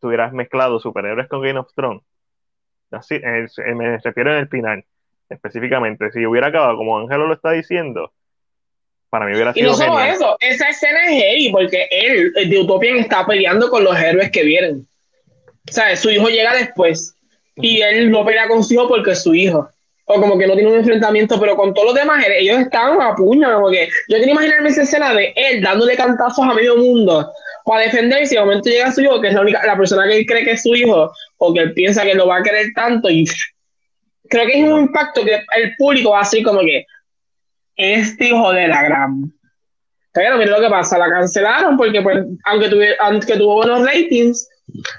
tú 0.00 0.08
hubieras 0.08 0.32
mezclado 0.32 0.78
superhéroes 0.78 1.28
con 1.28 1.42
Game 1.42 1.58
of 1.58 1.72
Thrones. 1.74 2.02
Así, 2.90 3.18
me 3.20 3.98
refiero 3.98 4.32
en 4.32 4.38
el 4.38 4.48
final 4.48 4.84
específicamente, 5.30 6.10
si 6.12 6.26
hubiera 6.26 6.48
acabado 6.48 6.76
como 6.76 6.98
Ángelo 6.98 7.26
lo 7.26 7.34
está 7.34 7.52
diciendo, 7.52 8.12
para 9.08 9.26
mí 9.26 9.34
hubiera 9.34 9.52
sido. 9.52 9.66
Y 9.66 9.70
no 9.70 9.76
solo 9.76 10.00
eso, 10.00 10.36
esa 10.40 10.68
escena 10.68 11.00
es 11.06 11.22
heavy 11.22 11.50
porque 11.52 11.88
él, 11.90 12.32
el 12.36 12.50
de 12.50 12.58
Utopian, 12.58 12.98
está 12.98 13.26
peleando 13.26 13.70
con 13.70 13.84
los 13.84 13.98
héroes 13.98 14.30
que 14.30 14.44
vienen. 14.44 14.86
O 15.68 15.72
sea, 15.72 15.94
su 15.96 16.10
hijo 16.10 16.28
llega 16.28 16.54
después 16.54 17.14
y 17.56 17.80
él 17.80 18.10
no 18.10 18.24
pelea 18.24 18.48
con 18.48 18.62
su 18.62 18.74
hijo 18.74 18.88
porque 18.88 19.12
es 19.12 19.22
su 19.22 19.34
hijo. 19.34 19.68
O 20.12 20.20
como 20.20 20.36
que 20.36 20.46
no 20.46 20.54
tiene 20.54 20.70
un 20.70 20.78
enfrentamiento, 20.78 21.38
pero 21.38 21.54
con 21.54 21.72
todos 21.72 21.88
los 21.88 21.94
demás, 21.94 22.24
ellos 22.26 22.58
están 22.58 23.00
a 23.00 23.14
puño. 23.14 23.52
Como 23.52 23.70
que 23.70 23.88
yo 24.08 24.16
quiero 24.16 24.32
imaginarme 24.32 24.68
esa 24.70 24.82
escena 24.82 25.14
de 25.14 25.32
él 25.36 25.62
dándole 25.62 25.96
cantazos 25.96 26.44
a 26.44 26.54
medio 26.54 26.76
mundo 26.76 27.30
para 27.64 27.82
defenderse 27.82 28.34
y 28.34 28.38
de 28.38 28.44
momento 28.44 28.68
llega 28.68 28.90
su 28.90 29.02
hijo, 29.02 29.20
que 29.20 29.28
es 29.28 29.34
la 29.34 29.42
única, 29.42 29.64
la 29.64 29.76
persona 29.76 30.08
que 30.08 30.18
él 30.18 30.26
cree 30.26 30.44
que 30.44 30.52
es 30.52 30.62
su 30.62 30.74
hijo, 30.74 31.12
o 31.38 31.54
que 31.54 31.60
él 31.60 31.74
piensa 31.74 32.02
que 32.02 32.14
lo 32.14 32.26
va 32.26 32.38
a 32.38 32.42
querer 32.42 32.66
tanto 32.74 33.08
y 33.08 33.24
creo 34.30 34.46
que 34.46 34.60
es 34.60 34.68
un 34.68 34.80
impacto 34.80 35.24
que 35.24 35.42
el 35.56 35.74
público 35.76 36.12
va 36.12 36.20
a 36.20 36.24
ser 36.24 36.42
como 36.42 36.60
que 36.60 36.86
este 37.76 38.28
hijo 38.28 38.52
de 38.52 38.68
la 38.68 38.82
gran. 38.84 39.32
Pero 40.12 40.38
mira 40.38 40.52
lo 40.52 40.60
que 40.60 40.70
pasa, 40.70 40.98
la 40.98 41.08
cancelaron 41.08 41.76
porque 41.76 42.00
pues, 42.00 42.18
aunque, 42.44 42.96
aunque 43.00 43.36
tuvo 43.36 43.56
buenos 43.56 43.84
ratings, 43.86 44.48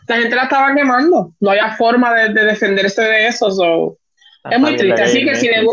la 0.08 0.18
gente 0.18 0.36
la 0.36 0.44
estaba 0.44 0.76
quemando. 0.76 1.34
No 1.40 1.50
había 1.50 1.76
forma 1.76 2.14
de, 2.14 2.46
defenderse 2.46 3.02
de 3.02 3.28
eso. 3.28 3.98
es 4.50 4.60
muy 4.60 4.76
triste. 4.76 5.02
Así 5.02 5.26
que 5.26 5.36
si 5.36 5.48
le, 5.48 5.66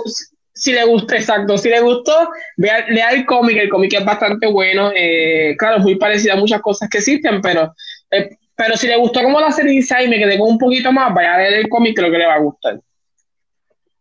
si 0.53 0.73
le 0.73 0.85
gusta, 0.85 1.17
exacto, 1.17 1.57
si 1.57 1.69
le 1.69 1.81
gustó, 1.81 2.31
vea, 2.57 2.87
lea 2.89 3.11
el 3.11 3.25
cómic. 3.27 3.59
El 3.59 3.69
cómic 3.69 3.95
es 3.95 4.05
bastante 4.05 4.47
bueno. 4.49 4.91
Eh, 4.95 5.55
claro, 5.57 5.77
es 5.79 5.83
muy 5.83 5.97
parecido 5.97 6.35
a 6.35 6.39
muchas 6.39 6.61
cosas 6.61 6.89
que 6.89 6.99
existen, 6.99 7.41
pero, 7.41 7.75
eh, 8.11 8.31
pero 8.57 8.77
si 8.77 8.89
le 8.89 8.97
gustó 8.97 9.23
como 9.23 9.41
la 9.41 9.53
serie 9.53 9.81
y 9.81 10.09
me 10.09 10.19
quedé 10.19 10.37
con 10.37 10.49
un 10.49 10.59
poquito 10.59 10.93
más, 10.93 11.15
vaya 11.15 11.35
a 11.35 11.39
leer 11.39 11.55
el 11.55 11.69
cómic, 11.69 11.97
creo 11.97 12.11
que 12.11 12.19
le 12.19 12.27
va 12.27 12.35
a 12.35 12.41
gustar. 12.41 12.81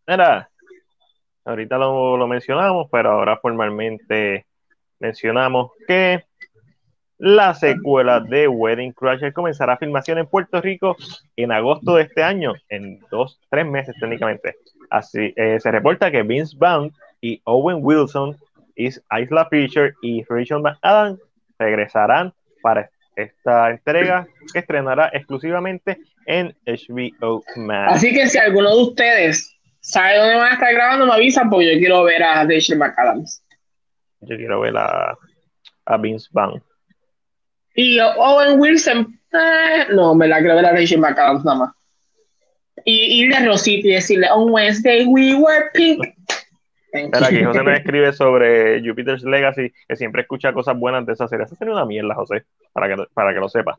Mira, 0.08 0.48
ahorita 1.44 1.76
lo, 1.76 2.26
mencionamos, 2.26 2.88
pero 2.90 3.10
ahora 3.10 3.36
formalmente 3.36 4.46
mencionamos 4.98 5.70
que 5.86 6.24
la 7.18 7.52
secuela 7.52 8.18
de 8.18 8.48
Wedding 8.48 8.92
Crusher 8.92 9.34
comenzará 9.34 9.76
filmación 9.76 10.16
en 10.16 10.26
Puerto 10.26 10.62
Rico 10.62 10.96
en 11.36 11.52
agosto 11.52 11.96
de 11.96 12.04
este 12.04 12.22
año, 12.22 12.54
en 12.70 13.00
dos, 13.10 13.38
tres 13.50 13.66
meses 13.66 13.94
técnicamente. 14.00 14.56
Así 14.88 15.34
eh, 15.36 15.60
se 15.60 15.70
reporta 15.70 16.10
que 16.10 16.22
Vince 16.22 16.56
Vaughn 16.58 16.90
y 17.20 17.42
Owen 17.44 17.80
Wilson, 17.82 18.34
Isla 18.76 19.46
Fisher 19.50 19.92
y 20.00 20.24
Rachel 20.24 20.62
McAdams 20.62 21.20
regresarán 21.58 22.32
para 22.62 22.88
esta 23.14 23.72
entrega 23.72 24.26
que 24.54 24.60
estrenará 24.60 25.10
exclusivamente 25.12 25.98
en 26.24 26.56
HBO 26.64 27.44
Max. 27.56 27.96
Así 27.96 28.14
que 28.14 28.26
si 28.26 28.38
alguno 28.38 28.74
de 28.74 28.82
ustedes 28.84 29.57
¿Sabe 29.80 30.18
dónde 30.18 30.34
van 30.36 30.50
a 30.50 30.54
estar 30.54 30.72
grabando? 30.72 31.06
Me 31.06 31.12
avisan 31.12 31.48
porque 31.48 31.72
yo 31.74 31.78
quiero 31.78 32.04
ver 32.04 32.22
a 32.22 32.44
Rachel 32.44 32.78
McAdams. 32.78 33.42
Yo 34.20 34.36
quiero 34.36 34.60
ver 34.60 34.76
a, 34.76 35.16
a 35.86 35.96
Vince 35.96 36.28
Vaughn. 36.32 36.62
Y 37.74 38.00
Owen 38.00 38.58
Wilson, 38.58 39.20
eh, 39.32 39.86
no, 39.92 40.14
me 40.14 40.26
la 40.26 40.40
quiero 40.40 40.56
ver 40.56 40.66
a 40.66 40.72
Rachel 40.72 41.00
McAdams 41.00 41.44
nada 41.44 41.58
más. 41.58 41.72
Y 42.84 43.22
irle 43.22 43.36
a 43.36 43.44
Rosita 43.44 43.86
y 43.88 43.92
decirle, 43.92 44.28
on 44.30 44.50
Wednesday 44.50 45.04
we 45.06 45.34
were 45.34 45.66
pink. 45.74 46.04
Espera, 46.92 47.28
que 47.28 47.44
José 47.44 47.62
me 47.62 47.74
escribe 47.76 48.12
sobre 48.12 48.80
Jupiter's 48.80 49.22
Legacy, 49.22 49.72
que 49.86 49.96
siempre 49.96 50.22
escucha 50.22 50.52
cosas 50.52 50.78
buenas 50.78 51.04
de 51.06 51.12
esa 51.12 51.28
serie. 51.28 51.44
Esa 51.44 51.54
es 51.54 51.60
una 51.60 51.84
mierda, 51.84 52.14
José, 52.14 52.44
para 52.72 52.88
que, 52.88 53.04
para 53.14 53.34
que 53.34 53.40
lo 53.40 53.48
sepa. 53.48 53.78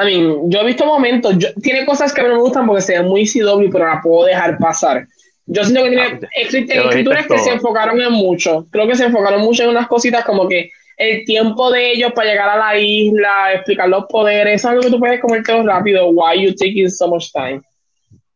I 0.00 0.04
mean, 0.06 0.50
yo 0.50 0.60
he 0.60 0.64
visto 0.64 0.86
momentos, 0.86 1.36
tiene 1.62 1.84
cosas 1.84 2.14
que 2.14 2.20
a 2.20 2.24
mí 2.24 2.30
me 2.30 2.40
gustan 2.40 2.66
porque 2.66 2.82
se 2.82 2.98
ve 2.98 3.02
muy 3.02 3.26
CW, 3.26 3.70
pero 3.70 3.86
la 3.86 4.00
puedo 4.00 4.26
dejar 4.26 4.56
pasar. 4.58 5.06
Yo 5.46 5.64
siento 5.64 5.82
que 5.82 5.90
tiene 5.90 6.04
ah, 6.04 6.28
escrituras 6.36 7.26
que 7.26 7.38
se 7.38 7.50
enfocaron 7.50 8.00
en 8.00 8.12
mucho. 8.12 8.66
Creo 8.70 8.86
que 8.86 8.94
se 8.94 9.06
enfocaron 9.06 9.40
mucho 9.42 9.64
en 9.64 9.70
unas 9.70 9.88
cositas 9.88 10.24
como 10.24 10.48
que 10.48 10.70
el 10.96 11.24
tiempo 11.24 11.70
de 11.70 11.92
ellos 11.92 12.12
para 12.12 12.30
llegar 12.30 12.48
a 12.50 12.56
la 12.56 12.78
isla, 12.78 13.54
explicar 13.54 13.88
los 13.88 14.04
poderes, 14.04 14.54
eso 14.54 14.68
es 14.68 14.72
algo 14.72 14.82
que 14.82 14.90
tú 14.90 14.98
puedes 14.98 15.44
todo 15.44 15.66
rápido. 15.66 16.08
Why 16.10 16.44
you 16.44 16.54
taking 16.54 16.90
so 16.90 17.08
much 17.08 17.32
time? 17.32 17.60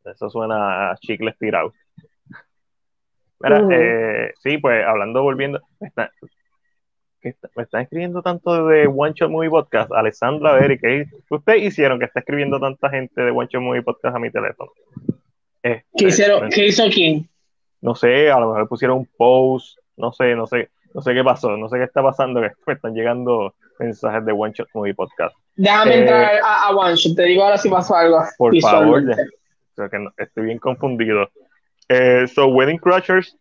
Eso 0.05 0.29
suena 0.29 0.91
a 0.91 0.97
chicle 0.97 1.31
estirado. 1.31 1.73
Mira, 3.41 3.63
eh, 3.71 4.33
sí, 4.43 4.59
pues 4.59 4.85
hablando, 4.85 5.23
volviendo, 5.23 5.61
me 7.57 7.63
están 7.63 7.83
escribiendo 7.83 8.23
tanto 8.23 8.67
de 8.67 8.87
One 8.87 9.15
Shot 9.15 9.31
Movie 9.31 9.49
Podcast, 9.49 9.91
Alessandra, 9.93 10.63
Eric, 10.63 10.81
¿qué 10.83 11.07
ustedes 11.31 11.63
hicieron 11.63 11.99
que 11.99 12.05
está 12.05 12.21
escribiendo 12.21 12.61
tanta 12.61 12.91
gente 12.91 13.23
de 13.23 13.31
One 13.31 13.49
Shot 13.51 13.63
Movie 13.63 13.83
Podcast 13.83 14.17
a 14.17 14.19
mi 14.19 14.31
teléfono? 14.31 14.71
Este, 15.63 15.87
¿Qué, 15.97 16.07
hicieron, 16.09 16.51
¿Qué 16.51 16.67
hizo 16.67 16.85
quién? 16.91 17.29
No 17.81 17.95
sé, 17.95 18.31
a 18.31 18.39
lo 18.39 18.49
mejor 18.49 18.69
pusieron 18.69 18.99
un 18.99 19.09
post, 19.17 19.79
no 19.97 20.13
sé, 20.13 20.35
no 20.35 20.47
sé, 20.47 20.69
no 20.93 21.01
sé 21.01 21.15
qué 21.15 21.25
pasó, 21.25 21.57
no 21.57 21.69
sé 21.69 21.79
qué 21.79 21.85
está 21.85 22.03
pasando, 22.03 22.43
que 22.43 22.51
me 22.67 22.75
están 22.75 22.95
llegando 22.95 23.55
mensajes 23.79 24.25
de 24.25 24.33
One 24.33 24.53
Shot 24.55 24.69
Movie 24.75 24.95
Podcast. 24.95 25.35
Déjame 25.57 25.95
eh, 25.95 26.01
entrar 26.01 26.41
a, 26.45 26.71
One 26.77 26.95
Shot, 26.97 27.17
te 27.17 27.23
digo 27.23 27.45
ahora 27.45 27.57
si 27.57 27.71
pasó 27.71 27.97
algo. 27.97 28.19
Por 28.37 28.59
favor, 28.61 29.03
que 29.07 30.07
estoy 30.19 30.45
bien 30.45 30.59
confundido. 30.59 31.31
Eh, 31.89 32.27
so, 32.29 32.47
Wedding 32.49 32.79
Crushers 32.79 33.37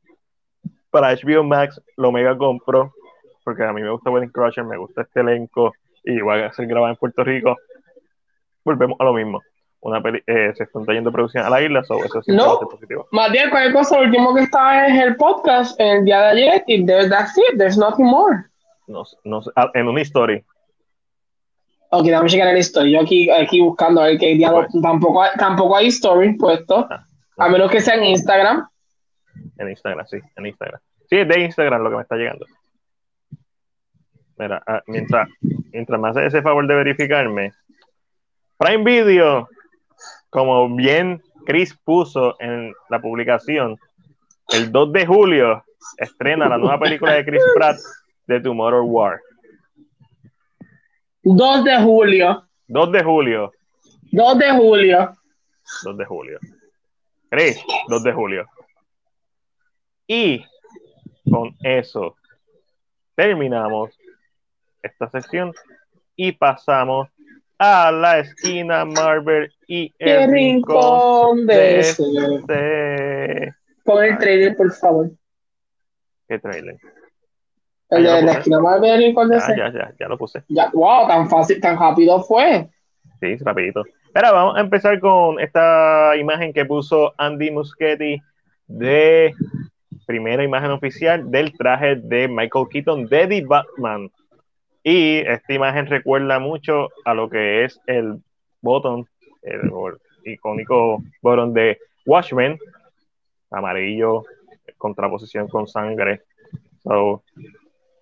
para 0.89 1.13
HBO 1.13 1.43
Max 1.43 1.81
lo 1.97 2.11
mega 2.11 2.38
compro 2.38 2.93
porque 3.44 3.64
a 3.64 3.74
mí 3.74 3.82
me 3.82 3.89
gusta 3.89 4.10
Wedding 4.10 4.30
Crusher, 4.30 4.64
me 4.64 4.78
gusta 4.78 5.02
este 5.02 5.22
elenco, 5.22 5.74
y 6.04 6.14
igual 6.14 6.44
a 6.44 6.54
ser 6.54 6.68
grabado 6.68 6.91
en 6.91 6.98
Puerto 6.98 7.24
Rico, 7.24 7.58
volvemos 8.64 9.00
a 9.00 9.04
lo 9.06 9.14
mismo. 9.14 9.41
Una 9.82 10.02
eh, 10.28 10.54
se 10.56 10.64
están 10.64 10.86
trayendo 10.86 11.12
producción 11.12 11.46
a 11.46 11.50
la 11.50 11.62
isla, 11.62 11.84
so 11.84 11.98
eso 12.04 12.22
sí 12.22 12.32
no, 12.32 12.58
positivo. 12.60 13.06
Más 13.12 13.32
bien, 13.32 13.50
cualquier 13.50 13.74
cosa, 13.74 13.98
lo 13.98 14.06
último 14.06 14.34
que 14.34 14.44
está 14.44 14.88
es 14.88 15.02
el 15.02 15.18
podcast 15.18 15.78
el 15.80 16.06
día 16.06 16.22
de 16.22 16.28
ayer, 16.28 16.64
y 16.68 16.86
that's 16.86 17.38
it, 17.38 17.58
there's 17.58 17.78
nothing 17.78 18.06
more. 18.06 18.46
No, 18.88 19.04
no, 19.26 19.41
ah, 19.56 19.70
en 19.74 19.88
una 19.88 20.02
historia. 20.02 20.41
Ok, 21.89 22.08
dame 22.08 22.30
checar 22.30 22.48
el 22.48 22.58
story. 22.58 22.91
Yo 22.91 23.02
aquí, 23.02 23.30
aquí 23.30 23.62
buscando 23.62 24.02
a 24.02 24.06
ver 24.06 24.18
qué 24.18 24.34
diálogo. 24.34 24.66
Pues. 24.72 24.82
Tampoco, 24.82 25.24
tampoco 25.38 25.76
hay 25.76 25.88
story 25.88 26.36
puesto. 26.38 26.88
Ah, 26.89 27.06
a 27.38 27.50
menos 27.50 27.70
que 27.70 27.82
sea 27.82 27.96
en 27.96 28.06
Instagram. 28.06 28.68
En 29.58 29.70
Instagram, 29.70 30.06
sí, 30.08 30.18
en 30.36 30.46
Instagram. 30.46 30.82
Sí, 31.10 31.18
es 31.18 31.28
de 31.28 31.41
Instagram 31.41 31.84
lo 31.84 31.89
que 31.89 31.96
me 31.98 32.02
está 32.02 32.16
llegando. 32.16 32.46
Mira, 34.38 34.63
ah, 34.67 34.81
mientras, 34.88 35.29
mientras 35.71 35.99
me 35.99 36.09
hace 36.09 36.25
ese 36.25 36.41
favor 36.41 36.67
de 36.67 36.75
verificarme, 36.75 37.53
Prime 38.57 38.84
Video, 38.84 39.49
como 40.29 40.73
bien 40.75 41.21
Chris 41.45 41.77
puso 41.84 42.36
en 42.39 42.73
la 42.89 43.01
publicación, 43.01 43.77
el 44.49 44.71
2 44.71 44.93
de 44.93 45.05
julio 45.05 45.63
estrena 45.97 46.47
la 46.47 46.57
nueva 46.57 46.79
película 46.79 47.13
de 47.13 47.25
Chris 47.25 47.43
Pratt 47.55 47.77
de 48.27 48.39
Tomorrow 48.39 48.86
War. 48.86 49.19
2 51.23 51.63
de 51.63 51.81
julio. 51.81 52.43
2 52.67 52.91
de 52.91 53.03
julio. 53.03 53.51
2 54.11 54.38
de 54.38 54.51
julio. 54.51 55.13
2 55.84 55.97
de 55.97 56.05
julio. 56.05 56.39
Chris, 57.29 57.63
2 57.88 58.03
de 58.03 58.13
julio. 58.13 58.45
Y 60.07 60.45
con 61.29 61.55
eso 61.63 62.15
terminamos 63.15 63.97
esta 64.84 65.09
sección 65.09 65.53
y 66.15 66.34
pasamos 66.34 67.09
a 67.57 67.91
la 67.91 68.19
esquina 68.19 68.86
Marvel 68.86 69.51
y 69.67 69.93
el 69.97 70.31
rincón 70.31 71.47
de 71.47 71.79
este. 71.79 73.53
Pon 73.84 74.03
el 74.03 74.17
trailer, 74.17 74.55
por 74.55 74.71
favor. 74.73 75.09
¿Qué 76.27 76.39
trailer? 76.39 76.77
El 77.89 78.03
de 78.03 78.21
la 78.21 78.31
esquina 78.34 78.59
Marvel 78.59 78.89
y 78.89 78.93
el 78.93 79.03
rincón 79.03 79.29
de 79.29 79.39
ya, 79.39 79.55
ya, 79.55 79.71
ya, 79.71 79.93
ya 79.99 80.07
lo 80.07 80.17
puse. 80.17 80.43
Ya, 80.49 80.69
wow, 80.73 81.07
tan 81.07 81.29
fácil, 81.29 81.59
tan 81.61 81.79
rápido 81.79 82.21
fue. 82.23 82.69
Sí, 83.19 83.36
rapidito. 83.38 83.84
Ahora 84.15 84.31
vamos 84.31 84.57
a 84.57 84.61
empezar 84.61 84.99
con 84.99 85.39
esta 85.39 86.15
imagen 86.17 86.53
que 86.53 86.65
puso 86.65 87.13
Andy 87.17 87.49
Muschietti 87.51 88.21
de 88.67 89.34
primera 90.05 90.43
imagen 90.43 90.71
oficial 90.71 91.31
del 91.31 91.55
traje 91.57 91.95
de 91.95 92.27
Michael 92.27 92.67
Keaton 92.69 93.05
de 93.07 93.27
The 93.27 93.45
Batman. 93.45 94.11
Y 94.84 95.19
esta 95.19 95.53
imagen 95.53 95.88
recuerda 95.88 96.39
mucho 96.39 96.89
a 97.05 97.13
lo 97.13 97.29
que 97.29 97.63
es 97.63 97.79
el 97.88 98.21
botón, 98.61 99.07
el, 99.41 99.71
icónico 100.25 101.01
botón 101.21 101.53
de 101.53 101.79
Watchmen, 102.05 102.57
amarillo, 103.51 104.25
contraposición 104.77 105.47
con 105.47 105.67
sangre. 105.67 106.21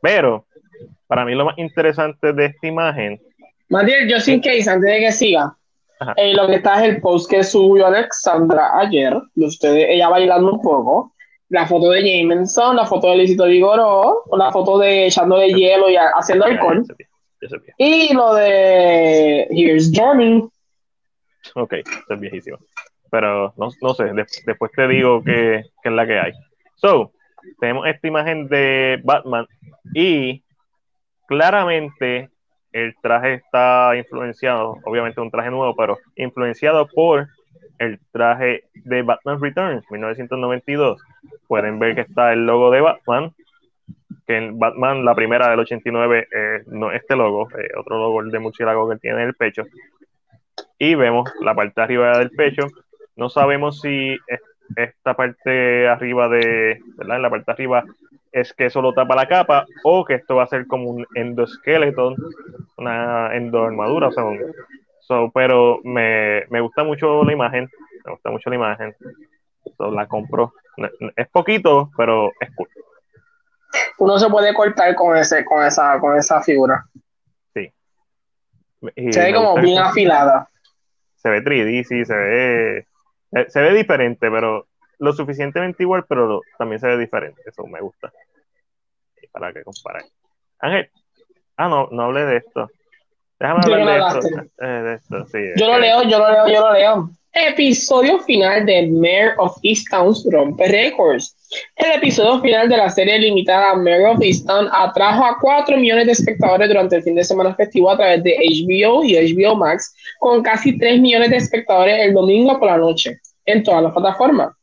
pero 0.01 0.45
para 1.07 1.25
mí 1.25 1.35
lo 1.35 1.45
más 1.45 1.57
interesante 1.57 2.33
de 2.33 2.45
esta 2.45 2.67
imagen. 2.67 3.21
Matiel, 3.69 4.09
yo 4.09 4.19
sin 4.19 4.41
case, 4.41 4.69
antes 4.69 4.89
de 4.89 4.99
que 4.99 5.11
siga, 5.11 5.55
eh, 6.15 6.33
lo 6.33 6.47
que 6.47 6.55
está 6.55 6.83
es 6.83 6.89
el 6.89 7.01
post 7.01 7.29
que 7.29 7.43
subió 7.43 7.87
Alexandra 7.87 8.79
ayer, 8.79 9.13
de 9.35 9.45
ustedes, 9.45 9.85
ella 9.89 10.09
bailando 10.09 10.53
un 10.53 10.61
poco, 10.61 11.13
la 11.51 11.67
foto 11.67 11.89
de 11.89 12.01
Jameson, 12.01 12.77
la 12.77 12.85
foto 12.85 13.09
de 13.09 13.17
Licito 13.17 13.45
Vigoró, 13.45 14.23
la 14.37 14.53
foto 14.53 14.79
de 14.79 15.07
echándole 15.07 15.49
hielo 15.53 15.89
y 15.89 15.97
haciendo 15.97 16.45
alcohol. 16.45 16.85
Y 17.77 18.13
lo 18.13 18.33
de 18.35 19.47
Here's 19.49 19.91
Journey. 19.93 20.47
Ok, 21.55 21.73
es 21.73 22.19
viejísimo. 22.19 22.57
Pero 23.09 23.53
no, 23.57 23.67
no 23.81 23.93
sé, 23.93 24.05
después 24.45 24.71
te 24.71 24.87
digo 24.87 25.21
qué 25.25 25.65
es 25.83 25.91
la 25.91 26.07
que 26.07 26.19
hay. 26.19 26.31
So, 26.75 27.11
tenemos 27.59 27.85
esta 27.85 28.07
imagen 28.07 28.47
de 28.47 29.01
Batman 29.03 29.45
y 29.93 30.45
claramente 31.27 32.29
el 32.71 32.95
traje 33.01 33.33
está 33.33 33.91
influenciado, 33.97 34.77
obviamente 34.85 35.19
un 35.19 35.29
traje 35.29 35.49
nuevo, 35.49 35.75
pero 35.75 35.99
influenciado 36.15 36.87
por 36.87 37.27
el 37.81 37.99
traje 38.11 38.65
de 38.75 39.01
Batman 39.01 39.41
Returns 39.41 39.83
1992. 39.89 41.01
Pueden 41.47 41.79
ver 41.79 41.95
que 41.95 42.01
está 42.01 42.31
el 42.31 42.45
logo 42.45 42.69
de 42.69 42.79
Batman, 42.79 43.33
que 44.27 44.37
en 44.37 44.59
Batman, 44.59 45.03
la 45.03 45.15
primera 45.15 45.49
del 45.49 45.59
89, 45.59 46.27
eh, 46.31 46.63
no 46.67 46.91
este 46.91 47.15
logo, 47.15 47.49
eh, 47.57 47.69
otro 47.75 47.97
logo, 47.97 48.21
el 48.21 48.29
de 48.29 48.37
murciélago 48.37 48.87
que 48.87 48.97
tiene 48.97 49.23
en 49.23 49.29
el 49.29 49.33
pecho. 49.33 49.63
Y 50.77 50.93
vemos 50.93 51.31
la 51.41 51.55
parte 51.55 51.81
arriba 51.81 52.19
del 52.19 52.29
pecho. 52.29 52.67
No 53.15 53.29
sabemos 53.29 53.81
si 53.81 54.15
esta 54.75 55.15
parte 55.15 55.87
arriba 55.87 56.29
de, 56.29 56.79
¿verdad? 56.97 57.15
En 57.15 57.21
la 57.23 57.29
parte 57.31 57.51
arriba 57.51 57.83
es 58.31 58.53
que 58.53 58.67
eso 58.67 58.81
lo 58.81 58.93
tapa 58.93 59.15
la 59.15 59.27
capa 59.27 59.65
o 59.83 60.05
que 60.05 60.13
esto 60.15 60.35
va 60.35 60.43
a 60.43 60.47
ser 60.47 60.67
como 60.67 60.91
un 60.91 61.05
endoskeleton, 61.15 62.15
una 62.77 63.35
endoarmadura, 63.35 64.09
o 64.09 64.11
sea, 64.11 64.23
pero 65.33 65.79
me, 65.83 66.45
gusta 66.61 66.83
mucho 66.83 67.23
la 67.23 67.33
imagen, 67.33 67.69
me 68.05 68.11
gusta 68.11 68.31
mucho 68.31 68.49
la 68.49 68.55
imagen, 68.55 68.95
la 69.79 70.07
compro. 70.07 70.53
Es 71.15 71.27
poquito, 71.29 71.91
pero 71.97 72.31
es 72.39 72.53
cool. 72.55 72.69
Uno 73.99 74.17
se 74.17 74.29
puede 74.29 74.53
cortar 74.53 74.95
con 74.95 75.15
ese, 75.15 75.45
con 75.45 75.65
esa, 75.65 75.99
con 75.99 76.17
esa 76.17 76.41
figura. 76.41 76.85
Sí. 77.53 77.71
se 79.11 79.21
ve 79.21 79.33
como 79.33 79.55
bien 79.55 79.77
afilada. 79.77 80.49
Se 81.15 81.29
ve 81.29 81.43
3D, 81.43 81.83
sí, 81.83 82.03
se 82.03 82.15
ve, 82.15 82.77
eh, 83.31 83.45
se 83.47 83.61
ve 83.61 83.73
diferente, 83.73 84.31
pero 84.31 84.67
lo 84.97 85.13
suficientemente 85.13 85.83
igual, 85.83 86.05
pero 86.07 86.41
también 86.57 86.79
se 86.79 86.87
ve 86.87 86.97
diferente. 86.97 87.41
Eso 87.45 87.65
me 87.67 87.79
gusta. 87.79 88.11
Para 89.31 89.53
que 89.53 89.63
comparar. 89.63 90.03
Ángel, 90.59 90.89
ah, 91.57 91.69
no, 91.69 91.87
no 91.91 92.03
hablé 92.03 92.25
de 92.25 92.37
esto. 92.37 92.69
Déjame 93.41 93.61
hablar 93.63 94.19
eh, 94.61 94.65
de, 94.67 94.93
esto. 94.93 95.25
Sí, 95.25 95.39
yo 95.57 95.67
lo 95.67 95.79
leo, 95.79 96.03
yo 96.03 96.19
lo 96.19 96.31
leo, 96.31 96.47
yo 96.47 96.61
lo 96.61 96.73
leo. 96.73 97.09
Episodio 97.33 98.19
final 98.19 98.67
de 98.67 98.87
Mayor 98.87 99.33
of 99.39 99.57
Easttown 99.63 100.13
rompe 100.31 100.67
records. 100.67 101.35
El 101.75 101.93
episodio 101.93 102.39
final 102.39 102.69
de 102.69 102.77
la 102.77 102.89
serie 102.89 103.17
limitada 103.17 103.73
Mayor 103.73 104.15
of 104.15 104.21
Easttown 104.21 104.67
atrajo 104.71 105.25
a 105.25 105.37
4 105.41 105.75
millones 105.77 106.05
de 106.05 106.11
espectadores 106.11 106.67
durante 106.67 106.97
el 106.97 107.03
fin 107.03 107.15
de 107.15 107.23
semana 107.23 107.55
festivo 107.55 107.89
a 107.89 107.97
través 107.97 108.23
de 108.23 108.37
HBO 108.37 109.03
y 109.03 109.15
HBO 109.15 109.55
Max, 109.55 109.91
con 110.19 110.43
casi 110.43 110.77
3 110.77 111.01
millones 111.01 111.31
de 111.31 111.37
espectadores 111.37 111.99
el 111.99 112.13
domingo 112.13 112.59
por 112.59 112.69
la 112.69 112.77
noche 112.77 113.19
en 113.45 113.63
todas 113.63 113.81
las 113.81 113.93
plataformas. 113.93 114.53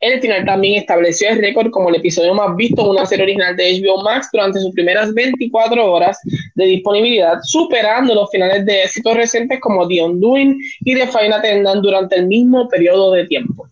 El 0.00 0.20
final 0.20 0.44
también 0.44 0.76
estableció 0.76 1.30
el 1.30 1.38
récord 1.38 1.70
como 1.70 1.88
el 1.88 1.96
episodio 1.96 2.34
más 2.34 2.54
visto 2.56 2.82
en 2.82 2.90
una 2.90 3.06
serie 3.06 3.24
original 3.24 3.56
de 3.56 3.80
HBO 3.80 4.02
Max 4.02 4.28
durante 4.32 4.60
sus 4.60 4.72
primeras 4.72 5.12
24 5.12 5.92
horas 5.92 6.18
de 6.54 6.64
disponibilidad, 6.64 7.38
superando 7.42 8.14
los 8.14 8.30
finales 8.30 8.64
de 8.64 8.84
éxitos 8.84 9.16
recientes 9.16 9.60
como 9.60 9.88
The 9.88 10.02
Undoing 10.04 10.60
y 10.80 10.94
The 10.94 11.08
Final 11.08 11.32
Attendant 11.32 11.82
durante 11.82 12.16
el 12.16 12.26
mismo 12.26 12.68
periodo 12.68 13.12
de 13.12 13.26
tiempo. 13.26 13.68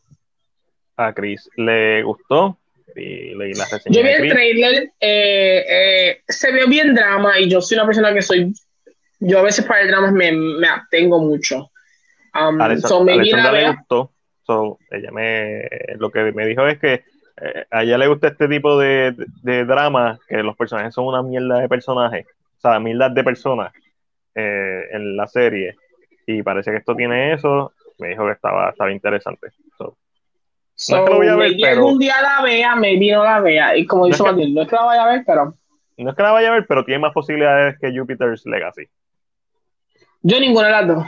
A 0.97 1.13
Chris 1.13 1.49
le 1.57 2.03
gustó 2.03 2.59
y 2.97 3.35
leí 3.35 3.53
la 3.55 3.67
reseña. 3.71 3.95
Yo 3.95 4.03
vi 4.03 4.09
el 4.09 4.29
trailer, 4.29 4.91
eh, 5.01 5.65
eh, 5.69 6.21
se 6.27 6.51
ve 6.51 6.67
bien 6.67 6.95
drama 6.95 7.39
y 7.39 7.49
yo 7.49 7.61
soy 7.61 7.77
una 7.77 7.87
persona 7.87 8.13
que 8.13 8.23
soy, 8.23 8.53
yo 9.21 9.39
a 9.39 9.43
veces 9.43 9.65
para 9.65 9.83
el 9.83 9.89
drama 9.89 10.11
me, 10.11 10.33
me 10.33 10.67
abstengo 10.67 11.21
mucho. 11.21 11.71
Um, 12.35 12.59
le 12.59 13.73
gustó 13.73 14.11
So, 14.47 14.79
ella 14.93 15.11
me, 15.11 15.69
lo 15.97 16.11
que 16.11 16.31
me 16.33 16.47
dijo 16.47 16.65
es 16.69 16.79
que 16.79 17.03
eh, 17.41 17.67
a 17.69 17.83
ella 17.83 17.99
le 17.99 18.07
gusta 18.07 18.29
este 18.29 18.47
tipo 18.47 18.79
de, 18.79 19.13
drama, 19.43 20.19
que 20.29 20.37
los 20.43 20.57
personajes 20.57 20.95
son 20.95 21.07
una 21.07 21.23
mierda 21.23 21.59
de 21.59 21.69
personajes, 21.69 22.27
o 22.57 22.61
sea, 22.61 22.79
mierda 22.79 23.09
de 23.09 23.25
personas 23.25 23.73
eh, 24.35 24.85
en 24.93 25.17
la 25.17 25.27
serie. 25.27 25.77
Y 26.27 26.43
parece 26.43 26.71
que 26.71 26.79
esto 26.79 26.95
tiene 26.95 27.33
eso. 27.33 27.73
Me 27.99 28.09
dijo 28.09 28.25
que 28.25 28.33
estaba, 28.33 28.71
estaba 28.71 28.93
interesante. 28.93 29.49
no 29.81 29.97
es 30.77 30.87
que 30.87 31.11
lo 31.11 31.17
voy 31.17 31.29
a 31.29 31.37
ver, 31.37 31.53
pero. 31.61 31.73
algún 31.73 31.99
día 31.99 32.23
la 32.23 32.43
vea, 32.43 32.77
maybe 32.77 33.13
no 33.13 33.25
la 33.25 33.41
vea. 33.41 33.77
Y 33.77 33.85
como 33.85 34.07
dice 34.07 34.23
no 34.23 34.33
no 34.33 34.63
es 34.63 34.69
que 34.69 34.77
la 34.77 34.85
vaya 34.85 35.05
a 35.05 35.09
ver, 35.09 35.25
pero. 35.27 35.55
No 35.99 36.11
es 36.11 36.17
que 36.17 36.23
la 36.23 36.33
vaya 36.33 36.49
a 36.49 36.53
ver, 36.53 36.67
pero 36.69 36.85
tiene 36.85 37.01
más 37.01 37.13
posibilidades 37.13 37.79
que 37.81 37.97
Jupiter's 37.97 38.45
Legacy. 38.47 38.89
Yo 40.23 40.39
ninguna 40.39 40.67
de 40.67 40.73
las 40.73 40.89
dos. 40.89 41.07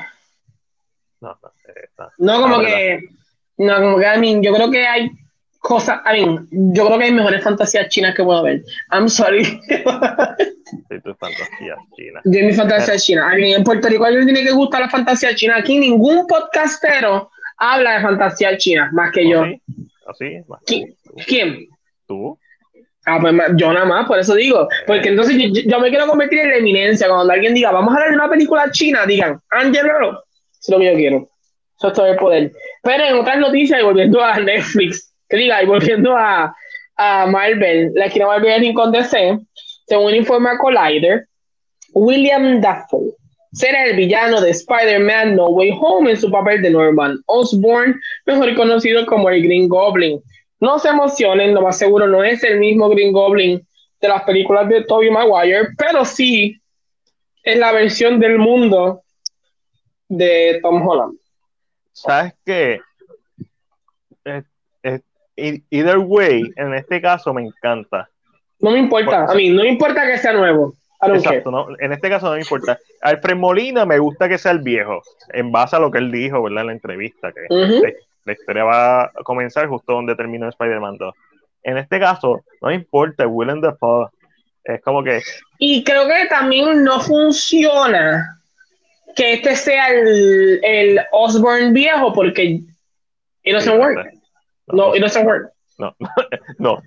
No, 1.21 1.39
no, 1.43 1.53
eh, 1.67 1.89
no 2.19 2.41
como 2.41 2.61
que. 2.61 3.18
No, 3.59 3.77
como 3.77 3.99
que, 3.99 4.07
I 4.07 4.19
mean, 4.19 4.43
yo 4.43 4.53
creo 4.55 4.71
que 4.71 4.87
hay 4.87 5.11
cosas, 5.59 6.01
I 6.07 6.21
mean, 6.23 6.49
yo 6.51 6.87
creo 6.87 6.99
que 6.99 7.05
hay 7.05 7.13
mejores 7.13 7.43
fantasías 7.43 7.89
chinas 7.89 8.15
que 8.15 8.25
puedo 8.25 8.43
ver. 8.43 8.63
I'm 8.91 9.09
sorry. 9.09 9.45
Sí, 9.45 11.01
tus 11.03 11.17
fantasías 11.19 11.79
chinas. 11.97 12.23
Yo 12.25 12.47
mi 12.47 12.53
fantasía 12.53 12.97
china. 12.99 13.35
I 13.35 13.41
mean, 13.41 13.57
en 13.59 13.65
Puerto 13.65 13.89
Rico 13.89 14.05
a 14.05 14.09
alguien 14.09 14.27
tiene 14.27 14.45
que 14.45 14.53
gustar 14.53 14.83
la 14.83 14.89
fantasía 14.89 15.35
china. 15.35 15.57
Aquí 15.57 15.79
ningún 15.79 16.27
podcastero 16.27 17.31
habla 17.57 17.95
de 17.95 18.03
fantasía 18.03 18.57
china, 18.57 18.91
más 18.93 19.11
que 19.13 19.29
yo. 19.29 19.45
¿Así? 20.07 20.43
¿Quién? 21.27 21.69
¿Tú? 22.07 22.39
Ah, 23.07 23.19
pues 23.21 23.35
yo 23.57 23.73
nada 23.73 23.87
más, 23.87 24.07
por 24.07 24.19
eso 24.19 24.35
digo. 24.35 24.69
Porque 24.87 25.09
entonces 25.09 25.37
yo, 25.67 25.81
me 25.81 25.89
quiero 25.89 26.07
convertir 26.07 26.41
en 26.41 26.51
la 26.51 26.57
eminencia. 26.57 27.09
Cuando 27.09 27.33
alguien 27.33 27.55
diga, 27.55 27.71
vamos 27.71 27.97
a 27.97 28.01
ver 28.01 28.13
una 28.13 28.29
película 28.29 28.71
china, 28.71 29.07
digan, 29.07 29.41
Angelo, 29.51 30.23
es 30.61 30.69
lo 30.69 30.79
que 30.79 30.85
yo 30.85 30.95
quiero. 30.95 31.31
Eso 31.79 31.89
es 31.89 31.95
todo 31.95 32.07
el 32.07 32.17
poder. 32.17 32.53
Pero 32.83 33.05
en 33.05 33.17
otras 33.17 33.39
noticias, 33.39 33.81
y 33.81 33.85
volviendo 33.85 34.23
a 34.23 34.39
Netflix, 34.39 35.13
que 35.29 35.37
diga, 35.37 35.63
y 35.63 35.67
volviendo 35.67 36.17
a, 36.17 36.55
a 36.97 37.27
Marvel, 37.27 37.93
la 37.95 38.07
esquina 38.07 38.27
Marvel 38.27 38.65
en 38.65 38.75
con 38.75 38.93
DC, 38.93 39.39
según 39.87 40.15
informa 40.15 40.59
Collider, 40.59 41.27
William 41.93 42.61
Dafoe 42.61 43.15
será 43.53 43.87
el 43.87 43.97
villano 43.97 44.41
de 44.41 44.51
Spider-Man 44.51 45.37
No 45.37 45.49
Way 45.49 45.79
Home 45.81 46.11
en 46.11 46.17
su 46.17 46.31
papel 46.31 46.63
de 46.63 46.71
Norman 46.71 47.19
Osborn, 47.27 47.99
mejor 48.27 48.55
conocido 48.55 49.07
como 49.07 49.31
el 49.31 49.43
Green 49.43 49.69
Goblin. 49.69 50.23
No 50.61 50.79
se 50.79 50.89
emocionen, 50.89 51.55
lo 51.55 51.63
más 51.63 51.79
seguro 51.79 52.07
no 52.07 52.23
es 52.23 52.43
el 52.45 52.59
mismo 52.59 52.89
Green 52.89 53.13
Goblin 53.13 53.61
de 54.01 54.09
las 54.09 54.23
películas 54.25 54.69
de 54.69 54.85
Tobey 54.85 55.11
Maguire, 55.11 55.69
pero 55.77 56.05
sí 56.05 56.61
es 57.43 57.59
la 57.59 57.73
versión 57.73 58.21
del 58.21 58.39
mundo 58.39 59.03
de 60.09 60.61
Tom 60.63 60.87
Holland. 60.87 61.19
¿Sabes 62.03 62.35
qué? 62.45 62.81
either 65.37 65.99
way, 65.99 66.43
en 66.57 66.75
este 66.75 67.01
caso 67.01 67.33
me 67.33 67.43
encanta. 67.43 68.09
No 68.61 68.73
me 68.73 68.79
importa, 68.79 69.25
a 69.25 69.35
mí 69.35 69.51
no 69.51 69.63
me 69.63 69.69
importa 69.69 70.07
que 70.07 70.19
sea 70.19 70.33
nuevo. 70.33 70.75
Exacto, 71.01 71.51
no, 71.53 71.69
en 71.79 71.93
este 71.93 72.09
caso 72.09 72.27
no 72.27 72.33
me 72.33 72.41
importa. 72.41 72.79
Alfred 73.03 73.37
Molina 73.37 73.87
me 73.87 74.01
gusta 74.01 74.29
que 74.29 74.39
sea 74.39 74.53
el 74.53 74.61
viejo, 74.61 75.01
en 75.33 75.53
base 75.53 75.77
a 75.77 75.79
lo 75.79 75.93
que 75.93 75.99
él 75.99 76.11
dijo, 76.11 76.43
¿verdad? 76.43 76.63
En 76.63 76.67
la 76.67 76.73
entrevista, 76.73 77.33
que 77.33 77.47
la, 78.25 78.33
historia 78.33 78.65
va 78.65 79.05
a 79.05 79.13
comenzar 79.23 79.69
justo 79.69 79.93
donde 79.93 80.17
terminó 80.17 80.49
Spider-Man 80.49 80.97
2. 80.99 81.15
En 81.63 81.79
este 81.79 82.01
caso, 82.01 82.45
no 82.61 82.69
me 82.69 82.75
importa, 82.75 83.27
Willem 83.27 83.61
Dafoe. 83.61 84.09
Es 84.65 84.83
como 84.83 85.03
que. 85.03 85.23
Y 85.59 85.85
creo 85.85 86.07
que 86.07 86.27
también 86.29 86.83
no 86.83 87.01
funciona 87.01 88.38
que 89.19 89.33
este 89.33 89.57
sea 89.57 89.89
el, 89.89 90.61
el 90.63 91.01
Osborne 91.11 91.73
viejo, 91.73 92.13
porque 92.13 92.61
it 93.43 93.53
doesn't 93.53 93.79
work. 93.79 93.99
No, 94.69 94.95
it 94.95 95.01
doesn't 95.01 95.27
work. 95.27 95.53
No, 95.79 95.95
no. 96.59 96.81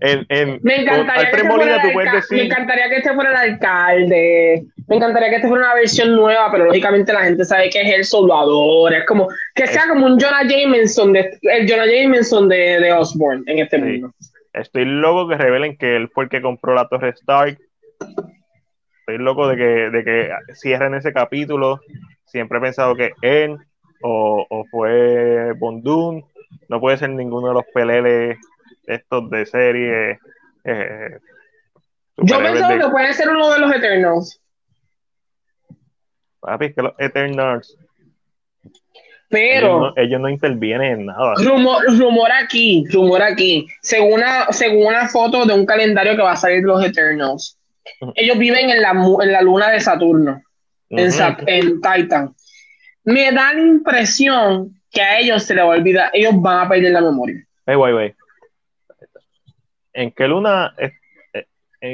En, 0.00 0.26
en, 0.30 0.58
me, 0.62 0.80
encantaría 0.80 1.30
que 1.30 1.36
este 1.36 2.34
me 2.34 2.42
encantaría 2.42 2.88
que 2.88 2.96
este 2.96 3.14
fuera 3.14 3.30
el 3.30 3.52
alcalde. 3.52 4.64
Me 4.88 4.96
encantaría 4.96 5.28
que 5.28 5.36
este 5.36 5.48
fuera 5.48 5.66
una 5.66 5.74
versión 5.74 6.16
nueva, 6.16 6.50
pero 6.50 6.64
lógicamente 6.64 7.12
la 7.12 7.24
gente 7.24 7.44
sabe 7.44 7.68
que 7.68 7.82
es 7.82 7.94
el 7.94 8.04
soldador. 8.04 8.94
Es 8.94 9.04
como 9.04 9.28
que 9.54 9.66
sea 9.66 9.86
como 9.86 10.06
un 10.06 10.18
Jonah 10.18 10.48
Jameson, 10.48 11.12
de, 11.12 11.38
el 11.42 11.70
Jonah 11.70 11.86
Jameson 11.86 12.48
de, 12.48 12.80
de 12.80 12.92
Osborne 12.92 13.44
en 13.46 13.58
este 13.58 13.78
mundo. 13.78 14.10
Estoy 14.54 14.86
loco 14.86 15.28
que 15.28 15.36
revelen 15.36 15.76
que 15.76 15.96
él 15.96 16.08
fue 16.08 16.24
el 16.24 16.30
que 16.30 16.40
compró 16.40 16.74
la 16.74 16.88
Torre 16.88 17.10
Stark. 17.10 17.58
Estoy 19.06 19.18
loco 19.18 19.48
de 19.48 19.56
que, 19.56 19.64
de 19.90 20.02
que 20.02 20.30
cierren 20.54 20.94
ese 20.94 21.12
capítulo. 21.12 21.78
Siempre 22.24 22.56
he 22.56 22.62
pensado 22.62 22.94
que 22.94 23.12
él 23.20 23.58
o, 24.02 24.46
o 24.48 24.64
fue 24.70 25.52
Bondun. 25.58 26.24
No 26.70 26.80
puede 26.80 26.96
ser 26.96 27.10
ninguno 27.10 27.48
de 27.48 27.54
los 27.54 27.64
peleles 27.74 28.38
estos 28.86 29.28
de 29.28 29.44
serie. 29.44 30.18
Eh, 30.64 31.18
Yo 32.16 32.38
pienso 32.38 32.68
que 32.68 32.90
puede 32.90 33.12
ser 33.12 33.28
uno 33.28 33.52
de 33.52 33.58
los 33.58 33.74
Eternals. 33.74 34.40
Papi, 36.40 36.66
es 36.66 36.74
que 36.74 36.82
los 36.82 36.92
Eternals. 36.98 37.76
Pero. 39.28 39.92
Ellos 39.96 40.20
no, 40.20 40.30
intervienen 40.30 41.00
en 41.00 41.06
nada. 41.06 41.34
Rumor, 41.36 42.32
aquí, 42.32 42.86
rumor 42.90 43.20
aquí. 43.20 43.66
Según 43.82 44.14
una, 44.14 44.50
según 44.50 44.86
una 44.86 45.08
foto 45.08 45.44
de 45.44 45.52
un 45.52 45.66
calendario 45.66 46.16
que 46.16 46.22
va 46.22 46.32
a 46.32 46.36
salir 46.36 46.62
de 46.62 46.68
los 46.68 46.84
Eternals. 46.84 47.58
Ellos 48.14 48.38
viven 48.38 48.70
en 48.70 48.82
la, 48.82 48.90
en 48.90 49.32
la 49.32 49.42
luna 49.42 49.70
de 49.70 49.80
Saturno. 49.80 50.42
en, 50.90 51.10
en 51.46 51.80
Titan. 51.80 52.34
Me 53.04 53.30
da 53.32 53.52
la 53.52 53.60
impresión 53.60 54.80
que 54.90 55.02
a 55.02 55.18
ellos 55.18 55.42
se 55.42 55.54
les 55.54 55.64
va 55.64 55.68
a 55.68 55.76
olvidar. 55.76 56.10
Ellos 56.12 56.32
van 56.36 56.66
a 56.66 56.68
perder 56.68 56.92
la 56.92 57.02
memoria. 57.02 57.44
Hey, 57.66 57.76
wait, 57.76 57.94
wait. 57.94 58.14
¿En 59.92 60.10
qué 60.12 60.26
luna? 60.26 60.74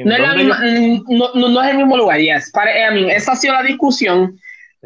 no, 0.05 0.15
es 0.15 0.59
mm, 0.59 1.03
no, 1.09 1.33
no, 1.33 1.63
es 1.63 1.71
el 1.71 1.77
mismo 1.77 1.97
lugar, 1.97 2.19
yes. 2.19 2.51
Eh, 2.65 3.07
esa 3.15 3.33
ha 3.33 3.35
sido 3.35 3.53
la 3.53 3.63
discusión. 3.63 4.39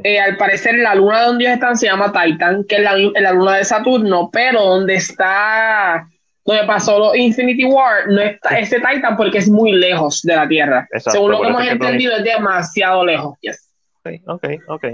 Eh, 0.03 0.20
al 0.20 0.36
parecer, 0.36 0.76
la 0.76 0.95
luna 0.95 1.22
donde 1.22 1.45
ellos 1.45 1.53
están 1.53 1.78
se 1.78 1.88
llama 1.88 2.12
Titan, 2.12 2.66
que 2.66 2.76
es 2.76 2.82
la, 2.82 2.97
la 2.97 3.32
luna 3.32 3.56
de 3.56 3.64
Saturno, 3.64 4.30
pero 4.32 4.62
donde 4.62 4.95
está, 4.95 6.08
donde 6.46 6.64
pasó 6.66 7.00
los 7.00 7.18
Infinity 7.18 7.66
War, 7.66 8.08
no 8.08 8.22
está 8.22 8.60
ese 8.60 8.78
Titan 8.78 9.18
porque 9.18 9.39
es 9.39 9.50
muy 9.50 9.72
lejos 9.72 10.22
de 10.22 10.36
la 10.36 10.48
Tierra. 10.48 10.88
Según 10.98 11.32
lo 11.32 11.41
que 11.41 11.48
hemos 11.48 11.68
entendido, 11.68 12.16
es 12.16 12.24
demasiado 12.24 13.06
lejos. 13.06 13.38
Yes. 13.41 13.72
Ok, 14.28 14.46
ok, 14.68 14.86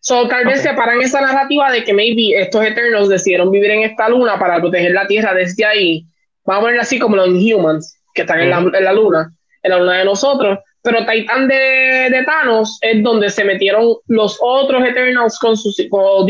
So, 0.00 0.26
tal 0.28 0.44
vez 0.44 0.62
separan 0.62 1.00
esa 1.00 1.20
narrativa 1.20 1.70
de 1.70 1.84
que 1.84 1.94
maybe 1.94 2.38
estos 2.38 2.64
Eternals 2.64 3.08
decidieron 3.08 3.50
vivir 3.50 3.70
en 3.70 3.82
esta 3.84 4.08
luna 4.08 4.38
para 4.38 4.60
proteger 4.60 4.92
la 4.92 5.06
Tierra 5.06 5.32
desde 5.32 5.64
ahí 5.64 6.06
vamos 6.44 6.58
a 6.58 6.62
ponerlo 6.62 6.82
así 6.82 6.98
como 6.98 7.16
los 7.16 7.28
Inhumans, 7.28 7.98
que 8.14 8.22
están 8.22 8.40
en, 8.40 8.50
la, 8.50 8.58
en, 8.58 8.84
la, 8.84 8.92
luna, 8.92 9.32
en 9.62 9.70
la 9.70 9.78
luna 9.78 9.98
de 9.98 10.04
nosotros. 10.04 10.58
Pero 10.82 11.06
Titan 11.06 11.46
de, 11.46 12.08
de 12.10 12.24
Thanos 12.26 12.78
es 12.82 13.02
donde 13.02 13.30
se 13.30 13.44
metieron 13.44 13.94
los 14.08 14.38
otros 14.40 14.84
Eternals 14.84 15.38
con 15.38 15.56
sus 15.56 15.76
con 15.88 16.26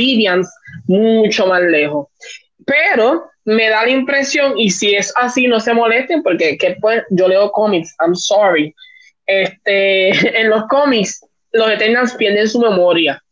mucho 0.87 1.47
más 1.47 1.63
lejos. 1.63 2.09
Pero 2.67 3.31
me 3.45 3.68
da 3.68 3.84
la 3.84 3.90
impresión, 3.90 4.55
y 4.57 4.70
si 4.70 4.95
es 4.95 5.12
así, 5.16 5.47
no 5.47 5.61
se 5.61 5.74
molesten, 5.74 6.22
porque 6.22 6.57
que, 6.57 6.76
pues, 6.80 7.03
yo 7.11 7.28
leo 7.28 7.51
cómics, 7.51 7.95
I'm 8.01 8.14
sorry. 8.14 8.74
Este, 9.26 10.11
en 10.40 10.51
los 10.51 10.66
cómics, 10.68 11.24
los 11.53 11.70
Eternals 11.70 12.14
pierden 12.14 12.49
su 12.49 12.61
memoria. 12.61 13.22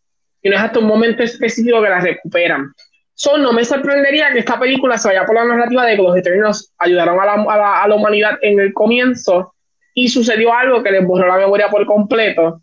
Y 0.42 0.48
no 0.48 0.56
es 0.56 0.62
hasta 0.62 0.78
un 0.78 0.86
momento 0.86 1.22
específico 1.22 1.82
que 1.82 1.88
la 1.88 2.00
recuperan. 2.00 2.72
So, 3.14 3.36
no 3.36 3.52
me 3.52 3.64
sorprendería 3.64 4.32
que 4.32 4.38
esta 4.38 4.58
película 4.58 4.96
se 4.96 5.08
vaya 5.08 5.26
por 5.26 5.34
la 5.34 5.44
narrativa 5.44 5.84
de 5.84 5.96
que 5.96 6.02
los 6.02 6.16
Eternos 6.16 6.72
ayudaron 6.78 7.20
a 7.20 7.26
la, 7.26 7.82
a 7.82 7.86
la, 7.86 7.94
humanidad 7.94 8.38
en 8.40 8.58
el 8.58 8.72
comienzo 8.72 9.54
y 9.92 10.08
sucedió 10.08 10.54
algo 10.54 10.82
que 10.82 10.90
les 10.90 11.06
borró 11.06 11.28
la 11.28 11.36
memoria 11.36 11.68
por 11.68 11.84
completo 11.84 12.62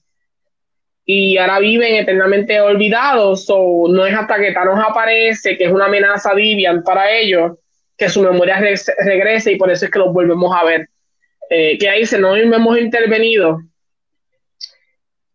y 1.10 1.38
ahora 1.38 1.60
viven 1.60 1.96
eternamente 1.96 2.60
olvidados. 2.60 3.48
o 3.50 3.88
no 3.90 4.06
es 4.06 4.14
hasta 4.14 4.38
que 4.40 4.52
Thanos 4.52 4.78
aparece, 4.86 5.58
que 5.58 5.64
es 5.64 5.72
una 5.72 5.86
amenaza 5.86 6.34
Vivian 6.34 6.84
para 6.84 7.10
ellos, 7.10 7.54
que 7.98 8.10
su 8.10 8.22
memoria 8.22 8.60
regrese 8.60 9.54
y 9.54 9.56
por 9.56 9.72
eso 9.72 9.86
es 9.86 9.92
que 9.92 10.00
los 10.00 10.14
volvemos 10.14 10.54
a 10.54 10.66
ver. 10.66 10.90
Eh, 11.50 11.78
que 11.78 11.90
ahí 11.90 12.06
se 12.06 12.20
no 12.20 12.36
hemos 12.36 12.78
intervenido. 12.78 13.62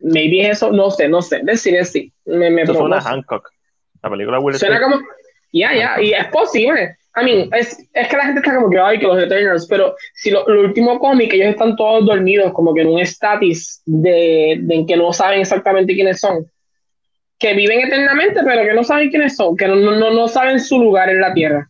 Maybe 0.01 0.47
eso, 0.47 0.71
no 0.71 0.91
sé, 0.91 1.09
no 1.09 1.23
sé. 1.23 1.41
Decir 1.43 1.79
así. 1.79 2.13
Me, 2.27 2.51
me 2.51 2.67
suena 2.67 3.01
Hancock. 3.01 3.51
La 4.03 4.11
película 4.11 4.41
Will 4.41 4.59
Suena 4.59 4.79
como. 4.79 5.01
Ya, 5.53 5.75
ya, 5.75 6.03
y 6.03 6.13
es 6.13 6.27
posible. 6.27 6.99
I 7.15 7.25
mean, 7.25 7.49
es, 7.53 7.79
es, 7.93 8.09
que 8.09 8.17
la 8.17 8.25
gente 8.25 8.41
está 8.41 8.55
como 8.55 8.71
que, 8.71 8.79
ay, 8.79 8.99
que 8.99 9.07
los 9.07 9.23
Eternals, 9.23 9.67
pero 9.67 9.95
si 10.15 10.31
lo, 10.31 10.45
último 10.47 10.99
cómic, 10.99 11.33
ellos 11.33 11.49
están 11.49 11.77
todos 11.77 12.07
dormidos, 12.07 12.53
como 12.53 12.75
que 12.75 12.83
en 12.83 12.89
un 12.89 13.01
estatus 13.01 13.83
de, 13.85 14.59
de 14.61 14.87
que 14.87 14.97
no 14.97 15.13
saben 15.13 15.41
exactamente 15.41 15.95
quiénes 15.95 16.21
son. 16.21 16.47
Que 17.39 17.55
viven 17.55 17.81
eternamente, 17.81 18.41
pero 18.45 18.63
que 18.63 18.73
no 18.73 18.85
saben 18.85 19.11
quiénes 19.11 19.37
son, 19.37 19.57
que 19.57 19.69
no, 19.69 19.77
no, 19.77 20.11
no 20.11 20.29
saben 20.29 20.59
su 20.59 20.81
lugar 20.81 21.11
en 21.11 21.21
la 21.21 21.35
Tierra. 21.35 21.69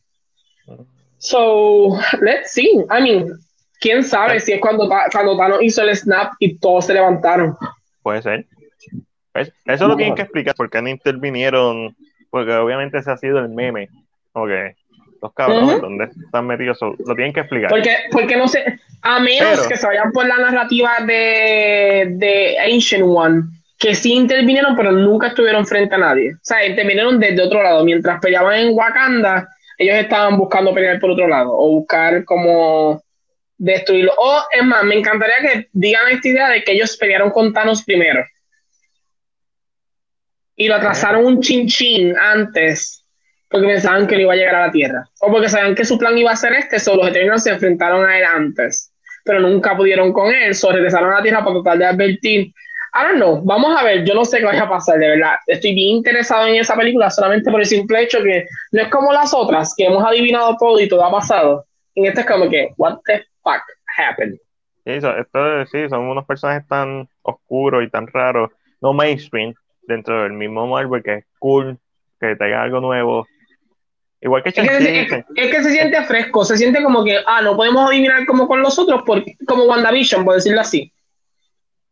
So, 1.18 1.98
let's 2.20 2.52
see. 2.52 2.70
I 2.90 3.02
mean, 3.02 3.32
quién 3.80 4.04
sabe 4.04 4.38
si 4.38 4.52
es 4.52 4.60
cuando, 4.60 4.88
cuando 4.88 5.36
Thanos 5.36 5.62
hizo 5.62 5.82
el 5.82 5.96
snap 5.96 6.34
y 6.38 6.58
todos 6.58 6.86
se 6.86 6.94
levantaron. 6.94 7.56
Puede 8.02 8.22
ser. 8.22 8.46
Eso 9.64 9.88
lo 9.88 9.96
tienen 9.96 10.14
que 10.14 10.22
explicar, 10.22 10.54
porque 10.56 10.82
no 10.82 10.88
intervinieron 10.88 11.96
porque 12.32 12.52
obviamente 12.54 12.96
ese 12.96 13.10
ha 13.10 13.16
sido 13.18 13.40
el 13.40 13.50
meme. 13.50 13.90
Ok, 14.32 14.48
los 15.22 15.32
cabrones, 15.34 15.80
¿dónde 15.80 16.04
están 16.24 16.46
metidos? 16.46 16.78
Lo 16.80 17.14
tienen 17.14 17.32
que 17.32 17.40
explicar. 17.40 17.70
Porque, 17.70 17.96
porque 18.10 18.36
no 18.36 18.48
sé, 18.48 18.80
a 19.02 19.20
menos 19.20 19.66
que 19.68 19.76
se 19.76 19.86
vayan 19.86 20.10
por 20.12 20.26
la 20.26 20.36
narrativa 20.36 20.96
de, 21.06 22.08
de 22.10 22.58
Ancient 22.58 23.04
One, 23.06 23.42
que 23.78 23.94
sí 23.94 24.12
intervinieron, 24.14 24.76
pero 24.76 24.90
nunca 24.90 25.28
estuvieron 25.28 25.66
frente 25.66 25.94
a 25.94 25.98
nadie. 25.98 26.32
O 26.34 26.38
sea, 26.42 26.66
intervinieron 26.66 27.20
desde 27.20 27.42
otro 27.42 27.62
lado. 27.62 27.84
Mientras 27.84 28.20
peleaban 28.20 28.58
en 28.58 28.76
Wakanda, 28.76 29.48
ellos 29.78 29.96
estaban 29.96 30.36
buscando 30.36 30.74
pelear 30.74 30.98
por 30.98 31.10
otro 31.10 31.28
lado, 31.28 31.50
o 31.52 31.70
buscar 31.70 32.24
como 32.24 33.02
destruirlo. 33.56 34.12
O, 34.18 34.42
es 34.50 34.64
más, 34.64 34.82
me 34.84 34.96
encantaría 34.96 35.36
que 35.40 35.68
digan 35.72 36.10
esta 36.10 36.28
idea 36.28 36.48
de 36.48 36.64
que 36.64 36.72
ellos 36.72 36.96
pelearon 36.96 37.30
con 37.30 37.52
Thanos 37.52 37.84
primero 37.84 38.24
y 40.56 40.68
lo 40.68 40.74
atrasaron 40.74 41.24
un 41.24 41.40
chin 41.40 42.14
antes 42.18 43.01
porque 43.52 43.66
pensaban 43.66 44.06
que 44.06 44.16
no 44.16 44.22
iba 44.22 44.32
a 44.32 44.36
llegar 44.36 44.54
a 44.56 44.66
la 44.66 44.72
Tierra. 44.72 45.08
O 45.20 45.30
porque 45.30 45.48
sabían 45.48 45.74
que 45.74 45.84
su 45.84 45.98
plan 45.98 46.16
iba 46.16 46.32
a 46.32 46.36
ser 46.36 46.54
este, 46.54 46.80
solo 46.80 47.02
los 47.02 47.10
Eternos 47.10 47.42
se 47.42 47.50
enfrentaron 47.50 48.04
a 48.04 48.18
él 48.18 48.24
antes, 48.24 48.92
pero 49.24 49.40
nunca 49.40 49.76
pudieron 49.76 50.12
con 50.12 50.32
él, 50.32 50.54
solo 50.54 50.76
regresaron 50.76 51.12
a 51.12 51.16
la 51.16 51.22
Tierra 51.22 51.44
para 51.44 51.62
tratar 51.62 51.78
de 51.78 51.84
advertir. 51.84 52.52
Ahora 52.94 53.12
no, 53.12 53.40
vamos 53.42 53.78
a 53.78 53.84
ver, 53.84 54.04
yo 54.04 54.14
no 54.14 54.24
sé 54.24 54.38
qué 54.38 54.44
vaya 54.44 54.64
a 54.64 54.68
pasar, 54.68 54.98
de 54.98 55.08
verdad. 55.08 55.34
Estoy 55.46 55.74
bien 55.74 55.96
interesado 55.96 56.46
en 56.46 56.56
esa 56.56 56.74
película 56.74 57.10
solamente 57.10 57.50
por 57.50 57.60
el 57.60 57.66
simple 57.66 58.02
hecho 58.02 58.22
que 58.22 58.46
no 58.72 58.82
es 58.82 58.88
como 58.88 59.12
las 59.12 59.32
otras, 59.32 59.74
que 59.76 59.86
hemos 59.86 60.04
adivinado 60.04 60.56
todo 60.58 60.80
y 60.80 60.88
todo 60.88 61.04
ha 61.04 61.10
pasado. 61.10 61.64
En 61.94 62.06
este 62.06 62.20
es 62.22 62.26
como 62.26 62.48
que, 62.48 62.70
what 62.76 62.98
the 63.06 63.22
fuck 63.42 63.62
happened? 63.96 64.38
Sí, 64.84 64.92
esto, 64.92 65.66
sí 65.66 65.88
son 65.88 66.00
unos 66.08 66.26
personajes 66.26 66.66
tan 66.66 67.08
oscuros 67.22 67.84
y 67.84 67.88
tan 67.88 68.06
raros, 68.08 68.50
no 68.80 68.92
mainstream, 68.92 69.54
dentro 69.82 70.22
del 70.22 70.32
mismo 70.32 70.66
Marvel, 70.66 71.02
que 71.02 71.14
es 71.14 71.24
cool, 71.38 71.78
que 72.20 72.36
traiga 72.36 72.62
algo 72.62 72.80
nuevo. 72.80 73.26
Igual 74.22 74.42
que 74.44 74.50
es 74.50 74.54
que, 74.54 74.62
es, 75.34 75.50
que 75.50 75.62
se 75.64 75.72
siente 75.72 76.04
fresco, 76.04 76.44
se 76.44 76.56
siente 76.56 76.80
como 76.80 77.04
que, 77.04 77.18
ah, 77.26 77.42
no 77.42 77.56
podemos 77.56 77.90
adivinar 77.90 78.24
como 78.24 78.46
con 78.46 78.62
los 78.62 78.78
otros, 78.78 79.02
porque, 79.04 79.36
como 79.46 79.64
WandaVision, 79.64 80.24
por 80.24 80.36
decirlo 80.36 80.60
así. 80.60 80.92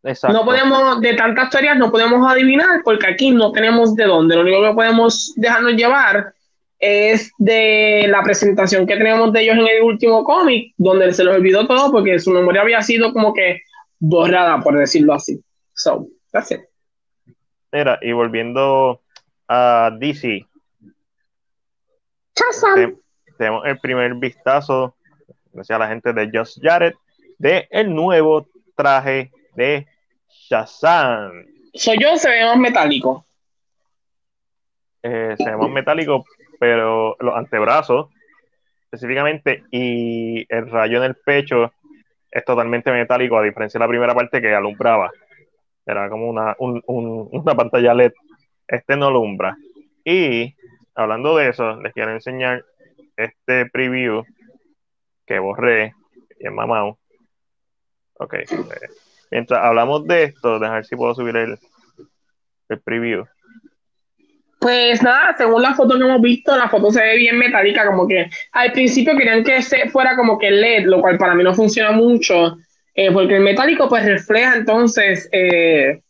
Exacto. 0.04 0.38
No 0.38 0.44
podemos, 0.44 1.00
de 1.00 1.14
tantas 1.14 1.50
teorías, 1.50 1.76
no 1.76 1.90
podemos 1.90 2.30
adivinar, 2.30 2.82
porque 2.84 3.08
aquí 3.08 3.32
no 3.32 3.50
tenemos 3.50 3.96
de 3.96 4.04
dónde. 4.04 4.36
Lo 4.36 4.42
único 4.42 4.62
que 4.62 4.74
podemos 4.74 5.32
dejarnos 5.34 5.72
llevar 5.72 6.32
es 6.78 7.32
de 7.38 8.06
la 8.08 8.22
presentación 8.22 8.86
que 8.86 8.96
tenemos 8.96 9.32
de 9.32 9.42
ellos 9.42 9.56
en 9.56 9.66
el 9.66 9.82
último 9.82 10.22
cómic, 10.22 10.72
donde 10.78 11.12
se 11.12 11.24
los 11.24 11.34
olvidó 11.34 11.66
todo 11.66 11.90
porque 11.90 12.20
su 12.20 12.30
memoria 12.30 12.62
había 12.62 12.80
sido 12.80 13.12
como 13.12 13.34
que 13.34 13.62
borrada, 13.98 14.60
por 14.60 14.78
decirlo 14.78 15.14
así. 15.14 15.42
So, 15.74 16.06
that's 16.30 16.52
it. 16.52 16.60
Mira, 17.72 17.98
y 18.00 18.12
volviendo 18.12 19.02
a 19.48 19.90
DC, 19.98 20.46
tenemos 23.38 23.66
el 23.66 23.78
primer 23.78 24.14
vistazo, 24.14 24.94
gracias 25.52 25.76
a 25.76 25.78
la 25.78 25.88
gente 25.88 26.12
de 26.12 26.30
Just 26.32 26.58
Jared, 26.62 26.94
de 27.38 27.66
el 27.70 27.94
nuevo 27.94 28.46
traje 28.76 29.30
de 29.54 29.86
Shazam. 30.28 31.46
Soy 31.74 31.98
yo, 31.98 32.16
se 32.16 32.30
ve 32.30 32.44
más 32.44 32.58
metálico. 32.58 33.24
Eh, 35.02 35.34
se 35.38 35.50
ve 35.50 35.56
más 35.56 35.70
metálico, 35.70 36.24
pero 36.58 37.16
los 37.20 37.34
antebrazos 37.34 38.10
específicamente 38.92 39.64
y 39.70 40.44
el 40.52 40.68
rayo 40.68 40.98
en 40.98 41.04
el 41.04 41.14
pecho 41.14 41.72
es 42.30 42.44
totalmente 42.44 42.90
metálico, 42.90 43.38
a 43.38 43.42
diferencia 43.42 43.78
de 43.78 43.84
la 43.84 43.88
primera 43.88 44.14
parte 44.14 44.40
que 44.40 44.54
alumbraba. 44.54 45.10
Era 45.86 46.08
como 46.08 46.28
una, 46.28 46.54
una 46.58 47.54
pantalla 47.54 47.94
LED. 47.94 48.12
Este 48.66 48.96
no 48.96 49.06
alumbra. 49.06 49.56
Y 50.04 50.54
hablando 51.00 51.36
de 51.36 51.48
eso, 51.48 51.80
les 51.80 51.92
quiero 51.92 52.12
enseñar 52.12 52.64
este 53.16 53.66
preview 53.66 54.22
que 55.26 55.38
borré 55.38 55.94
en 56.38 56.54
mamado. 56.54 56.98
Ok. 58.14 58.34
Mientras 59.30 59.64
hablamos 59.64 60.06
de 60.06 60.24
esto, 60.24 60.58
dejar 60.58 60.84
si 60.84 60.96
puedo 60.96 61.14
subir 61.14 61.36
el, 61.36 61.58
el 62.68 62.80
preview. 62.80 63.24
Pues 64.58 65.02
nada, 65.02 65.34
según 65.38 65.62
la 65.62 65.74
foto 65.74 65.96
que 65.96 66.04
hemos 66.04 66.20
visto, 66.20 66.54
la 66.54 66.68
foto 66.68 66.90
se 66.90 67.00
ve 67.00 67.16
bien 67.16 67.38
metálica, 67.38 67.86
como 67.86 68.06
que 68.06 68.28
al 68.52 68.72
principio 68.72 69.16
querían 69.16 69.42
que 69.42 69.62
se 69.62 69.88
fuera 69.88 70.16
como 70.16 70.38
que 70.38 70.50
LED, 70.50 70.84
lo 70.84 71.00
cual 71.00 71.16
para 71.16 71.34
mí 71.34 71.42
no 71.42 71.54
funciona 71.54 71.92
mucho, 71.92 72.58
eh, 72.94 73.10
porque 73.10 73.36
el 73.36 73.42
metálico 73.42 73.88
pues 73.88 74.04
refleja 74.04 74.56
entonces 74.56 75.30
eh, 75.32 76.02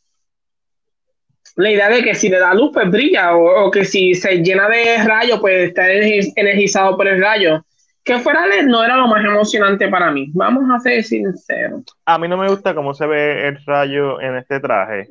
la 1.57 1.71
idea 1.71 1.89
de 1.89 2.03
que 2.03 2.15
si 2.15 2.29
le 2.29 2.39
da 2.39 2.55
luz 2.55 2.71
pues 2.73 2.91
brilla, 2.91 3.37
o, 3.37 3.71
que 3.71 3.85
si 3.85 4.15
se 4.15 4.39
llena 4.39 4.69
de 4.69 5.03
rayos 5.05 5.41
pues 5.41 5.69
está 5.69 5.91
energizado 5.91 6.97
por 6.97 7.09
el 7.09 7.21
rayo. 7.21 7.65
Que 8.03 8.19
fuera 8.19 8.47
LED 8.47 8.65
no 8.65 8.83
era 8.83 8.97
lo 8.97 9.07
más 9.09 9.23
emocionante 9.25 9.89
para 9.89 10.11
mí, 10.11 10.31
vamos 10.33 10.65
a 10.75 10.81
ser 10.81 11.05
sinceros. 11.05 11.83
A 12.07 12.19
mí 12.19 12.29
no 12.29 12.39
me 12.39 12.49
gusta 12.49 12.75
cómo 12.75 12.95
se 12.95 13.07
ve 13.07 13.47
el 13.47 13.65
rayo 13.67 14.21
en 14.21 14.37
este 14.37 14.59
traje, 14.59 15.09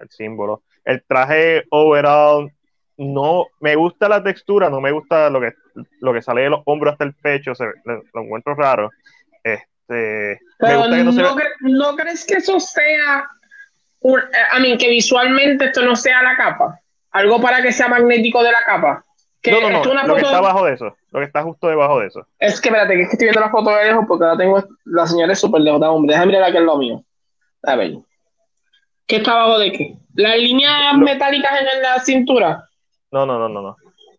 el 0.00 0.10
símbolo. 0.10 0.62
El 0.84 1.02
traje 1.02 1.64
overall 1.70 2.50
no 2.98 3.46
me 3.60 3.74
gusta 3.74 4.08
la 4.08 4.22
textura, 4.22 4.70
no 4.70 4.80
me 4.80 4.90
gusta 4.90 5.30
lo 5.30 5.40
que, 5.40 5.52
lo 6.00 6.12
que 6.12 6.22
sale 6.22 6.42
de 6.42 6.50
los 6.50 6.60
hombros 6.64 6.92
hasta 6.92 7.04
el 7.04 7.14
pecho, 7.14 7.54
se, 7.54 7.64
lo, 7.84 8.22
encuentro 8.22 8.54
raro. 8.54 8.90
Este, 9.42 10.40
no, 11.60 11.96
crees 11.96 12.24
que 12.24 12.34
eso 12.34 12.58
sea, 12.58 13.28
un, 14.06 14.20
I 14.56 14.62
mean, 14.62 14.78
que 14.78 14.88
visualmente 14.88 15.64
esto 15.64 15.82
no 15.82 15.96
sea 15.96 16.22
la 16.22 16.36
capa? 16.36 16.80
Algo 17.10 17.40
para 17.40 17.60
que 17.60 17.72
sea 17.72 17.88
magnético 17.88 18.42
de 18.42 18.52
la 18.52 18.62
capa. 18.64 19.04
no, 19.44 19.60
no, 19.60 19.82
no, 19.82 20.06
lo 20.06 20.14
que 20.14 20.22
está 20.22 20.38
abajo 20.38 20.64
de 20.64 20.74
eso, 20.74 20.96
lo 21.10 21.20
que 21.20 21.26
está 21.26 21.42
justo 21.42 21.66
debajo 21.68 21.98
de 21.98 22.06
eso. 22.06 22.26
Es 22.38 22.60
que 22.60 22.68
espérate, 22.68 22.94
que 22.94 23.02
es 23.02 23.08
que 23.08 23.12
estoy 23.14 23.26
viendo 23.26 23.40
la 23.40 23.50
foto 23.50 23.70
de 23.70 23.84
lejos 23.84 24.04
porque 24.06 24.24
la 24.24 24.36
tengo, 24.36 24.64
la 24.84 25.06
señora 25.06 25.32
es 25.32 25.40
súper 25.40 25.60
lejos, 25.60 25.82
hombre, 25.82 26.12
déjame 26.12 26.32
mirar 26.32 26.44
aquí 26.44 26.58
es 26.58 26.62
lo 26.62 26.78
mío. 26.78 27.04
A 27.64 27.74
ver. 27.74 27.94
¿Qué 29.06 29.16
está 29.16 29.32
abajo 29.32 29.58
de 29.58 29.72
qué? 29.72 29.94
¿Las 30.14 30.36
líneas 30.36 30.96
metálicas 30.98 31.52
en 31.60 31.82
la 31.82 31.98
cintura? 32.00 32.68
No, 33.10 33.26
no, 33.26 33.38
no, 33.38 33.48
no, 33.48 33.62
no. 33.62 33.76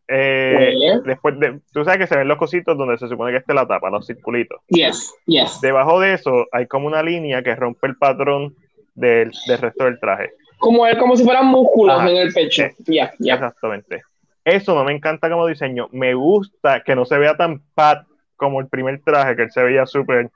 Eh, 0.10 1.00
después 1.06 1.40
de, 1.40 1.60
tú 1.74 1.84
sabes 1.84 2.00
que 2.00 2.08
se 2.08 2.18
ven 2.18 2.28
los 2.28 2.38
cositos 2.38 2.78
donde 2.78 2.98
se 2.98 3.08
supone 3.08 3.32
que 3.32 3.40
esté 3.40 3.54
la 3.54 3.68
tapa, 3.68 3.90
los 3.90 4.06
circulitos. 4.06 4.60
Yes, 4.68 5.14
yes. 5.26 5.60
Debajo 5.62 6.00
de 6.00 6.14
eso 6.14 6.46
hay 6.52 6.68
como 6.68 6.88
una 6.88 7.04
línea 7.04 7.42
que 7.42 7.56
rompe 7.56 7.88
el 7.88 7.98
patrón 7.98 8.56
del, 8.98 9.32
resto 9.48 9.86
del 9.86 10.00
traje. 10.00 10.32
Como, 10.58 10.84
como 11.00 11.16
si 11.16 11.24
fueran 11.24 11.46
músculos 11.46 12.02
en 12.02 12.18
el 12.18 12.34
pecho. 12.34 12.64
Eh, 12.64 12.76
ya, 12.88 13.14
ya. 13.20 13.36
Exactamente. 13.36 14.02
Eso 14.44 14.74
no 14.74 14.84
me 14.84 14.94
encanta 14.94 15.30
como 15.30 15.46
diseño. 15.46 15.88
Me 15.92 16.14
gusta 16.14 16.82
que 16.84 16.96
no 16.96 17.06
se 17.06 17.18
vea 17.18 17.38
tan 17.38 17.62
pat 17.76 18.06
como 18.36 18.60
el 18.60 18.68
primer 18.68 19.02
traje, 19.04 19.36
que 19.36 19.44
él 19.44 19.52
se 19.52 19.64
veía 19.64 19.86
súper 19.86 20.32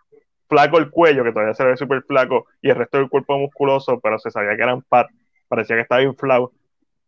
flaco 0.47 0.77
el 0.77 0.89
cuello, 0.89 1.23
que 1.23 1.31
todavía 1.31 1.53
se 1.53 1.65
ve 1.65 1.77
súper 1.77 2.03
flaco, 2.03 2.45
y 2.61 2.69
el 2.69 2.75
resto 2.75 2.97
del 2.97 3.09
cuerpo 3.09 3.37
musculoso, 3.37 3.99
pero 4.01 4.19
se 4.19 4.31
sabía 4.31 4.55
que 4.55 4.63
eran 4.63 4.81
pat, 4.81 5.07
parecía 5.47 5.75
que 5.77 5.83
estaba 5.83 6.01
inflado. 6.01 6.51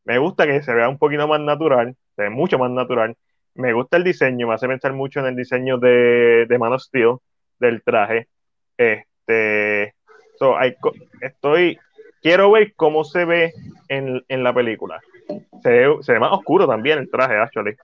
Me 0.05 0.17
gusta 0.17 0.45
que 0.45 0.61
se 0.63 0.73
vea 0.73 0.87
un 0.89 0.97
poquito 0.97 1.27
más 1.27 1.41
natural, 1.41 1.95
se 2.15 2.23
ve 2.23 2.29
mucho 2.29 2.57
más 2.57 2.71
natural. 2.71 3.15
Me 3.55 3.73
gusta 3.73 3.97
el 3.97 4.03
diseño, 4.03 4.47
me 4.47 4.55
hace 4.55 4.67
pensar 4.67 4.93
mucho 4.93 5.19
en 5.19 5.27
el 5.27 5.35
diseño 5.35 5.77
de, 5.77 6.45
de 6.47 6.57
Man 6.57 6.73
of 6.73 6.81
Steel, 6.81 7.17
del 7.59 7.83
traje. 7.83 8.27
Este, 8.77 9.93
estoy, 11.21 11.79
quiero 12.21 12.51
ver 12.51 12.73
cómo 12.75 13.03
se 13.03 13.25
ve 13.25 13.53
en, 13.89 14.43
la 14.43 14.53
película. 14.53 14.99
Se 15.61 15.69
ve, 15.69 16.19
más 16.19 16.31
oscuro 16.31 16.67
también 16.67 16.99
el 16.99 17.09
traje, 17.09 17.35
actually. 17.35 17.75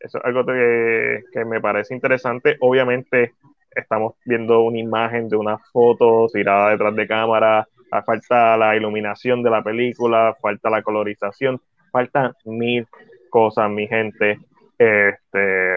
Eso 0.00 0.18
es 0.18 0.24
algo 0.24 0.44
que, 0.46 1.22
que 1.32 1.44
me 1.44 1.60
parece 1.60 1.94
interesante. 1.94 2.56
Obviamente, 2.60 3.34
estamos 3.70 4.14
viendo 4.24 4.62
una 4.62 4.78
imagen 4.78 5.28
de 5.28 5.36
una 5.36 5.58
foto 5.58 6.26
tirada 6.32 6.70
detrás 6.70 6.94
de 6.94 7.06
cámara 7.06 7.66
falta 8.04 8.56
la 8.56 8.76
iluminación 8.76 9.42
de 9.42 9.50
la 9.50 9.62
película, 9.62 10.36
falta 10.40 10.70
la 10.70 10.82
colorización, 10.82 11.60
faltan 11.90 12.32
mil 12.44 12.86
cosas, 13.28 13.70
mi 13.70 13.86
gente. 13.86 14.38
Este, 14.78 15.76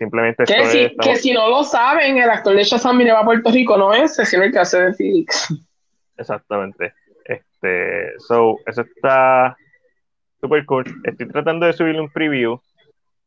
simplemente 0.00 0.44
que, 0.44 0.64
si, 0.66 0.96
que 0.96 1.16
si 1.16 1.32
no 1.34 1.50
lo 1.50 1.62
saben, 1.62 2.16
el 2.16 2.30
actor 2.30 2.56
de 2.56 2.64
Shazam 2.64 2.96
viene 2.96 3.12
a 3.12 3.22
Puerto 3.22 3.50
Rico, 3.50 3.76
no 3.76 3.92
es, 3.92 4.16
sino 4.16 4.44
el 4.44 4.50
que 4.50 4.58
hace 4.58 4.80
de 4.80 4.94
Felix. 4.94 5.54
Exactamente. 6.16 6.94
Este, 7.26 8.18
so, 8.18 8.56
eso 8.66 8.80
está 8.80 9.54
super 10.40 10.64
cool. 10.64 10.84
Estoy 11.04 11.28
tratando 11.28 11.66
de 11.66 11.74
subirle 11.74 12.00
un 12.00 12.10
preview 12.10 12.58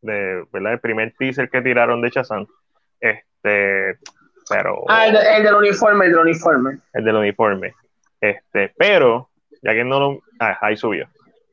de, 0.02 0.44
¿verdad? 0.52 0.74
El 0.74 0.80
primer 0.80 1.14
teaser 1.16 1.48
que 1.48 1.62
tiraron 1.62 2.02
de 2.02 2.10
Shazam. 2.10 2.48
Este, 3.00 4.00
pero. 4.50 4.84
Ah, 4.90 5.06
el, 5.06 5.16
el, 5.16 5.44
del 5.44 5.54
uniforme, 5.54 6.06
el 6.06 6.12
del 6.12 6.22
uniforme. 6.22 6.80
El 6.92 7.06
del 7.06 7.16
uniforme. 7.18 7.76
Este, 8.20 8.74
pero, 8.76 9.30
ya 9.62 9.74
que 9.74 9.84
no 9.84 10.00
lo. 10.00 10.24
Ah, 10.40 10.58
ahí 10.62 10.76
subió. 10.76 11.08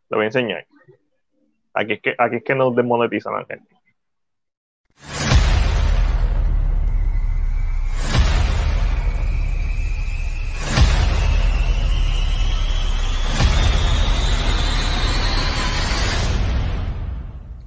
Lo 0.08 0.16
voy 0.16 0.24
a 0.24 0.28
enseñar. 0.28 0.66
Aquí 1.74 1.92
es 1.92 2.00
que, 2.00 2.14
aquí 2.16 2.36
es 2.36 2.42
que 2.42 2.54
nos 2.54 2.74
desmonetizan 2.74 3.34
la 3.34 3.44
gente. 3.44 3.79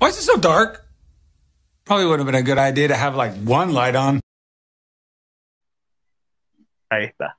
Why 0.03 0.09
is 0.09 0.17
it 0.17 0.23
so 0.23 0.35
dark? 0.35 0.83
Probably 1.85 2.05
would 2.07 2.19
have 2.19 2.25
been 2.25 2.35
a 2.35 2.43
good 2.43 2.57
idea 2.57 2.89
to 2.89 2.93
have 2.93 3.15
like 3.15 3.31
one 3.45 3.71
light 3.71 3.95
on. 3.95 4.19
Ahí 6.91 7.05
está. 7.05 7.37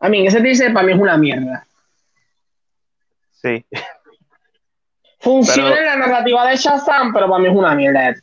A 0.00 0.08
mí, 0.08 0.26
ese 0.26 0.40
teaser 0.40 0.72
para 0.72 0.86
mí 0.86 0.94
es 0.94 0.98
una 0.98 1.18
mierda. 1.18 1.66
Sí. 3.32 3.62
Funciona 5.20 5.78
en 5.78 5.84
la 5.84 5.96
narrativa 5.96 6.48
de 6.48 6.56
Shazam, 6.56 7.12
pero 7.12 7.28
para 7.28 7.42
mí 7.42 7.48
es 7.48 7.54
una 7.54 7.74
mierda 7.74 8.14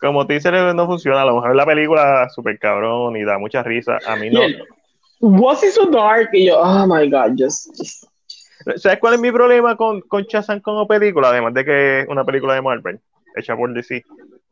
Como 0.00 0.26
teaser 0.26 0.74
no 0.74 0.86
funciona, 0.86 1.20
a 1.20 1.26
lo 1.26 1.34
mejor 1.34 1.54
la 1.54 1.66
película 1.66 2.30
súper 2.34 2.58
cabrón 2.58 3.14
y 3.18 3.24
da 3.24 3.36
mucha 3.36 3.62
risa. 3.62 3.98
A 4.06 4.16
mí 4.16 4.30
no. 4.30 4.40
Was 5.20 5.62
it 5.62 5.72
so 5.72 5.84
dark? 5.90 6.30
Y 6.32 6.46
yo, 6.46 6.58
oh 6.58 6.86
my 6.86 7.10
god, 7.10 7.34
just, 7.36 8.06
¿Sabes 8.76 8.98
cuál 8.98 9.14
es 9.14 9.20
mi 9.20 9.32
problema 9.32 9.76
con, 9.76 10.00
con 10.02 10.24
Shazam 10.24 10.60
como 10.60 10.86
película? 10.86 11.28
Además 11.28 11.54
de 11.54 11.64
que 11.64 12.00
es 12.00 12.08
una 12.08 12.24
película 12.24 12.54
de 12.54 12.62
Marvel, 12.62 13.00
hecha 13.36 13.56
por 13.56 13.72
DC. 13.72 14.04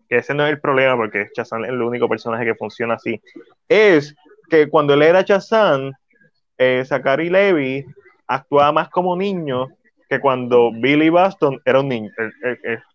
Que 0.09 0.17
ese 0.17 0.35
no 0.35 0.45
es 0.45 0.53
el 0.53 0.61
problema, 0.61 0.97
porque 0.97 1.29
Shazam 1.35 1.65
es 1.65 1.71
el 1.71 1.83
único 1.83 2.09
personaje 2.09 2.45
que 2.45 2.55
funciona 2.55 2.95
así. 2.95 3.21
Es 3.69 4.15
que 4.49 4.69
cuando 4.69 4.95
él 4.95 5.03
era 5.03 5.23
Shazam, 5.23 5.93
eh, 6.59 6.83
Zachary 6.85 7.31
Levy 7.31 7.85
actuaba 8.27 8.73
más 8.73 8.89
como 8.91 9.17
niño 9.17 9.69
que 10.11 10.19
cuando 10.19 10.73
Billy 10.73 11.09
Baston 11.09 11.61
era 11.65 11.81
un 11.81 11.89
niño. 11.89 12.11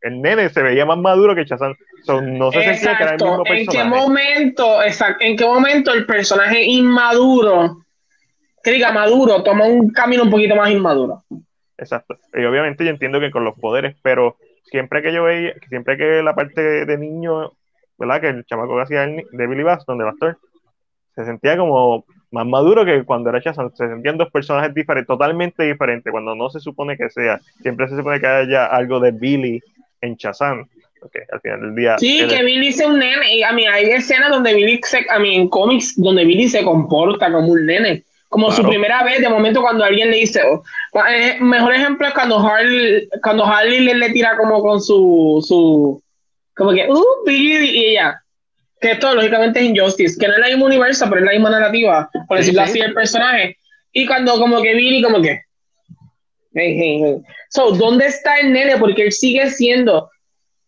El, 0.01 0.21
nene 0.21 0.49
se 0.49 0.61
veía 0.61 0.85
más 0.85 0.97
maduro 0.97 1.33
que 1.33 1.45
Shazam. 1.45 1.73
no 2.07 2.51
se 2.51 2.61
sentía 2.61 2.97
que 2.97 3.03
era 3.03 3.15
el 3.15 3.23
mismo 3.23 3.43
personaje. 3.43 3.61
¿En 3.61 3.67
qué 3.67 3.83
momento, 3.85 4.79
en 5.21 5.37
qué 5.37 5.45
momento 5.45 5.93
el 5.93 6.05
personaje 6.05 6.61
inmaduro, 6.63 7.84
que 8.65 8.71
diga 8.71 8.91
maduro, 8.91 9.43
toma 9.43 9.65
un 9.65 9.91
camino 9.91 10.23
un 10.23 10.31
poquito 10.31 10.55
más 10.55 10.71
inmaduro? 10.71 11.23
Exacto. 11.77 12.17
Y 12.33 12.43
obviamente 12.43 12.83
yo 12.83 12.89
entiendo 12.89 13.19
que 13.19 13.31
con 13.31 13.45
los 13.45 13.57
poderes, 13.59 13.95
pero 14.01 14.37
siempre 14.63 15.03
que 15.03 15.13
yo 15.13 15.23
veía, 15.23 15.53
siempre 15.69 15.97
que 15.97 16.23
la 16.23 16.33
parte 16.33 16.85
de 16.85 16.97
niño, 16.97 17.51
¿verdad? 17.97 18.21
Que 18.21 18.29
el 18.29 18.45
chamaco 18.45 18.75
que 18.75 18.81
hacía 18.81 19.01
de 19.05 19.47
Billy 19.47 19.63
Baston, 19.63 19.99
de 19.99 20.05
Bastor, 20.05 20.37
se 21.15 21.25
sentía 21.25 21.55
como 21.57 22.05
más 22.31 22.45
maduro 22.45 22.83
que 22.83 23.03
cuando 23.03 23.29
era 23.29 23.39
Shazam. 23.39 23.71
Se 23.73 23.87
sentían 23.87 24.17
dos 24.17 24.29
personajes 24.31 24.73
diferentes, 24.73 25.07
totalmente 25.07 25.63
diferentes, 25.63 26.11
cuando 26.11 26.35
no 26.35 26.49
se 26.49 26.59
supone 26.59 26.97
que 26.97 27.09
sea. 27.09 27.39
Siempre 27.61 27.87
se 27.87 27.95
supone 27.95 28.19
que 28.19 28.27
haya 28.27 28.65
algo 28.65 28.99
de 28.99 29.11
Billy 29.11 29.61
en 30.01 30.15
Shazam. 30.15 30.67
porque 30.99 31.19
al 31.31 31.39
final 31.39 31.61
del 31.61 31.75
día. 31.75 31.97
Sí, 31.97 32.25
que 32.27 32.43
Billy 32.43 32.71
sea 32.71 32.87
un 32.87 32.99
nene. 32.99 33.43
a 33.43 33.53
mí 33.53 33.65
hay 33.65 33.85
escenas 33.85 34.31
donde 34.31 34.53
Billy 34.53 34.81
se, 34.83 35.05
a 35.09 35.19
mí 35.19 35.35
en 35.35 35.49
cómics 35.49 35.93
donde 35.95 36.25
Billy 36.25 36.49
se 36.49 36.63
comporta 36.63 37.31
como 37.31 37.47
un 37.47 37.65
nene. 37.65 38.03
Como 38.35 38.51
su 38.51 38.63
primera 38.63 39.01
vez, 39.03 39.21
de 39.21 39.29
momento 39.29 39.61
cuando 39.61 39.85
alguien 39.85 40.11
le 40.11 40.17
dice, 40.17 40.41
oh, 40.43 40.61
eh, 41.07 41.37
mejor 41.39 41.73
ejemplo 41.73 42.05
es 42.05 42.13
cuando 42.13 42.37
Harley, 42.37 43.07
cuando 43.23 43.45
Harley 43.45 43.79
le, 43.79 43.95
le, 43.95 44.09
tira 44.09 44.35
como 44.35 44.61
con 44.61 44.81
su, 44.81 45.43
su, 45.47 46.03
como 46.53 46.71
que, 46.71 46.85
uh, 46.89 47.25
Billy 47.25 47.69
y 47.69 47.85
ella. 47.91 48.21
Que 48.81 48.91
esto 48.91 49.15
lógicamente 49.15 49.59
es 49.59 49.65
Injustice, 49.67 50.17
que 50.19 50.27
no 50.27 50.33
es 50.33 50.39
la 50.39 50.47
misma 50.47 50.65
universo, 50.65 51.05
pero 51.07 51.21
es 51.21 51.25
la 51.25 51.31
misma 51.31 51.49
narrativa, 51.49 52.09
por 52.27 52.37
decirlo 52.37 52.61
así, 52.61 52.79
el 52.79 52.93
personaje. 52.93 53.57
Y 53.93 54.05
cuando 54.05 54.37
como 54.37 54.61
que 54.61 54.75
Billy 54.75 55.01
como 55.01 55.21
que, 55.21 55.39
hey, 56.53 56.77
hey, 56.77 57.01
hey. 57.01 57.15
So, 57.49 57.71
¿dónde 57.71 58.07
está 58.07 58.37
el 58.39 58.51
nene? 58.51 58.77
Porque 58.77 59.03
él 59.03 59.11
sigue 59.13 59.49
siendo 59.49 60.09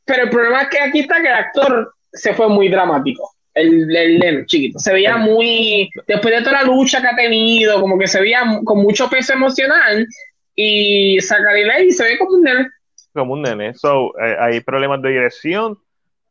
pero 0.08 0.24
el 0.24 0.30
problema 0.30 0.62
es 0.62 0.70
que 0.70 0.80
aquí 0.80 1.00
está 1.02 1.22
que 1.22 1.28
el 1.28 1.34
actor 1.34 1.94
se 2.14 2.34
fue 2.34 2.48
muy 2.48 2.70
dramático. 2.70 3.36
El, 3.58 4.24
el, 4.24 4.46
chiquito. 4.46 4.80
Se 4.80 4.94
veía 4.94 5.18
muy. 5.18 5.90
Después 6.08 6.34
de 6.34 6.42
toda 6.42 6.64
la 6.64 6.64
lucha 6.64 7.02
que 7.02 7.08
ha 7.08 7.16
tenido, 7.16 7.80
como 7.82 7.98
que 7.98 8.08
se 8.08 8.22
veía 8.22 8.42
con 8.64 8.82
mucho 8.82 9.10
peso 9.10 9.34
emocional. 9.34 10.08
Y 10.56 11.18
y 11.18 11.22
se 11.22 12.04
ve 12.04 12.18
como 12.18 12.36
un 12.36 12.44
nene. 12.44 12.68
Como 13.14 13.34
un 13.34 13.42
nene. 13.42 13.74
So, 13.76 14.18
eh, 14.20 14.36
hay 14.40 14.60
problemas 14.62 15.02
de 15.02 15.10
dirección 15.10 15.78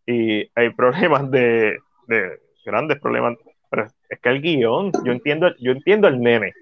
y 0.07 0.49
hay 0.55 0.71
problemas 0.71 1.31
de, 1.31 1.79
de. 2.09 2.39
grandes 2.65 2.99
problemas. 3.01 3.37
Pero 3.71 3.89
es 4.09 4.21
que 4.21 4.29
el 4.29 4.43
guion, 4.43 4.93
yo 5.05 5.13
entiendo, 5.13 5.55
yo 5.59 5.73
entiendo 5.73 6.09
el 6.09 6.21
nene. 6.21 6.55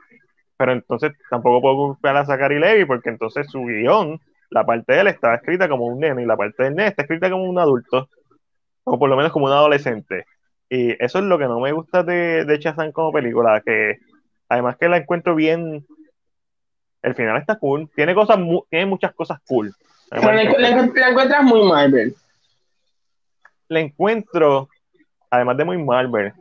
Pero 0.56 0.72
entonces 0.72 1.12
tampoco 1.30 1.60
puedo 1.60 1.76
culpar 1.76 2.16
a 2.16 2.24
Zachary 2.24 2.58
Levy 2.58 2.84
porque 2.84 3.10
entonces 3.10 3.46
su 3.50 3.64
guion 3.64 4.20
la 4.54 4.64
parte 4.64 4.92
de 4.92 5.00
él 5.00 5.06
está 5.08 5.34
escrita 5.34 5.68
como 5.68 5.86
un 5.86 5.98
nene 5.98 6.22
y 6.22 6.26
la 6.26 6.36
parte 6.36 6.62
del 6.62 6.76
nene 6.76 6.90
está 6.90 7.02
escrita 7.02 7.28
como 7.28 7.44
un 7.44 7.58
adulto, 7.58 8.08
o 8.84 8.98
por 8.98 9.10
lo 9.10 9.16
menos 9.16 9.32
como 9.32 9.46
un 9.46 9.52
adolescente. 9.52 10.26
Y 10.74 10.96
eso 10.98 11.20
es 11.20 11.24
lo 11.24 11.38
que 11.38 11.44
no 11.44 11.60
me 11.60 11.70
gusta 11.70 12.02
de, 12.02 12.44
de 12.44 12.58
Shazam 12.58 12.90
como 12.90 13.12
película, 13.12 13.62
que 13.64 14.00
además 14.48 14.76
que 14.76 14.88
la 14.88 14.96
encuentro 14.96 15.36
bien, 15.36 15.86
el 17.00 17.14
final 17.14 17.36
está 17.36 17.56
cool, 17.60 17.88
tiene 17.94 18.12
cosas, 18.12 18.40
tiene 18.70 18.86
muchas 18.86 19.14
cosas 19.14 19.38
cool. 19.46 19.72
Pero 20.10 20.32
la, 20.32 20.70
encuentras 20.70 21.44
muy 21.44 21.62
Marvel. 21.62 22.16
La 23.68 23.78
encuentro, 23.78 24.68
además 25.30 25.56
de 25.58 25.64
muy 25.64 25.78
Marvel, 25.78 26.32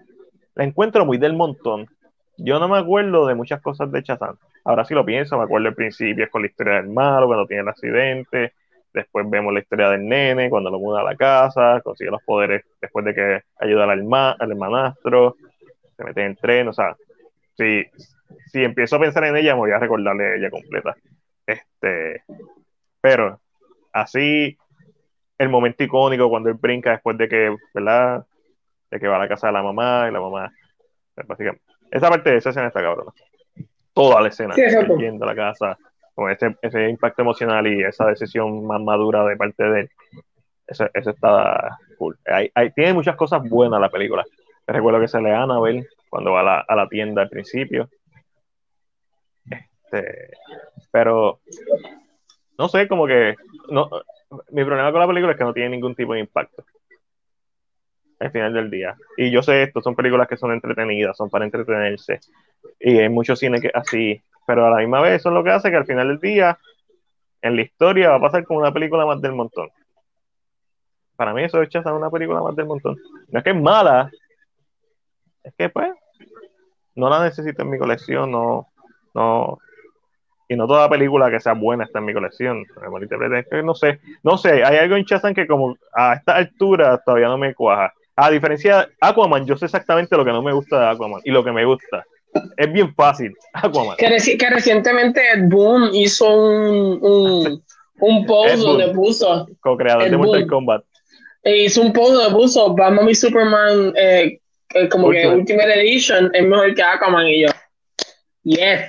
la 0.55 0.63
encuentro 0.63 1.05
muy 1.05 1.19
del 1.19 1.33
montón. 1.33 1.87
Yo 2.37 2.59
no 2.59 2.67
me 2.67 2.79
acuerdo 2.79 3.27
de 3.27 3.35
muchas 3.35 3.61
cosas 3.61 3.91
de 3.91 4.01
Shazam. 4.01 4.35
Ahora 4.63 4.83
sí 4.83 4.95
lo 4.95 5.05
pienso, 5.05 5.37
me 5.37 5.43
acuerdo 5.43 5.67
al 5.67 5.75
principio 5.75 6.25
es 6.25 6.31
con 6.31 6.41
la 6.41 6.47
historia 6.47 6.73
del 6.77 6.89
malo, 6.89 7.27
cuando 7.27 7.45
tiene 7.45 7.61
el 7.61 7.69
accidente, 7.69 8.53
después 8.93 9.29
vemos 9.29 9.53
la 9.53 9.59
historia 9.59 9.89
del 9.89 10.07
nene, 10.07 10.49
cuando 10.49 10.69
lo 10.69 10.79
muda 10.79 11.01
a 11.01 11.03
la 11.03 11.15
casa, 11.15 11.81
consigue 11.83 12.11
los 12.11 12.23
poderes 12.23 12.63
después 12.81 13.05
de 13.05 13.13
que 13.13 13.41
ayuda 13.59 13.83
al, 13.83 13.91
al 13.91 14.51
hermanastro, 14.51 15.35
se 15.95 16.03
mete 16.03 16.21
en 16.21 16.31
el 16.31 16.37
tren, 16.37 16.67
o 16.67 16.73
sea, 16.73 16.95
si, 17.57 17.85
si 18.47 18.63
empiezo 18.63 18.95
a 18.95 18.99
pensar 18.99 19.23
en 19.25 19.37
ella, 19.37 19.53
me 19.53 19.59
voy 19.59 19.71
a 19.71 19.79
recordarle 19.79 20.25
a 20.25 20.35
ella 20.35 20.49
completa. 20.49 20.95
Este, 21.45 22.23
pero 23.01 23.39
así, 23.91 24.57
el 25.37 25.49
momento 25.49 25.83
icónico 25.83 26.29
cuando 26.29 26.49
él 26.49 26.55
brinca 26.59 26.91
después 26.91 27.17
de 27.17 27.27
que, 27.27 27.55
¿verdad? 27.73 28.25
De 28.89 28.99
que 28.99 29.07
va 29.07 29.17
a 29.17 29.19
la 29.19 29.27
casa 29.27 29.47
de 29.47 29.53
la 29.53 29.63
mamá 29.63 30.07
y 30.09 30.13
la 30.13 30.21
mamá, 30.21 30.51
básicamente. 31.27 31.65
Esa 31.91 32.09
parte 32.09 32.31
de 32.31 32.37
esa 32.37 32.49
escena 32.49 32.67
está 32.67 32.81
cabrona 32.81 33.11
toda 33.93 34.21
la 34.21 34.27
escena, 34.27 34.55
sí, 34.55 34.61
yendo 34.97 35.23
a 35.25 35.27
la 35.27 35.35
casa, 35.35 35.77
con 36.13 36.29
ese, 36.31 36.55
ese, 36.61 36.89
impacto 36.89 37.21
emocional 37.21 37.65
y 37.67 37.83
esa 37.83 38.05
decisión 38.07 38.65
más 38.65 38.81
madura 38.81 39.25
de 39.25 39.35
parte 39.35 39.63
de 39.63 39.79
él. 39.81 39.89
Eso, 40.67 40.87
está 40.93 41.77
cool. 41.97 42.17
Hay, 42.25 42.51
hay, 42.55 42.71
tiene 42.71 42.93
muchas 42.93 43.15
cosas 43.15 43.47
buenas 43.47 43.79
la 43.79 43.89
película. 43.89 44.23
recuerdo 44.67 44.99
que 44.99 45.07
se 45.07 45.21
le 45.21 45.33
a 45.33 45.45
ver 45.59 45.87
cuando 46.09 46.31
va 46.31 46.41
a 46.41 46.43
la, 46.43 46.59
a 46.67 46.75
la 46.75 46.87
tienda 46.87 47.21
al 47.21 47.29
principio. 47.29 47.89
Este, 49.49 50.31
pero 50.91 51.39
no 52.57 52.67
sé, 52.69 52.87
como 52.87 53.07
que 53.07 53.35
no, 53.69 53.89
mi 54.51 54.63
problema 54.63 54.91
con 54.91 55.01
la 55.01 55.07
película 55.07 55.33
es 55.33 55.37
que 55.37 55.43
no 55.43 55.53
tiene 55.53 55.69
ningún 55.69 55.95
tipo 55.95 56.13
de 56.13 56.21
impacto 56.21 56.63
al 58.19 58.31
final 58.31 58.53
del 58.53 58.69
día. 58.69 58.95
Y 59.17 59.31
yo 59.31 59.43
sé 59.43 59.63
esto, 59.63 59.81
son 59.81 59.95
películas 59.95 60.27
que 60.27 60.37
son 60.37 60.51
entretenidas, 60.51 61.17
son 61.17 61.29
para 61.29 61.45
entretenerse. 61.45 62.19
Y 62.79 62.97
hay 62.97 63.09
mucho 63.09 63.35
cine 63.35 63.59
que 63.59 63.71
así, 63.73 64.21
pero 64.45 64.65
a 64.65 64.69
la 64.69 64.77
misma 64.77 65.01
vez 65.01 65.15
eso 65.15 65.29
es 65.29 65.35
lo 65.35 65.43
que 65.43 65.51
hace 65.51 65.69
que 65.69 65.77
al 65.77 65.85
final 65.85 66.07
del 66.07 66.19
día, 66.19 66.57
en 67.41 67.55
la 67.55 67.61
historia 67.61 68.09
va 68.09 68.15
a 68.15 68.21
pasar 68.21 68.45
como 68.45 68.59
una 68.59 68.71
película 68.71 69.05
más 69.05 69.21
del 69.21 69.33
montón. 69.33 69.69
Para 71.15 71.33
mí 71.33 71.43
eso 71.43 71.61
es 71.61 71.67
echar 71.67 71.93
una 71.93 72.09
película 72.09 72.41
más 72.41 72.55
del 72.55 72.65
montón. 72.65 72.97
No 73.29 73.39
es 73.39 73.43
que 73.43 73.51
es 73.51 73.61
mala, 73.61 74.11
es 75.43 75.53
que 75.55 75.69
pues 75.69 75.91
no 76.95 77.09
la 77.09 77.23
necesito 77.23 77.63
en 77.63 77.69
mi 77.69 77.77
colección, 77.77 78.31
no, 78.31 78.67
no, 79.13 79.59
y 80.47 80.55
no 80.55 80.67
toda 80.67 80.89
película 80.89 81.31
que 81.31 81.39
sea 81.39 81.53
buena 81.53 81.83
está 81.85 81.99
en 81.99 82.05
mi 82.05 82.13
colección. 82.13 82.65
No 83.63 83.73
sé, 83.73 83.99
no 84.23 84.37
sé, 84.37 84.63
hay 84.63 84.77
algo 84.77 84.95
en 84.95 85.03
Shazam 85.03 85.33
que 85.33 85.47
como 85.47 85.75
a 85.93 86.13
esta 86.13 86.35
altura 86.35 87.01
todavía 87.03 87.27
no 87.27 87.37
me 87.37 87.53
cuaja. 87.53 87.93
A 88.15 88.29
diferencia 88.29 88.79
de 88.79 88.93
Aquaman, 89.01 89.45
yo 89.45 89.57
sé 89.57 89.65
exactamente 89.65 90.15
lo 90.15 90.23
que 90.23 90.31
no 90.31 90.43
me 90.43 90.53
gusta 90.53 90.79
de 90.79 90.87
Aquaman 90.89 91.21
y 91.23 91.31
lo 91.31 91.43
que 91.43 91.51
me 91.51 91.65
gusta. 91.65 92.05
Es 92.57 92.71
bien 92.71 92.93
fácil, 92.95 93.33
Aquaman. 93.53 93.97
Que, 93.97 94.09
recientemente 94.49 95.21
Ed 95.33 95.49
Boon 95.49 95.93
hizo 95.93 96.29
un, 96.35 96.99
un, 97.01 97.63
un 97.99 98.25
post 98.25 98.55
donde 98.55 98.89
puso. 98.89 99.47
Co-creador 99.61 100.09
de 100.09 100.17
Mortal 100.17 100.47
Kombat. 100.47 100.83
E 101.43 101.65
hizo 101.65 101.81
un 101.81 101.91
post 101.91 102.13
donde 102.13 102.35
puso 102.35 102.73
Batman 102.73 103.09
y 103.09 103.15
Superman, 103.15 103.93
eh, 103.97 104.39
eh, 104.73 104.89
como 104.89 105.11
que 105.11 105.27
Ultimate 105.27 105.79
Edition, 105.81 106.31
es 106.33 106.43
mejor 106.45 106.73
que 106.73 106.83
Aquaman 106.83 107.27
y 107.27 107.41
yo. 107.41 107.49
Yes. 108.43 108.81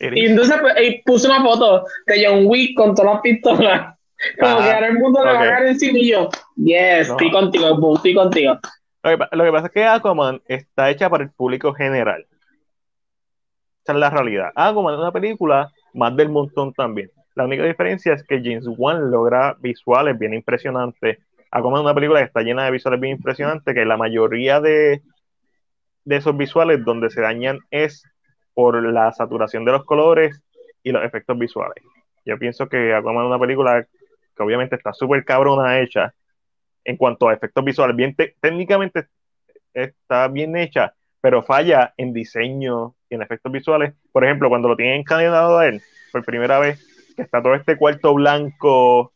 Y 0.00 0.26
entonces 0.26 0.56
pues, 0.60 0.74
puso 1.04 1.28
una 1.28 1.42
foto 1.42 1.84
de 2.06 2.26
John 2.26 2.46
Wick 2.46 2.76
con 2.76 2.94
todas 2.94 3.14
las 3.14 3.22
pistolas. 3.22 3.94
Como 4.40 4.58
que 4.58 4.70
ahora 4.70 4.86
el 4.86 4.98
mundo 4.98 5.24
le 5.24 5.32
va 5.32 5.40
a 5.40 5.48
caer 5.48 5.66
encima 5.66 5.98
y 5.98 6.10
yo, 6.10 6.28
yes, 6.54 7.08
estoy 7.08 7.28
contigo, 7.32 7.96
estoy 7.96 8.14
contigo. 8.14 8.56
Lo 9.02 9.18
que, 9.18 9.36
lo 9.36 9.44
que, 9.44 9.50
pasa 9.50 9.66
es 9.66 9.72
que 9.72 9.84
Aquaman 9.84 10.40
está 10.46 10.90
hecha 10.90 11.10
para 11.10 11.24
el 11.24 11.30
público 11.30 11.74
general. 11.74 12.24
Esa 13.82 13.92
es 13.94 13.98
la 13.98 14.10
realidad. 14.10 14.50
Aquaman 14.54 14.94
es 14.94 15.00
una 15.00 15.12
película 15.12 15.72
más 15.94 16.16
del 16.16 16.28
montón 16.28 16.72
también. 16.72 17.10
La 17.34 17.44
única 17.44 17.64
diferencia 17.64 18.12
es 18.12 18.22
que 18.22 18.40
James 18.42 18.66
Wan 18.76 19.10
logra 19.10 19.56
visuales 19.60 20.18
bien 20.18 20.34
impresionantes. 20.34 21.18
Aquaman 21.50 21.80
es 21.80 21.84
una 21.84 21.94
película 21.94 22.20
que 22.20 22.26
está 22.26 22.42
llena 22.42 22.64
de 22.64 22.70
visuales 22.70 23.00
bien 23.00 23.16
impresionantes, 23.16 23.74
que 23.74 23.84
la 23.84 23.96
mayoría 23.96 24.60
de, 24.60 25.02
esos 26.06 26.36
visuales 26.36 26.84
donde 26.84 27.10
se 27.10 27.20
dañan 27.20 27.58
es 27.70 28.04
por 28.54 28.80
la 28.82 29.12
saturación 29.12 29.64
de 29.64 29.72
los 29.72 29.84
colores 29.84 30.40
y 30.82 30.92
los 30.92 31.04
efectos 31.04 31.36
visuales. 31.38 31.82
Yo 32.24 32.38
pienso 32.38 32.68
que 32.68 32.94
Aquaman 32.94 33.24
es 33.24 33.28
una 33.28 33.38
película 33.40 33.82
que 34.36 34.42
obviamente 34.42 34.76
está 34.76 34.92
súper 34.92 35.24
cabrona 35.24 35.80
hecha 35.80 36.14
en 36.84 36.96
cuanto 36.96 37.28
a 37.28 37.34
efectos 37.34 37.64
visuales. 37.64 37.96
Bien 37.96 38.14
técnicamente 38.40 39.06
está 39.74 40.28
bien 40.28 40.56
hecha, 40.56 40.94
pero 41.22 41.42
falla 41.44 41.94
en 41.96 42.12
diseño 42.12 42.94
y 43.08 43.14
en 43.14 43.22
efectos 43.22 43.50
visuales. 43.50 43.94
Por 44.10 44.24
ejemplo, 44.24 44.50
cuando 44.50 44.68
lo 44.68 44.76
tienen 44.76 45.00
encadenado 45.00 45.58
a 45.58 45.66
él 45.68 45.80
por 46.10 46.24
primera 46.24 46.58
vez, 46.58 46.84
que 47.16 47.22
está 47.22 47.40
todo 47.40 47.54
este 47.54 47.78
cuarto 47.78 48.12
blanco 48.12 49.12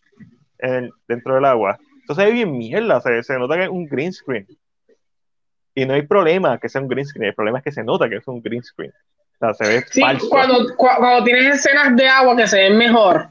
dentro 1.07 1.35
del 1.35 1.45
agua. 1.45 1.79
Entonces 2.01 2.29
es 2.29 2.33
bien 2.33 2.57
mierda, 2.57 3.01
se, 3.01 3.23
se 3.25 3.39
nota 3.39 3.57
que 3.57 3.65
es 3.65 3.69
un 3.69 3.87
green 3.87 4.13
screen. 4.13 4.47
Y 5.75 5.85
no 5.85 5.95
hay 5.95 6.03
problema 6.03 6.59
que 6.59 6.69
sea 6.69 6.81
un 6.81 6.89
green 6.89 7.05
screen, 7.05 7.29
el 7.29 7.35
problema 7.35 7.59
es 7.59 7.65
que 7.65 7.73
se 7.73 7.85
nota 7.85 8.09
que 8.09 8.17
es 8.17 8.29
un 8.29 8.41
green 8.41 8.63
screen. 8.63 8.93
O 9.35 9.39
sea, 9.39 9.55
se 9.55 9.67
ve 9.67 9.85
sí, 9.91 10.01
Cuando, 10.31 10.75
cuando 10.77 11.25
tienes 11.25 11.57
escenas 11.57 11.95
de 11.97 12.09
agua 12.09 12.37
que 12.37 12.47
se 12.47 12.57
ven 12.57 12.79
mejor. 12.79 13.29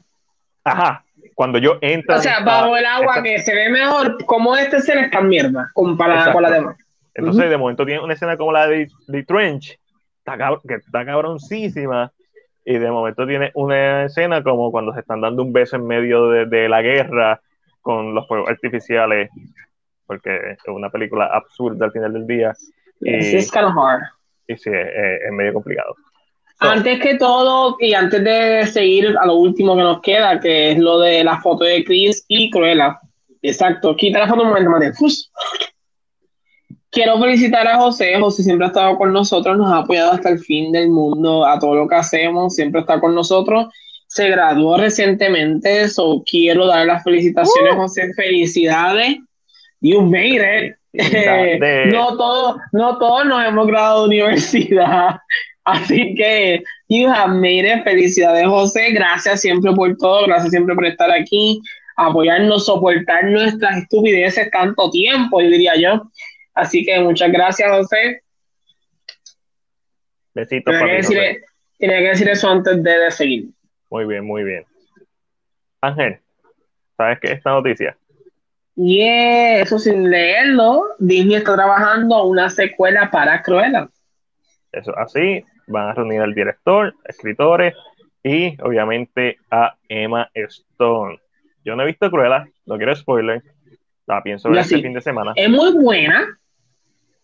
Ajá, 0.62 1.02
cuando 1.34 1.58
yo 1.58 1.78
entro. 1.80 2.14
O 2.14 2.20
sea, 2.20 2.40
bajo 2.40 2.76
el 2.76 2.84
agua 2.84 3.22
que 3.22 3.40
se 3.40 3.54
ve 3.54 3.70
mejor, 3.70 4.24
como 4.26 4.54
esta 4.54 4.76
escena 4.76 5.06
está 5.06 5.22
mierda 5.22 5.70
comparada 5.72 6.32
con 6.32 6.42
la 6.42 6.50
demás. 6.50 6.76
Entonces, 7.16 7.48
de 7.48 7.56
momento 7.56 7.86
tiene 7.86 8.02
una 8.02 8.12
escena 8.12 8.36
como 8.36 8.52
la 8.52 8.66
de, 8.66 8.88
The 9.10 9.22
Trench, 9.24 9.78
que 10.68 10.74
está 10.74 11.04
cabroncísima, 11.04 12.12
y 12.64 12.78
de 12.78 12.90
momento 12.90 13.26
tiene 13.26 13.52
una 13.54 14.04
escena 14.04 14.42
como 14.42 14.70
cuando 14.70 14.92
se 14.92 15.00
están 15.00 15.22
dando 15.22 15.42
un 15.42 15.52
beso 15.52 15.76
en 15.76 15.86
medio 15.86 16.28
de, 16.28 16.68
la 16.68 16.82
guerra 16.82 17.40
con 17.80 18.14
los 18.14 18.26
fuegos 18.28 18.50
artificiales, 18.50 19.30
porque 20.06 20.50
es 20.50 20.58
una 20.66 20.90
película 20.90 21.26
absurda 21.26 21.86
al 21.86 21.92
final 21.92 22.12
del 22.12 22.26
día. 22.26 22.52
y, 23.00 23.14
es 23.14 23.50
kind 23.50 23.64
of 23.64 23.76
hard. 23.76 24.02
Y 24.46 24.56
sí, 24.56 24.70
es 24.72 25.32
medio 25.32 25.54
complicado. 25.54 25.96
Antes 26.58 27.00
que 27.00 27.16
todo, 27.16 27.76
y 27.80 27.92
antes 27.92 28.24
de 28.24 28.66
seguir 28.66 29.14
a 29.20 29.26
lo 29.26 29.34
último 29.34 29.76
que 29.76 29.82
nos 29.82 30.00
queda, 30.00 30.40
que 30.40 30.72
es 30.72 30.78
lo 30.78 31.00
de 31.00 31.22
la 31.22 31.40
foto 31.40 31.64
de 31.64 31.84
Chris 31.84 32.24
y 32.28 32.50
Cruella. 32.50 32.98
Exacto, 33.42 33.94
quita 33.94 34.20
la 34.20 34.28
foto 34.28 34.42
un 34.42 34.48
momento, 34.48 34.70
Mate. 34.70 34.92
Quiero 36.90 37.18
felicitar 37.20 37.66
a 37.66 37.76
José. 37.76 38.18
José 38.18 38.42
siempre 38.42 38.66
ha 38.66 38.68
estado 38.68 38.96
con 38.96 39.12
nosotros, 39.12 39.56
nos 39.56 39.70
ha 39.70 39.78
apoyado 39.78 40.12
hasta 40.12 40.30
el 40.30 40.38
fin 40.38 40.72
del 40.72 40.88
mundo, 40.88 41.44
a 41.44 41.58
todo 41.58 41.74
lo 41.74 41.88
que 41.88 41.96
hacemos, 41.96 42.54
siempre 42.54 42.80
está 42.80 43.00
con 43.00 43.14
nosotros. 43.14 43.66
se 44.08 44.30
graduó 44.30 44.78
recientemente, 44.78 45.82
eso 45.82 46.22
quiero 46.28 46.66
dar 46.66 46.86
las 46.86 47.02
felicitaciones, 47.02 47.74
uh. 47.74 47.76
José, 47.76 48.14
felicidades. 48.14 49.18
You 49.80 50.02
made 50.02 50.40
it. 50.40 50.76
no 51.92 52.16
todos 52.16 52.56
no 52.72 52.96
todos 52.96 53.26
nos 53.26 53.44
hemos 53.46 53.66
graduado 53.66 54.08
de 54.08 54.22
universidad, 54.22 55.16
así 55.64 56.14
que 56.14 56.62
you 56.88 57.08
have 57.08 57.34
made 57.34 57.66
it. 57.70 57.84
Felicidades, 57.84 58.46
José. 58.46 58.92
Gracias 58.92 59.42
siempre 59.42 59.72
por 59.72 59.94
todo, 59.98 60.26
gracias 60.26 60.50
siempre 60.50 60.74
por 60.74 60.86
estar 60.86 61.10
aquí, 61.10 61.60
apoyarnos, 61.96 62.64
soportar 62.64 63.24
nuestras 63.24 63.76
estupideces 63.82 64.50
tanto 64.50 64.90
tiempo, 64.90 65.40
diría 65.40 65.76
yo. 65.76 66.02
Así 66.56 66.84
que 66.86 66.98
muchas 67.00 67.30
gracias, 67.30 67.70
José. 67.70 68.22
Besitos, 70.34 70.74
tenía, 70.74 71.98
que 71.98 72.08
decir, 72.08 72.28
eso 72.28 72.48
antes 72.48 72.82
de, 72.82 73.10
seguir. 73.10 73.50
Muy 73.90 74.06
bien, 74.06 74.24
muy 74.24 74.42
bien. 74.42 74.64
Ángel, 75.82 76.18
¿sabes 76.96 77.18
qué 77.20 77.28
es 77.28 77.38
esta 77.38 77.50
noticia? 77.50 77.96
Yeah, 78.74 79.60
eso 79.60 79.78
sin 79.78 80.10
leerlo, 80.10 80.82
Disney 80.98 81.36
está 81.36 81.54
trabajando 81.54 82.24
una 82.24 82.48
secuela 82.48 83.10
para 83.10 83.42
Cruella. 83.42 83.88
Eso 84.72 84.96
así, 84.96 85.44
van 85.66 85.88
a 85.90 85.94
reunir 85.94 86.20
al 86.22 86.34
director, 86.34 86.94
escritores 87.04 87.74
y 88.22 88.60
obviamente 88.62 89.38
a 89.50 89.76
Emma 89.88 90.30
Stone. 90.32 91.20
Yo 91.64 91.76
no 91.76 91.82
he 91.82 91.86
visto 91.86 92.10
Cruella, 92.10 92.46
no 92.64 92.76
quiero 92.78 92.94
spoiler, 92.96 93.42
la 94.06 94.22
pienso 94.22 94.48
ver 94.48 94.60
este 94.60 94.80
fin 94.80 94.94
de 94.94 95.02
semana. 95.02 95.32
Es 95.36 95.50
muy 95.50 95.72
buena, 95.72 96.38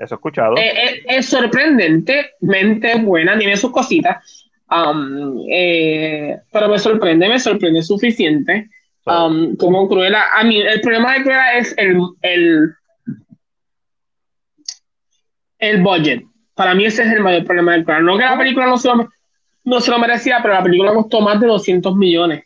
eso 0.02 0.14
he 0.14 0.16
escuchado. 0.16 0.56
Eh, 0.56 0.72
eh, 0.84 1.02
es 1.06 1.26
sorprendentemente 1.26 2.96
buena, 3.00 3.38
tiene 3.38 3.56
sus 3.56 3.70
cositas. 3.70 4.48
Um, 4.70 5.44
eh, 5.50 6.38
pero 6.50 6.68
me 6.68 6.78
sorprende, 6.78 7.28
me 7.28 7.38
sorprende 7.38 7.82
suficiente. 7.82 8.68
Um, 9.04 9.56
como 9.56 9.88
Cruella. 9.88 10.24
A 10.32 10.44
mí, 10.44 10.60
el 10.60 10.80
problema 10.80 11.14
de 11.14 11.22
Cruella 11.22 11.54
es 11.54 11.74
el, 11.76 11.98
el, 12.22 12.74
el 15.58 15.82
budget. 15.82 16.24
Para 16.54 16.74
mí 16.74 16.84
ese 16.84 17.02
es 17.02 17.12
el 17.12 17.20
mayor 17.20 17.44
problema 17.44 17.72
de 17.72 17.84
Cruella. 17.84 18.02
No 18.02 18.16
que 18.16 18.24
la 18.24 18.38
película 18.38 18.66
no 18.66 18.76
se 18.76 18.88
lo, 18.88 19.08
no 19.64 19.80
se 19.80 19.90
lo 19.90 19.98
merecía, 19.98 20.38
pero 20.42 20.54
la 20.54 20.62
película 20.62 20.94
costó 20.94 21.20
más 21.20 21.38
de 21.40 21.46
200 21.46 21.94
millones. 21.96 22.44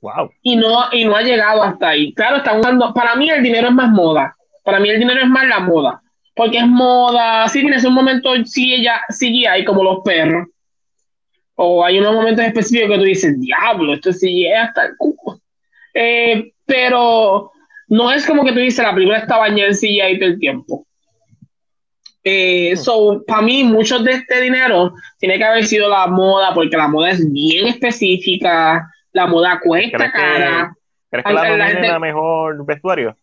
Wow. 0.00 0.30
Y 0.42 0.56
no, 0.56 0.84
y 0.92 1.04
no 1.04 1.16
ha 1.16 1.22
llegado 1.22 1.62
hasta 1.62 1.88
ahí. 1.88 2.12
Claro, 2.14 2.36
están 2.36 2.60
usando. 2.60 2.94
Para 2.94 3.16
mí 3.16 3.28
el 3.28 3.42
dinero 3.42 3.68
es 3.68 3.74
más 3.74 3.90
moda. 3.90 4.36
Para 4.62 4.78
mí 4.78 4.88
el 4.88 4.98
dinero 4.98 5.20
es 5.20 5.28
más 5.28 5.46
la 5.46 5.60
moda 5.60 6.02
porque 6.36 6.58
es 6.58 6.66
moda, 6.66 7.48
sí 7.48 7.60
tienes 7.60 7.82
un 7.84 7.94
momento 7.94 8.30
sí 8.44 8.74
ella 8.74 9.00
sigue 9.08 9.48
ahí 9.48 9.64
como 9.64 9.82
los 9.82 10.00
perros. 10.04 10.46
O 11.54 11.82
hay 11.82 11.98
unos 11.98 12.14
momentos 12.14 12.44
específicos 12.44 12.90
que 12.90 12.98
tú 12.98 13.04
dices, 13.04 13.40
diablo, 13.40 13.94
esto 13.94 14.12
sí 14.12 14.46
es 14.46 14.58
hasta 14.58 14.84
el 14.84 14.96
cuco. 14.98 15.40
Eh, 15.94 16.52
pero 16.66 17.50
no 17.88 18.12
es 18.12 18.26
como 18.26 18.44
que 18.44 18.52
tú 18.52 18.58
dices, 18.58 18.84
la 18.84 18.92
película 18.92 19.16
está 19.16 19.38
bañada 19.38 19.70
en 19.70 19.76
CGI 19.76 20.18
todo 20.18 20.28
el 20.28 20.38
tiempo. 20.38 20.86
Eh, 22.22 22.74
hmm. 22.74 22.76
so, 22.76 23.24
para 23.26 23.40
mí, 23.40 23.64
mucho 23.64 24.00
de 24.00 24.12
este 24.12 24.42
dinero 24.42 24.92
tiene 25.18 25.38
que 25.38 25.44
haber 25.44 25.64
sido 25.64 25.88
la 25.88 26.06
moda, 26.06 26.52
porque 26.52 26.76
la 26.76 26.88
moda 26.88 27.12
es 27.12 27.32
bien 27.32 27.66
específica, 27.66 28.86
la 29.12 29.26
moda 29.26 29.58
cuesta 29.64 30.12
cara. 30.12 30.76
¿Crees 31.08 31.24
que 31.24 31.32
la, 31.32 31.56
la, 31.56 31.68
gente... 31.68 31.88
la 31.88 31.98
mejor 31.98 32.66
vestuario? 32.66 33.16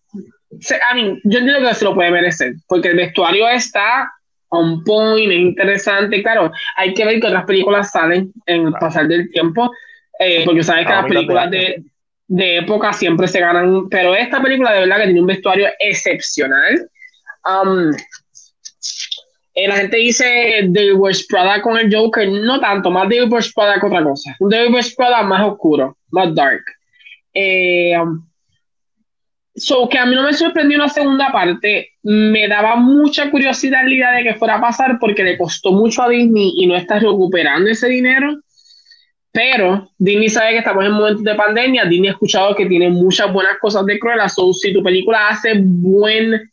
I 0.59 0.95
mean, 0.95 1.19
yo 1.23 1.39
entiendo 1.39 1.67
que 1.67 1.75
se 1.75 1.85
lo 1.85 1.95
puede 1.95 2.11
merecer, 2.11 2.53
porque 2.67 2.89
el 2.89 2.97
vestuario 2.97 3.47
está 3.49 4.11
on 4.49 4.83
point, 4.83 5.31
es 5.31 5.39
interesante. 5.39 6.21
Claro, 6.21 6.51
hay 6.75 6.93
que 6.93 7.05
ver 7.05 7.19
que 7.19 7.27
otras 7.27 7.45
películas 7.45 7.91
salen 7.91 8.31
en 8.45 8.67
el 8.67 8.73
pasar 8.73 9.07
del 9.07 9.29
tiempo, 9.31 9.71
eh, 10.19 10.43
porque 10.45 10.63
sabes 10.63 10.85
que 10.85 10.93
las 10.93 11.05
películas 11.05 11.49
de, 11.49 11.83
de, 12.27 12.57
época 12.57 12.93
siempre 12.93 13.27
se 13.27 13.39
ganan, 13.39 13.89
pero 13.89 14.13
esta 14.13 14.41
película 14.41 14.71
de 14.71 14.81
verdad 14.81 14.97
que 14.97 15.05
tiene 15.05 15.21
un 15.21 15.27
vestuario 15.27 15.67
excepcional. 15.79 16.89
Um, 17.45 17.91
eh, 19.55 19.67
la 19.67 19.75
gente 19.75 19.97
dice 19.97 20.65
David 20.67 20.95
West 20.95 21.29
Prada 21.29 21.61
con 21.61 21.77
el 21.77 21.93
Joker, 21.93 22.27
no 22.29 22.59
tanto, 22.59 22.89
más 22.89 23.03
David 23.03 23.31
West 23.31 23.55
Prada 23.55 23.79
con 23.79 23.91
otra 23.91 24.03
cosa. 24.03 24.35
Un 24.39 24.49
David 24.49 24.73
West 24.73 24.97
Prada 24.97 25.21
más 25.23 25.47
oscuro, 25.47 25.97
más 26.11 26.33
dark. 26.33 26.63
Eh, 27.33 27.97
um, 27.99 28.25
So, 29.55 29.87
que 29.87 29.99
a 29.99 30.05
mí 30.05 30.15
no 30.15 30.23
me 30.23 30.33
sorprendió 30.33 30.77
una 30.77 30.89
segunda 30.89 31.31
parte, 31.31 31.91
me 32.01 32.47
daba 32.47 32.75
mucha 32.75 33.29
curiosidad 33.29 33.83
la 33.85 33.93
idea 33.93 34.11
de 34.11 34.23
que 34.23 34.33
fuera 34.33 34.55
a 34.55 34.61
pasar 34.61 34.97
porque 34.99 35.23
le 35.23 35.37
costó 35.37 35.71
mucho 35.71 36.01
a 36.01 36.09
Disney 36.09 36.53
y 36.55 36.65
no 36.65 36.75
está 36.75 36.97
recuperando 36.97 37.69
ese 37.69 37.87
dinero. 37.87 38.39
Pero 39.31 39.89
Disney 39.97 40.29
sabe 40.29 40.51
que 40.51 40.57
estamos 40.59 40.85
en 40.85 40.91
momentos 40.91 41.23
de 41.23 41.35
pandemia. 41.35 41.85
Disney 41.85 42.09
ha 42.09 42.13
escuchado 42.13 42.55
que 42.55 42.65
tiene 42.65 42.89
muchas 42.89 43.31
buenas 43.31 43.57
cosas 43.59 43.85
de 43.85 43.99
Cruella. 43.99 44.27
So, 44.27 44.53
si 44.53 44.73
tu 44.73 44.81
película 44.81 45.27
hace 45.29 45.53
buen, 45.59 46.51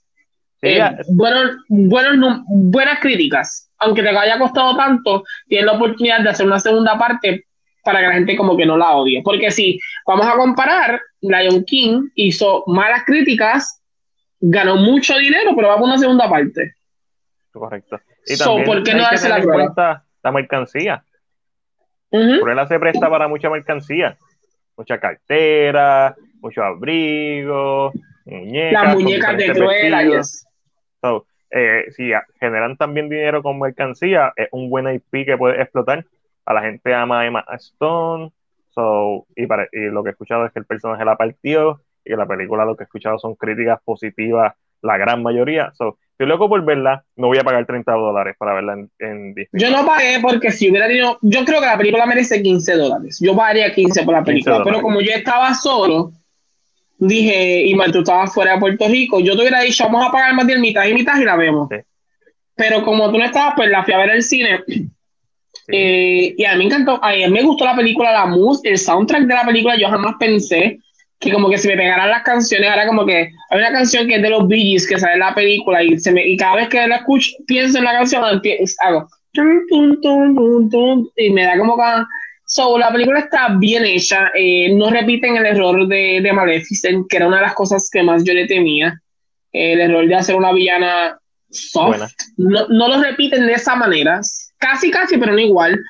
eh, 0.61 0.97
buenos, 1.09 1.57
buenas 1.69 3.01
críticas, 3.01 3.71
aunque 3.79 4.03
te 4.03 4.11
haya 4.11 4.39
costado 4.39 4.77
tanto, 4.77 5.25
tienes 5.49 5.67
la 5.67 5.73
oportunidad 5.73 6.21
de 6.21 6.31
hacer 6.31 6.47
una 6.47 6.59
segunda 6.59 6.99
parte 6.99 7.47
para 7.83 8.01
que 8.01 8.07
la 8.07 8.13
gente 8.13 8.37
como 8.37 8.57
que 8.57 8.67
no 8.67 8.77
la 8.77 8.91
odie. 8.93 9.23
Porque 9.23 9.51
si 9.51 9.79
vamos 10.07 10.27
a 10.27 10.37
comparar, 10.37 11.01
Lion 11.21 11.65
King 11.65 12.09
hizo 12.15 12.65
malas 12.67 13.05
críticas, 13.05 13.83
ganó 14.41 14.77
mucho 14.77 15.17
dinero, 15.17 15.53
pero 15.55 15.69
va 15.69 15.77
por 15.77 15.85
una 15.85 15.99
segunda 15.99 16.29
parte. 16.29 16.75
Correcto. 17.53 18.01
Y 18.27 18.37
también 18.37 18.65
¿por 18.65 18.83
qué 18.83 18.95
no 18.95 19.03
darse 19.03 19.29
la 19.29 19.43
cuenta 19.43 20.05
la 20.23 20.33
mercancía? 20.33 21.05
Uh 22.11 22.41
Por 22.41 22.51
él 22.51 22.69
se 22.69 22.79
presta 22.79 23.09
para 23.09 23.29
mucha 23.29 23.51
mercancía. 23.51 24.17
Mucha 24.77 24.99
cartera, 24.99 26.15
mucho 26.41 26.63
abrigo, 26.63 27.93
muñecas. 28.25 28.85
Las 28.85 28.95
muñecas 28.95 29.37
de 29.37 29.53
Cruella, 29.53 30.23
so, 31.03 31.27
eh, 31.51 31.85
si 31.91 32.11
generan 32.39 32.77
también 32.77 33.09
dinero 33.09 33.43
con 33.43 33.59
mercancía, 33.59 34.33
es 34.37 34.49
un 34.53 34.71
buen 34.71 34.89
IP 34.89 35.27
que 35.27 35.37
puede 35.37 35.61
explotar 35.61 36.05
a 36.47 36.55
la 36.55 36.63
gente 36.63 36.95
ama 36.95 37.21
a 37.21 37.27
Emma 37.27 37.45
Stone, 37.59 38.33
so, 38.71 39.27
y, 39.37 39.47
lo 39.47 40.03
que 40.03 40.11
he 40.11 40.13
escuchado 40.13 40.47
es 40.47 40.53
que 40.53 40.61
el 40.61 40.67
personaje 40.67 41.05
la 41.05 41.17
partió, 41.17 41.81
y 42.05 42.15
la 42.17 42.27
película 42.27 42.65
lo 42.65 42.77
que 42.77 42.85
he 42.85 42.87
escuchado 42.87 43.19
son 43.19 43.35
críticas 43.35 43.81
positivas, 43.85 44.55
la 44.83 44.97
gran 44.97 45.23
mayoría. 45.23 45.73
So, 45.75 45.99
estoy 46.13 46.27
loco 46.27 46.49
por 46.49 46.65
verla, 46.65 47.05
no 47.17 47.29
voy 47.29 47.39
a 47.39 47.45
pagar 47.45 47.67
30 47.67 47.93
dólares 47.93 48.37
para 48.39 48.55
verla 48.55 48.75
en, 48.99 49.35
Disney. 49.35 49.49
Yo 49.53 49.71
no 49.71 49.85
pagué 49.85 50.19
porque 50.23 50.51
si 50.51 50.71
hubiera 50.71 50.87
tenido, 50.87 51.19
yo 51.23 51.45
creo 51.45 51.61
que 51.61 51.67
la 51.67 51.79
película 51.79 52.07
merece 52.07 52.43
15 52.43 52.77
dólares. 52.77 53.19
Yo 53.21 53.37
pagaría 53.37 53.73
15 53.73 54.03
por 54.05 54.15
la 54.15 54.25
película, 54.25 54.63
pero 54.65 54.81
como 54.81 55.01
yo 55.01 55.13
estaba 55.13 55.55
solo, 55.55 56.13
dije, 56.99 57.63
y 57.67 57.77
tú 57.93 58.01
estabas 58.01 58.33
fuera 58.33 58.55
de 58.55 58.61
Puerto 58.61 58.89
Rico, 58.89 59.21
yo 59.21 59.35
te 59.35 59.41
hubiera 59.41 59.61
dicho, 59.61 59.85
vamos 59.85 60.09
a 60.09 60.13
pagar 60.13 60.35
más 60.35 60.47
de 60.47 60.59
mitad 60.59 60.85
y 60.87 60.95
mitad 60.95 61.19
y 61.19 61.25
la 61.25 61.37
vemos. 61.37 61.69
Pero 62.55 62.83
como 62.85 63.11
tú 63.11 63.19
no 63.19 63.25
estabas, 63.25 63.55
pues 63.57 63.71
la 63.71 63.83
fui 63.85 63.95
a 63.95 63.99
ver 63.99 64.11
el 64.11 64.23
cine 64.23 64.61
eh, 65.73 66.35
y 66.37 66.45
a 66.45 66.53
mí 66.53 66.59
me 66.59 66.65
encantó, 66.65 67.03
a 67.03 67.13
mí 67.13 67.29
me 67.29 67.43
gustó 67.43 67.65
la 67.65 67.77
película, 67.77 68.13
la 68.13 68.27
música, 68.27 68.71
el 68.71 68.79
soundtrack 68.79 69.23
de 69.23 69.35
la 69.35 69.45
película, 69.45 69.77
yo 69.77 69.89
jamás 69.89 70.15
pensé 70.19 70.79
que 71.19 71.33
como 71.33 71.51
que 71.51 71.59
si 71.59 71.69
me 71.69 71.77
pegaran 71.77 72.09
las 72.09 72.23
canciones, 72.23 72.69
ahora 72.71 72.87
como 72.87 73.05
que 73.05 73.31
hay 73.51 73.59
una 73.59 73.73
canción 73.73 74.09
que 74.09 74.17
es 74.17 74.23
de 74.23 74.31
los 74.31 74.49
Bee 74.49 74.63
Gees 74.63 74.89
que 74.89 74.99
sale 74.99 75.15
en 75.15 75.21
la 75.21 75.35
película 75.35 75.83
y, 75.83 75.99
se 75.99 76.13
me, 76.13 76.27
y 76.27 76.37
cada 76.37 76.57
vez 76.57 76.69
que 76.69 76.87
la 76.87 76.97
escucho, 76.97 77.31
pienso 77.47 77.79
en 77.79 77.85
la 77.85 77.93
canción, 77.93 78.25
hago 78.25 79.09
y 81.17 81.31
me 81.31 81.45
da 81.45 81.59
como 81.59 81.77
que... 81.77 81.83
So, 82.47 82.77
la 82.79 82.91
película 82.91 83.21
está 83.21 83.55
bien 83.61 83.85
hecha, 83.85 84.33
eh, 84.35 84.75
no 84.75 84.91
repiten 84.91 85.37
el 85.37 85.47
error 85.47 85.87
de, 85.87 86.21
de 86.21 86.33
Maleficent, 86.33 87.07
que 87.09 87.19
era 87.19 87.29
una 87.29 87.37
de 87.37 87.43
las 87.43 87.55
cosas 87.55 87.89
que 87.93 88.03
más 88.03 88.25
yo 88.25 88.35
le 88.35 88.49
temía, 88.49 89.01
el 89.53 89.81
error 89.81 90.09
de 90.09 90.17
hacer 90.17 90.35
una 90.35 90.53
villana 90.53 91.17
soft, 91.49 92.13
no, 92.39 92.67
no 92.67 92.89
lo 92.89 93.01
repiten 93.03 93.47
de 93.47 93.53
esa 93.53 93.77
manera, 93.77 94.21
casi, 94.61 94.91
casi, 94.91 95.19
pero 95.19 95.33
no 95.33 95.41
igual. 95.41 95.81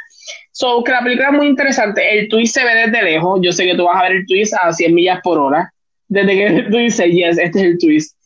So, 0.53 0.83
que 0.85 0.93
la 0.93 1.03
película 1.03 1.29
es 1.29 1.35
muy 1.35 1.47
interesante. 1.47 2.19
El 2.19 2.29
twist 2.29 2.55
se 2.55 2.65
ve 2.65 2.75
desde 2.75 3.03
lejos. 3.03 3.41
Yo 3.43 3.53
sé 3.53 3.67
que 3.67 3.75
tú 3.75 3.85
vas 3.85 3.99
a 3.99 4.09
ver 4.09 4.13
el 4.13 4.27
twist 4.27 4.55
a 4.55 4.73
100 4.73 4.95
millas 4.95 5.21
por 5.23 5.39
hora. 5.39 5.73
Desde 6.09 6.37
que 6.37 6.63
tú 6.71 6.77
dices, 6.77 7.07
yes, 7.07 7.39
este 7.39 7.59
es 7.59 7.65
el 7.65 7.79
twist. 7.79 8.17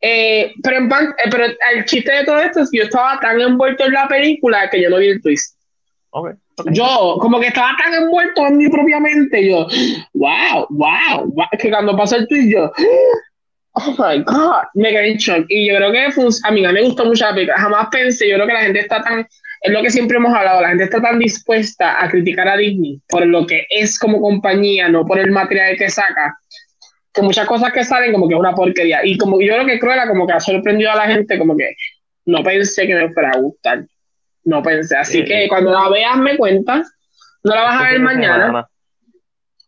Eh, 0.00 0.52
pero, 0.62 0.76
en 0.78 0.92
eh, 0.92 1.30
pero 1.30 1.44
el 1.46 1.84
chiste 1.86 2.12
de 2.12 2.24
todo 2.24 2.38
esto 2.38 2.60
es 2.60 2.70
que 2.70 2.78
yo 2.78 2.84
estaba 2.84 3.18
tan 3.20 3.40
envuelto 3.40 3.84
en 3.84 3.92
la 3.92 4.06
película 4.06 4.68
que 4.68 4.82
yo 4.82 4.90
no 4.90 4.98
vi 4.98 5.08
el 5.08 5.22
twist. 5.22 5.56
Okay, 6.10 6.34
Yo, 6.72 7.16
como 7.20 7.40
que 7.40 7.46
estaba 7.46 7.72
tan 7.82 7.94
envuelto 7.94 8.46
en 8.46 8.58
mi 8.58 8.68
propia 8.68 9.00
mente, 9.00 9.48
yo, 9.48 9.66
wow, 10.12 10.66
wow, 10.70 11.24
wow, 11.24 11.46
que 11.58 11.70
cuando 11.70 11.96
pasó 11.96 12.16
el 12.16 12.28
twist, 12.28 12.52
yo, 12.52 12.70
oh 13.72 13.96
my 13.98 14.22
god, 14.22 14.64
me 14.74 14.90
quedé 14.90 15.12
en 15.12 15.16
shock. 15.16 15.46
Y 15.48 15.68
yo 15.68 15.76
creo 15.76 15.90
que 15.90 16.04
a 16.44 16.50
mí 16.50 16.60
me 16.60 16.82
gustó 16.82 17.06
mucho 17.06 17.24
la 17.24 17.34
película. 17.34 17.58
Jamás 17.58 17.88
pensé, 17.90 18.28
yo 18.28 18.36
creo 18.36 18.46
que 18.46 18.52
la 18.52 18.60
gente 18.60 18.80
está 18.80 19.02
tan 19.02 19.26
es 19.64 19.72
lo 19.72 19.80
que 19.80 19.90
siempre 19.90 20.18
hemos 20.18 20.34
hablado, 20.34 20.60
la 20.60 20.68
gente 20.68 20.84
está 20.84 21.00
tan 21.00 21.18
dispuesta 21.18 22.04
a 22.04 22.10
criticar 22.10 22.46
a 22.46 22.56
Disney 22.58 23.00
por 23.08 23.24
lo 23.24 23.46
que 23.46 23.66
es 23.70 23.98
como 23.98 24.20
compañía, 24.20 24.90
no 24.90 25.06
por 25.06 25.18
el 25.18 25.30
material 25.30 25.74
que 25.78 25.88
saca, 25.88 26.36
que 27.10 27.22
muchas 27.22 27.46
cosas 27.46 27.72
que 27.72 27.82
salen 27.82 28.12
como 28.12 28.28
que 28.28 28.34
es 28.34 28.40
una 28.40 28.54
porquería. 28.54 29.00
Y 29.02 29.16
como 29.16 29.40
yo 29.40 29.56
lo 29.56 29.64
que 29.64 29.78
Cruella 29.78 30.06
como 30.06 30.26
que 30.26 30.34
ha 30.34 30.40
sorprendido 30.40 30.92
a 30.92 30.96
la 30.96 31.06
gente, 31.06 31.38
como 31.38 31.56
que 31.56 31.70
no 32.26 32.42
pensé 32.42 32.86
que 32.86 32.94
me 32.94 33.10
fuera 33.14 33.30
a 33.30 33.38
gustar. 33.38 33.86
No 34.44 34.62
pensé. 34.62 34.98
Así 34.98 35.24
que 35.24 35.48
cuando 35.48 35.72
la 35.72 35.88
veas 35.88 36.18
me 36.18 36.36
cuentas, 36.36 36.92
no 37.42 37.54
la 37.54 37.62
vas 37.62 37.80
a 37.80 37.90
ver 37.90 38.00
mañana. 38.00 38.68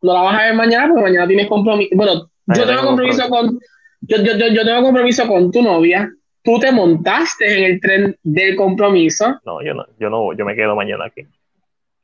no 0.02 0.12
la 0.12 0.20
vas 0.20 0.38
a 0.38 0.44
ver 0.44 0.54
mañana 0.56 0.88
porque 0.88 1.04
mañana 1.04 1.26
tienes 1.26 1.46
compromiso. 1.46 1.96
Bueno, 1.96 2.30
yo 2.48 2.66
tengo 2.66 2.82
compromiso 2.82 3.30
con, 3.30 3.58
yo, 4.02 4.16
yo, 4.18 4.48
yo, 4.48 4.62
tengo 4.62 4.82
compromiso 4.82 5.26
con 5.26 5.50
tu 5.50 5.62
novia. 5.62 6.06
Tú 6.46 6.60
te 6.60 6.70
montaste 6.70 7.58
en 7.58 7.64
el 7.72 7.80
tren 7.80 8.16
del 8.22 8.54
compromiso. 8.54 9.40
No, 9.44 9.60
yo 9.62 9.74
no, 9.74 9.84
yo 9.98 10.08
no, 10.08 10.32
yo 10.32 10.44
me 10.44 10.54
quedo 10.54 10.76
mañana 10.76 11.06
aquí. 11.06 11.26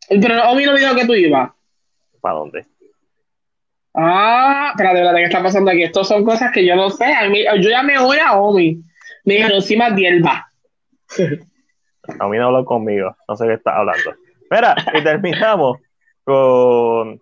Pero 0.09 0.51
Omi 0.51 0.65
no 0.65 0.75
dijo 0.75 0.97
que 0.97 1.07
tú 1.07 1.15
ibas. 1.15 1.53
¿Para 2.21 2.35
dónde? 2.35 2.67
Ah, 3.95 4.71
espérate, 4.73 4.99
espérate, 4.99 5.19
¿qué 5.19 5.25
está 5.25 5.43
pasando 5.45 5.71
aquí? 5.71 5.85
Estas 5.85 6.09
son 6.09 6.25
cosas 6.25 6.51
que 6.53 6.67
yo 6.67 6.75
no 6.75 6.91
sé. 6.91 7.05
A 7.05 7.29
mí, 7.29 7.45
yo 7.61 7.71
ya 7.71 7.85
me 7.85 8.01
voy 8.01 8.19
a 8.19 8.33
Omi. 8.33 8.83
Me 9.25 9.35
dijeron, 9.35 9.59
encima 9.59 9.91
Dielba. 9.91 10.51
A 12.19 12.29
mí 12.29 12.37
no 12.37 12.47
habló 12.47 12.65
conmigo, 12.65 13.15
no 13.29 13.37
sé 13.37 13.47
qué 13.47 13.55
está 13.55 13.77
hablando. 13.77 14.13
Espera, 14.43 14.75
y 14.93 15.05
terminamos 15.05 15.79
con. 16.25 17.21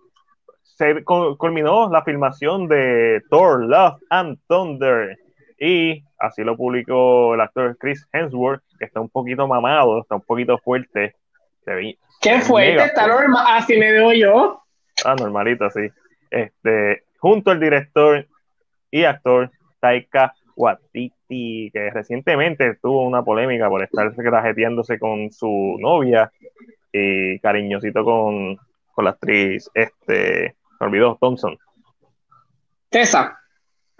Se 0.63 1.03
culminó 1.03 1.91
la 1.91 2.03
filmación 2.03 2.67
de 2.67 3.21
Thor, 3.29 3.65
Love 3.65 4.01
and 4.09 4.39
Thunder. 4.47 5.19
Y 5.59 6.03
así 6.21 6.43
lo 6.43 6.55
publicó 6.55 7.33
el 7.33 7.41
actor 7.41 7.77
Chris 7.77 8.07
Hemsworth, 8.13 8.63
que 8.79 8.85
está 8.85 9.01
un 9.01 9.09
poquito 9.09 9.47
mamado, 9.47 10.01
está 10.01 10.15
un 10.15 10.21
poquito 10.21 10.57
fuerte. 10.59 11.15
¿Qué 12.21 12.39
fuerte? 12.41 12.83
Está 12.83 13.07
normal, 13.07 13.45
así 13.49 13.77
me 13.77 13.91
veo 13.91 14.13
yo. 14.13 14.63
Ah, 15.05 15.15
normalito, 15.19 15.69
sí. 15.69 15.89
Este, 16.29 17.03
junto 17.19 17.51
al 17.51 17.59
director 17.59 18.25
y 18.89 19.03
actor 19.03 19.51
Taika 19.79 20.33
Waititi, 20.55 21.71
que 21.71 21.89
recientemente 21.89 22.75
tuvo 22.81 23.05
una 23.05 23.23
polémica 23.23 23.69
por 23.69 23.83
estar 23.83 24.13
trajeteándose 24.13 24.99
con 24.99 25.31
su 25.31 25.77
novia 25.79 26.31
y 26.91 27.39
cariñosito 27.39 28.03
con, 28.03 28.57
con 28.93 29.05
la 29.05 29.11
actriz, 29.11 29.69
este, 29.73 30.55
me 30.79 30.87
olvidó, 30.87 31.17
Thompson. 31.19 31.57
Tessa. 32.89 33.40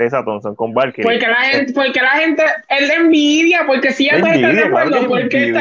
Tessa 0.01 0.25
Thompson, 0.25 0.55
con 0.55 0.73
Valkyrie. 0.73 1.03
Porque 1.03 1.27
la 1.27 1.41
gente, 1.41 1.73
porque 1.73 2.01
la 2.01 2.11
gente, 2.11 2.43
él 2.69 2.87
le 2.87 2.93
envidia, 2.95 3.65
porque 3.67 3.91
si 3.91 4.07
él 4.09 4.25
está 4.25 4.31
de 4.31 4.63
acuerdo, 4.63 5.07
porque 5.07 5.49
está 5.49 5.59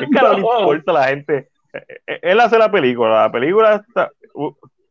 que 0.00 0.20
no 0.20 0.32
le 0.32 0.38
importa 0.38 0.92
la 0.92 1.04
gente. 1.04 1.48
Eh, 1.72 1.78
eh, 2.06 2.18
él 2.22 2.40
hace 2.40 2.58
la 2.58 2.70
película, 2.70 3.22
la 3.22 3.32
película 3.32 3.82
está, 3.88 4.10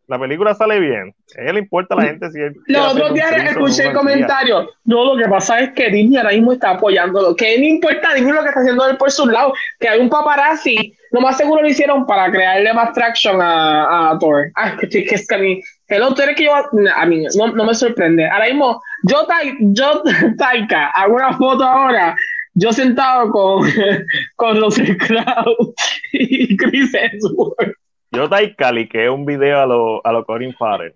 la 0.08 0.20
película 0.20 0.54
sale 0.54 0.80
bien. 0.80 1.14
A 1.38 1.42
él 1.42 1.56
le 1.56 1.60
importa 1.60 1.94
a 1.94 1.98
la 1.98 2.04
gente 2.06 2.30
si 2.32 2.40
él. 2.40 2.56
Los 2.68 2.94
otros 2.94 3.14
días 3.14 3.32
escuché 3.32 3.88
el 3.88 3.94
comentario. 3.94 4.70
No, 4.86 5.14
lo 5.14 5.22
que 5.22 5.30
pasa 5.30 5.60
es 5.60 5.72
que 5.74 5.90
Disney 5.90 6.18
ahora 6.18 6.32
mismo 6.32 6.54
está 6.54 6.72
apoyándolo. 6.72 7.36
Que 7.36 7.58
no 7.58 7.66
importa 7.66 8.14
Disney 8.14 8.34
lo 8.34 8.42
que 8.42 8.48
está 8.48 8.62
haciendo 8.62 8.88
él 8.88 8.98
por 8.98 9.12
su 9.12 9.28
lado. 9.28 9.54
Que 9.80 9.90
hay 9.90 10.00
un 10.00 10.10
paparazzi. 10.10 10.94
Lo 11.12 11.22
más 11.22 11.38
seguro 11.38 11.62
lo 11.62 11.68
hicieron 11.68 12.06
para 12.06 12.32
crearle 12.32 12.74
más 12.74 12.94
traction 12.94 13.42
a, 13.42 14.12
a 14.12 14.20
Thor. 14.20 14.50
Ay, 14.56 14.78
que, 14.78 14.88
que 14.88 15.16
es 15.16 15.28
que 15.28 15.36
a 15.36 15.40
mí. 15.40 15.62
El 15.88 16.02
otro 16.02 16.24
es 16.26 16.36
que 16.36 16.46
yo. 16.46 16.54
A 16.54 17.06
mí 17.06 17.26
no, 17.38 17.48
no 17.48 17.66
me 17.66 17.74
sorprende. 17.74 18.28
Ahora 18.28 18.46
mismo, 18.46 18.82
yo, 19.04 19.28
yo 19.60 20.04
Taika, 20.38 20.88
hago 20.88 21.16
una 21.16 21.38
foto 21.38 21.64
ahora 21.64 22.16
yo 22.60 22.74
sentado 22.74 23.30
con, 23.30 23.70
con 24.36 24.60
los 24.60 24.76
Crow 24.76 25.74
y 26.12 26.58
Chris 26.58 26.94
Hemsworth. 26.94 27.76
Yo 28.12 28.30
taikaliqué 28.30 29.10
un 29.10 29.26
video 29.26 29.60
a 29.60 29.66
lo, 29.66 30.06
a 30.06 30.12
lo 30.12 30.26
Corin 30.26 30.54
Farrell. 30.54 30.94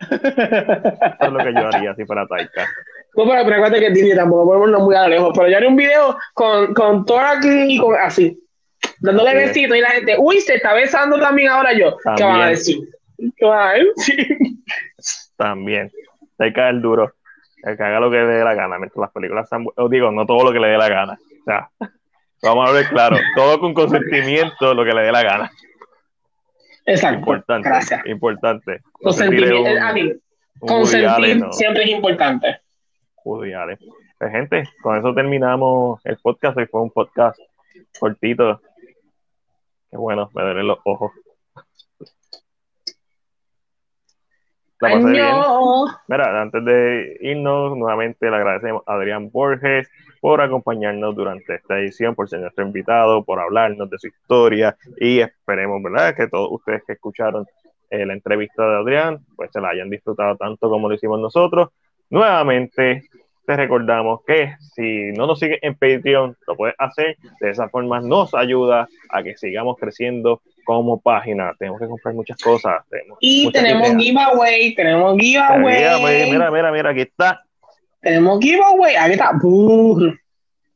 Eso 0.00 0.16
es 0.16 1.32
lo 1.32 1.38
que 1.38 1.52
yo 1.52 1.66
haría 1.66 1.94
si 1.94 2.04
fuera 2.04 2.26
Taika. 2.26 2.66
No, 3.16 3.24
pero 3.24 3.48
recuerda 3.48 3.78
que 3.78 3.90
Disney 3.90 4.16
tampoco 4.16 4.46
podemos 4.46 4.82
muy 4.82 4.94
a 4.94 5.08
lejos. 5.08 5.32
Pero 5.36 5.48
yo 5.48 5.56
haría 5.56 5.68
un 5.68 5.76
video 5.76 6.16
con, 6.32 6.72
con 6.74 7.04
Thor 7.04 7.22
aquí 7.24 7.74
y 7.74 7.78
con 7.78 7.94
así. 7.96 8.38
Dándole 9.00 9.34
besitos 9.34 9.76
y 9.76 9.80
la 9.80 9.90
gente, 9.90 10.16
uy, 10.18 10.40
se 10.40 10.54
está 10.54 10.72
besando 10.74 11.18
también 11.18 11.50
ahora 11.50 11.72
yo. 11.72 11.96
¿Qué 12.16 12.22
van 12.22 12.40
a 12.40 12.48
decir? 12.48 12.78
¿Qué 13.36 13.44
van 13.44 13.68
a 13.68 13.72
decir? 13.74 14.26
También. 15.36 15.90
Taika 16.36 16.68
es 16.68 16.74
el 16.74 16.82
duro. 16.82 17.14
El 17.62 17.76
que 17.76 17.82
haga 17.82 18.00
lo 18.00 18.10
que 18.10 18.16
le 18.16 18.26
dé 18.26 18.44
la 18.44 18.54
gana. 18.54 18.78
Mientras 18.78 19.00
las 19.00 19.12
películas 19.12 19.44
están. 19.44 19.66
Os 19.74 19.90
digo, 19.90 20.10
no 20.10 20.24
todo 20.24 20.44
lo 20.44 20.52
que 20.52 20.60
le 20.60 20.68
dé 20.68 20.78
la 20.78 20.88
gana. 20.88 21.12
O 21.12 21.44
sea, 21.44 21.70
vamos 22.42 22.70
a 22.70 22.72
ver 22.72 22.86
claro. 22.88 23.18
Todo 23.36 23.60
con 23.60 23.74
consentimiento, 23.74 24.72
lo 24.72 24.84
que 24.84 24.92
le 24.92 25.02
dé 25.02 25.12
la 25.12 25.22
gana. 25.22 25.50
Exacto. 26.90 27.18
Importante. 27.18 27.68
Gracias. 27.68 28.06
Importante. 28.06 28.80
Consentir, 28.92 29.48
siempre 31.52 31.84
es 31.84 31.90
importante. 31.90 32.60
Pues, 33.22 33.52
gente, 34.32 34.64
con 34.82 34.98
eso 34.98 35.14
terminamos 35.14 36.00
el 36.04 36.18
podcast. 36.18 36.56
Hoy 36.58 36.66
fue 36.66 36.82
un 36.82 36.90
podcast 36.90 37.38
cortito. 37.98 38.60
Qué 39.90 39.96
bueno, 39.96 40.30
me 40.34 40.42
duelen 40.42 40.66
los 40.66 40.78
ojos. 40.84 41.12
La 44.80 44.90
pasé 44.90 45.10
bien. 45.10 45.26
Mira, 46.08 46.42
antes 46.42 46.64
de 46.64 47.18
irnos, 47.20 47.76
nuevamente 47.76 48.28
le 48.28 48.36
agradecemos 48.36 48.82
a 48.86 48.94
Adrián 48.94 49.30
Borges 49.30 49.88
por 50.20 50.40
acompañarnos 50.40 51.14
durante 51.14 51.54
esta 51.54 51.78
edición, 51.78 52.14
por 52.14 52.28
ser 52.28 52.40
nuestro 52.40 52.64
invitado, 52.64 53.24
por 53.24 53.40
hablarnos 53.40 53.88
de 53.88 53.98
su 53.98 54.08
historia 54.08 54.76
y 54.98 55.20
esperemos, 55.20 55.82
¿verdad?, 55.82 56.14
que 56.14 56.28
todos 56.28 56.48
ustedes 56.52 56.82
que 56.86 56.92
escucharon 56.92 57.46
eh, 57.90 58.06
la 58.06 58.12
entrevista 58.12 58.64
de 58.64 58.76
Adrián, 58.76 59.18
pues 59.34 59.50
se 59.52 59.60
la 59.60 59.70
hayan 59.70 59.90
disfrutado 59.90 60.36
tanto 60.36 60.68
como 60.68 60.88
lo 60.88 60.94
hicimos 60.94 61.18
nosotros. 61.18 61.70
Nuevamente, 62.10 63.08
te 63.46 63.56
recordamos 63.56 64.20
que 64.24 64.54
si 64.60 65.10
no 65.12 65.26
nos 65.26 65.40
sigues 65.40 65.58
en 65.62 65.74
Patreon, 65.74 66.36
lo 66.46 66.54
puedes 66.54 66.76
hacer. 66.78 67.16
De 67.40 67.50
esa 67.50 67.68
forma 67.68 68.00
nos 68.00 68.32
ayuda 68.32 68.88
a 69.08 69.22
que 69.24 69.36
sigamos 69.36 69.76
creciendo 69.76 70.40
como 70.64 71.00
página. 71.00 71.52
Tenemos 71.58 71.80
que 71.80 71.88
comprar 71.88 72.14
muchas 72.14 72.38
cosas. 72.40 72.84
y 73.18 73.50
tenemos 73.50 73.96
giveaway, 73.96 74.74
tenemos 74.76 75.18
giveaway. 75.18 76.30
Mira, 76.30 76.50
mira, 76.50 76.70
mira, 76.70 76.90
aquí 76.90 77.00
está. 77.00 77.42
Tenemos 78.00 78.40
giveaway, 78.40 78.96
aquí 78.96 79.12
está. 79.12 79.32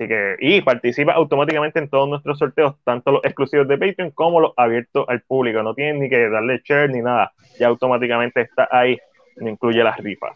Así 0.00 0.08
que, 0.08 0.36
y 0.40 0.62
participa 0.62 1.12
automáticamente 1.12 1.78
en 1.78 1.90
todos 1.90 2.08
nuestros 2.08 2.38
sorteos, 2.38 2.74
tanto 2.84 3.12
los 3.12 3.22
exclusivos 3.22 3.68
de 3.68 3.76
Patreon 3.76 4.12
como 4.12 4.40
los 4.40 4.54
abiertos 4.56 5.04
al 5.06 5.20
público. 5.20 5.62
No 5.62 5.74
tienes 5.74 6.00
ni 6.00 6.08
que 6.08 6.30
darle 6.30 6.62
share 6.64 6.88
ni 6.88 7.02
nada. 7.02 7.34
Ya 7.58 7.66
automáticamente 7.66 8.40
está 8.40 8.66
ahí. 8.70 8.96
No 9.36 9.50
incluye 9.50 9.84
las 9.84 9.98
rifas. 9.98 10.34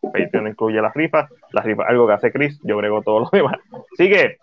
Patreon 0.00 0.48
incluye 0.48 0.80
las 0.80 0.94
rifas. 0.94 1.30
Las 1.52 1.62
rifas, 1.62 1.86
algo 1.90 2.06
que 2.06 2.12
hace 2.14 2.32
Chris. 2.32 2.58
Yo 2.62 2.78
brego 2.78 3.02
todo 3.02 3.20
lo 3.20 3.28
demás. 3.32 3.58
Así 3.92 4.08
que, 4.08 4.38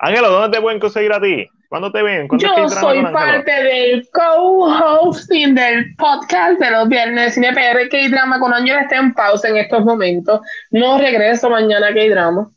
Ángelo, 0.00 0.28
¿dónde 0.28 0.56
te 0.56 0.60
pueden 0.60 0.80
conseguir 0.80 1.12
a 1.12 1.20
ti? 1.20 1.48
¿Cuándo 1.68 1.92
te 1.92 2.02
ven? 2.02 2.28
Yo 2.38 2.68
soy 2.70 3.02
parte 3.12 3.50
del 3.50 4.08
co-hosting 4.10 5.54
del 5.54 5.94
podcast 5.96 6.58
de 6.58 6.70
los 6.70 6.88
viernes 6.88 7.34
Cine 7.34 7.52
PR 7.52 7.90
K-Drama 7.90 8.40
con 8.40 8.54
Ángelo 8.54 8.80
está 8.80 8.96
en 8.96 9.12
pausa 9.12 9.48
en 9.48 9.58
estos 9.58 9.84
momentos. 9.84 10.40
No 10.70 10.96
regreso 10.96 11.50
mañana 11.50 11.88
a 11.88 11.92
K-Drama 11.92 12.50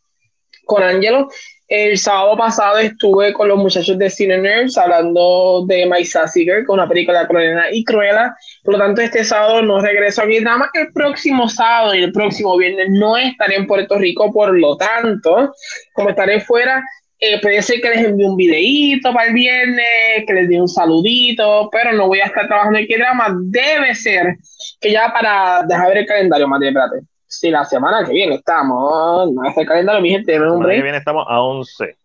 con 0.66 0.82
Ángelo. 0.82 1.28
El 1.68 1.98
sábado 1.98 2.38
pasado 2.38 2.78
estuve 2.78 3.34
con 3.34 3.50
los 3.50 3.58
muchachos 3.58 3.98
de 3.98 4.10
Cine 4.10 4.38
Nerds 4.38 4.78
hablando 4.78 5.66
de 5.68 5.86
My 5.86 6.06
Sassy 6.06 6.44
Girl, 6.46 6.66
con 6.66 6.80
una 6.80 6.88
película 6.88 7.28
cruela 7.28 7.66
y 7.70 7.84
cruela. 7.84 8.34
Por 8.64 8.76
lo 8.76 8.80
tanto, 8.80 9.02
este 9.02 9.26
sábado 9.26 9.62
no 9.62 9.82
regreso 9.82 10.22
a 10.22 10.26
K-Drama. 10.26 10.70
El 10.74 10.94
próximo 10.94 11.50
sábado 11.50 11.96
y 11.96 12.04
el 12.04 12.14
próximo 12.14 12.58
viernes 12.58 12.88
no 12.92 13.18
estaré 13.18 13.58
en 13.58 13.68
Puerto 13.68 13.98
Rico. 13.98 14.32
Por 14.32 14.58
lo 14.58 14.78
tanto, 14.78 15.54
como 15.94 16.10
estaré 16.10 16.40
fuera, 16.40 16.82
eh, 17.24 17.40
puede 17.40 17.62
ser 17.62 17.80
que 17.80 17.90
les 17.90 18.04
envíe 18.04 18.26
un 18.26 18.36
videíto 18.36 19.14
para 19.14 19.28
el 19.28 19.34
viernes, 19.34 20.26
que 20.26 20.34
les 20.34 20.50
dé 20.50 20.60
un 20.60 20.68
saludito, 20.68 21.70
pero 21.72 21.94
no 21.94 22.08
voy 22.08 22.20
a 22.20 22.26
estar 22.26 22.48
trabajando 22.48 22.80
en 22.80 22.88
qué 22.88 22.98
drama. 22.98 23.38
Debe 23.44 23.94
ser 23.94 24.38
que 24.80 24.92
ya 24.92 25.14
para 25.14 25.62
dejar 25.68 25.90
ver 25.90 25.98
el 26.00 26.06
calendario, 26.08 26.48
Mati, 26.48 26.68
espérate. 26.68 27.02
Sí, 27.28 27.52
la 27.52 27.64
semana 27.64 28.04
que 28.04 28.12
viene 28.12 28.36
estamos. 28.36 29.32
No 29.32 29.48
es 29.48 29.56
el 29.56 29.68
calendario, 29.68 30.02
mi 30.02 30.10
gente. 30.10 30.38
La 30.40 30.50
semana 30.50 30.74
que 30.74 30.82
viene 30.82 30.98
estamos 30.98 31.26
a 31.30 31.42
11. 31.42 31.96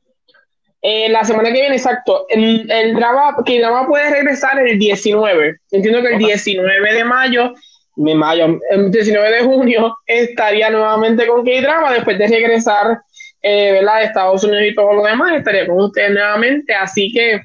Eh, 0.82 1.08
la 1.08 1.24
semana 1.24 1.48
que 1.48 1.60
viene, 1.60 1.76
exacto. 1.76 2.26
El, 2.28 2.70
el 2.70 2.94
drama, 2.94 3.36
que 3.44 3.56
el 3.56 3.62
drama 3.62 3.88
puede 3.88 4.10
regresar 4.10 4.58
el 4.58 4.78
19. 4.78 5.56
Entiendo 5.70 6.02
que 6.02 6.08
el 6.12 6.18
19 6.18 6.92
de 6.92 7.04
mayo, 7.04 7.54
de 7.96 8.14
mayo, 8.14 8.60
el 8.70 8.90
19 8.90 9.32
de 9.32 9.42
junio, 9.44 9.96
estaría 10.06 10.68
nuevamente 10.68 11.26
con 11.26 11.42
K-Drama 11.42 11.94
después 11.94 12.18
de 12.18 12.28
regresar 12.28 13.00
eh, 13.46 13.80
de 13.84 14.04
Estados 14.04 14.44
Unidos 14.44 14.64
y 14.66 14.74
todo 14.74 14.92
lo 14.92 15.04
demás. 15.04 15.32
Estaría 15.32 15.66
con 15.66 15.78
ustedes 15.78 16.10
nuevamente. 16.10 16.74
Así 16.74 17.12
que 17.12 17.40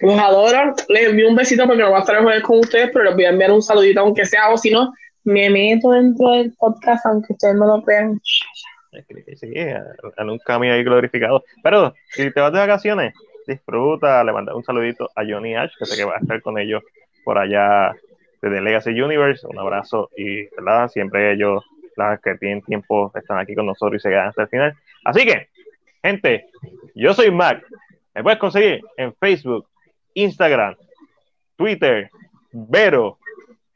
los 0.00 0.18
adoro. 0.18 0.74
Les 0.88 1.08
envío 1.08 1.28
un 1.28 1.36
besito 1.36 1.66
porque 1.66 1.82
no 1.82 1.90
voy 1.90 1.98
a 1.98 2.00
estar 2.00 2.16
el 2.16 2.42
con 2.42 2.60
ustedes, 2.60 2.90
pero 2.92 3.04
les 3.06 3.14
voy 3.14 3.24
a 3.24 3.30
enviar 3.30 3.52
un 3.52 3.62
saludito, 3.62 4.00
aunque 4.00 4.24
sea, 4.24 4.50
o 4.50 4.56
si 4.56 4.70
no, 4.70 4.92
me 5.24 5.50
meto 5.50 5.90
dentro 5.90 6.30
del 6.32 6.52
podcast, 6.58 7.04
aunque 7.06 7.32
ustedes 7.32 7.54
no 7.56 7.66
lo 7.66 7.82
crean. 7.82 8.20
Sí, 8.22 9.52
en 9.52 10.30
un 10.30 10.38
camino 10.38 10.76
glorificado. 10.84 11.44
Pero 11.62 11.94
si 12.10 12.30
te 12.30 12.40
vas 12.40 12.52
de 12.52 12.60
vacaciones, 12.60 13.14
disfruta, 13.46 14.22
le 14.22 14.32
manda 14.32 14.54
un 14.54 14.62
saludito 14.62 15.10
a 15.14 15.22
Johnny 15.28 15.56
Ash, 15.56 15.72
que 15.78 15.86
sé 15.86 15.96
que 15.96 16.04
va 16.04 16.14
a 16.14 16.18
estar 16.20 16.40
con 16.42 16.58
ellos 16.58 16.82
por 17.24 17.38
allá 17.38 17.94
desde 18.40 18.60
Legacy 18.60 19.00
Universe. 19.00 19.46
Un 19.46 19.58
abrazo 19.58 20.10
y 20.16 20.44
¿verdad? 20.56 20.88
siempre 20.88 21.32
ellos, 21.32 21.64
las 21.96 22.20
que 22.20 22.34
tienen 22.36 22.62
tiempo, 22.62 23.12
están 23.14 23.38
aquí 23.38 23.54
con 23.54 23.66
nosotros 23.66 24.00
y 24.00 24.02
se 24.02 24.10
quedan 24.10 24.28
hasta 24.28 24.42
el 24.42 24.48
final. 24.48 24.74
Así 25.04 25.24
que, 25.24 25.48
gente, 26.02 26.46
yo 26.94 27.14
soy 27.14 27.30
Mac. 27.30 27.64
Me 28.14 28.22
puedes 28.22 28.38
conseguir 28.38 28.80
en 28.96 29.14
Facebook, 29.14 29.68
Instagram, 30.14 30.76
Twitter, 31.56 32.10
Vero, 32.52 33.18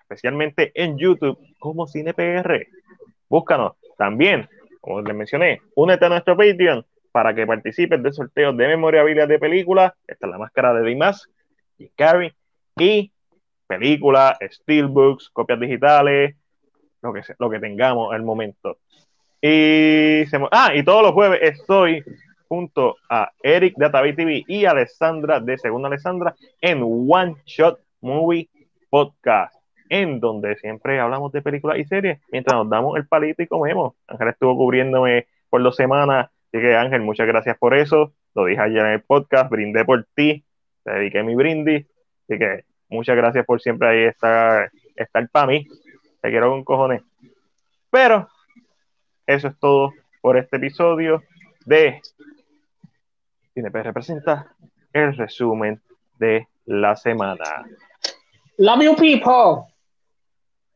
especialmente 0.00 0.70
en 0.74 0.96
YouTube 0.96 1.38
como 1.58 1.86
CinePR. 1.86 2.66
Búscanos 3.28 3.72
también, 3.96 4.48
como 4.80 5.02
les 5.02 5.16
mencioné, 5.16 5.60
únete 5.74 6.06
a 6.06 6.08
nuestro 6.08 6.36
Patreon 6.36 6.86
para 7.10 7.34
que 7.34 7.46
participes 7.46 8.02
de 8.02 8.12
sorteos 8.12 8.56
de 8.56 8.68
memorabilia 8.68 9.26
de 9.26 9.38
películas. 9.38 9.92
Esta 10.06 10.26
es 10.26 10.30
la 10.30 10.38
máscara 10.38 10.72
de 10.72 10.88
Dimas 10.88 11.28
y 11.76 11.88
Carrie 11.88 12.34
y 12.76 13.12
películas, 13.66 14.38
steelbooks, 14.40 15.30
copias 15.30 15.58
digitales, 15.58 16.36
lo 17.02 17.12
que, 17.12 17.22
lo 17.38 17.50
que 17.50 17.60
tengamos 17.60 18.12
al 18.12 18.22
momento. 18.22 18.78
Y, 19.40 20.24
ah, 20.50 20.72
y 20.74 20.82
todos 20.82 21.02
los 21.02 21.12
jueves 21.12 21.40
estoy 21.42 22.02
junto 22.48 22.96
a 23.08 23.30
Eric 23.42 23.74
de 23.76 23.86
Atavi 23.86 24.14
TV 24.14 24.44
y 24.46 24.64
Alessandra 24.64 25.38
de 25.38 25.58
Segunda 25.58 25.88
Alessandra 25.88 26.34
en 26.60 26.82
One 26.82 27.36
Shot 27.44 27.78
Movie 28.00 28.48
Podcast 28.90 29.58
en 29.88 30.20
donde 30.20 30.56
siempre 30.56 31.00
hablamos 31.00 31.32
de 31.32 31.42
películas 31.42 31.78
y 31.78 31.84
series 31.84 32.20
mientras 32.30 32.56
nos 32.56 32.68
damos 32.68 32.96
el 32.96 33.06
palito 33.06 33.42
y 33.42 33.46
comemos. 33.46 33.94
Ángel 34.06 34.28
estuvo 34.28 34.56
cubriéndome 34.56 35.26
por 35.48 35.62
dos 35.62 35.76
semanas, 35.76 36.26
así 36.26 36.62
que 36.62 36.76
Ángel, 36.76 37.02
muchas 37.02 37.26
gracias 37.26 37.56
por 37.58 37.74
eso. 37.74 38.12
Lo 38.34 38.44
dije 38.44 38.60
ayer 38.60 38.84
en 38.84 38.92
el 38.92 39.02
podcast, 39.02 39.50
brindé 39.50 39.84
por 39.84 40.06
ti, 40.14 40.44
te 40.84 40.92
dediqué 40.92 41.22
mi 41.22 41.34
brindis, 41.34 41.86
así 42.24 42.38
que 42.38 42.64
muchas 42.88 43.16
gracias 43.16 43.44
por 43.46 43.60
siempre 43.60 43.88
ahí 43.88 44.04
estar, 44.04 44.70
estar 44.94 45.28
para 45.30 45.46
mí. 45.46 45.66
Te 46.20 46.30
quiero 46.30 46.50
con 46.50 46.64
cojones. 46.64 47.02
Pero 47.90 48.28
eso 49.26 49.48
es 49.48 49.58
todo 49.58 49.92
por 50.20 50.36
este 50.36 50.56
episodio 50.56 51.22
de 51.64 52.00
CineP 53.54 53.74
representa 53.76 54.54
el 54.92 55.16
resumen 55.16 55.80
de 56.18 56.46
la 56.66 56.96
semana. 56.96 57.66
Love 58.58 58.82
you 58.82 58.96
people. 58.96 59.66